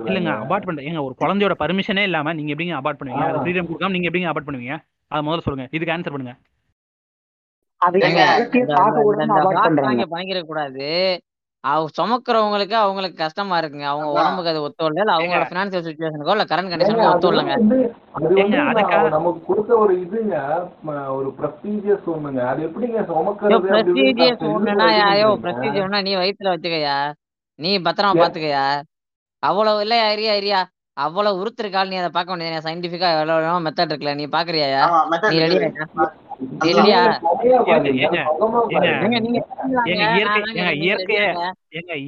இல்லைங்க 0.04 0.20
இருக்காங்க. 0.20 0.54
அபார்ட் 0.54 0.66
பண்ற 0.66 0.82
ஏங்க 0.82 1.02
ஒரு 1.02 1.14
குழந்தையோட 1.18 1.52
பர்மிஷனே 1.58 2.02
இல்லாம 2.02 2.32
நீங்க 2.32 2.52
எப்படிங்க 2.52 2.78
அபார்ட் 2.84 2.98
பண்ணுவீங்க. 3.04 3.42
ஃப்ரீடம் 3.42 3.66
கொடுக்காம 3.66 3.90
நீங்க 3.90 4.10
எப்படிங்க 4.10 4.34
அபார்ட் 4.34 4.46
பண்ணுவீங்க? 4.46 4.76
அதை 5.08 5.32
முதல்ல 5.32 5.38
சொல்லுங்க. 5.38 5.68
இதுக்கு 5.70 5.94
ஆன்சர் 5.94 6.10
பண்ணுங்க. 6.10 6.34
அதை 7.80 7.98
ஏங்க, 8.00 8.22
பத்தியே 8.30 8.60
இந்த 8.60 8.74
பார்க்க 8.74 8.96
இந்த- 8.96 9.06
விடாம 9.08 9.24
இந்த 9.24 9.34
அவாய்ட் 9.34 9.46
வாக்கு 9.48 9.66
பண்றாங்க. 9.66 9.88
வாங்கி 9.88 10.06
பயங்கர 10.08 10.40
கூடாது 10.44 10.86
அவங்க 11.64 11.90
சுமக்கிறவங்களுக்கு 11.96 12.76
அவங்களுக்கு 12.78 13.16
கஷ்டமா 13.16 13.58
இருக்குங்க. 13.58 13.84
அவங்க. 13.84 14.06
உடம்புக்கு 14.12 14.50
அது 14.50 14.62
ஒத்து 14.62 14.84
வரல 14.84 15.00
இல்ல 15.00 15.14
அவங்களோட. 15.16 15.46
பினான்சியல் 15.48 15.84
சுச்சுவேஷனுக்கோ 15.86 16.30
இல்ல 16.30 16.44
கரண்ட் 16.44 16.70
கண்டிஷனுக்கோ 16.72 17.04
அது 17.04 17.12
ஒத்து 17.12 17.30
வரலங்க. 17.30 17.54
வந்து 17.56 17.78
அது 18.12 18.22
வந்து 18.22 18.40
ஏங்க, 18.42 18.54
நான் 18.56 18.70
அதுக்காக- 18.72 19.10
நமக்கு 19.10 19.44
கொடுத்த 19.44 19.78
ஒரு 19.78 19.94
இதுங்க 20.00 20.36
ஒரு 21.10 21.28
ப்ரொசீஜர்ஸ் 21.38 22.06
ஒண்ணுங்க 22.06 22.40
அது 22.46 22.62
எப்படிங்க 22.68 23.02
சுமக்கிறது 23.08 23.60
பிரஸ்டீஜியஸ் 23.66 24.44
ஒண்ணுனா 24.50 24.86
இது 24.90 25.02
யோ 25.18 25.28
பண்றீங்க. 25.28 25.42
பிரஸ்டீஜ் 25.44 25.82
ஒண்ணா 25.82 26.00
நீ 26.00 26.14
வயித்துல 26.16 26.54
வச்சுக்கயா? 26.54 26.96
நீ 27.58 27.78
பத்திரமா 27.78 28.14
பாத்துக்கயா? 28.22 28.64
அவ்வளவு 29.42 29.80
இல்லையா 29.80 30.04
ஐரியா 30.06 30.32
ஐரியா 30.32 30.60
அவ்வளவு 30.96 31.40
உருத்திருக்கால் 31.40 31.88
நீ 31.88 31.96
அதை 31.96 32.10
பார்க்க 32.10 32.34
வேண்டியது 32.34 32.66
சயின்டிபிக்கா 32.66 33.08
எவ்வளவு 33.14 33.64
மெத்தட் 33.66 33.90
இருக்குல்ல 33.90 34.14
நீ 34.14 34.26
பாக்குறியா 34.28 34.66
நீ 35.28 35.38
ரெடியா 35.44 35.70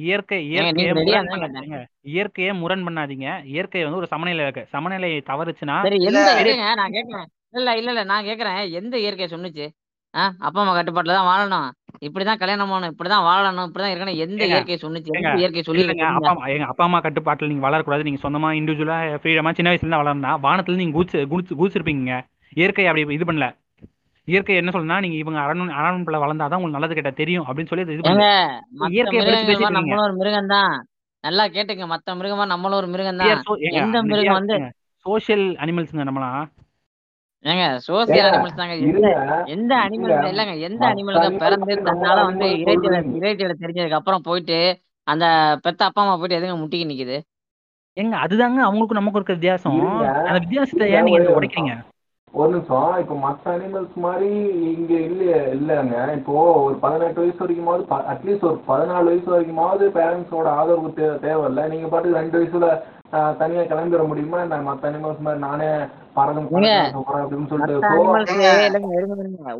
இயற்கைய 0.03 0.39
இயற்கையை 2.13 2.51
முரண் 2.53 2.81
தாங்க 2.81 2.85
பண்ணாதீங்க. 2.85 3.27
இயற்கையை 3.45 3.83
வந்து 3.87 3.99
ஒரு 4.01 4.07
சமநிலை 4.07 4.43
இருக்கு 4.43 4.67
சமநிலை 4.69 5.23
தவறுச்சுன்னா 5.29 5.77
இல்ல. 5.99 6.17
நான் 6.75 6.95
கேக்குறேன். 6.97 7.27
இல்ல 7.51 7.69
இல்ல 7.77 7.89
இல்ல 7.91 8.03
நான் 8.03 8.25
கேக்குறேன். 8.25 8.59
எந்த 8.71 8.95
இயற்கை 8.97 9.27
சொன்னுச்சு? 9.27 9.65
ஆ 10.13 10.23
அப்பா 10.39 10.61
அம்மா 10.61 10.73
கட்டுப்பாட்டுல 10.75 11.15
தான் 11.17 11.29
வாழணும். 11.29 11.69
இப்படிதான் 12.01 12.39
கல்யாணம் 12.39 12.71
பண்ணணும் 12.71 12.91
இப்படிதான் 12.93 13.25
வாழணும் 13.27 13.67
இப்படிதான் 13.67 13.93
இருக்கணும். 13.93 14.17
எந்த 14.17 14.45
இயற்கை 14.45 14.77
சொன்னுச்சு? 14.77 15.11
இயற்கை 15.37 15.61
சொல்லி 15.61 15.83
அப்பா 16.09 16.47
எங்க 16.47 16.65
அப்பா 16.65 16.83
அம்மா 16.83 16.99
கட்டுப்பாட்டில் 16.99 17.47
நீங்க 17.47 17.65
வளரக்கூடாது. 17.69 18.03
நீங்க 18.03 18.21
சொந்தமா 18.23 18.49
இண்டிவிஜுவலா 18.59 18.97
ஃப்ரீடமா 19.21 19.53
சின்ன 19.53 19.71
வயசுல 19.71 19.85
இருந்து 19.85 20.01
வளரணும்னா 20.01 20.33
வானத்துல 20.47 20.75
நீங்க 20.75 20.95
குதிச்சு 20.97 21.21
குதிச்சு 21.27 21.59
குதிச்சிருப்பீங்க. 21.61 22.13
இயற்கை 22.53 22.87
அப்படி 22.87 23.13
இது 23.13 23.25
பண்ணல. 23.25 23.47
இயற்கை 24.27 24.55
என்ன 24.55 24.71
சொல்லுனா 24.73 24.97
நீங்க 25.03 25.17
இவங்க 25.17 25.39
அரணும் 25.41 25.75
அரண்பிள்ள 25.79 26.17
வளர்ந்தாதான் 26.21 26.59
உங்களுக்கு 26.59 26.77
நல்லது 26.77 26.97
கெட்ட 26.97 27.11
தெரியும் 27.15 27.45
அப்படின்னு 27.47 27.71
சொல்லி 27.71 27.85
இருக்கீங்க 27.87 28.27
நம்மளும் 29.77 30.05
ஒரு 30.05 30.15
மிருகம் 30.19 30.51
தான் 30.53 30.73
நல்லா 31.23 31.43
கேட்டுங்க 31.49 31.85
மத்த 31.91 32.15
மிருகமா 32.19 32.45
நம்மளும் 32.51 32.79
ஒரு 32.81 32.89
மிருகம் 32.93 33.21
தான் 33.21 33.31
எந்த 33.81 33.97
மிருகம் 34.09 34.39
வந்து 34.39 34.57
சோஷியல் 35.05 35.45
அனிமல்ஸ்ங்க 35.61 36.07
நம்மளாம் 36.09 36.43
ஏங்க 37.45 37.63
சோசியல் 37.85 38.27
அனிமல்ஸ் 38.27 38.59
தாங்க 38.59 38.75
எந்த 39.53 39.73
அனிமல். 39.85 40.11
இல்லங்க 40.29 40.53
எந்த 40.67 40.83
animals 40.91 41.23
பிறந்து 41.41 41.73
தன்னால 41.87 42.17
வந்து 42.27 42.45
animals 42.45 42.61
இறைச்சியில. 42.63 42.99
இறைச்சியில 43.19 43.55
தெரிஞ்சதுக்கு 43.61 43.99
அப்புறம் 43.99 44.25
போயிட்டு 44.27 44.59
அந்த 45.07 45.25
பெத்த 45.65 45.81
அப்பா 45.87 46.01
அம்மா 46.03 46.13
போயிட்டு 46.15 46.37
எதுங்க 46.37 46.55
முட்டிக்கு 46.59 46.89
நிக்குது 46.91 47.17
ஏங்க 47.97 48.15
அதுதாங்க 48.23 48.59
அவங்களுக்கும் 48.67 48.99
நமக்கும் 48.99 49.21
இருக்க 49.21 49.35
வித்தியாசம். 49.37 49.75
அந்த 50.27 50.37
வித்தியாசத்தை 50.39 50.87
ஏன் 50.95 51.05
நீங்க 51.07 51.35
உடைக்கிறீங்க 51.39 51.73
ஒரு 52.39 52.49
நிமிஷம். 52.53 52.93
இப்போ 53.01 53.15
மற்ற 53.23 53.43
அனிமல்ஸ் 53.55 53.97
மாதிரி 54.05 54.29
இங்க 54.73 54.93
இல்ல 55.09 55.23
இல்லைங்க. 55.55 55.97
இப்போ 56.19 56.35
ஒரு 56.65 56.75
பதினெட்டு 56.83 57.21
வயசு 57.21 57.39
வரைக்குமாவது 57.43 57.83
அட்லீஸ்ட் 58.13 58.47
ஒரு 58.51 58.59
பதினாலு 58.69 59.09
வயசு 59.11 59.27
வரைக்குமாவது 59.33 59.87
பேரண்ட்ஸோட 59.97 60.47
ஆதரவு 60.59 60.89
தே 60.99 61.07
தேவையில்ல. 61.25 61.67
நீங்க 61.73 61.87
பாட்டுக்கு 61.91 62.19
ரெண்டு 62.21 62.37
வயசுல 62.39 62.69
தனியா 63.41 63.63
கிளம்பிட 63.71 64.03
முடியுமா? 64.11 64.37
என்ன 64.45 64.61
மற்ற 64.69 64.89
அனிமல்ஸ் 64.91 65.25
மாதிரி 65.25 65.41
நானே 65.47 65.67
பறந்து 66.17 66.41
அப்படின்னு 67.23 67.49
சொல்லிட்டு 67.51 67.75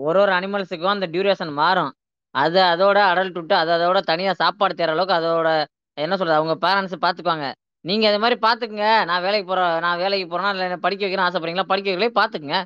ஒரு 0.08 0.20
ஒரு 0.24 0.32
அனிமல்ஸுக்கும் 0.38 0.96
அந்த 0.96 1.10
டியூரேஷன் 1.14 1.54
மாறும். 1.64 1.92
அது 2.36 2.60
அதோட 2.74 2.98
அடல்ட் 3.12 3.38
விட்டு 3.40 3.56
அது 3.62 3.72
அதோட 3.78 4.00
தனியா 4.12 4.32
சாப்பாடு 4.42 4.74
தேற 4.80 4.94
அளவுக்கு 4.96 5.20
அதோட 5.20 5.50
என்ன 5.98 6.14
சொல்றது 6.20 6.40
அவங்க 6.40 6.56
பேரண்ட்ஸ் 6.66 7.04
பாத்துக்குவாங்க. 7.04 7.48
நீங்க 7.86 8.08
அது 8.10 8.20
மாதிரி 8.20 8.40
பாத்துக்குங்க. 8.46 9.06
நான் 9.06 9.22
வேலைக்கு 9.22 9.48
போறேன் 9.48 9.80
நான் 9.80 9.98
வேலைக்கு 9.98 10.28
போறேன்னா 10.32 10.50
இல்ல 10.50 10.64
என்ன 10.64 10.78
படிக்க 10.78 11.06
வைக்கிறேன் 11.06 11.28
ஆசைப்படுறீங்களா 11.28 11.70
படிக்க 11.72 11.92
வைக்கலே 11.92 12.12
பாத்துக்குங்க. 12.20 12.60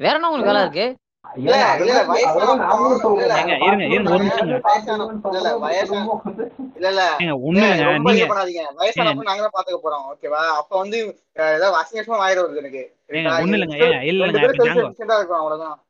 வேற 0.00 0.14
என்ன 0.14 0.28
உங்களுக்கு 0.28 0.52
வேலை 0.52 0.62
இருக்கு? 0.66 0.86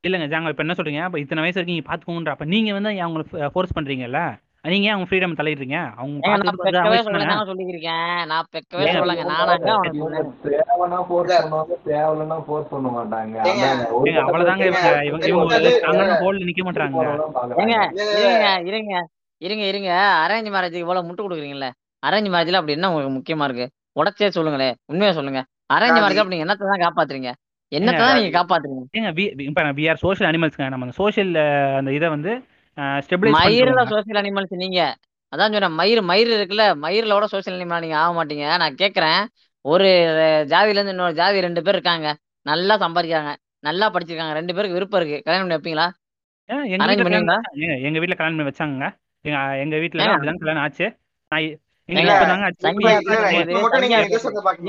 இல்லைங்க. 0.04 0.26
ஜாங்கோ. 0.32 0.48
இப்ப 0.48 0.62
என்ன 0.62 0.74
சொல்றீங்க? 0.78 1.02
அப்ப 1.02 1.18
இத்தனை 1.18 1.42
வயசு 1.44 1.58
வரைக்கும் 1.58 1.74
நீங்க 1.74 1.86
பாத்துக்கோங்கன்ற 1.90 2.30
அப்ப 2.30 2.44
நீங்க 2.44 2.72
வந்து 2.72 2.90
அவங்களை 2.90 3.24
ஃபோர்ஸ் 3.48 3.76
பண்றீங்கல்ல? 3.78 4.20
நீங்க 4.64 4.88
அவங்க 4.92 5.06
ஃப்ரீடம் 5.08 5.36
தலையிடுறீங்க 5.38 5.76
அவங்க 6.00 6.26
ஏங்க 6.26 6.42
நான் 6.42 6.58
பெக்கவே 6.64 6.98
தேவைன்னா 10.58 10.98
force 11.08 11.30
இல்ல. 11.30 11.38
பண்ணுவாங்க, 11.42 12.44
பண்ண 12.72 12.88
மாட்டாங்க. 12.96 13.36
ஏங்க 13.50 13.64
அவ்வளவுதாங்க 14.24 14.66
இவங்க 15.08 15.26
இவங்க 15.32 15.56
ஹோல்ல 16.22 16.46
நிக்க 16.50 16.62
மாட்டாங்க. 16.68 17.02
இருங்க 17.54 17.76
இருங்க 18.70 18.94
இருங்க 19.42 19.64
இருங்க. 19.70 19.90
அரேஞ்ச் 20.24 20.52
மேரேஜுக்கு 20.56 20.84
இவ்வளவு 20.84 21.06
முட்டு 21.08 21.24
கொடுக்குறீங்கல்ல? 21.24 21.68
அரேஞ்ச் 22.02 22.32
மேரேஜ்ல 22.34 22.60
அப்படி 22.60 22.76
என்ன 22.76 22.90
உங்களுக்கு 22.90 23.16
முக்கியமா 23.16 23.46
இருக்கு? 23.48 23.66
உடச்சே 24.00 24.28
சொல்லுங்களே. 24.36 24.70
உண்மையா 24.92 25.12
சொல்லுங்க. 25.18 25.42
அரேஞ்ச் 25.76 26.00
மேரேஜ் 26.04 26.22
அப்படி 26.22 26.34
நீங்க 26.36 26.46
என்னத்தை 26.46 26.70
தான் 26.72 26.84
காப்பாத்துறீங்க? 26.86 27.30
என்னத்தை 27.72 28.02
தான் 28.04 28.16
நீங்க 28.18 28.32
காப்பாத்துறீங்க? 28.38 28.82
ஏங்க 28.98 29.10
வி 29.18 29.24
இப்ப 29.48 29.66
வி 29.80 29.84
ஆர் 29.92 30.02
சோஷியல் 30.04 30.30
அனிமல்ஸ்ங்க 30.30 30.68
நம்ம 30.74 30.94
சோஷியல் 31.02 31.32
அந்த 31.80 31.92
இதை 31.98 32.08
வந்து 32.16 32.32
மயிரில் 33.38 33.88
சோசியல் 33.92 34.20
அனிமல்ஸ் 34.22 34.62
நீங்க. 34.64 34.80
அதான் 35.32 35.54
சொன்னேன் 35.54 35.76
மயிர் 35.80 36.00
மயிர் 36.10 36.30
இருக்குல்ல 36.36 36.64
மயிரிலோட 36.84 37.26
சோசியல் 37.32 37.56
அனிமல் 37.58 37.82
நீங்க 37.84 37.96
ஆக 38.02 38.10
மாட்டீங்க. 38.18 38.46
நான் 38.62 38.78
கேக்குறேன் 38.82 39.20
ஒரு 39.64 39.88
ஜாதியில 40.52 40.78
இருந்து 40.78 40.94
இன்னொரு 40.94 41.14
ஜாதி 41.20 41.44
ரெண்டு 41.46 41.60
பேர் 41.66 41.76
இருக்காங்க. 41.78 42.08
நல்லா 42.46 42.74
சம்பாதிக்கிறாங்க. 42.84 43.32
நல்லா 43.68 43.86
படிச்சிருக்காங்க. 43.94 44.34
ரெண்டு 44.38 44.54
பேருக்கு 44.56 44.78
விருப்பம் 44.78 45.00
இருக்கு. 45.00 45.18
கல்யாணம் 45.24 45.44
பண்ணி 45.44 45.56
வைப்பீங்களா? 45.58 45.88
எங்க 47.88 47.98
வீட்ல 48.02 48.16
கல்யாணம் 48.16 48.36
பண்ணி 48.36 48.50
வச்சாங்க 48.50 48.88
எங்க 49.24 49.40
எங்க 49.64 49.76
வீட்ல 49.82 50.02
ஏங்க. 50.02 50.14
அப்படிதான் 50.14 50.40
கல்யாணம் 50.42 50.64
ஆச்சு. 50.66 50.86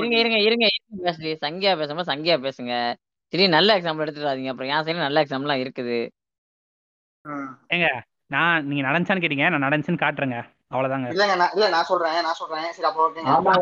இருங்க 0.00 0.16
இருங்க 0.20 0.36
இருங்க 0.36 0.36
இருங்க 0.46 0.66
பேசுறீ 1.06 1.32
சங்கியா 1.44 1.72
பேசும்போது 1.80 2.10
சங்கியா 2.12 2.36
பேசுங்க. 2.46 2.72
சரி 3.32 3.46
நல்ல 3.56 3.70
எக்ஸாம்பிள் 3.78 4.04
எடுத்துடாதீங்க 4.04 4.52
அப்புறம் 4.52 4.70
என் 4.72 4.84
சைடு 4.86 5.06
நல்ல 5.06 5.22
எக்ஸாம்பிள்லாம் 5.24 5.62
இருக்குது. 5.64 5.98
ஏங்க 7.74 7.88
நான் 8.26 8.66
நீங்க 8.68 8.82
நடந்துச்சான்னு 8.88 9.22
கேட்டீங்க 9.24 9.48
நான் 9.50 9.64
நடந்துச்சுன்னு 9.66 10.04
காட்டுறேங்க. 10.04 10.38
அவ்வளவுதாங்க. 10.72 11.08
இல்லங்க 11.14 11.34
நான் 11.40 11.52
இல்ல 11.54 11.66
நான் 11.68 11.88
சொல்றேன் 11.90 12.24
நான் 12.26 12.38
சொல்றேன். 12.40 12.72
சரி 12.76 12.88
அப்போ 12.88 13.02
ஓகேங்க. 13.06 13.30
ஆமாங்க, 13.34 13.60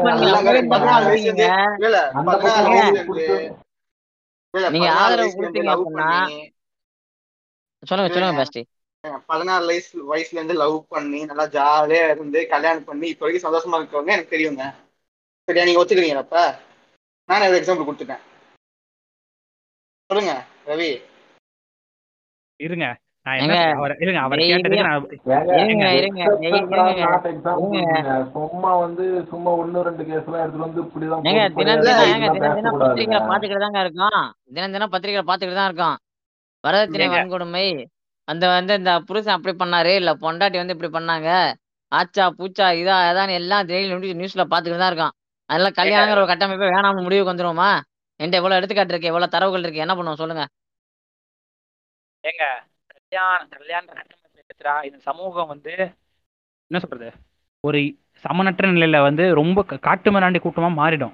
அப்ப 4.55 4.71
நீங்க 4.75 4.89
ஆதரவு 5.03 5.37
கொடுத்தீங்க 5.37 5.69
லவ் 5.69 5.83
அப்படின்னா 5.83 6.09
பண்ணி. 6.23 6.39
சொல்லுங்க 7.83 8.15
சொல்லுங்க. 8.15 8.41
பேஸ்டி. 8.41 8.63
பதினாலு 9.31 9.67
வயசு 9.71 9.93
வயசுல 10.11 10.39
இருந்து 10.39 10.57
லவ் 10.63 10.77
பண்ணி 10.89 11.21
நல்லா 11.25 11.47
ஜாலியா 11.57 12.03
இருந்து 12.11 12.41
கல்யாணம் 12.53 12.85
பண்ணி 12.85 13.07
இப்ப 13.09 13.25
வரைக்கும் 13.25 13.47
சந்தோஷமா 13.47 13.79
இருக்கவங்க 13.79 14.15
எனக்கு 14.17 14.35
தெரியுங்க. 14.35 14.65
சரியா? 15.49 15.65
நீங்க 15.65 15.81
ஒத்துக்கிறீங்க 15.83 16.25
அப்ப? 16.25 16.43
நான் 17.29 17.49
ஒரு 17.49 17.61
எக்ஸாம்பிள் 17.61 17.89
கொடுத்துட்டேன். 17.89 18.23
சொல்லுங்க 20.11 20.35
ரவி. 20.67 20.91
இருங்க. 22.61 22.87
சும்மா 28.35 28.71
வந்து 28.83 29.05
சும்மா 29.31 29.51
ஒண்ணு 29.61 29.83
ரெண்டு 29.89 30.05
கேஸ் 30.09 30.27
எல்லாம் 30.29 30.43
எடுத்துட்டு 30.43 30.67
வந்து 30.67 30.81
இப்படிதான் 30.85 31.27
ஏங்க 31.31 31.43
பொது 31.57 31.67
தினம் 31.67 32.57
தினம். 32.57 32.81
பத்திரிக்கையில 32.83 33.21
பாத்துக்கிட்டு 33.31 33.65
தாங்க 33.67 33.83
இருக்கோம். 33.85 34.23
தினம் 34.57 34.75
தினம் 34.77 34.93
பத்திரிக்கையில 34.95 35.25
பாத்துக்கிட்டு 35.29 35.61
தான் 35.61 35.71
இருக்கோம். 35.71 35.97
வரதட்சணை. 36.65 37.07
வன்கொடுமை. 37.15 37.67
அந்த 38.29 38.45
வந்து 38.57 38.73
இந்த 38.81 38.93
புருஷன் 39.09 39.37
அப்படி 39.37 39.55
பண்ணாரு 39.63 39.93
இல்ல 40.01 40.11
பொண்டாட்டி 40.25 40.61
வந்து 40.63 40.75
இப்படி 40.77 40.91
பண்ணாங்க. 40.97 41.29
ஆச்சா 41.93 42.27
பூச்சா 42.39 42.67
இதா 42.81 42.97
அதான் 43.11 43.33
எல்லாம் 43.39 43.67
டெய்லி 43.71 44.13
நியூஸ்ல 44.21 44.45
பாத்துக்கிட்டு 44.53 44.83
தான் 44.85 44.93
இருக்கோம். 44.93 45.15
அதெல்லாம் 45.51 45.79
கல்யாணங்கிற 45.79 46.21
ஒரு 46.23 46.31
கட்டமைப்பே 46.33 46.69
வேணாம்னு 46.75 47.07
முடிவுக்கு 47.07 47.33
வந்துருவோமா? 47.33 47.71
என்கிட்ட 48.21 48.41
எவ்வளவு 48.41 48.59
எடுத்துக்காட்டு 48.59 48.93
இருக்கு 48.95 49.11
எவ்வளவு 49.13 49.35
தரவுகள் 49.37 49.65
இருக்கு 49.67 49.85
என்ன 49.85 49.95
பண்ணுவோம் 49.99 50.21
சொல்லுங்க. 50.23 50.45
ஏங்க 52.25 52.45
கல்யாணம் 53.13 53.49
கல்யாண 53.49 54.85
இந்த 54.85 54.99
சமூகம் 54.99 55.47
வந்து 55.47 55.71
என்ன 56.67 56.79
சொல்றது? 56.79 57.11
ஒரு 57.61 57.97
சமனற்ற 58.13 58.69
நிலையில 58.69 59.03
வந்து 59.03 59.35
ரொம்ப 59.35 59.63
காட்டு 59.63 60.11
மிராண்டி 60.11 60.41
கூட்டமா 60.41 60.71
மாறிடும். 60.81 61.13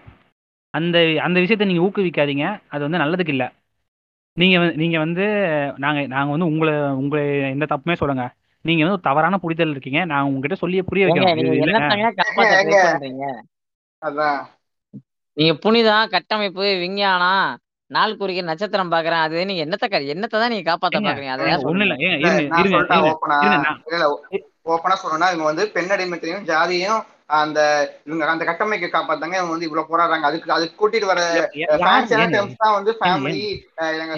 அந்த 0.70 1.20
அந்த 1.22 1.40
விஷயத்த 1.40 1.64
நீங்க 1.64 1.82
ஊக்குவிக்காதீங்க. 1.82 2.60
அது 2.68 2.82
வந்து 2.88 2.98
நல்லதுக்கு 2.98 3.28
இல்ல. 3.28 3.52
நீங்க 4.32 4.58
வந்து 4.58 4.76
நீங்க 4.76 4.98
வந்து 4.98 5.24
நாங்க 5.76 6.06
நாங்க 6.06 6.30
வந்து 6.30 6.46
உங்களை 6.46 6.74
உங்களை 6.74 7.24
எந்த 7.40 7.66
தப்புமே 7.70 7.92
சொல்லுங்க. 7.92 8.34
நீங்க 8.60 8.84
வந்து 8.84 9.00
தவறான 9.00 9.38
புரிதல் 9.38 9.70
இருக்கீங்க. 9.70 10.04
நான் 10.04 10.22
உங்ககிட்ட 10.22 10.54
சொல்லி 10.54 10.82
புரிய 10.82 11.06
அதான். 14.02 14.44
நீங்க 15.32 15.54
புனிதம் 15.54 16.08
கட்டமைப்பு 16.08 16.76
விஞ்ஞானம் 16.78 17.58
நாள் 17.90 18.18
குறிக்க 18.20 18.40
நட்சத்திரம் 18.48 18.92
பாக்குறேன். 18.94 19.24
அது 19.26 19.44
நீங்க 19.50 19.62
என்னத்த 19.66 19.86
என்னத்த 20.14 20.40
தான் 20.42 20.52
நீங்க 20.54 20.66
காப்பாத்த 20.70 21.00
பாக்குறீங்க? 21.06 21.34
அதை 21.36 21.60
சொல்லுங்க 21.66 21.94
இல்ல 23.92 24.08
ஓப்பனா 24.72 24.96
சொல்லணும்னா 25.02 25.30
இவங்க 25.32 25.46
வந்து 25.50 25.64
பெண்ணடிமைத்தையும் 25.76 26.44
ஜாதியையும் 26.50 27.04
அந்த 27.38 27.58
இவங்க 28.06 28.28
அந்த 28.32 28.44
கட்டமைக்க 28.48 28.86
காப்பாத்தாங்க 28.92 29.38
இவங்க 29.38 29.54
வந்து 29.54 29.66
இவ்வளவு 29.68 29.90
போராடுறாங்க. 29.90 30.28
அதுக்கு 30.28 30.54
அதுக்கு 30.56 30.78
கூட்டிட்டு 30.80 31.10
வர 31.10 31.22
யார் 31.62 32.06
டெர்ம்ஸ் 32.34 32.62
தான் 32.62 32.76
வந்து 32.76 32.92
ஃபேமிலி 33.00 33.42
எங்க 34.02 34.14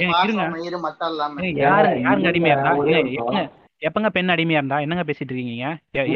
எல்லாமே. 1.13 1.41
ஏங்க 1.49 1.63
ஏங்க 1.63 1.63
யாருங்க 1.65 2.31
அடிமையா 2.33 2.57
இருந்தா? 2.57 3.43
எப்பங்க 3.83 4.09
பெண் 4.15 4.33
அடிமையா 4.35 4.61
இருந்தா? 4.61 4.79
என்னங்க 4.85 5.05
பேசிட்டு 5.09 5.33
இருக்கீங்க? 5.33 5.69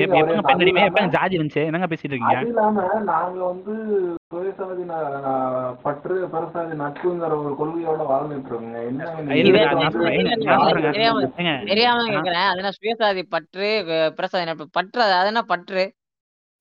எப்பங்க 0.04 0.42
பெண் 0.48 0.54
அது 0.54 0.64
அடிமை 0.64 0.80
இல்லாம 0.80 0.90
எப்பங்க 0.90 1.14
ஜாதி 1.16 1.36
இருந்துச்சு? 1.38 1.62
என்னங்க 1.68 1.88
பேசிட்டு 1.92 2.12
இருக்கீங்க? 2.14 2.40
இல்லாம 2.48 2.82
நாங்க 3.10 3.38
வந்து 3.52 3.74
சுயசாதி 4.34 4.84
பற்று 5.82 6.14
பெருசாதி 6.32 6.74
நட்புங்கிற 6.80 7.34
ஒரு 7.40 7.50
கொள்கையோட 7.58 8.02
வாழ்ந்துட்டு 8.12 8.54
தெரியாம 11.68 12.06
கேக்குறேன். 12.14 12.70
சுயசாதி 12.78 13.22
பற்று 13.34 13.68
பிரசாதி 14.16 14.46
நட்பு? 14.48 14.64
பற்று 14.78 15.02
அது 15.02 15.26
என்ன 15.32 15.42
பற்று? 15.52 15.84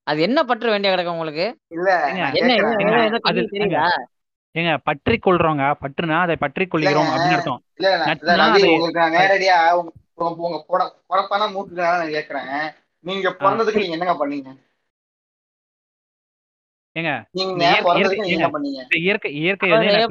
அது 0.08 0.20
என்ன 0.28 0.40
பற்று 0.50 0.68
வேண்டிய 0.74 0.90
கிடக்கு 0.94 1.16
உங்களுக்கு? 1.16 1.48
இல்ல 1.78 1.90
ஏங்க 4.60 4.78
பற்றி 4.90 5.16
கொள்றோங்க. 5.26 5.64
பற்றுனா 5.84 6.18
அதை 6.26 6.36
பற்றி 6.44 6.64
கொள்கிறோம் 6.66 7.12
அப்படின்னு 7.14 7.38
அர்த்தம். 7.38 7.62
நேரடியா 9.18 9.58
உங்க 9.80 9.92
உங்க 10.48 10.58
பொறப்பான 11.12 11.44
மூட்டுனால 11.56 11.96
நான் 12.02 12.16
கேக்குறேன். 12.18 12.62
நீங்க 13.08 13.28
பிறந்ததுக்கு 13.40 13.82
நீங்க 13.82 13.96
என்னங்க 13.98 14.18
பண்ணீங்க? 14.20 14.52
ஏங்க 16.96 17.12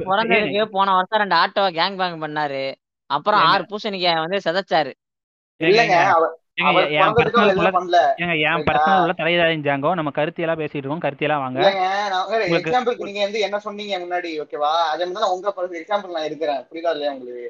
பிறந்ததுக்கு 0.05 0.63
போன 0.75 0.93
வருஷம் 0.97 1.21
ரெண்டு 1.21 1.35
ஆட்டோவை 1.41 1.69
கேங் 1.79 1.99
பேங் 2.01 2.23
பண்ணாரு. 2.23 2.63
அப்புறம் 3.09 3.41
ஆறு 3.51 3.63
பூசணிக்காய் 3.71 4.23
வந்து 4.25 4.39
செதைச்சாரு. 4.47 4.91
என் 5.61 7.13
பர்சனல் 7.17 7.51
உள்ள 7.59 7.69
உள்ள 9.03 9.13
தலையிடாதீங்க 9.19 9.93
நம்ம 9.99 10.11
கருத்தியெல்லாம் 10.17 10.61
பேசிட்டு 10.61 10.81
இருக்கோம். 10.81 11.03
கருத்தியெல்லாம் 11.05 11.43
வாங்க. 11.45 11.59
எக்ஸாம்பிளுக்கு 12.59 13.07
நீங்க 13.09 13.23
வந்து 13.27 13.39
என்ன 13.47 13.59
சொன்னீங்க 13.67 13.97
முன்னாடி 14.03 14.31
ஓகேவா? 14.43 14.73
அதே 14.91 15.03
மாதிரி 15.05 15.23
தான் 15.25 15.33
உங்க 15.35 15.53
பர்சனல் 15.57 15.81
எக்ஸாம்பிள் 15.83 16.15
நான் 16.17 16.27
எடுக்கிறேன். 16.29 16.61
புரியுதா 16.69 16.93
இல்லையா 16.95 17.13
உங்களுக்கு? 17.15 17.47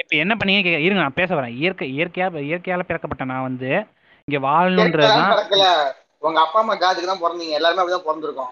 இப்ப 0.00 0.12
என்ன 0.24 0.34
பண்ணீங்க 0.40 0.70
இருங்க 0.86 1.00
நான் 1.04 1.20
பேச 1.20 1.30
வரேன். 1.38 1.56
இயற்கை 1.62 1.88
இயற்கையா 1.96 2.28
இயற்கையால 2.50 2.84
பிறக்கப்பட்ட 2.90 3.24
நான் 3.32 3.48
வந்து 3.48 3.70
இங்க 4.28 4.38
வாழணுன்றது 4.48 5.06
இயற்கைதான் 5.06 5.22
தான் 5.22 5.34
பிறக்கல. 5.34 5.66
உங்க 6.26 6.40
அப்பா 6.42 6.58
அம்மா 6.62 6.74
ஜாதிக்கு 6.82 7.08
தான் 7.10 7.22
பிறந்தீங்க. 7.22 7.54
எல்லாருமே 7.58 7.80
அப்படிதான் 7.82 8.08
பிறந்திருக்கோம். 8.08 8.50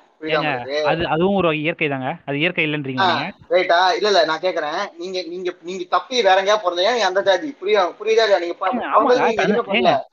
அது 0.90 1.02
அதுவும் 1.14 1.36
ஒரு 1.40 1.50
இயற்கை 1.60 1.86
தாங்க 1.92 2.08
அது 2.28 2.36
இயற்கை 2.40 2.64
நீங்க. 2.86 3.04
ரைட்டா 3.52 3.78
இல்ல 3.98 4.08
இல்ல 4.10 4.22
நான் 4.30 4.42
கேக்குறேன். 4.44 4.80
நீங்க 5.00 5.18
நீங்க 5.32 5.50
நீங்க 5.68 5.84
தப்பி 5.94 6.16
வேற 6.28 6.36
எங்கேயா 6.42 6.58
பிறந்தீங்க? 6.64 7.06
அந்த 7.08 7.20
ஜாதி. 7.28 7.50
புரியா 7.60 7.82
புரியுதா 8.00 8.40
நீங்க 8.44 8.56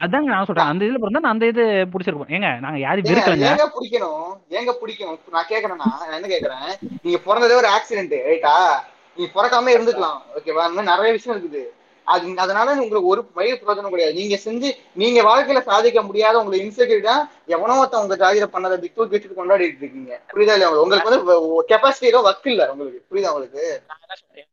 அதாங்க 0.05 0.29
நான் 0.33 0.47
சொல்றேன். 0.49 0.71
அந்த 0.73 0.85
இதுல 0.87 1.01
பிறந்தா 1.03 1.23
நான் 1.25 1.35
அந்த 1.35 1.47
இது 1.53 1.65
பிடிச்சிருப்போம். 1.93 2.33
ஏங்க 2.37 2.51
நாங்க 2.65 2.79
யாரும் 2.85 3.09
வெறுக்கலைங்க. 3.09 3.49
ஏங்க 3.53 3.67
பிடிக்கணும்? 3.77 4.29
ஏங்க 4.59 4.73
பிடிக்கணும்? 4.83 5.19
நான் 5.37 5.49
கேக்குறேன்னா 5.53 5.81
நான். 5.85 6.13
என்ன 6.19 6.29
கேக்குறேன்? 6.35 6.69
நீங்க 7.05 7.19
பிறந்ததே 7.27 7.59
ஒரு 7.63 7.69
ஆக்சிடென்ட் 7.77 8.15
ரைட்டா 8.29 8.55
நீங்க 9.17 9.29
பிறக்காம 9.37 9.73
இருந்துக்கலாம். 9.77 10.21
ஓகேவா 10.37 10.65
இந்த 10.69 10.77
மாதிரி 10.77 10.91
நிறைய 10.93 11.11
விஷயம் 11.17 11.35
இருக்குது. 11.37 11.63
அது 12.07 12.37
அதனால 12.37 12.73
உங்களுக்கு 12.75 13.07
ஒரு 13.07 13.31
மயில் 13.35 13.59
பிரயோஜனம் 13.59 13.89
கிடையாது. 13.89 14.13
நீங்க 14.13 14.35
செஞ்சு 14.45 14.69
நீங்க 14.93 15.21
வாழ்க்கையில 15.23 15.61
சாதிக்க 15.61 16.01
முடியாத 16.01 16.39
உங்களுக்கு 16.39 16.67
இன்செக்யூரிட்டா 16.67 17.15
எவனோ 17.47 17.77
ஒருத்தன் 17.77 18.01
உங்க 18.01 18.15
ஜாதியில 18.15 18.45
பண்ணதை 18.53 18.75
தூக்கி 18.77 19.13
வச்சுட்டு 19.13 19.39
கொண்டாடிட்டு 19.39 19.81
இருக்கீங்க. 19.81 20.13
புரியுதா 20.31 20.55
இல்லையா 20.55 20.69
உங்களுக்கு? 20.75 21.07
உங்களுக்கு 21.07 21.31
வந்து 21.31 21.73
கெப்பாசிட்டியில 21.73 22.21
ஒர்க் 22.23 22.47
இல்ல 22.47 22.71
உங்களுக்கு. 22.71 23.05
புரியுதா 23.09 23.33
உங்களுக்கு? 23.33 23.63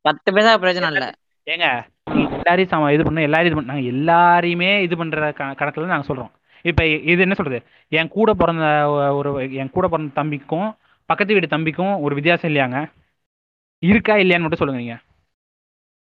பத்து 0.00 0.32
பைசா 0.32 0.54
பிரயோஜனம் 0.58 0.92
இல்ல. 0.92 1.06
ஏங்க 1.46 1.66
நீங்க 2.14 2.34
எல்லாரையும் 2.36 2.68
சம 2.68 2.92
இது 2.92 3.04
பண்ண 3.04 3.20
எல்லாரையும் 3.22 3.50
இது 3.50 3.58
பண்ண 3.58 3.72
நாங்க 3.72 3.88
எல்லாரையுமே 3.88 4.82
இது 4.82 4.96
பண்ற 4.96 5.32
க- 5.32 5.54
கணக்குல 5.54 5.86
நாங்க 5.86 6.14
சொல்றோம். 6.14 6.32
இப்ப 6.64 6.86
இது 6.86 7.22
என்ன 7.22 7.34
சொல்றது? 7.34 7.58
என் 7.92 8.08
கூட 8.08 8.32
பிறந்த 8.32 8.66
ஒரு 9.14 9.30
என் 9.54 9.70
கூட 9.70 9.88
பிறந்த 9.88 10.12
தம்பிக்கும் 10.16 10.68
பக்கத்து 11.08 11.34
வீடு 11.34 11.46
தம்பிக்கும் 11.46 12.00
ஒரு 12.00 12.14
வித்தியாசம் 12.14 12.50
இல்லையாங்க? 12.50 12.78
இருக்கா 13.82 14.14
இல்லையான்னு 14.14 14.40
மட்டும் 14.40 14.58
சொல்லுங்க 14.58 14.80
நீங்க. 14.80 14.96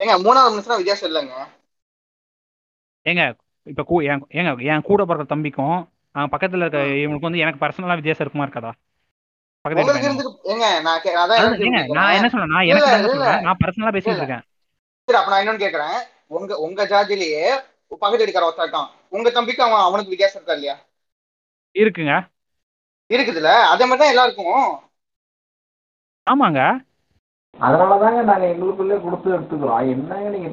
ஏங்க 0.03 0.11
மூணாவது 0.11 0.49
நிமிஷம் 0.49 0.75
வித்தியாசம் 0.75 1.11
இல்லைங்க. 1.11 1.33
ஏங்க 3.09 3.37
இப்ப 3.63 3.83
கூ- 3.89 4.21
ஏங்க 4.29 4.63
என் 4.63 4.81
கூட 4.81 5.05
பிறந்த 5.05 5.35
தம்பிக்கும் 5.35 5.87
அவன் 6.11 6.29
பக்கத்துல 6.29 6.55
இருக்க. 6.55 6.87
இவனுக்கு 6.87 7.29
வந்து 7.29 7.37
எனக்கு 7.37 7.65
பர்சனலா 7.65 8.01
வித்தியாசம் 8.01 8.27
இருக்குமா 8.27 8.45
இருக்காதா? 8.45 8.71
நான் 11.87 12.13
என்ன 12.13 12.29
சொல்றேன் 12.29 12.49
நான் 12.49 12.63
எனக்கு 12.63 13.41
நான் 13.41 13.57
பர்சனலா 13.65 13.93
பேசிட்டு 13.95 14.15
இருக்கேன். 14.15 14.41
சரி 15.05 15.23
அப்ப 15.23 15.29
நான் 15.29 15.43
இன்னொன்னு 15.43 15.59
கேக்குறேன். 15.59 16.07
உங்க 16.27 16.57
உங்க 16.57 16.85
ஜாதியிலேயே 16.85 17.63
பக்கத்து 17.87 18.25
வீட்டுக்கார 18.25 18.43
ஒருத்தன் 18.43 18.71
இருக்கான். 18.71 18.89
உங்க 19.09 19.29
தம்பிக்கு 19.29 19.63
அவன் 19.63 19.79
அவனுக்கு 19.79 20.09
வித்தியாசம் 20.09 20.43
இருக்கா 20.43 20.53
இல்லையா? 20.53 20.85
இருக்குங்க. 21.79 22.31
இருக்குதுல்ல? 23.13 23.61
அதே 23.63 23.85
மாதிரி 23.85 23.97
தான் 23.97 24.09
எல்லாருக்கும். 24.09 24.91
ஆமாங்க. 26.31 26.85
அதனாலதாங்க 27.55 28.21
நாங்க 28.23 28.45
எங்களுக்குள்ளே 28.51 28.95
கொடுத்து 29.01 29.27
எடுத்துக்கிறோம். 29.33 29.81
என்னங்க 29.91 30.29
நீங்க 30.29 30.47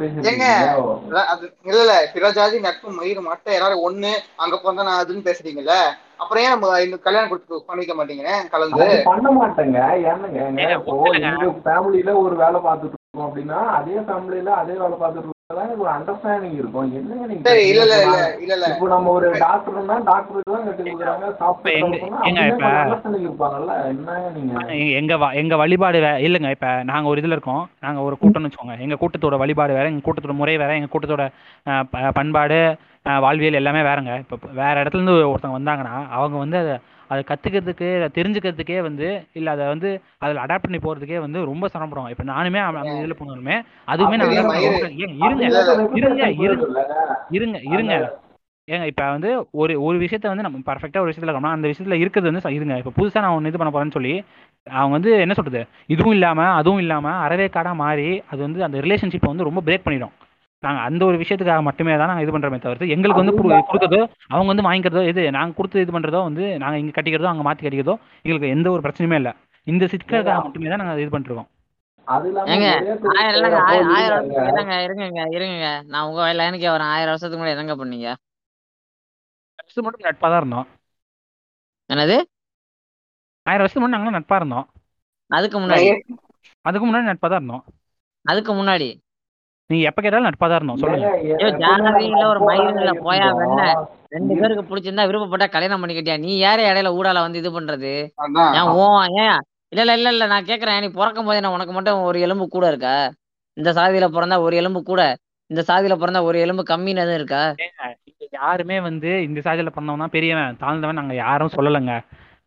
அதான் 1.03 1.31
அது 1.33 1.45
இல்ல 1.65 1.81
இல்ல 1.81 1.95
பிற 2.15 2.31
ஜாதி 2.37 2.59
நட்பு 2.61 2.93
மயிறு 2.99 3.23
மட்டை 3.25 3.55
எல்லாரும் 3.57 3.85
ஒண்ணு 3.87 4.11
அங்க 4.43 4.55
பிறந்தா 4.57 4.87
நான் 4.89 5.03
அதுன்னு 5.03 5.27
பேசுறீங்கல்ல? 5.29 5.77
அப்புறம் 6.21 6.43
ஏன் 6.45 6.55
நம்ம 6.55 6.71
இந்த 6.81 6.97
கல்யாணம் 6.99 7.31
கொடுத்து 7.31 7.63
பண்ணிக்க 7.69 7.93
மாட்டீங்க 7.95 8.25
கலந்து? 8.53 8.87
பண்ண 9.09 9.29
மாட்டேங்க. 9.39 9.79
ஏன்னுங்க 10.11 10.41
இப்போ 10.79 10.97
எங்க 11.21 11.33
ஃபேமிலியில 11.65 12.15
ஒரு 12.25 12.37
வேலை 12.37 12.61
பார்த்துட்டு 12.67 12.97
இருக்கோம் 12.99 13.29
அப்படின்னா 13.29 13.61
அதே 13.79 13.97
ஃபேமிலியில 14.07 14.53
அதே 14.63 14.77
வேலை 14.83 14.97
பார்த்துட்டு 14.97 15.39
ஒரு 15.51 15.91
அண்டர்ஸ்டாண்டிங் 15.95 16.57
இருக்கும். 16.59 16.91
என்னங்க 16.99 17.25
நீங்க 17.31 17.43
சரி 17.47 17.63
இல்ல 17.71 17.85
பேசுறீங்க 17.85 18.11
இல்ல 18.11 18.19
இப்போ 18.25 18.43
இல்ல 18.43 18.53
இல்ல 18.55 18.55
இல்ல 18.55 18.65
நான் 18.65 18.75
இப்போ 18.75 18.89
நம்ம 18.93 19.11
ஒரு 19.19 19.29
டாக்டர்னா 19.45 19.97
டாக்டருக்கு 20.11 20.53
தான் 20.55 20.67
கட்டி 20.67 20.83
கொடுக்குறாங்க. 20.85 21.25
இப்ப 21.25 21.41
சாஃப்ட்வேர் 21.43 21.79
எங்க 22.31 22.41
இருப்பாங்கல்ல. 23.25 23.75
நீங்க? 24.37 25.17
வழிபாடு 25.63 25.99
வே 26.05 26.13
இல்லைங்க 26.27 26.51
இப்ப 26.57 26.69
நாங்க 26.93 27.09
ஒரு 27.13 27.21
இதுல 27.23 27.37
இருக்கோம். 27.39 27.65
நாங்க 27.87 28.01
ஒரு 28.09 28.17
கூட்டம்னு 28.23 28.49
வச்சுக்கோங்க. 28.49 28.77
எங்க 28.87 28.99
கூட்டத்தோட 29.03 29.39
வழிபாடு 29.45 29.79
வேற 29.79 29.87
எங்க 29.93 30.05
கூட்டத்தோட 30.07 30.37
முறை 30.41 30.55
வேற 30.65 30.77
எங்க 30.81 30.91
கூட்டத்தோட 30.95 31.27
பண்பாடு 32.19 32.61
வாழ்வியல் 33.25 33.61
எல்லாமே 33.61 33.83
வேறங்க. 33.91 34.13
இப்ப 34.23 34.35
இப்ப 34.39 34.49
வேற 34.63 34.75
இடத்துல 34.83 35.01
இருந்து 35.01 35.19
ஒருத்தவங்க 35.33 35.59
வந்தாங்கன்னா 35.61 35.97
அவங்க 36.19 36.37
வந்து 36.45 36.59
அதை 36.63 36.75
அதை 37.11 37.21
கத்துக்கிறதுக்கு 37.29 37.89
அதை 37.99 38.09
தெரிஞ்சுக்கிறதுக்கே 38.19 38.79
வந்து 38.89 39.07
இல்ல 39.39 39.49
அதை 39.55 39.65
வந்து 39.73 39.89
அதில் 40.25 40.43
அடாப்ட் 40.45 40.67
பண்ணி 40.67 40.81
போறதுக்கே 40.85 41.21
வந்து 41.25 41.39
ரொம்ப 41.51 41.69
சிரமப்படுவாங்க. 41.73 42.13
இப்ப 42.15 42.27
நானுமே 42.33 42.61
அந்த 42.67 42.97
இதுல 43.03 43.17
போனாலுமே 43.21 43.57
அதுவுமே 43.95 44.19
நான் 44.21 44.35
இருங்க 45.21 45.45
இருங்க 46.01 46.25
இருங்க 47.39 47.59
இருங்க 47.75 47.95
ஏங்க 48.69 48.87
இப்போ 48.91 49.05
வந்து 49.15 49.31
ஒரு 49.61 49.75
ஒரு 49.87 49.97
விஷயத்த 50.03 50.27
வந்து 50.31 50.45
நம்ம 50.47 50.59
பர்ஃபெக்டாக 50.67 51.03
ஒரு 51.05 51.11
விஷயத்துல 51.11 51.31
இருக்கோம்னா 51.31 51.57
அந்த 51.57 51.67
விஷயத்துல 51.71 51.97
இருக்கிறது 52.03 52.29
வந்து 52.31 52.57
இருங்க. 52.59 52.75
இப்போ 52.83 52.93
புதுசாக 52.99 53.23
நான் 53.25 53.37
ஒன்று 53.37 53.51
இது 53.51 53.61
பண்ண 53.61 53.71
போறேன்னு 53.75 53.97
சொல்லி 53.97 54.13
அவங்க 54.67 54.95
வந்து 54.97 55.13
என்ன 55.25 55.35
சொல்றது? 55.39 55.61
இதுவும் 55.95 56.15
இல்லாமல் 56.17 56.53
அதுவும் 56.59 56.83
இல்லாமல் 56.85 57.21
அறவே 57.25 57.47
காடாக 57.57 57.77
மாறி 57.83 58.09
அது 58.33 58.41
வந்து 58.47 58.61
அந்த 58.67 58.79
ரிலேஷன்ஷிப்பை 58.87 59.31
வந்து 59.33 59.49
ரொம்ப 59.49 59.63
பிரேக் 59.69 59.87
பண்ணிடும். 59.87 60.15
நாங்கள் 60.63 60.85
அந்த 60.89 61.03
ஒரு 61.09 61.17
விஷயத்துக்காக 61.21 61.63
மட்டுமே 61.69 61.93
தான் 62.01 62.11
நாங்கள் 62.11 62.25
இது 62.25 62.33
பண்ணுறோமே 62.35 62.59
தவிர்த்து 62.65 62.93
எங்களுக்கு 62.95 63.23
வந்து 63.23 63.35
கொடுத்ததோ 63.71 64.01
அவங்க 64.33 64.49
வந்து 64.53 64.67
வாங்கிக்கிறதோ 64.69 65.03
இது 65.11 65.23
நாங்கள் 65.37 65.57
கொடுத்து 65.59 65.85
இது 65.85 65.95
பண்ணுறதோ 65.97 66.21
வந்து 66.29 66.45
நாங்கள் 66.63 66.81
இங்கே 66.83 66.95
கட்டிக்கிறதோ 66.97 67.31
அங்கே 67.33 67.47
மாற்றி 67.47 67.65
கட்டிக்கிறதோ 67.67 67.95
எங்களுக்கு 68.25 68.55
எந்த 68.57 68.69
ஒரு 68.75 68.85
பிரச்சனையுமே 68.87 69.19
இல்லை. 69.21 69.33
இந்த 69.67 69.85
சிக்கலுக்காக 69.93 70.39
மட்டுமே 70.47 70.71
தான் 70.73 70.83
நாங்கள் 70.83 71.03
இது 71.05 71.15
பண்ணிருக்கோம் 71.15 71.49
இருங்க 74.95 75.21
இருங்க 75.37 75.67
நான் 75.93 76.07
உங்க 76.09 76.21
லைனுக்கே 76.41 76.71
வரேன். 76.75 76.93
ஆயிரம் 76.95 77.13
வருஷத்துக்கு 77.13 77.41
முன்னாடி 77.41 77.55
என்னங்க 77.57 77.77
பண்ணீங்க 77.83 78.09
ஃபஸ்ட்டு 79.59 79.85
மட்டும் 79.87 80.07
நட்பாக 80.09 80.31
தான் 80.33 80.41
இருந்தோம். 80.43 80.67
என்னது? 81.91 82.17
ஆயிரம் 83.47 83.63
வருஷத்துக்கு 83.63 83.85
முன்னாடி 83.85 83.97
நாங்களும் 83.99 84.19
நட்பாக 84.19 84.41
இருந்தோம். 84.41 84.67
அதுக்கு 85.31 85.59
முன்னாடி? 85.63 85.89
அதுக்கு 86.69 86.85
முன்னாடி 86.87 87.11
நட்பாக 87.11 87.31
தான் 87.33 87.41
இருந்தோம். 87.43 87.65
அதுக்கு 88.31 88.53
முன்னாடி? 88.61 88.89
நீங்கள் 89.71 89.89
எப்போ 89.89 90.01
கேட்டாலும் 90.01 90.29
நட்பாக 90.29 90.49
தான் 90.51 90.59
இருந்தோம். 90.61 90.81
சொல்லுங்க. 90.83 91.09
நாங்க 91.65 91.91
ஒரு 92.31 92.41
இல்ல 92.81 92.93
போயா 93.05 93.27
வெண்ண? 93.41 93.61
ரெண்டு 94.15 94.35
பேருக்கு 94.41 94.63
பிடிச்சிருந்தா 94.71 95.07
விருப்பப்பட்டா 95.09 95.47
கல்யாணம் 95.49 95.83
பண்ணிக்கிட்டியா? 95.83 96.17
நீ 96.19 96.31
யாரு 96.39 96.63
இடையில 96.71 96.91
ஊடால 96.99 97.21
வந்து 97.27 97.41
இது 97.43 97.51
பண்றது? 97.57 97.93
ஏன் 98.59 98.71
ஓ 98.77 98.87
ஏன்? 99.25 99.39
இல்ல 99.73 99.83
இல்ல 99.85 99.95
இல்ல 99.99 100.11
இல்ல 100.15 100.27
நான் 100.27 100.49
கேக்குறேன். 100.49 100.81
நீ 100.85 100.89
பிறக்கும் 100.91 101.29
போதே 101.29 101.43
நான் 101.45 101.57
உனக்கு 101.57 101.73
மட்டும் 101.73 102.07
ஒரு 102.09 102.21
எலும்பு 102.21 102.47
கூட 102.49 102.67
இருக்கா? 102.69 102.95
இந்த 103.57 103.71
சாதியில 103.79 104.07
பிறந்தா 104.17 104.39
ஒரு 104.47 104.55
எலும்பு 104.57 104.83
கூட 104.83 105.03
இந்த 105.51 105.63
சாதியில 105.69 105.95
பிறந்தா 106.01 106.21
ஒரு 106.23 106.39
எலும்பு 106.45 106.63
கம்மின்னு 106.71 107.03
எதுவும் 107.05 107.19
இருக்கா? 107.21 107.43
யாருமே 108.39 108.77
வந்து 108.81 109.11
இந்த 109.27 109.41
சாதியில 109.47 109.71
பிறந்தவன் 109.75 110.05
தான் 110.05 110.15
பெரியவன். 110.17 110.59
தாழ்ந்தவன் 110.63 111.01
நாங்க 111.01 111.15
யாரும் 111.21 111.55
சொல்லலைங்க. 111.55 111.95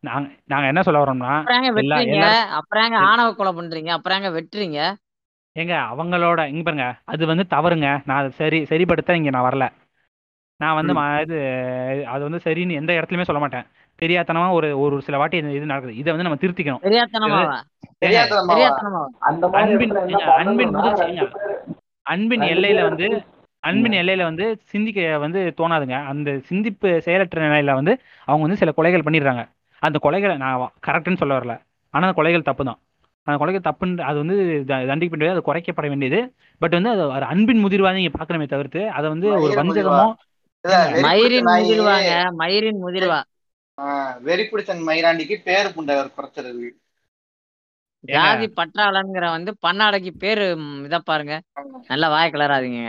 நாங்க 0.03 0.27
நாங்க 0.45 0.65
என்ன 0.71 0.81
சொல்ல 0.85 1.01
வரோம்னா 1.03 1.33
அப்புறம் 2.59 2.95
ஆணவ 3.09 3.27
கொலை 3.33 3.51
பண்றீங்க? 3.59 3.91
அப்புறம் 3.97 4.35
வெட்டுறீங்க? 4.37 4.79
ஏங்க 5.55 5.73
அவங்களோட 5.91 6.47
இங்க 6.47 6.63
பாருங்க 6.63 6.85
அது 7.05 7.23
வந்து 7.25 7.43
தவறுங்க. 7.49 7.87
நான் 8.05 8.19
அதை 8.19 8.29
சரி 8.31 8.59
சரிப்படுத்த 8.69 9.13
இங்க 9.13 9.29
நான் 9.29 9.47
வரல. 9.49 9.65
நான் 10.59 10.75
வந்து 10.75 10.93
ம். 10.93 11.01
இது 11.23 11.37
அது 12.05 12.21
வந்து 12.23 12.39
சரின்னு 12.45 12.71
எந்த 12.71 12.91
இடத்துலயுமே 12.93 13.21
சொல்ல 13.21 13.39
மாட்டேன். 13.39 13.65
தெரியாதனமா 13.99 14.51
ஒரு 14.51 14.79
ஒரு 14.79 15.01
சில 15.01 15.17
வாட்டி 15.17 15.37
இது 15.57 15.65
நடக்குது. 15.65 15.95
இதை 15.95 16.09
வந்து 16.13 16.23
நம்ம 16.23 16.39
திருத்திக்கணும். 16.41 16.83
தெரியாதனமாவா? 16.83 17.41
ஏங்க 17.41 18.01
தெரியாதனமாவா? 18.03 18.53
தெரியாதனமாவா? 18.53 19.07
அந்த 19.19 19.47
மாதிரி 19.47 19.71
அன்பின் 19.71 19.91
இடத்துல 19.91 20.03
என்ன 20.05 20.19
ஏங்க, 20.19 20.37
அன்பின் 20.41 20.71
பண்ணணும்னா 20.71 21.05
ரெண்டு 21.05 21.27
பேர் 21.35 21.53
அன்பின் 22.05 22.41
ரெண்டு 22.41 22.53
எல்லையில 22.55 22.79
பேர் 22.79 22.89
வந்து 22.89 23.07
அன்பின் 23.63 23.97
எல்லையில 23.99 24.23
வந்து 24.23 24.45
சிந்திக்க 24.63 25.17
வந்து 25.17 25.53
தோணாதுங்க. 25.59 25.97
அந்த 26.05 26.29
சிந்திப்பு 26.39 27.01
செயலற்ற 27.01 27.41
நிலையில 27.41 27.73
வந்து 27.73 27.93
அவங்க 28.27 28.43
வந்து 28.47 28.57
சில 28.57 28.71
கொலைகள் 28.77 29.05
பண்ணிடுறாங்க. 29.07 29.43
அந்த 29.81 29.97
கொலைகளை 30.03 30.35
நான் 30.37 30.57
கரெக்டுன்னு 30.87 31.17
சொல்ல 31.17 31.39
வரல. 31.39 31.55
ஆனா 31.93 32.03
அந்த 32.07 32.17
கொலைகள் 32.21 32.47
தப்பு 32.49 32.63
தான். 32.65 32.79
அந்த 33.23 33.37
கொலைகள் 33.39 33.67
தப்புன்னு 33.67 34.01
அது 34.01 34.17
வந்து 34.17 34.35
த- 34.67 34.83
தண்டிக்கப்பட 34.83 35.17
வேண்டியது 35.17 35.29
அது 35.29 35.41
குறைக்கப்பட 35.41 35.87
வேண்டியது. 35.87 36.19
பட் 36.61 36.71
வந்து 36.71 36.89
அது 36.89 37.07
ஒரு 37.07 37.23
அன்பின் 37.23 37.65
முதிர்வா 37.65 37.93
நீங்க 37.93 38.11
பாக்கணுமே 38.19 38.47
தவிர்த்து 38.47 38.89
அதை 38.89 39.09
வந்து 39.09 39.27
ஒரு 39.27 39.53
வஞ்சகமோ 39.61 40.07
மயிரின் 41.01 41.45
முதிர்வாங்க 41.45 42.11
மயிரின் 42.31 42.83
முதிர்வா. 42.83 43.19
வெறி 44.21 44.43
பிடிச்ச 44.43 44.71
மயிராண்டிக்கு 44.89 45.35
பேரு 45.43 45.69
புண்டை 45.69 45.93
குறைச்சிருது 46.09 46.69
ஏங்க? 48.03 48.13
ஜாதி 48.13 48.47
பற்றாளங்கிற 48.55 49.29
வந்து 49.29 49.51
பன்னாடைக்கு 49.67 50.11
பேரு 50.17 50.45
இத 50.83 50.99
பாருங்க. 50.99 51.33
நல்லா 51.87 52.09
வாய 52.09 52.29
கிளறாதீங்க. 52.29 52.81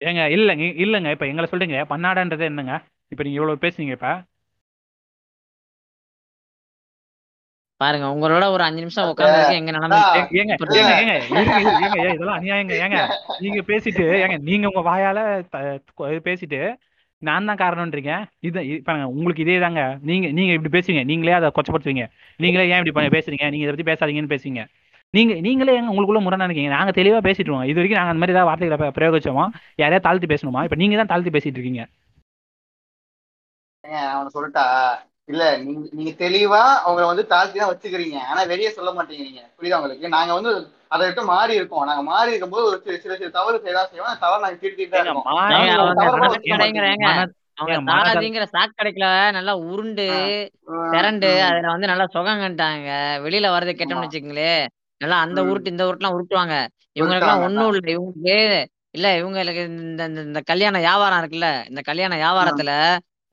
ஏங்க 0.00 0.22
இல்லைங்க 0.36 0.64
இல்லைங்க 0.82 1.10
இப்ப 1.10 1.26
எங்களை 1.26 1.48
சொல்றீங்க 1.50 1.76
பன்னாடன்றது 1.88 2.40
என்னங்க? 2.40 2.74
இப்ப 3.08 3.22
நீங்க 3.22 3.40
இவ்வளவு 3.40 3.62
பேசுனீங்க 3.62 3.90
இப்ப. 3.90 4.08
பாருங்க 7.84 8.06
உங்களோட 8.14 8.44
ஒரு 8.54 8.62
அஞ்சு 8.66 8.82
நிமிஷம் 8.84 9.10
உட்காந்துருக்கு 9.12 9.58
எங்க 9.60 9.70
ஏன் 10.40 12.14
இதெல்லாம் 12.16 12.38
அநியாயங்க 12.38 12.74
ஏங்க. 12.84 12.98
நீங்க 13.44 13.60
பேசிட்டு 13.70 14.04
ஏங்க 14.24 14.36
நீங்க 14.50 14.66
உங்க 14.72 14.82
வாயால 14.90 15.20
பேசிட்டு 16.28 16.60
நான் 17.22 17.48
தான் 17.48 17.60
காரணம்ன்றீங்க. 17.62 18.14
இது 18.46 18.62
இப்ப 18.70 18.84
பாருங்க, 18.86 19.06
உங்களுக்கு 19.16 19.42
இதே 19.44 19.58
தாங்க. 19.64 19.82
நீங்க 20.08 20.26
நீங்க 20.38 20.52
இப்படி 20.56 20.72
பேசுவீங்க. 20.76 21.02
நீங்களே 21.10 21.36
அதை 21.36 21.48
கொச்சப்படுத்துவீங்க. 21.56 22.04
நீங்களே 22.40 22.64
ஏன் 22.72 22.80
இப்படி 22.82 23.14
பேசுறீங்க? 23.16 23.44
நீங்க 23.52 23.64
இதை 23.66 23.72
பத்தி 23.74 23.86
பேசாதீங்கன்னு 23.90 24.32
பேசுவீங்க. 24.34 24.62
நீங்க 25.14 25.32
நீங்களே 25.46 25.74
ஏங்க 25.78 25.90
உங்களுக்குள்ள 25.92 26.20
முரணா 26.24 26.46
இருக்கீங்க 26.48 26.70
நாங்க 26.76 26.92
தெளிவா 26.98 27.18
பேசிட்டு 27.26 27.48
இருக்கோம் 27.48 27.68
இது 27.70 27.78
வரைக்கும் 27.78 28.00
நாங்க 28.00 28.12
அந்த 28.12 28.22
மாதிரி 28.22 28.34
ஏதாவது 28.36 28.50
வார்த்தைகளை 28.50 28.90
பிரயோகிச்சோமா? 28.98 29.44
யாரையா 29.82 30.00
தாழ்த்தி 30.06 30.28
பேசணுமா? 30.32 30.62
இப்ப 30.66 30.78
நீங்க 30.82 30.96
தான் 31.00 31.10
தாழ்த்தி 31.12 31.32
பேசிட்டு 31.36 31.58
இருக்கீங்க 31.58 31.82
அவன 34.14 34.30
சொல்லிட்டா 34.36 34.64
இல்ல 35.28 35.42
நீங்க 35.60 35.82
நீங்க 35.92 36.12
தெளிவா 36.18 36.62
அவங்கள 36.80 37.04
வந்து 37.10 37.24
தாழ்த்தி 37.30 37.58
தான் 37.58 37.70
வச்சுக்கிறீங்க. 37.70 38.16
ஆனா 38.30 38.40
வெளியே 38.50 38.70
சொல்ல 38.70 38.90
மாட்டேங்கிறீங்க 38.92 39.42
புரியுதா 39.56 39.78
உங்களுக்கு? 39.78 40.14
நாங்க 40.14 40.32
வந்து 40.34 40.50
அதை 40.90 41.04
விட்டு 41.06 41.22
மாறி 41.30 41.54
இருக்கோம். 41.58 41.86
நாங்க 41.90 42.02
மாறி 42.08 42.32
இருக்கும்போது 42.32 42.66
ஒரு 42.66 42.78
சில 42.84 42.96
சில 43.04 43.14
சில 43.16 43.30
தவறு 43.36 43.62
செய்யதான் 43.62 43.90
செய்வோம். 43.90 44.10
அந்த 44.10 44.22
தவறு 44.24 44.44
நாங்க 44.44 44.58
திருத்திட்டு 44.58 44.98
அவங்க 47.56 47.80
தாதிங்கிற 47.90 48.44
சாக்கடைக்குள்ள 48.52 49.08
நல்லா 49.36 49.52
உருண்டு 49.66 50.04
திரண்டு 50.92 51.28
அதுல 51.46 51.72
வந்து 51.74 51.90
நல்லா 51.90 52.06
சுகங்கன்ட்டாங்க 52.14 52.88
வெளியில 53.24 53.52
வர்றது 53.52 53.72
ஆமா. 53.72 53.78
கெட்டோம்னு 53.80 54.06
வச்சுக்கங்களேன் 54.06 54.64
நல்லா 55.00 55.16
அந்த 55.24 55.40
உருட்டு 55.48 55.72
இந்த 55.72 55.84
உருட்டுலாம் 55.88 56.16
உருட்டுவாங்க. 56.16 56.54
இவங்களுக்கெல்லாம் 56.96 57.04
சொல்லிட்டாங்க 57.34 57.46
ஒண்ணும் 57.46 57.70
இல்லை. 57.72 57.94
இவங்களுக்கு 57.96 58.36
இல்ல 58.94 59.06
இவங்களுக்கு 59.20 59.62
இந்த 59.82 60.02
இந்த 60.10 60.20
இந்த 60.22 60.40
கல்யாண 60.50 60.74
வியாபாரம் 60.82 61.20
இருக்குல்ல 61.20 61.48
இந்த 61.70 61.80
கல்யாண 61.88 62.12
வியாபாரத்துல 62.20 62.72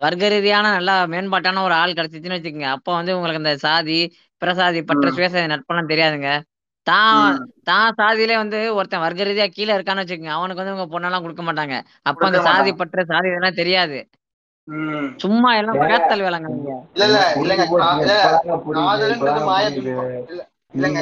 வர்க்க 0.01 0.29
ரீதியான 0.33 0.71
நல்லா 0.75 0.93
மேம்பாட்டான 1.13 1.63
ஒரு 1.67 1.75
ஆள் 1.81 1.97
கிடைச்சிச்சுன்னு 1.97 2.37
வச்சுக்கோங்க. 2.37 2.69
அப்போ 2.77 2.91
வந்து 2.99 3.15
உங்களுக்கு 3.17 3.41
இந்த 3.43 3.53
சாதி 3.65 3.97
பிரசாதி 4.41 4.79
பற்ற 4.89 5.07
சுயசாதி 5.17 5.47
நட்பெல்லாம் 5.53 5.91
தெரியாதுங்க. 5.93 6.29
தான் 6.87 7.35
தான் 7.69 7.95
சாதியிலே 7.99 8.35
வந்து 8.43 8.59
ஒருத்தன் 8.77 9.03
வர்க்க 9.03 9.27
ரீதியா 9.29 9.47
கீழே 9.57 9.73
இருக்கான்னு 9.77 10.03
வச்சுக்கோங்க. 10.03 10.33
அவனுக்கு 10.37 10.61
வந்து 10.61 10.75
உங்க 10.77 10.87
பொண்ணெல்லாம் 10.93 11.25
கொடுக்க 11.25 11.43
மாட்டாங்க. 11.49 11.75
அப்ப 12.09 12.25
அந்த 12.29 12.39
சாதி 12.47 12.71
பற்ற 12.81 13.03
சாதி 13.11 13.29
இதெல்லாம் 13.31 13.59
தெரியாது. 13.61 13.99
சும்மா 15.23 15.49
எல்லாம் 15.59 15.77
ஏங்க. 15.77 15.89
பேத்தல் 15.91 16.25
வேலைங்க 16.25 16.49
இல்லங்க 20.73 20.99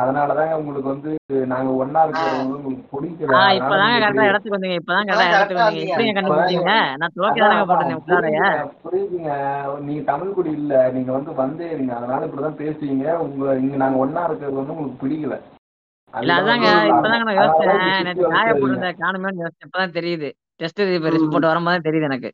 அதனாலதாங்க 0.00 0.56
உங்களுக்கு 0.58 0.88
வந்து 0.90 1.10
நாங்க 1.52 1.70
ஒன்னா 1.82 2.00
உங்களுக்கு 2.40 2.82
பிடிக்கல. 2.92 3.38
நீங்க 3.80 4.00
கரெக்டா 4.02 4.26
இடத்துக்கு 4.30 4.56
வந்தீங்க. 4.56 4.76
இப்பதான் 4.80 5.04
இப்பதான் 5.04 5.10
கரெக்டா 5.10 5.38
இடத்துக்கு 5.38 5.62
வந்தீங்க. 5.62 5.90
எப்படிங்க 5.90 6.14
கண்டுபிடிச்சீங்க? 6.18 6.72
நான் 7.00 7.14
துவக்கி 7.16 7.40
அதான் 7.40 7.46
தானங்க 7.46 7.64
அதான் 7.64 7.70
போட்டிருந்தேன் 7.70 8.00
உள்ளாரைய 8.02 8.42
புரியுதுங்க. 8.84 9.30
நீங்க 9.86 10.02
தமிழ் 10.02 10.34
குடி 10.34 10.52
இல்ல. 10.60 10.74
நீங்க 10.96 11.10
வந்து 11.12 11.34
வந்தே 11.42 11.68
இருங்க. 11.70 11.92
அதனால 11.94 12.26
இப்படிதான் 12.26 12.60
பேசுவீங்க. 12.62 13.06
உங்க 13.24 13.54
இங்க 13.56 13.76
நாங்க 13.76 13.98
ஒன்னா 14.04 14.24
இருக்கிறது 14.28 14.60
வந்து 14.60 14.74
உங்களுக்கு 14.76 15.02
பிடிக்கல. 15.02 15.36
இல்ல 16.14 16.32
அதாங்க. 16.40 16.68
இப்பதாங்க 16.92 17.24
நான் 17.28 17.40
யோசிச்சேன். 17.40 17.72
நேற்று 18.06 18.24
காய 18.26 18.46
வளர்த்துறீங்க 18.46 18.60
போட்டிருந்த 18.62 18.90
காணுமேன்னு 19.02 19.44
யோசிச்சேன். 19.44 19.68
இப்பதான் 19.68 19.96
தெரியுது. 19.98 20.28
டெஸ்ட் 20.60 20.82
ரிப்போர்ட் 21.16 21.50
வரும்போது 21.50 21.74
தான் 21.74 21.86
தெரியுது 21.88 22.08
எனக்கு. 22.10 22.30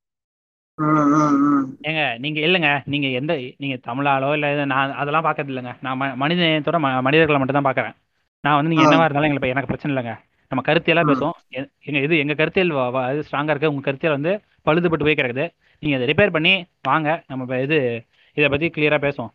ஏங்க 1.82 2.19
நீங்க 2.19 2.40
இல்லைங்க. 2.40 2.82
நீங்க 2.85 3.07
எந்த 3.09 3.35
நீங்க 3.59 3.78
தமிழாலோ 3.86 4.32
இல்ல 4.32 4.53
இது 4.53 4.66
நான் 4.66 4.93
அதெல்லாம் 4.93 5.24
பார்க்கறது 5.24 5.53
இல்லைங்க. 5.53 5.77
நான் 5.81 6.01
ம- 6.01 6.15
மனித 6.15 6.43
நேயத்தோட 6.43 6.78
ம- 6.78 7.01
மனிதர்களை 7.01 7.40
மட்டும் 7.40 7.62
தான் 7.62 7.74
பார்க்கறேன் 7.74 7.94
நான் 8.40 8.55
வந்து 8.55 8.69
நீங்க 8.70 8.82
என்னவா 8.82 9.05
இருந்தாலும் 9.05 9.31
எங்களுக்கு 9.31 9.49
எனக்கு 9.49 9.69
பிரச்சனை 9.69 9.97
இல்லைங்க. 9.97 10.15
நம்ம 10.49 10.73
கருத்தியெல்லாம் 10.73 11.07
உம் 11.07 11.12
பேசுவோம். 11.12 11.39
எ- 11.49 11.70
எங்க 11.85 12.01
இது 12.01 12.19
எங்க 12.19 12.35
கருத்தியல் 12.35 12.70
வ- 12.70 12.93
வ- 12.94 13.12
இது 13.12 13.24
ஸ்ட்ராங்கா 13.31 13.51
இருக்கு. 13.51 13.69
உங்க 13.69 13.81
கருத்தியல் 13.81 14.20
வந்து 14.20 14.32
பழுதுபட்டு 14.65 15.05
போய் 15.05 15.15
கிடக்குது. 15.15 15.55
நீங்க 15.78 15.97
அதை 15.97 16.15
ரிப்பேர் 16.15 16.31
பண்ணி 16.31 16.66
வாங்க. 16.82 17.23
நம்ம 17.27 17.44
இப்ப 17.44 17.61
இது 17.61 18.05
இதை 18.35 18.49
பத்தி 18.49 18.69
கிளியரா 18.69 19.01
பேசுவோம். 19.01 19.32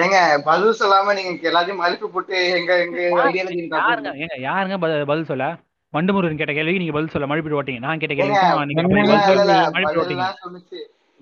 ஏங்க 0.00 0.38
பதில் 0.44 0.74
சொல்லாம 0.80 1.14
நீங்க 1.14 1.50
எல்லாத்தையும் 1.50 1.76
மதிப்பு 1.76 2.10
போட்டு 2.10 2.50
எங்க 2.50 2.78
எங்க 2.78 3.00
ஐடியாலஜி 3.24 3.68
யாருங்க? 3.70 4.10
ஏங்க 4.14 4.36
யாருங்க 4.40 4.78
ப- 4.78 5.04
பதில் 5.06 5.24
சொல்ல? 5.24 5.56
வண்டுமுருகன் 5.94 6.40
கேட்ட 6.40 6.52
கேள்விக்கு 6.56 6.82
நீங்க 6.82 6.94
பதில் 6.96 7.12
சொல்ல 7.12 7.28
மழுப்பிட்டு 7.30 7.58
ஓட்டீங்க. 7.60 7.82
நான் 7.86 8.00
கேட்ட 8.00 8.14
கேள்வி 8.18 8.34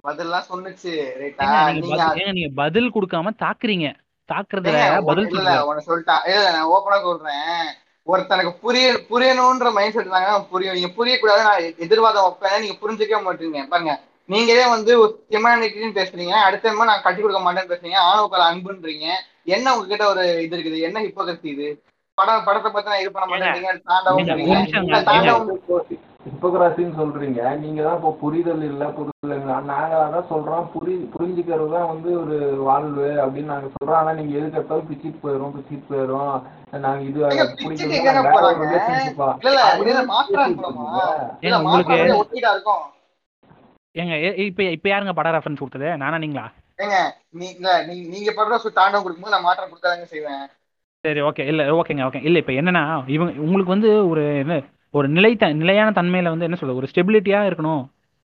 பதில்லாம் 0.06 0.44
சொன்னுச்சு. 0.50 0.92
நீங்க 2.36 2.50
பதில் 2.62 2.92
கொடுக்காம 2.96 3.32
தாக்குறீங்க. 3.44 3.88
தாக்குறதுல 4.32 4.80
பதில் 5.08 5.28
இல்ல, 5.30 5.52
நான் 6.56 6.70
ஓப்பனா 6.74 6.98
சொல்றேன். 7.06 7.68
ஒருத்தனுக்கு 8.12 8.52
புரிய 8.64 8.86
புரியணும்ன்ற 9.08 9.70
மைண்ட் 9.76 9.94
செட் 9.94 10.04
இருந்தாங்க 10.04 10.34
புரியும் 10.52 10.76
நீங்க 10.76 10.90
புரியக்கூடாது 10.98 11.42
நான் 11.48 11.64
எதிர்வாதம் 11.84 12.26
வைப்பேன் 12.26 12.60
நீங்க 12.64 12.76
புரிஞ்சுக்கவே 12.82 13.20
மாட்டீங்க. 13.26 13.62
பாருங்க 13.72 13.94
நீங்களே 14.32 14.64
வந்து 14.74 14.92
ஹியூமானிட்டின்னு 15.32 15.98
பேசுறீங்க. 15.98 16.34
அடுத்த 16.46 16.72
நான் 16.90 17.04
கட்டி 17.06 17.20
கொடுக்க 17.22 17.42
மாட்டேன்னு 17.44 17.72
பேசுறீங்க. 17.72 17.98
ஆணவக்கால 18.08 18.48
அன்புன்றீங்க. 18.52 19.06
என்ன 19.56 19.74
உங்ககிட்ட 19.74 20.06
ஒரு 20.12 20.24
இது 20.44 20.56
இருக்குது? 20.56 20.78
என்ன 20.88 20.98
ஹிப்போகிரசி 21.06 21.48
இது? 21.56 21.68
படம் 22.18 22.46
படத்தை 22.46 22.70
பத்தி 22.70 22.92
நான் 22.92 23.02
இது 23.02 23.10
பண்ண 23.14 23.38
இந்த 24.20 24.34
ஏங்க 24.54 25.00
தாண்டவம் 25.08 25.50
ஹிப்போகிராசின்னு 26.26 26.98
சொல்றீங்க. 26.98 27.40
நீங்க 27.60 27.80
தான் 27.84 27.96
இப்போ 27.98 28.10
புரிதல் 28.22 28.64
இல்ல 28.68 28.84
புரிதல் 28.96 29.34
இல்ல. 29.36 29.52
நாங்க 29.68 29.94
அதான் 30.00 30.26
சொல்றோம் 30.32 30.66
புரி 30.72 30.94
புரிஞ்சுக்கிறது 31.12 31.68
தான் 31.74 31.88
வந்து 31.92 32.10
ஒரு 32.22 32.36
வாழ்வு 32.68 33.06
அப்படின்னு 33.22 33.52
நாங்க 33.52 33.68
சொல்றோம். 33.76 33.98
ஆனா 34.00 34.12
நீங்க 34.18 34.32
எதுக்கு 34.38 34.58
எடுத்தாலும் 34.58 34.88
பிச்சிட்டு 34.90 35.22
போயிடும் 35.22 35.54
பிச்சிட்டு 35.56 35.86
போயிடும் 35.90 36.34
நாங்க 36.86 37.02
இது 37.08 37.18
உங்களுக்கு 41.58 41.96
ஏங்க 43.94 44.14
இப்ப 44.46 44.62
இப்ப 44.76 44.88
யாருங்க 44.90 45.12
படம் 45.18 45.34
ரெஃபரன்ஸ் 45.36 45.62
கொடுத்தது? 45.62 45.88
நானா 46.02 46.16
நீங்களா? 46.24 46.46
ஏங்க 46.82 46.96
நீ 47.38 47.46
இல்ல 47.54 47.68
நீங்க 47.88 48.04
நீங்க 48.14 48.30
படுற 48.36 48.58
தாண்டவம் 48.76 49.04
கொடுக்கும்போது 49.04 49.34
நான் 49.34 49.46
மாற்றம் 49.46 49.70
கொடுத்தாதாங்க 49.70 50.06
செய்வேன். 50.12 50.44
சரி 51.08 51.20
ஓகே 51.20 51.46
இல்ல 51.46 51.62
ஓகேங்க 51.74 52.02
ஓகே 52.04 52.22
இல்ல 52.22 52.38
இப்ப 52.38 52.52
என்னன்னா 52.52 52.82
இவங்க 53.06 53.40
உங்களுக்கு 53.40 53.70
வந்து 53.70 54.08
ஒரு 54.08 54.38
என்ன 54.38 54.56
ஒரு 54.94 55.08
நிலைத்த 55.08 55.52
நிலையான 55.52 55.90
தன்மையில 55.90 56.28
வந்து 56.28 56.44
என்ன 56.44 56.56
சொல்றது 56.56 56.78
ஒரு 56.78 56.88
ஸ்டெபிலிட்டியா 56.92 57.40
இருக்கணும். 57.48 57.82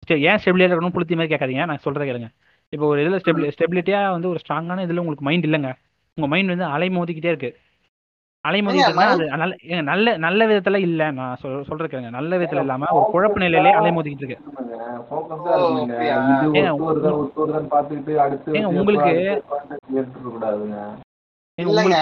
ஸ்டெ- 0.03 0.21
ஏன் 0.21 0.37
ஸ்டெபிலிட்டியா 0.37 0.75
இருக்கணும் 0.75 0.95
புளுத்தி 0.95 1.17
மாதிரி 1.17 1.33
கேட்காதீங்க. 1.35 1.67
நான் 1.67 1.85
சொல்றதை 1.85 2.07
கேளுங்க. 2.07 2.29
இப்போ 2.73 2.87
ஒரு 2.87 3.01
இதுல 3.05 3.19
ஸ்டெபிலி 3.23 3.51
ஸ்டெபிலிட்டியா 3.57 4.11
வந்து 4.11 4.29
ஒரு 4.29 4.39
ஸ்ட்ராங்கான 4.43 4.85
இதுல 4.87 4.99
உங்களுக்கு 4.99 5.25
மைண்ட் 5.25 5.47
இல்லைங்க. 5.47 5.71
உங்க 6.19 6.29
மைண்ட் 6.29 6.49
வந்து 6.49 6.65
அலை 6.65 6.89
மோதிக்கிட்டே 6.89 7.25
இருக்கு. 7.25 7.51
அலை 8.45 8.59
அது 9.07 9.25
நல்ல 9.37 9.55
ஏங்க, 9.69 9.83
நல்ல 9.83 10.17
நல்ல 10.17 10.47
விதத்துல 10.47 10.77
இல்ல. 10.79 11.11
நான் 11.11 11.37
சொல் 11.37 11.65
சொல்றது 11.65 11.91
கேளுங்க. 11.93 12.11
நல்ல 12.11 12.39
விதத்துல 12.39 12.61
இல்லாம 12.61 12.87
ஒரு 12.91 13.07
குழப்ப 13.13 13.39
நிலையிலே 13.39 13.73
அலை 13.73 13.91
மோதிக்கிட்டு 13.91 14.25
இருக்கு. 14.25 14.39
ஃபோக்கஸா 15.11 15.53
இருக்கணுங்க 15.55 15.97
இது 16.45 16.61
ஏங்க 16.61 17.69
பார்த்துக்கிட்டு 17.71 18.15
அடுத்து 18.17 18.53
ஏங்க 18.53 18.71
உங்களுக்கு 18.75 19.13
எடுத்துக்க 19.95 20.29
கூடாதுங்க 20.29 20.79
இல்லங்க 21.63 21.97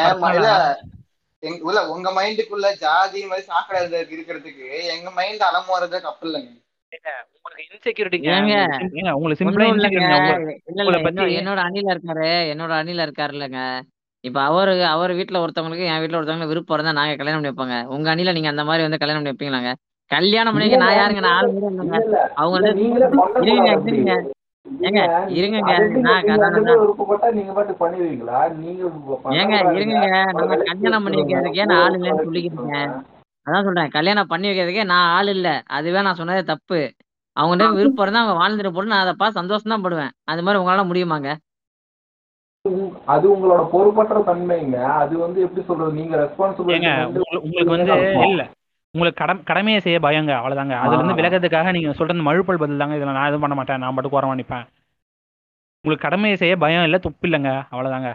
இல்ல 1.42 1.88
உங்க 1.88 2.10
மைண்டுக்குள்ள 2.10 2.76
ஜாதி 2.78 3.26
மாதிரி 3.26 3.46
சாக்கடை 3.46 3.82
இருக்க- 3.82 4.14
இருக்கிறதுக்கு 4.16 4.66
எங்க 4.88 5.10
மைண்ட் 5.10 5.42
அலமோறது 5.42 6.00
தப்பு 6.00 6.26
இல்லைங்க. 6.28 6.50
என்னோட 11.38 11.60
அணில 11.66 11.92
இருக்காரு 11.94 12.28
என்னோட 12.52 12.72
அணில 12.80 13.04
இருக்காரு 13.06 13.32
இல்லைங்க. 13.32 13.60
இப்ப 14.24 14.40
அவரு 14.42 14.84
அவர் 14.84 15.12
வீட்ல 15.12 15.46
ஒருத்தவங்களுக்கு 15.46 15.86
என் 15.86 16.00
வீட்ல 16.00 16.20
ஒருத்தவங்களுக்கு 16.20 16.46
விருப்பம் 16.46 16.78
இருந்தா 16.78 16.92
நாங்க 16.92 17.16
கல்யாணம் 17.16 17.54
பண்ணி 17.54 17.54
வைப்போங்க. 17.54 17.86
உங்க 17.86 18.14
அணில 18.14 18.32
நீங்க 18.32 18.48
அந்த 18.48 18.64
மாதிரி 18.64 18.82
வந்து 18.82 18.98
கல்யாணம் 18.98 19.22
பண்ணி 19.22 19.36
வைப்பீங்களாங்க. 19.36 19.72
கல்யாணம் 20.10 20.52
பண்ணிக்க 20.52 20.76
நான் 20.76 20.96
யாருங்க? 20.96 21.20
நான் 21.20 21.36
ஆளு 21.36 22.18
அவங்க 22.34 22.68
ஏங்க 24.86 25.02
இருங்கங்க. 25.38 25.72
நீங்க 27.38 27.52
பாட்டு 27.56 27.74
ஏங்க 29.38 29.56
இருங்கங்க. 29.76 30.18
நம்ம 30.34 30.56
கல்யாணம் 30.70 31.04
பண்ணி 31.04 31.20
வைக்கிறதுக்கே 31.20 31.66
நான் 31.70 31.82
ஆள் 31.84 31.96
இல்லைன்னு 31.98 32.82
அதான் 33.46 33.66
சொல்றேன். 33.66 33.90
கல்யாணம் 33.90 34.30
பண்ணி 34.30 34.48
வைக்கிறதுக்கே 34.48 34.84
நான் 34.84 35.10
ஆள் 35.16 35.30
இல்ல. 35.34 35.48
அதுவே 35.76 36.00
நான் 36.02 36.18
சொன்னதே 36.18 36.42
தப்பு. 36.44 36.80
அவங்ககிட்ட 37.36 37.66
விருப்பம் 37.74 38.04
இருந்தா 38.04 38.22
அவங்க 38.22 38.38
வாழ்ந்துட்டு 38.40 38.72
போட்டு 38.74 38.92
நான் 38.92 39.04
அதை 39.04 39.14
பார்த்து 39.18 39.40
சந்தோஷம் 39.40 39.72
தான் 39.74 39.84
படுவேன். 39.84 40.12
அது 40.24 40.42
மாதிரி 40.42 40.60
உங்களால 40.62 40.84
முடியுமாங்க? 40.88 41.30
அது 43.04 43.26
உங்களோட 43.34 43.62
பொறுப்பற்ற 43.70 44.20
தன்மைங்க. 44.20 44.78
அது 45.02 45.14
வந்து 45.18 45.38
எப்படி 45.40 45.62
சொல்றது? 45.66 45.92
நீங்க 45.92 46.14
ரெஸ்பான்சிபிலிட்டி 46.24 46.90
உங்களுக்கு 47.42 47.74
வந்து 47.76 47.94
இல்ல. 48.30 48.44
உங்களுக்கு 48.94 49.18
கடமை 49.18 49.42
கடமையை 49.42 49.80
செய்ய 49.80 50.00
பயங்க 50.00 50.32
அவ்வளவுதாங்க. 50.38 50.74
அதுல 50.76 50.96
இருந்து 50.96 51.12
ஆ. 51.12 51.16
விலகிறதுக்காக 51.16 51.72
நீங்க 51.72 51.92
சொல்றது 51.92 52.22
மழுப்பல் 52.22 52.58
பதில் 52.58 52.78
தாங்க 52.78 52.94
இதுல 52.94 53.12
நான் 53.12 53.26
எதுவும் 53.26 53.40
பண்ண 53.40 53.54
மாட்டேன் 53.54 53.78
நான் 53.78 53.94
மட்டும் 53.94 54.38
நிப்பேன். 54.38 54.66
உங்களுக்கு 55.84 56.02
கடமையை 56.02 56.36
செய்ய 56.36 56.56
பயம் 56.56 56.84
இல்ல 56.84 56.98
துப்பு 56.98 57.28
இல்லைங்க 57.28 57.50
அவ்வளவுதாங்க. 57.72 58.10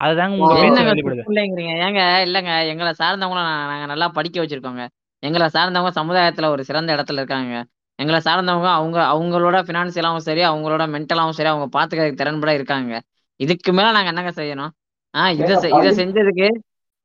அதுதாங்க 0.00 0.34
உங்க 0.34 0.54
பேச்சு 0.54 0.66
என்னங்க 0.66 0.90
வெளிப்படுது. 0.90 1.22
துப்பு 1.22 1.32
இல்லைங்கிறீங்க 1.32 1.72
ஏங்க 1.82 2.00
இல்லைங்க 2.26 2.66
எங்களை 2.66 2.92
சார்ந்தவங்கள 2.98 3.40
நாங்க 3.68 3.86
நல்லா 3.86 4.08
படிக்க 4.08 4.40
வச்சிருக்கோங்க. 4.42 4.84
எங்களை 5.22 5.48
சார்ந்தவங்க 5.48 6.00
சமுதாயத்துல 6.00 6.48
ஒரு 6.48 6.64
சிறந்த 6.64 6.96
இடத்துல 6.96 7.12
இருக்காங்க. 7.12 7.54
எங்களை 7.98 8.20
சார்ந்தவங்க 8.20 8.68
அவங்க 8.72 8.98
அவங்களோட 9.12 9.58
ஃபினான்சியலாவும் 9.62 10.26
சரி 10.26 10.42
அவங்களோட 10.42 10.82
மென்டலாவும் 10.94 11.30
சரி 11.30 11.48
அவங்க 11.48 11.66
பாத்துக்கிறதுக்கு 11.72 12.20
திறன்பட 12.22 12.50
இருக்காங்க. 12.50 12.92
இதுக்கு 13.40 13.72
மேல 13.72 13.92
நாங்க 13.92 14.08
என்னங்க 14.08 14.30
செய்யணும்? 14.36 14.72
ஆஹ் 15.14 15.32
இதை 15.32 15.54
இதை 15.78 15.90
செஞ்சதுக்கு 16.00 16.48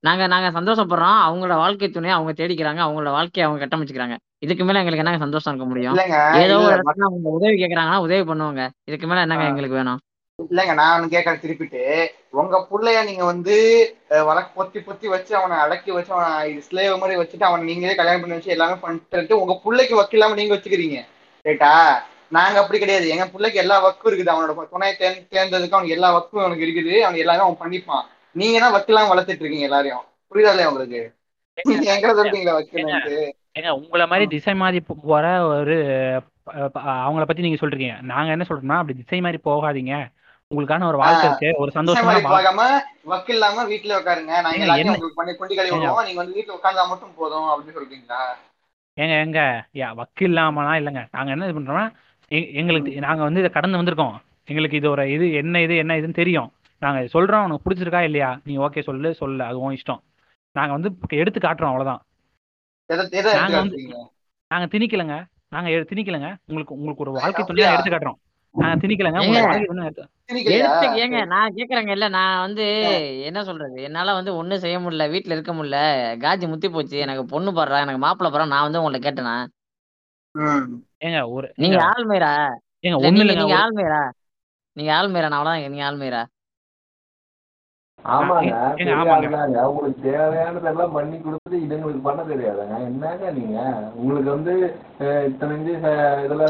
நாங்க 0.05 0.23
நாங்க 0.33 0.47
சந்தோஷப்படுறோம். 0.57 1.19
அவங்களோட 1.27 1.55
வாழ்க்கை 1.61 1.87
துணையை 1.89 2.15
அவங்க 2.15 2.31
தேடிக்கிறாங்க. 2.31 2.81
அவங்களோட 2.85 3.11
வாழ்க்கையை 3.17 3.45
அவங்க 3.47 3.61
கட்டமைச்சுக்கிறாங்க. 3.63 4.15
இதுக்கு 4.45 4.63
மேல 4.63 4.81
எங்களுக்கு 4.81 5.03
என்னங்க 5.03 5.23
சந்தோஷம் 5.25 5.51
இருக்க 5.51 5.67
முடியும்? 5.69 5.95
ஏதோ 6.41 6.57
ஒரு 6.65 6.75
இடத்துல 6.75 7.07
அவங்க 7.07 7.29
உதவி 7.37 7.55
கேக்குறாங்கன்னா 7.61 8.03
உதவி 8.07 8.23
பண்ணுவாங்க. 8.31 8.63
இதுக்கு 8.89 9.07
மேல 9.07 9.23
என்னங்க 9.25 9.47
எங்களுக்கு 9.51 9.79
வேணும்? 9.79 10.01
இல்லைங்க 10.39 10.73
நான் 10.79 10.95
ஒண்ணு 10.95 11.13
கேட்கறேன் 11.13 11.41
திருப்பிட்டு. 11.43 11.83
உங்க 12.39 12.57
புள்ளைய 12.71 12.97
நீங்க 13.07 13.23
வந்து 13.29 13.55
வளர்க்க 14.27 14.59
பொத்தி 14.59 14.79
பொத்தி 14.87 15.07
வச்சு 15.13 15.31
அவனை 15.39 15.55
அடக்கி 15.63 15.91
வச்சு 15.95 16.11
அவனை 16.15 16.51
ஸ்லேவ் 16.67 16.99
மாதிரி 17.03 17.19
வச்சுட்டு 17.21 17.47
அவனை 17.47 17.63
நீங்களே 17.69 17.95
கல்யாணம் 17.99 18.21
பண்ணி 18.23 18.37
வச்சு 18.37 18.53
எல்லாமே 18.55 18.75
பண்ணிட்டு 18.83 19.39
உங்க 19.39 19.55
புள்ளைக்கு 19.63 19.95
வக்கு 19.99 20.17
இல்லாம 20.17 20.37
நீங்க 20.39 20.53
வச்சுக்கிறீங்க. 20.55 20.99
ரைட்டா 21.45 21.71
நாங்க 22.37 22.57
அப்படி 22.61 22.79
கிடையாது. 22.79 23.07
எங்க 23.13 23.25
பிள்ளைக்கு 23.33 23.61
எல்லா 23.63 23.79
வக்கும் 23.85 24.09
இருக்குது. 24.11 24.31
அவனோட 24.33 24.67
துணை 24.73 24.91
தேர்ந்து 25.01 25.25
தேர்ந்ததுக்கு 25.35 25.77
அவனுக்கு 25.77 25.97
எல்லா 25.97 26.11
வக்கும் 26.17 26.43
அவனுக்கு 26.43 26.65
இருக்குது. 26.67 26.93
அவனுக்கு 27.03 27.25
எல்லாமே 27.25 27.45
அவன் 27.45 27.61
பண்ணிப்பான். 27.63 28.05
நீங்க 28.39 28.59
தான் 28.59 28.71
வக்கு 28.71 28.91
இல்லாம 28.93 29.09
வளர்த்துட்டு 29.13 29.43
இருக்கீங்க 29.43 29.67
எல்லாரையும். 29.69 30.03
புரியுதா 30.31 30.53
இல்லையா 30.53 30.69
உங்களுக்கு? 30.69 31.01
சொல்றீங்களா 32.19 32.55
வக்கீலன்ட்டு 32.57 33.17
ஏங்க 33.57 33.69
உங்களை 33.77 34.05
மாதிரி 34.07 34.25
திசை 34.27 34.53
மாதிரி 34.55 34.79
போற 35.03 35.25
ஒரு 35.51 35.75
அவங்கள 37.03 37.25
பத்தி 37.25 37.41
நீங்க 37.41 37.59
சொல்றீங்க. 37.61 38.01
நாங்க 38.11 38.31
என்ன 38.31 38.45
சொல்றோம்னா 38.49 38.77
அப்படி 38.81 38.97
திசை 38.99 39.21
மாதிரி 39.21 39.39
போகாதீங்க. 39.45 39.93
உங்களுக்கான 40.51 40.87
ஒரு 40.87 40.97
வாழ்க்கை 40.97 41.25
இருக்கு. 41.29 41.49
ஒரு 41.61 41.71
போகாம 42.27 42.61
வக்கு 43.03 43.31
இல்லாம 43.33 43.63
வீட்டுல 43.63 43.97
உட்காருங்க. 43.99 44.33
நாங்க 44.35 44.51
ஏங்க, 44.51 44.65
எல்லாத்தையும் 44.65 44.83
என்ன- 44.83 44.93
உங்களுக்கு 44.93 45.19
பண்ணி 45.19 45.33
கொண்டு 45.35 45.55
கழுவி 45.55 45.73
ஏங்க. 45.73 45.79
விடுவோம் 45.79 46.05
நீங்க 46.05 46.19
வந்து 46.21 46.35
வீட்டுல 46.37 46.55
உட்கார்ந்தா 46.57 46.85
மட்டும் 46.87 47.15
போதும் 47.17 47.49
அப்படின்னு 47.49 47.77
சொல்றீங்களா? 47.77 48.21
ஏங்க 48.97 49.15
எங்க 49.25 49.39
யா 49.73 49.87
வக்கு 49.93 50.23
இல்லாமலாம் 50.27 50.79
இல்லைங்க. 50.81 51.01
நாங்க 51.11 51.31
என்ன 51.31 51.47
இது 51.47 51.59
பண்றோம்னா 51.59 51.85
எங்களுக்கு 52.61 52.99
நாங்க 52.99 53.23
வந்து 53.23 53.39
இதை 53.39 53.51
கடந்து 53.51 53.79
வந்திருக்கோம். 53.81 54.15
எங்களுக்கு 54.45 54.77
இது 54.77 54.89
ஒரு 54.89 55.03
இது 55.11 55.25
என்ன 55.33 55.61
இது 55.61 55.75
என்ன 55.75 55.93
இதுன்னு 55.95 56.13
தெரியும். 56.13 56.49
நாங்க 56.79 56.99
சொல்றோம் 57.13 57.43
உனக்கு 57.43 57.69
பிடிச்சிருக்கா 57.69 58.01
இல்லையா? 58.03 58.39
நீ 58.43 58.57
ஓகே 58.57 58.81
சொல்லு 58.81 59.13
சொல்லு. 59.13 59.43
அது 59.43 59.59
உன் 59.59 59.75
இஷ்டம். 59.75 59.99
நாங்க 60.51 60.71
வந்து 60.71 60.89
எடுத்து 61.07 61.39
காட்டுறோம் 61.39 61.71
அவ்வளவுதான். 61.73 62.01
எதை 62.85 63.09
எதை 63.11 63.33
நாங்க 63.33 63.57
எடுத்து 63.57 63.57
வந்து 63.57 63.77
காட்டுறீங்க? 63.77 64.07
நாங்க 64.47 64.77
திணிக்கலங்க. 64.77 65.25
நாங்க 65.49 65.69
எ- 65.69 65.87
திணிக்கலங்க. 65.89 66.35
உங்களுக்கு 66.45 66.73
உங்களுக்கு 66.73 67.03
ஒரு 67.03 67.11
வாழ்க்கை 67.11 67.41
அப்படியா? 67.41 67.69
துணையா 67.69 67.73
எடுத்து 67.73 67.91
காட்டுறோம். 67.91 68.19
நாங்க 68.51 68.87
திணிக்கலங்க. 68.87 69.19
ஏங்க. 70.97 71.25
நான் 71.25 71.53
கேக்குறேங்க 71.53 71.89
இல்ல 71.89 72.07
நான் 72.07 72.39
வந்து 72.39 72.65
என்ன 73.21 73.43
சொல்றது? 73.43 73.81
என்னால 73.81 74.13
வந்து 74.13 74.35
ஒண்ணும் 74.35 74.59
செய்ய 74.59 74.79
முடியல 74.79 75.09
வீட்ல 75.09 75.33
இருக்க 75.33 75.53
முடியல. 75.53 75.79
காஜி 76.17 76.47
முத்தி 76.47 76.69
போச்சு 76.69 76.97
எனக்கு 76.97 77.25
பொண்ணு 77.25 77.51
பாடுறா 77.51 77.79
எனக்கு 77.79 77.97
மாப்பிள்ளை 77.97 78.39
பாடுறா 78.39 78.47
நான் 78.47 78.71
வந்து 78.71 78.81
உங்கள்ட்ட 78.81 79.01
கேட்டேனா? 79.01 79.47
ம். 80.31 80.75
ஏங்க 81.05 81.29
ஒரு 81.29 81.51
நீங்க 81.55 81.77
ஆள்மேரா? 81.77 82.33
ஏங்க 82.79 82.95
இல்ல 82.95 82.97
ஒண்ணு 82.97 83.11
நீங்க 83.11 83.23
இல்லைங்க. 83.23 83.35
நீங்க 83.35 83.57
ஆள்மேரா? 83.57 84.11
நீங்க 84.73 84.93
ஆள்மேரா 84.93 85.27
நான் 85.27 85.31
அவ்வளவுதான் 85.31 85.71
நீங்க 85.71 85.91
ஆள்மேரா? 85.91 86.25
ஆமாங்க. 88.05 88.51
தெரியாதுதாங்க. 88.79 89.61
உங்களுக்கு 89.69 90.01
தேவையானதெல்லாம் 90.05 90.91
பண்ணி 90.93 91.15
கொடுத்துட்டு 91.17 91.57
இதுங்களுக்கு 91.63 92.01
பண்ண 92.03 92.21
தெரியாதுங்க. 92.23 92.75
என்னங்க 92.87 93.31
நீங்க? 93.37 93.57
உங்களுக்கு 93.95 94.29
வந்து 94.29 94.53
இத்தனை 95.27 95.55
அஹ், 95.81 96.21
இதுல 96.23 96.43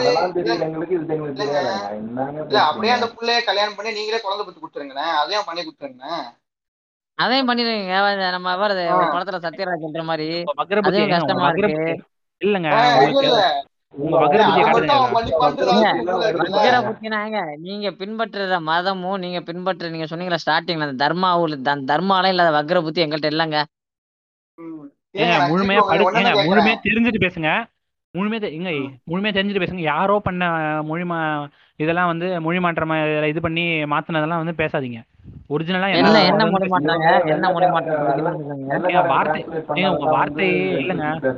அதெல்லாம் 0.00 0.34
தெரியும் 0.36 0.64
எங்களுக்கு 0.66 0.96
இது 0.96 1.14
எங்களுக்கு. 1.16 1.40
தெரியாதுங்க 1.42 1.94
என்னங்க 2.00 2.38
இல்ல 2.44 2.60
அப்படியே? 2.66 2.92
அந்த 2.96 3.08
புள்ளைய 3.14 3.38
கல்யாணம் 3.48 3.76
பண்ணி 3.78 3.92
நீங்களே 3.92 4.20
குழந்தை 4.20 4.44
பத்து 4.44 4.60
கொடுத்துருங்கண்ணே. 4.60 5.06
அதையும் 5.20 5.48
பண்ணி 5.48 5.62
கொடுத்துருங்கண்ணே. 5.62 6.16
அதையும் 7.18 7.48
பண்ணிடுங்க 7.48 7.94
நம்ம 8.34 8.48
படத்துல 9.14 9.38
சத்யராஜ் 9.46 9.86
சொல்ற 9.86 10.02
மாதிரி 10.04 10.28
இல்லங்க 12.40 12.68
நீங்க 17.58 17.88
பின்பற்றுற 17.98 18.58
மதமும் 18.62 19.18
நீங்க 19.18 19.40
பின்பற்ற 19.40 19.88
நீங்க 19.88 20.06
சொன்னீங்களா 20.10 20.40
ஸ்டார்டிங்ல 20.44 20.86
அந்த 20.88 20.98
தர்மாவுல 21.04 21.62
தன் 21.62 21.84
தர்மாலாம் 21.84 22.28
இல்லாத 22.28 22.50
வக்ர 22.52 22.82
புத்தி 22.82 23.02
எங்கள்கிட்ட 23.02 23.32
இல்லங்க. 23.32 23.58
முழுமையா 25.48 25.80
முழுமையா. 26.44 26.76
தெரிஞ்சுட்டு 26.82 27.24
பேசுங்க. 27.24 27.50
முழுமையா 28.14 28.40
தெ- 28.40 28.52
ஏங்க 28.52 28.70
முழுமையா 29.08 29.32
தெரிஞ்சுட்டு 29.34 29.62
பேசுங்க. 29.62 29.74
யாரோ 29.74 30.18
பண்ண 30.18 30.46
மொழிமா 30.82 31.48
இதெல்லாம் 31.76 32.06
வந்து 32.06 32.40
மொழி 32.40 32.60
மாற்றம் 32.60 33.22
இது 33.22 33.40
பண்ணி 33.40 33.62
மாத்துனதெல்லாம் 33.84 34.44
வந்து 34.44 34.64
பேசாதீங்க. 34.64 35.00
ஒரிஜினலா 35.48 35.94
என்ன 35.94 35.96
என்ன 35.96 36.24
என்ன 36.24 36.44
சொல்றதுன்னு 36.44 36.50
மொழி 36.50 36.68
பேசுங்க. 36.68 36.88
மாற்றாங்க 36.88 37.26
என்ன 37.26 37.52
மொழி 37.52 37.66
மாற்றம் 37.66 38.06
சொல்லுங்க 38.06 38.78
ஏங்க, 38.78 39.06
வார்த்தை- 39.06 39.62
ஏங்க, 39.74 39.88
உங்க 39.88 40.10
வார்த்தை 40.10 40.76
இல்லைங்க. 40.76 41.36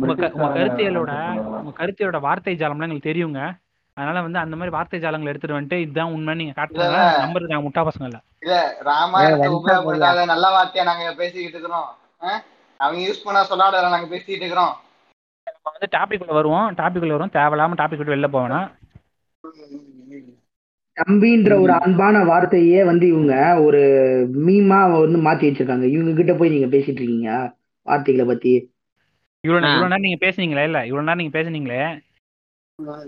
உங்க 0.00 0.28
க- 0.28 0.44
உங்க 0.44 0.58
கருத்தியலோட. 0.58 1.38
உங்க 1.40 1.86
கருத்தியலோட 1.86 2.20
வார்த்தை 2.20 2.54
ஜாலம்லாம் 2.54 2.90
எங்களுக்கு 2.90 3.10
தெரியுங்க. 3.10 3.58
அதனால 3.94 4.22
வந்து 4.22 4.38
அந்த 4.38 4.56
மாதிரி 4.56 4.76
வார்த்தை 4.76 5.00
ஜாலங்களை 5.00 5.24
எடுத்துட்டு 5.24 5.60
வந்துட்டு 5.60 5.78
இதுதான் 5.78 6.12
உண்மை 6.12 6.34
நீங்க 6.34 6.62
காட்டுனா 6.62 7.10
நம்புறது 7.24 7.46
நாங்க 7.46 7.68
முட்டா 7.68 7.86
பசங்க 7.86 8.02
இல்ல. 8.02 8.20
இல்ல 8.40 8.76
ராமாயணத்தை 8.80 9.48
ஏய், 9.48 9.54
உபயோகப்படுத்தாத 9.54 10.24
நல்ல 10.24 10.48
வார்த்தையா 10.48 10.82
நாங்க 10.82 11.14
பேசிக்கிட்டு 11.14 11.58
இருக்கிறோம். 11.58 11.88
ஆ? 12.22 12.42
அவங்க 12.76 13.10
யூஸ் 13.10 13.24
பண்ண 13.24 13.44
சொல்லாத 13.44 13.80
நாங்க 13.82 14.06
பேசிக்கிட்டு 14.06 14.44
இருக்கிறோம். 14.44 14.76
நம்ம 15.66 15.78
வந்து 15.78 15.96
டாபிக் 15.96 16.20
உள்ள 16.20 16.32
வருவோம். 16.32 16.74
டாபிக் 16.74 17.04
உள்ள 17.04 17.16
வருவோம். 17.16 17.34
தேவையில்லாம 17.38 17.78
டாபிக் 17.80 17.96
விட்டு 17.96 18.14
வெளில 18.14 18.28
போவேனா 18.36 18.60
தம்பின்ற 20.96 21.60
ஒரு 21.60 21.72
அன்பான 21.72 22.24
வார்த்தையே 22.24 22.84
வந்து 22.84 23.06
இவங்க 23.08 23.34
ஒரு 23.62 23.80
மீமா 24.46 24.80
வந்து 25.00 25.18
மாத்தி 25.18 25.44
வச்சிருக்காங்க. 25.48 25.86
இவங்க 25.94 26.12
கிட்ட 26.12 26.32
போய் 26.34 26.48
நீங்க 26.48 26.76
பேசிட்டு 26.76 27.00
இருக்கீங்க 27.00 27.30
வார்த்தைகளை 27.86 28.26
பத்தி. 28.26 28.52
இவ்வளவு. 29.44 29.72
இவ்வளவு 29.72 29.88
நேரம் 29.88 30.06
நீங்க 30.06 30.20
பேசுனீங்களே? 30.26 30.64
இல்ல 30.64 30.86
இவ்வளவு 30.86 31.08
நேரம் 31.08 31.22
நீங்க 31.22 31.34
பேசுனீங்களே? 31.38 31.82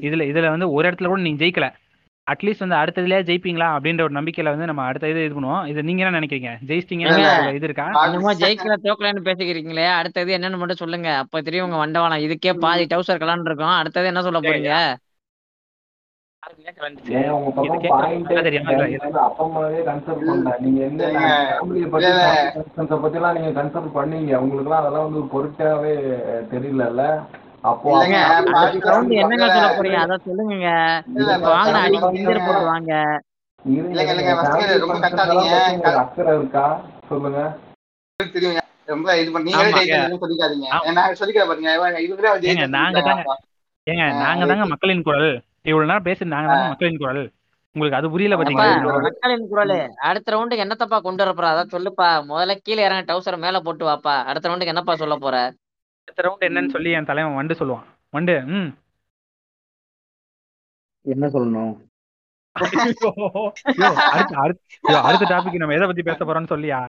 இதுல 0.06 0.24
இதுல 0.30 0.48
வந்து 0.48 0.72
ஒரு 0.72 0.90
இடத்துல 0.90 1.06
கூட 1.06 1.20
நீங்க 1.20 1.44
ஜெயிக்கல. 1.44 1.66
அட்லீஸ்ட் 2.30 2.64
வந்து 2.64 2.76
அடுத்ததுலயே 2.80 3.20
ஜெயிப்பீங்களா 3.28 3.68
அப்படின்ற 3.76 4.02
ஒரு 4.06 4.14
நம்பிக்கையில 4.18 4.50
வந்து 4.54 4.68
நம்ம 4.70 4.82
அடுத்த 4.88 5.08
இது 5.12 5.24
இது 5.24 5.34
பண்ணுவோம். 5.36 5.64
இது 5.70 5.80
நீங்க 5.88 6.02
என்ன 6.04 6.18
நினைக்கிறீங்க? 6.18 6.50
ஜெயிச்சிட்டீங்க 6.68 7.54
இது 7.56 7.66
இருக்கா? 7.68 7.86
என்னமோ 8.04 8.34
ஜெயிக்கல 8.42 8.74
தோக்கலன்னு 8.84 9.26
பேசிக்கிறீங்களே. 9.28 9.86
அடுத்தது 10.00 10.30
என்னன்னு 10.36 10.60
மட்டும் 10.62 10.82
சொல்லுங்க. 10.82 11.08
அப்ப 11.22 11.42
தெரியும் 11.46 11.66
உங்க 11.66 11.78
வண்டவாளம். 11.82 12.24
இதுக்கே 12.26 12.52
பாதி 12.66 12.84
டவுசர் 12.92 13.22
கலான் 13.22 13.46
இருக்கும். 13.50 13.76
அடுத்தது 13.80 14.10
என்ன 14.12 14.22
சொல்ல 14.28 14.40
போறீங்க? 14.40 14.72
நீங்க 20.64 20.80
அதெல்லாம் 24.78 25.06
வந்து 25.06 25.20
ஒரு 25.20 25.28
பொருட்டாவே 25.34 25.94
தெரியலல்ல. 26.52 27.02
அப்போ 27.64 27.88
என்னங்க 27.96 28.20
சொல்ல 29.48 29.68
போறீங்க? 29.78 29.98
அத 30.04 30.14
சொல்லுங்க 30.26 30.68
family 31.46 31.80
அடிக்கு 31.82 32.08
போட்டு 32.46 32.64
வாங்க 32.72 32.92
இருக்கா? 36.36 36.64
சொல்லுங்க. 37.10 37.40
ரொம்ப 38.92 39.08
இது 39.20 39.30
பண்ணி 39.34 39.50
சொல்லிக்காதீங்க. 40.22 40.68
நான் 40.98 41.18
சொல்லிக்கிறேன் 41.20 41.50
பாருங்க 41.50 41.70
நாங்க 42.78 43.00
தாங்க. 43.08 43.22
ஏங்க 43.86 44.04
நாங்க 44.24 44.42
தாங்க 44.50 44.66
மக்களின் 44.72 45.06
குரல். 45.06 45.30
இவ்வளவு 45.70 45.88
நேரம் 45.90 46.08
பேசி 46.08 46.32
நாங்க 46.34 46.48
தாங்க 46.52 46.68
மக்களின் 46.72 47.00
குரல். 47.02 47.22
உங்களுக்கு 47.76 47.98
அது 47.98 48.12
புரியல 48.14 48.36
பாத்தீங்களா? 48.38 48.72
மக்களின் 49.06 49.46
குரல். 49.52 49.74
அடுத்த 50.08 50.32
ரவுண்டுக்கு 50.34 50.64
என்னத்தப்பா 50.64 50.98
கொண்டு 51.06 51.22
வரப்போற 51.24 51.46
அதான் 51.52 51.74
சொல்லுப்பா. 51.76 52.08
முதல்ல 52.30 52.54
கீழே 52.66 52.82
இறங்க 52.86 53.04
டவுசர் 53.10 53.44
மேல 53.44 53.60
போட்டு 53.68 53.84
வாப்பா. 53.90 54.14
அடுத்த 54.30 54.48
ரவுண்டுக்கு 54.48 54.74
என்னப்பா 54.74 54.96
சொல்ல 55.02 55.16
போற? 55.16 55.36
அடுத்த 56.04 56.22
ரவுண்ட் 56.22 56.50
என்னன்னு 56.50 56.68
சொல்லி 56.68 56.90
என் 56.90 57.04
தலைவன் 57.04 57.34
வண்டு 57.34 57.54
சொல்லுவான். 57.54 57.84
வண்டு 58.10 58.42
ம். 58.46 58.74
என்ன 61.00 61.26
சொல்லணும்? 61.26 61.76
அடுத்த 65.02 65.24
டாபிக் 65.24 65.56
நம்ம 65.56 65.74
எதை 65.74 65.86
பத்தி 65.86 66.02
பேச 66.02 66.24
போறோம்னு 66.24 66.52
சொல்லியா? 66.52 66.84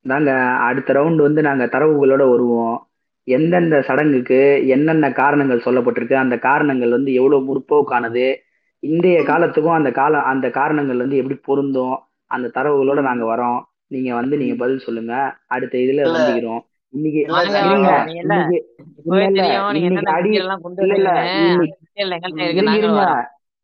நாங்க 0.00 0.32
அடுத்த 0.68 0.92
ரவுண்ட் 0.92 1.16
வந்து 1.16 1.42
நாங்க 1.42 1.64
தரவுகளோட 1.66 2.30
வருவோம். 2.30 2.88
எந்தெந்த 3.24 3.82
சடங்குக்கு 3.82 4.68
என்னென்ன 4.68 5.12
காரணங்கள் 5.12 5.62
சொல்லப்பட்டிருக்கு 5.62 6.14
அந்த 6.14 6.38
காரணங்கள் 6.38 6.90
வந்து 6.90 7.14
எவ்வளவு 7.14 7.42
முற்போக்கானது 7.50 8.36
இன்றைய 8.78 9.24
காலத்துக்கும் 9.24 9.72
அந்த 9.72 9.90
கால 9.90 10.18
அந்த 10.22 10.50
காரணங்கள் 10.50 10.96
வந்து 10.96 11.16
எப்படி 11.16 11.34
பொருந்தும் 11.34 11.98
அந்த 12.26 12.50
தரவுகளோட 12.54 13.02
நாங்க 13.02 13.24
வரோம். 13.24 13.62
நீங்க 13.86 14.14
வந்து 14.14 14.36
நீங்க 14.36 14.54
பதில் 14.54 14.78
சொல்லுங்க. 14.78 15.38
அடுத்த 15.46 15.78
இதுல. 15.78 16.08
வந்துக்கிறோம் 16.14 16.68
இன்னைக்கு 16.94 17.20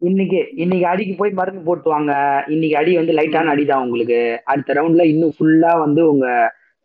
இன்னைக்கு 0.03 0.39
இன்னைக்கு 0.57 0.87
அடிக்கு 0.87 1.15
போய் 1.15 1.31
மருந்து 1.33 1.63
போட்டு 1.65 1.89
வாங்க 1.89 2.13
இன்னைக்கு 2.47 2.77
அடி 2.77 2.93
வந்து 2.97 3.13
லைட்டான 3.13 3.53
அடி 3.53 3.65
தான் 3.65 3.85
உங்களுக்கு. 3.85 4.19
அடுத்த 4.45 4.75
ரவுண்ட்ல 4.75 5.05
இன்னும் 5.07 5.35
ஃபுல்லா 5.37 5.73
வந்து 5.85 6.03
உங்க 6.09 6.27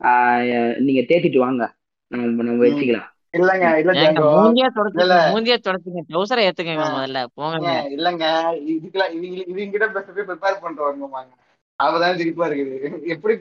ஆஹ், 0.01 0.43
நீங்க 0.79 1.01
தேத்திட்டு 1.09 1.39
வாங்க. 1.39 1.63
நம்ம. 2.11 2.53
வச்சுக்கலாம். 2.61 3.07
இல்லங்க 3.33 3.65
இல்ல 3.81 3.91
மூஞ்சியா 4.37 4.69
தொடச்சுங்க 4.77 5.17
மூஞ்சியா 5.33 5.57
தொடச்சுங்க. 5.59 6.01
ட்ரௌசரை 6.09 6.41
ஏத்துக்கங்க 6.47 6.85
முதல்ல. 6.95 7.19
போங்க 7.35 7.67
இல்லங்க. 7.91 8.25
இதுக்கெல்லாம் 8.73 9.13
இவங்க 9.17 9.43
இவங்க 9.51 9.69
கிட்ட 9.75 9.87
பேச 9.89 10.07
ப்ரிப்பேர் 10.09 10.41
பண்ணிட்டு 10.57 10.85
வரணுமாங்க 10.85 11.31
அவதான் 11.81 12.15
சிரிப்பா 12.15 12.47
இருக்குது. 12.47 12.77
எப்படி 13.05 13.33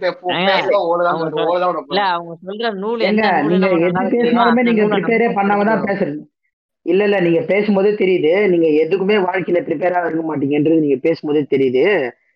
இல்ல 1.89 2.03
அவங்க 2.09 2.33
சொல்ற 2.41 2.73
நூல் 2.75 3.05
நூல்னு 3.39 3.59
நீங்க 3.65 3.87
எது 3.89 4.11
பேசினாலுமே 4.17 4.63
ப்ரிப்பேரே 4.93 5.29
பேசுறீங்க 5.87 6.21
இல்ல 6.87 7.03
இல்ல 7.05 7.17
நீங்க 7.21 7.41
பேசும்போதே 7.49 7.91
தெரியுது. 7.95 8.31
நீங்க 8.49 8.69
எதுக்குமே 8.83 9.17
வாழ்க்கையில 9.25 9.61
ப்ரிப்பேரா 9.67 10.01
இருக்க 10.05 10.23
மாட்டீங்கன்றது 10.29 10.79
நீங்க 10.79 10.97
பேசும்போதே 10.97 11.43
தெரியுது. 11.51 11.85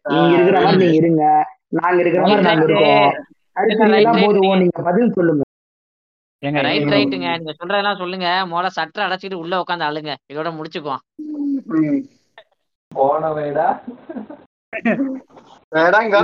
நீங்க 0.05 0.35
இருக்கிற 0.35 0.59
மாதிரி 0.61 0.83
நீங்க 0.83 0.97
இருங்க. 0.97 1.25
நாங்க 1.69 2.01
இருக்கிற 2.01 2.25
மாதிரி 2.27 2.47
நாங்க 2.47 2.65
இருக்கோம். 2.65 3.09
அடுத்து 3.57 4.25
போதுவோம் 4.25 4.59
நீங்க 4.59 4.83
பதில் 4.83 5.13
சொல்லுங்க. 5.13 5.43
ஏங்க 6.43 6.61
ரைட் 6.63 6.89
ரைட்டுங்க 6.89 7.29
நீங்க 7.37 7.53
சொல்றதெல்லாம் 7.61 7.97
சொல்லுங்க. 7.97 8.29
முதல்ல 8.51 8.67
சட்டை 8.79 9.05
அடைச்சிட்டு 9.05 9.35
உள்ள 9.35 9.55
உட்காந்து 9.59 9.89
அழுங்க. 9.91 10.15
இதோட 10.33 10.51
முடிச்சுக்குவோம். 10.59 11.03
ம். 11.77 12.03
போன 14.77 14.93
வைடா 14.93 15.21
வேடாங்க 15.73 16.15